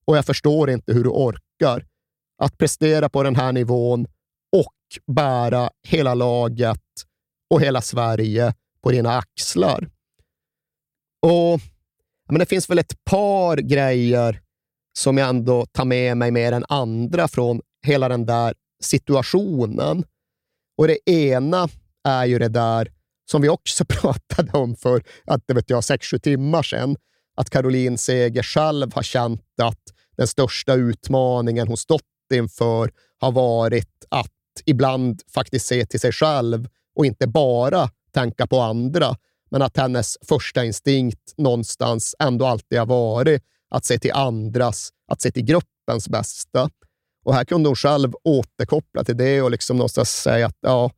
och 0.07 0.17
jag 0.17 0.25
förstår 0.25 0.71
inte 0.71 0.93
hur 0.93 1.05
du 1.05 1.11
orkar. 1.11 1.87
Att 2.43 2.59
prestera 2.59 3.09
på 3.09 3.23
den 3.23 3.37
här 3.37 3.53
nivån 3.53 4.07
och 4.57 5.15
bära 5.15 5.71
hela 5.87 6.15
laget 6.15 6.83
och 7.51 7.61
hela 7.61 7.81
Sverige 7.83 8.55
på 8.83 8.91
dina 8.91 9.19
axlar. 9.19 9.91
Och 11.27 11.61
men 12.29 12.39
Det 12.39 12.47
finns 12.47 12.71
väl 12.71 12.79
ett 12.79 13.05
par 13.05 13.57
grejer 13.57 14.41
som 14.99 15.19
jag 15.19 15.29
ändå 15.29 15.67
tar 15.67 15.85
med 15.85 16.17
mig 16.17 16.31
mer 16.31 16.53
än 16.53 16.65
andra 16.69 17.29
från 17.29 17.61
hela 17.87 18.09
den 18.09 18.27
där 18.27 18.55
situationen. 18.83 20.05
Och 20.79 20.89
Det 20.89 21.11
ena 21.11 21.69
är 22.05 22.25
ju 22.25 22.39
det 22.39 22.49
där 22.49 22.89
som 23.31 23.43
vi 23.43 23.49
också 23.49 23.85
pratade 23.89 24.53
om 24.53 24.77
för 24.77 25.03
att 25.25 25.43
det 25.47 25.55
vet 25.55 25.71
jag, 25.71 25.81
6-7 25.81 26.19
timmar 26.19 26.63
sedan. 26.63 26.97
Att 27.37 27.51
Caroline 27.51 27.99
Seger 27.99 28.43
själv 28.43 28.95
har 28.95 29.03
känt 29.03 29.43
att 29.63 29.83
den 30.17 30.27
största 30.27 30.75
utmaningen 30.75 31.69
hon 31.69 31.77
stått 31.77 32.03
inför 32.35 32.91
har 33.19 33.33
varit 33.33 34.07
att 34.09 34.33
ibland 34.65 35.23
faktiskt 35.35 35.67
se 35.67 35.87
till 35.87 36.01
sig 36.01 36.13
själv 36.13 36.69
och 36.97 37.07
inte 37.07 37.27
bara 37.27 37.91
tänka 38.15 38.47
på 38.47 38.61
andra. 38.61 39.17
Men 39.51 39.63
att 39.63 39.77
hennes 39.77 40.17
första 40.29 40.65
instinkt 40.65 41.35
någonstans 41.37 42.15
ändå 42.19 42.47
alltid 42.47 42.79
har 42.79 42.87
varit 42.87 43.43
att 43.71 43.85
se 43.85 43.99
till 43.99 44.13
andras, 44.13 44.91
att 45.09 45.21
se 45.21 45.31
till 45.31 45.45
gruppens 45.45 46.09
bästa. 46.09 46.71
Och 47.25 47.35
här 47.35 47.45
kunde 47.45 47.69
hon 47.69 47.77
själv 47.77 48.13
återkoppla 48.25 49.05
till 49.05 49.17
det 49.17 49.43
och 49.43 49.51
liksom 49.51 49.77
någonstans 49.77 50.11
säga 50.11 50.47
att 50.47 50.59
ja, 50.61 50.91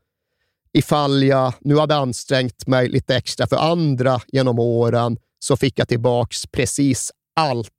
ifall 0.72 1.22
jag 1.22 1.54
nu 1.60 1.78
hade 1.78 1.96
ansträngt 1.96 2.66
mig 2.66 2.88
lite 2.88 3.16
extra 3.16 3.46
för 3.46 3.56
andra 3.56 4.20
genom 4.28 4.58
åren 4.58 5.18
så 5.38 5.56
fick 5.56 5.78
jag 5.78 5.88
tillbaks 5.88 6.46
precis 6.46 7.12
allt 7.36 7.70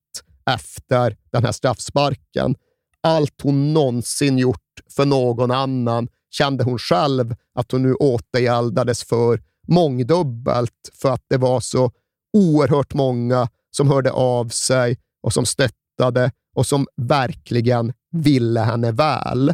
efter 0.49 1.18
den 1.31 1.43
här 1.43 1.51
straffsparken. 1.51 2.55
Allt 3.03 3.41
hon 3.41 3.73
någonsin 3.73 4.38
gjort 4.38 4.59
för 4.89 5.05
någon 5.05 5.51
annan 5.51 6.07
kände 6.31 6.63
hon 6.63 6.80
själv 6.80 7.35
att 7.55 7.72
hon 7.72 7.84
nu 7.84 7.93
återgäldades 7.93 9.03
för 9.03 9.41
mångdubbelt 9.68 10.89
för 10.93 11.09
att 11.09 11.26
det 11.27 11.38
var 11.38 11.59
så 11.59 11.91
oerhört 12.34 12.93
många 12.93 13.49
som 13.72 13.88
hörde 13.88 14.11
av 14.11 14.48
sig 14.49 14.98
och 15.23 15.34
som 15.34 15.45
stöttade 15.45 16.31
och 16.56 16.65
som 16.65 16.88
verkligen 16.98 17.93
ville 18.11 18.60
henne 18.60 18.91
väl. 18.91 19.53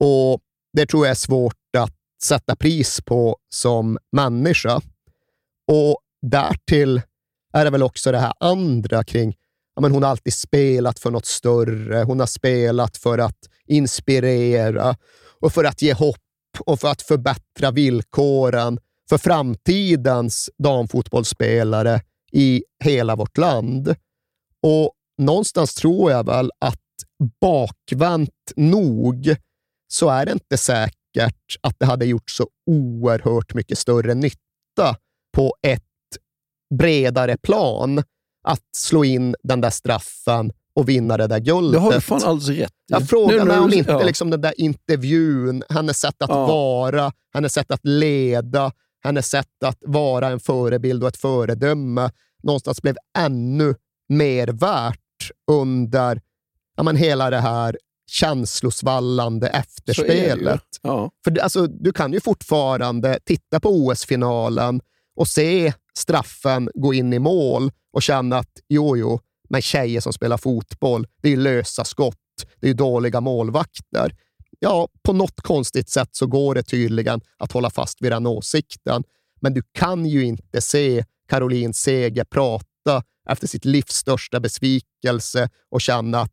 Och 0.00 0.40
Det 0.72 0.86
tror 0.86 1.06
jag 1.06 1.10
är 1.10 1.14
svårt 1.14 1.76
att 1.78 1.92
sätta 2.22 2.56
pris 2.56 3.00
på 3.00 3.36
som 3.48 3.98
människa. 4.12 4.80
Och 5.68 5.98
därtill 6.22 7.02
är 7.52 7.64
det 7.64 7.70
väl 7.70 7.82
också 7.82 8.12
det 8.12 8.18
här 8.18 8.32
andra 8.40 9.04
kring 9.04 9.36
ja, 9.74 9.82
men 9.82 9.92
hon 9.92 10.02
har 10.02 10.10
alltid 10.10 10.34
spelat 10.34 10.98
för 10.98 11.10
något 11.10 11.26
större. 11.26 12.02
Hon 12.02 12.20
har 12.20 12.26
spelat 12.26 12.96
för 12.96 13.18
att 13.18 13.38
inspirera 13.66 14.96
och 15.40 15.52
för 15.52 15.64
att 15.64 15.82
ge 15.82 15.92
hopp 15.92 16.16
och 16.58 16.80
för 16.80 16.88
att 16.88 17.02
förbättra 17.02 17.70
villkoren 17.70 18.78
för 19.08 19.18
framtidens 19.18 20.50
damfotbollsspelare 20.58 22.00
i 22.32 22.62
hela 22.84 23.16
vårt 23.16 23.38
land. 23.38 23.94
Och 24.62 24.92
någonstans 25.18 25.74
tror 25.74 26.10
jag 26.10 26.26
väl 26.26 26.50
att 26.58 26.76
bakvänt 27.40 28.52
nog 28.56 29.34
så 29.92 30.08
är 30.08 30.26
det 30.26 30.32
inte 30.32 30.56
säkert 30.58 31.56
att 31.60 31.74
det 31.78 31.86
hade 31.86 32.06
gjort 32.06 32.30
så 32.30 32.48
oerhört 32.70 33.54
mycket 33.54 33.78
större 33.78 34.14
nytta 34.14 34.96
på 35.36 35.54
ett 35.66 35.82
bredare 36.78 37.36
plan 37.36 38.02
att 38.44 38.62
slå 38.76 39.04
in 39.04 39.34
den 39.42 39.60
där 39.60 39.70
straffen 39.70 40.52
och 40.74 40.88
vinna 40.88 41.16
det 41.16 41.26
där 41.26 41.38
guldet. 41.38 41.72
Det 41.72 41.78
har 41.78 41.92
du 41.92 42.00
fan 42.00 42.22
alldeles 42.24 42.58
rätt. 42.58 42.72
Jag 42.86 43.08
frågar 43.08 43.44
mig 43.44 43.56
nu- 43.56 43.62
om 43.62 43.72
inte 43.72 43.90
ja. 43.90 44.02
liksom 44.02 44.30
den 44.30 44.40
där 44.40 44.60
intervjun, 44.60 45.62
hennes 45.68 45.98
sätt 46.00 46.22
att 46.22 46.30
Ja. 46.30 46.46
vara, 46.46 47.12
hennes 47.34 47.52
sätt 47.52 47.70
att 47.70 47.80
leda, 47.84 48.72
hennes 49.02 49.28
sätt 49.28 49.62
att 49.64 49.78
vara 49.80 50.28
en 50.28 50.40
förebild 50.40 51.02
och 51.02 51.08
ett 51.08 51.16
föredöme 51.16 52.10
någonstans 52.42 52.82
blev 52.82 52.96
ännu 53.18 53.74
mer 54.08 54.46
värt 54.46 55.30
under 55.50 56.20
ja, 56.76 56.82
men 56.82 56.96
hela 56.96 57.30
det 57.30 57.40
här 57.40 57.78
känslosvallande 58.10 59.48
efterspelet. 59.48 60.64
Ja. 60.82 61.10
För 61.24 61.38
alltså, 61.38 61.66
du 61.66 61.92
kan 61.92 62.12
ju 62.12 62.20
fortfarande 62.20 63.18
titta 63.24 63.60
på 63.60 63.68
OS-finalen 63.68 64.80
och 65.16 65.28
se 65.28 65.72
straffen 65.98 66.70
gå 66.74 66.94
in 66.94 67.12
i 67.12 67.18
mål 67.18 67.70
och 67.92 68.02
känna 68.02 68.38
att 68.38 68.60
jo, 68.68 68.96
jo, 68.96 69.20
men 69.48 69.62
tjejer 69.62 70.00
som 70.00 70.12
spelar 70.12 70.36
fotboll, 70.36 71.06
det 71.22 71.28
är 71.28 71.30
ju 71.32 71.36
lösa 71.36 71.84
skott, 71.84 72.16
det 72.60 72.66
är 72.66 72.68
ju 72.68 72.74
dåliga 72.74 73.20
målvakter. 73.20 74.14
Ja, 74.62 74.88
på 75.02 75.12
något 75.12 75.40
konstigt 75.40 75.88
sätt 75.88 76.08
så 76.12 76.26
går 76.26 76.54
det 76.54 76.62
tydligen 76.62 77.20
att 77.38 77.52
hålla 77.52 77.70
fast 77.70 78.02
vid 78.02 78.12
den 78.12 78.26
åsikten. 78.26 79.02
Men 79.40 79.54
du 79.54 79.62
kan 79.72 80.06
ju 80.06 80.24
inte 80.24 80.60
se 80.60 81.04
Caroline 81.28 81.74
Seger 81.74 82.24
prata 82.24 83.02
efter 83.28 83.46
sitt 83.46 83.64
livs 83.64 83.92
största 83.94 84.40
besvikelse 84.40 85.48
och 85.70 85.80
känna 85.80 86.20
att 86.20 86.32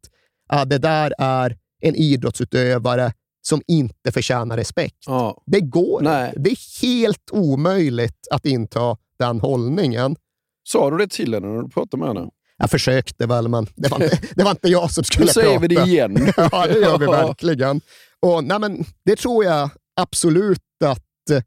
ah, 0.50 0.66
det 0.66 0.78
där 0.78 1.14
är 1.18 1.58
en 1.82 1.96
idrottsutövare 1.96 3.14
som 3.42 3.62
inte 3.68 4.12
förtjänar 4.12 4.58
respekt. 4.58 4.98
Det 5.46 5.62
går 5.62 6.00
inte. 6.02 6.34
Det 6.38 6.50
är 6.50 6.82
helt 6.82 7.30
omöjligt 7.32 8.28
att 8.32 8.46
inta 8.46 8.98
den 9.20 9.40
hållningen. 9.40 10.16
Sa 10.64 10.90
du 10.92 10.98
det 10.98 11.08
till 11.08 11.34
henne 11.34 11.48
när 11.48 11.62
du 11.62 11.70
pratade 11.70 12.04
med 12.04 12.08
henne? 12.16 12.30
Jag 12.58 12.72
försökte 12.72 13.26
väl, 13.26 13.48
men 13.48 13.68
det 13.76 13.90
var 13.90 14.04
inte, 14.04 14.20
det 14.36 14.44
var 14.44 14.52
inte 14.52 14.68
jag 14.68 14.92
som 14.92 15.04
skulle 15.04 15.26
Nu 15.26 15.32
säger 15.32 15.48
prata. 15.48 15.62
vi 15.62 15.68
det 15.76 15.82
igen. 15.82 16.18
ja, 16.38 16.68
det 16.68 16.80
gör 16.80 16.98
vi 16.98 17.06
Ja. 17.12 17.12
verkligen. 17.12 17.82
Och, 18.22 18.44
nej, 18.44 18.60
men, 18.60 18.86
det 19.04 19.16
tror 19.16 19.46
jag 19.46 19.70
absolut 19.96 20.62
att 20.86 21.30
eh, 21.32 21.42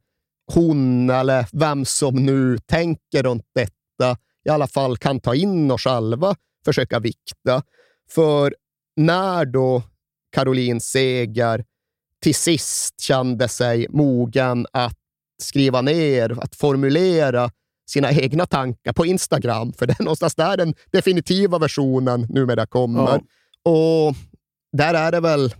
hon, 0.55 1.11
eller 1.11 1.47
vem 1.53 1.85
som 1.85 2.15
nu 2.15 2.59
tänker 2.59 3.23
runt 3.23 3.47
detta, 3.55 4.17
i 4.45 4.49
alla 4.49 4.67
fall 4.67 4.97
kan 4.97 5.21
ta 5.21 5.35
in 5.35 5.71
och 5.71 5.81
själva 5.81 6.35
försöka 6.65 6.99
vikta. 6.99 7.63
För 8.11 8.55
när 8.97 9.45
då 9.45 9.83
Caroline 10.33 10.81
Seger 10.81 11.65
till 12.23 12.35
sist 12.35 13.01
kände 13.01 13.49
sig 13.49 13.87
mogen 13.91 14.67
att 14.73 14.97
skriva 15.43 15.81
ner, 15.81 16.43
att 16.43 16.55
formulera 16.57 17.51
sina 17.91 18.13
egna 18.13 18.47
tankar 18.47 18.93
på 18.93 19.07
Instagram, 19.07 19.73
för 19.73 19.87
det 19.87 20.01
är 20.01 20.05
någonstans 20.05 20.35
där 20.35 20.57
den 20.57 20.75
definitiva 20.93 21.59
versionen 21.59 22.27
numera 22.29 22.67
kommer. 22.67 23.21
Och 23.65 24.15
där 24.73 24.95
är 24.95 25.13
det 25.13 25.21
väl, 25.21 25.55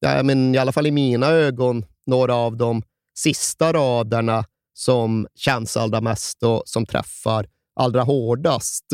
ja, 0.00 0.22
men 0.22 0.54
i 0.54 0.58
alla 0.58 0.72
fall 0.72 0.86
i 0.86 0.90
mina 0.90 1.26
ögon, 1.26 1.84
några 2.06 2.34
av 2.34 2.56
de 2.56 2.82
sista 3.18 3.72
raderna 3.72 4.44
som 4.74 5.26
känns 5.34 5.76
allra 5.76 6.00
mest 6.00 6.42
och 6.42 6.62
som 6.66 6.86
träffar 6.86 7.46
allra 7.80 8.02
hårdast. 8.02 8.86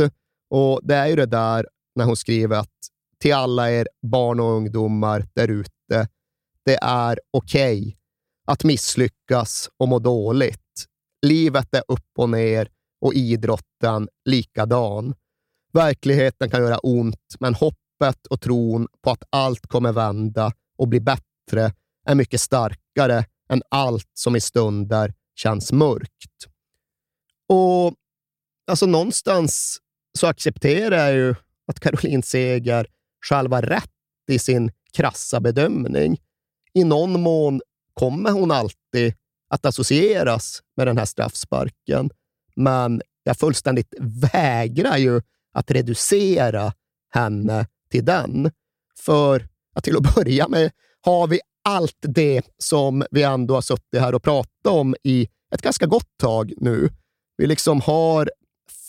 Och 0.51 0.81
Det 0.83 0.95
är 0.95 1.07
ju 1.07 1.17
det 1.17 1.27
där 1.27 1.67
när 1.95 2.05
hon 2.05 2.17
skriver 2.17 2.57
att 2.57 2.69
till 3.21 3.35
alla 3.35 3.71
er 3.71 3.89
barn 4.03 4.41
och 4.41 4.47
ungdomar 4.47 5.27
där 5.35 5.49
ute, 5.49 6.09
det 6.65 6.79
är 6.83 7.19
okej 7.31 7.97
att 8.47 8.65
misslyckas 8.65 9.71
och 9.79 9.89
må 9.89 9.99
dåligt. 9.99 10.87
Livet 11.27 11.75
är 11.75 11.83
upp 11.89 12.11
och 12.19 12.31
ner 12.31 12.69
och 13.01 13.15
idrotten 13.15 14.09
likadan. 14.25 15.15
Verkligheten 15.73 16.51
kan 16.51 16.63
göra 16.63 16.79
ont, 16.79 17.37
men 17.41 17.55
hoppet 17.55 18.27
och 18.31 18.41
tron 18.41 18.89
på 19.03 19.11
att 19.11 19.23
allt 19.31 19.67
kommer 19.67 19.93
vända 19.93 20.53
och 20.79 20.89
bli 20.89 21.01
bättre 21.01 21.73
är 22.07 22.15
mycket 22.15 22.41
starkare 22.41 23.25
än 23.49 23.63
allt 23.69 24.11
som 24.15 24.37
i 24.37 24.41
stunder 24.41 25.15
känns 25.35 25.73
mörkt. 25.73 26.47
Och 27.49 27.95
alltså 28.67 28.87
någonstans 28.87 29.79
så 30.19 30.27
accepterar 30.27 30.97
jag 30.97 31.15
ju 31.15 31.35
att 31.67 31.81
Caroline 31.81 32.23
Seger 32.23 32.87
själv 33.29 33.53
har 33.53 33.63
rätt 33.63 33.91
i 34.31 34.39
sin 34.39 34.71
krassa 34.93 35.41
bedömning. 35.41 36.21
I 36.75 36.85
någon 36.85 37.21
mån 37.21 37.61
kommer 37.95 38.31
hon 38.31 38.51
alltid 38.51 39.15
att 39.49 39.67
associeras 39.67 40.63
med 40.77 40.87
den 40.87 40.99
här 40.99 41.05
straffsparken, 41.05 42.11
men 42.57 43.03
jag 43.23 43.37
fullständigt 43.39 43.95
vägrar 44.33 44.97
ju 44.97 45.21
att 45.53 45.71
reducera 45.71 46.73
henne 47.11 47.67
till 47.91 48.05
den. 48.05 48.51
För 48.99 49.49
att 49.73 49.85
till 49.85 49.97
att 49.97 50.15
börja 50.15 50.49
med 50.49 50.71
har 51.01 51.27
vi 51.27 51.41
allt 51.65 51.99
det 52.01 52.43
som 52.59 53.05
vi 53.11 53.23
ändå 53.23 53.55
har 53.55 53.61
suttit 53.61 54.01
här 54.01 54.15
och 54.15 54.23
pratat 54.23 54.67
om 54.67 54.95
i 55.03 55.29
ett 55.55 55.63
ganska 55.63 55.87
gott 55.87 56.19
tag 56.19 56.53
nu. 56.57 56.89
Vi 57.37 57.47
liksom 57.47 57.81
har 57.81 58.31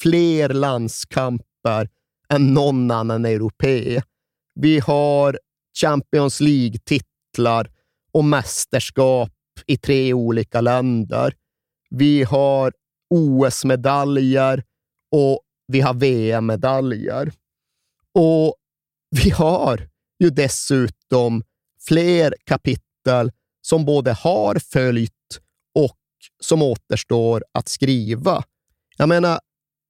fler 0.02 0.50
landskamper 0.50 1.90
än 2.30 2.54
någon 2.54 2.92
annan 2.92 3.26
europé. 3.26 4.02
Vi 4.60 4.80
har 4.80 5.40
Champions 5.82 6.40
League-titlar 6.40 7.72
och 8.12 8.26
mästerskap 8.26 9.32
i 9.66 9.78
tre 9.78 10.14
olika 10.14 10.62
länder. 10.62 11.34
Vi 11.90 12.24
har 12.24 12.74
OS-medaljer 13.10 14.64
och 15.12 15.42
vi 15.68 15.82
har 15.82 15.94
VM-medaljer. 15.94 17.32
Och 18.14 18.56
vi 19.10 19.30
har 19.30 19.90
ju 20.20 20.30
dessutom 20.30 21.44
fler 21.88 22.36
kapitel 22.44 23.32
som 23.62 23.86
både 23.86 24.14
har 24.14 24.56
följt 24.56 25.40
och 25.76 25.98
som 26.42 26.62
återstår 26.62 27.44
att 27.52 27.68
skriva. 27.68 28.44
Jag 28.98 29.10
menar, 29.10 29.40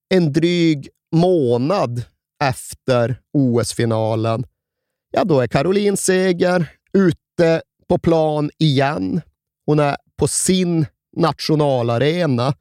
en 0.10 0.34
dryg 0.34 0.90
månad 1.12 2.04
efter 2.44 3.22
OS-finalen, 3.34 4.46
ja 5.12 5.24
då 5.24 5.40
är 5.40 5.48
Caroline 5.48 5.98
Seger 5.98 6.66
ute 6.94 7.62
på 7.88 7.98
plan 7.98 8.52
igen. 8.58 9.22
Hon 9.66 9.80
är 9.80 9.98
på 10.18 10.28
sin 10.28 10.86
nationalarena 11.18 12.56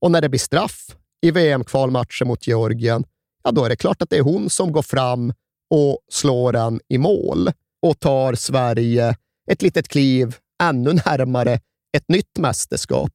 och 0.00 0.10
när 0.10 0.20
det 0.20 0.28
blir 0.28 0.40
straff 0.40 0.96
i 1.22 1.30
VM-kvalmatchen 1.30 2.28
mot 2.28 2.46
Georgien, 2.46 3.04
ja 3.44 3.50
då 3.50 3.64
är 3.64 3.68
det 3.68 3.76
klart 3.76 4.02
att 4.02 4.10
det 4.10 4.16
är 4.16 4.22
hon 4.22 4.50
som 4.50 4.72
går 4.72 4.82
fram 4.82 5.32
och 5.70 5.98
slår 6.08 6.52
den 6.52 6.80
i 6.88 6.98
mål 6.98 7.50
och 7.82 8.00
tar 8.00 8.34
Sverige 8.34 9.16
ett 9.50 9.62
litet 9.62 9.88
kliv 9.88 10.36
ännu 10.62 10.92
närmare 10.92 11.60
ett 11.92 12.08
nytt 12.08 12.38
mästerskap. 12.38 13.12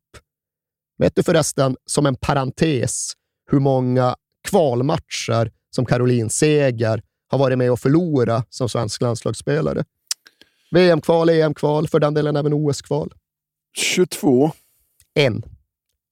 Vet 0.98 1.16
du 1.16 1.24
förresten, 1.24 1.78
som 1.86 2.06
en 2.06 2.16
parentes, 2.16 3.14
hur 3.52 3.60
många 3.60 4.16
kvalmatcher 4.48 5.52
som 5.70 5.86
Caroline 5.86 6.30
Seger 6.30 7.02
har 7.28 7.38
varit 7.38 7.58
med 7.58 7.72
och 7.72 7.80
förlora 7.80 8.44
som 8.50 8.70
svensk 8.70 9.02
landslagsspelare? 9.02 9.84
VM-kval, 10.72 11.30
EM-kval, 11.30 11.88
för 11.88 12.00
den 12.00 12.14
delen 12.14 12.36
även 12.36 12.54
OS-kval. 12.54 13.14
22. 13.78 14.52
En. 15.14 15.44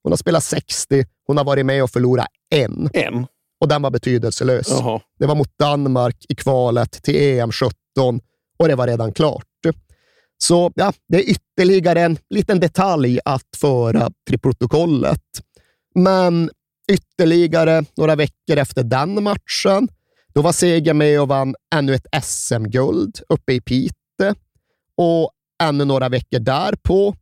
Hon 0.03 0.11
har 0.11 0.17
spelat 0.17 0.43
60, 0.43 1.05
hon 1.27 1.37
har 1.37 1.43
varit 1.43 1.65
med 1.65 1.83
och 1.83 1.89
förlorat 1.91 2.27
en. 2.49 2.89
En? 2.93 3.27
Och 3.63 3.69
den 3.69 3.81
var 3.81 3.91
betydelselös. 3.91 4.67
Jaha. 4.69 5.01
Det 5.19 5.25
var 5.25 5.35
mot 5.35 5.57
Danmark 5.59 6.25
i 6.29 6.35
kvalet 6.35 6.91
till 6.91 7.15
EM 7.15 7.51
17 7.51 7.73
och 8.57 8.67
det 8.67 8.75
var 8.75 8.87
redan 8.87 9.13
klart. 9.13 9.45
Så 10.37 10.71
ja, 10.75 10.93
det 11.07 11.17
är 11.17 11.29
ytterligare 11.29 12.01
en 12.01 12.17
liten 12.29 12.59
detalj 12.59 13.19
att 13.25 13.47
föra 13.57 14.11
till 14.29 14.39
protokollet. 14.39 15.21
Men 15.95 16.49
ytterligare 16.91 17.85
några 17.97 18.15
veckor 18.15 18.57
efter 18.57 18.83
den 18.83 19.23
matchen, 19.23 19.87
då 20.33 20.41
var 20.41 20.51
Seger 20.51 20.93
med 20.93 21.21
och 21.21 21.27
vann 21.27 21.55
ännu 21.75 21.95
ett 21.95 22.23
SM-guld 22.23 23.19
uppe 23.29 23.53
i 23.53 23.61
Piteå. 23.61 24.35
Och 24.97 25.31
ännu 25.63 25.85
några 25.85 26.09
veckor 26.09 26.39
därpå, 26.39 27.15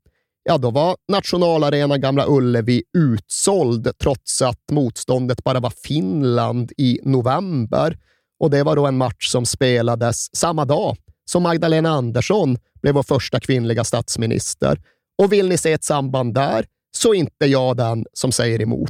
ja 0.44 0.58
då 0.58 0.72
var 0.72 0.98
nationalarenan 1.08 2.02
Gamla 2.02 2.26
Ullevi 2.28 2.84
utsåld 2.98 3.92
trots 4.02 4.42
att 4.42 4.72
motståndet 4.72 5.44
bara 5.44 5.60
var 5.60 5.74
Finland 5.84 6.72
i 6.78 7.00
november. 7.04 7.98
Och 8.40 8.50
det 8.50 8.64
var 8.64 8.76
då 8.76 8.88
en 8.88 8.98
match 8.98 9.28
som 9.28 9.46
spelades 9.46 10.36
samma 10.36 10.66
dag 10.66 10.98
som 11.26 11.44
Magdalena 11.44 11.90
Andersson 11.90 12.58
blev 12.82 12.96
vår 12.96 13.04
första 13.04 13.40
kvinnliga 13.40 13.84
statsminister. 13.84 14.82
Och 15.18 15.34
vill 15.34 15.50
ni 15.50 15.58
se 15.58 15.74
ett 15.74 15.84
samband 15.84 16.34
där, 16.34 16.66
så 16.98 17.14
är 17.14 17.18
inte 17.18 17.46
jag 17.46 17.78
den 17.78 18.06
som 18.14 18.32
säger 18.32 18.62
emot. 18.62 18.90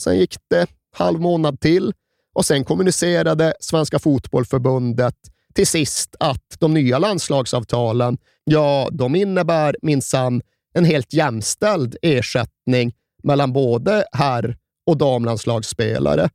Sen 0.00 0.18
gick 0.18 0.36
det 0.50 0.66
halv 0.96 1.20
månad 1.20 1.60
till 1.60 1.92
och 2.34 2.46
sen 2.46 2.64
kommunicerade 2.64 3.54
Svenska 3.60 3.98
Fotbollförbundet 3.98 5.14
till 5.54 5.66
sist 5.66 6.16
att 6.20 6.56
de 6.58 6.74
nya 6.74 6.98
landslagsavtalen, 6.98 8.18
ja, 8.44 8.88
de 8.92 9.14
innebär 9.14 9.76
minsann 9.82 10.42
en 10.74 10.84
helt 10.84 11.12
jämställd 11.12 11.96
ersättning 12.02 12.92
mellan 13.22 13.52
både 13.52 14.04
herr 14.12 14.56
och 14.86 14.96
damlandslagsspelare. 14.96 16.28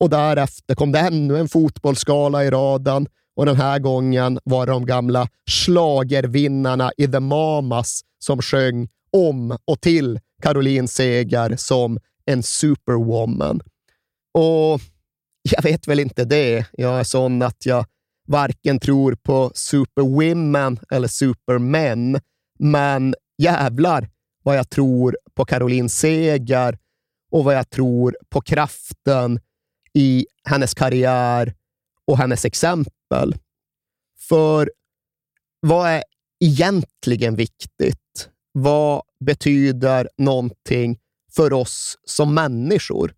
Och 0.00 0.10
därefter 0.10 0.74
kom 0.74 0.92
det 0.92 0.98
ännu 0.98 1.38
en 1.38 1.48
fotbollsskala 1.48 2.44
i 2.44 2.50
raden 2.50 3.06
och 3.36 3.46
den 3.46 3.56
här 3.56 3.78
gången 3.78 4.38
var 4.44 4.66
det 4.66 4.72
de 4.72 4.86
gamla 4.86 5.28
slagervinnarna 5.50 6.92
i 6.96 7.08
The 7.08 7.20
Mamas 7.20 8.00
som 8.18 8.42
sjöng 8.42 8.88
om 9.12 9.58
och 9.64 9.80
till 9.80 10.20
Caroline 10.42 10.88
Seger 10.88 11.56
som 11.56 11.98
en 12.26 12.42
superwoman. 12.42 13.60
Och 14.34 14.80
jag 15.50 15.62
vet 15.62 15.88
väl 15.88 16.00
inte 16.00 16.24
det. 16.24 16.66
Jag 16.72 17.00
är 17.00 17.04
sån 17.04 17.42
att 17.42 17.66
jag 17.66 17.84
varken 18.28 18.80
tror 18.80 19.14
på 19.14 19.50
superwomen 19.54 20.78
eller 20.90 21.08
supermän, 21.08 22.20
men 22.58 23.14
jävlar 23.40 24.10
vad 24.42 24.56
jag 24.56 24.70
tror 24.70 25.18
på 25.34 25.44
Caroline 25.44 25.88
Seger 25.88 26.78
och 27.30 27.44
vad 27.44 27.54
jag 27.54 27.70
tror 27.70 28.16
på 28.28 28.40
kraften 28.40 29.40
i 29.94 30.26
hennes 30.44 30.74
karriär 30.74 31.54
och 32.06 32.18
hennes 32.18 32.44
exempel. 32.44 33.34
För 34.18 34.70
vad 35.60 35.88
är 35.88 36.02
egentligen 36.44 37.36
viktigt? 37.36 38.28
Vad 38.52 39.02
betyder 39.24 40.08
någonting 40.18 40.98
för 41.32 41.52
oss 41.52 41.98
som 42.04 42.34
människor? 42.34 43.14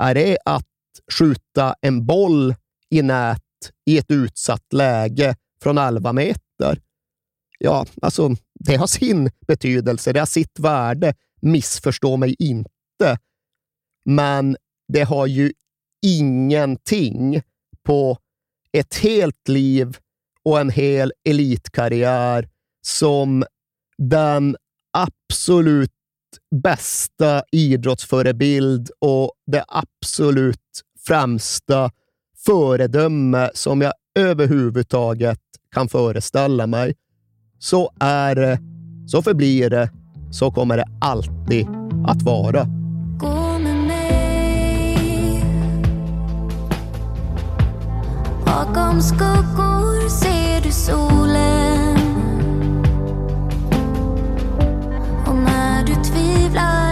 Är 0.00 0.14
det 0.14 0.38
att 0.44 0.64
skjuta 1.12 1.74
en 1.80 2.06
boll 2.06 2.54
i 2.90 3.02
nät 3.02 3.42
i 3.84 3.98
ett 3.98 4.10
utsatt 4.10 4.72
läge 4.72 5.36
från 5.62 5.78
11 5.78 6.12
meter? 6.12 6.80
Ja, 7.58 7.86
alltså, 8.02 8.36
det 8.66 8.76
har 8.76 8.86
sin 8.86 9.30
betydelse. 9.46 10.12
Det 10.12 10.18
har 10.18 10.26
sitt 10.26 10.58
värde. 10.58 11.14
Missförstå 11.40 12.16
mig 12.16 12.36
inte. 12.38 13.18
Men 14.04 14.56
det 14.88 15.02
har 15.02 15.26
ju 15.26 15.52
ingenting 16.06 17.42
på 17.82 18.18
ett 18.72 18.94
helt 18.94 19.48
liv 19.48 19.96
och 20.42 20.60
en 20.60 20.70
hel 20.70 21.12
elitkarriär 21.24 22.48
som 22.86 23.44
den 23.98 24.56
absolut 24.92 25.90
bästa 26.62 27.42
idrottsförebild 27.52 28.90
och 28.98 29.32
det 29.46 29.64
absolut 29.68 30.82
främsta 31.06 31.90
föredöme 32.46 33.50
som 33.54 33.80
jag 33.80 33.92
överhuvudtaget 34.18 35.40
kan 35.70 35.88
föreställa 35.88 36.66
mig. 36.66 36.94
Så 37.58 37.90
är 38.00 38.34
det, 38.34 38.58
så 39.06 39.22
förblir 39.22 39.70
det, 39.70 39.90
så 40.30 40.50
kommer 40.50 40.76
det 40.76 40.84
alltid 41.00 41.66
att 42.06 42.22
vara. 42.22 42.64
Gå 43.18 43.58
med 43.58 43.76
mig. 43.76 45.44
Bakom 48.44 49.02
skuggor 49.02 50.08
ser 50.08 50.60
du 50.62 50.70
solen. 50.70 51.96
Och 55.26 55.34
när 55.34 55.84
du 55.86 55.94
tvivlar 55.94 56.85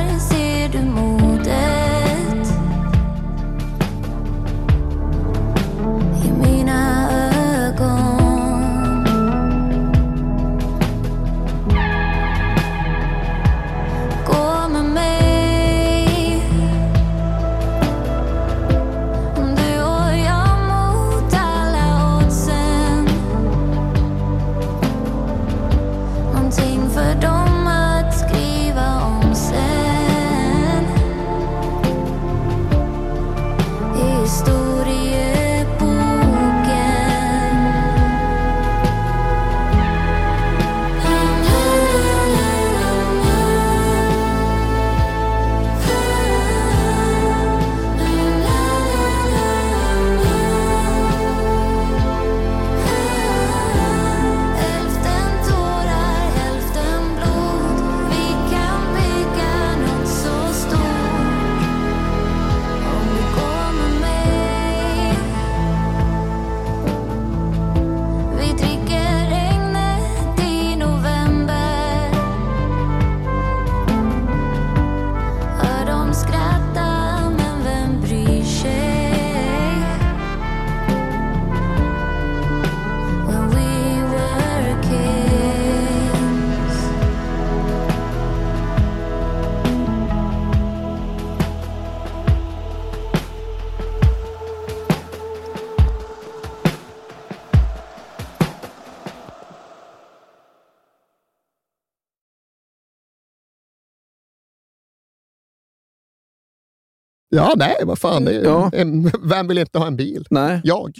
Ja, 107.34 107.52
nej, 107.56 107.74
vad 107.82 107.98
fan. 107.98 108.24
Det 108.24 108.32
är, 108.36 108.44
Ja. 108.44 108.70
en- 108.72 109.10
Vem 109.22 109.48
vill 109.48 109.58
inte 109.58 109.78
ha 109.78 109.86
en 109.86 109.96
bil? 109.96 110.26
Nej. 110.30 110.60
Jag. 110.64 110.92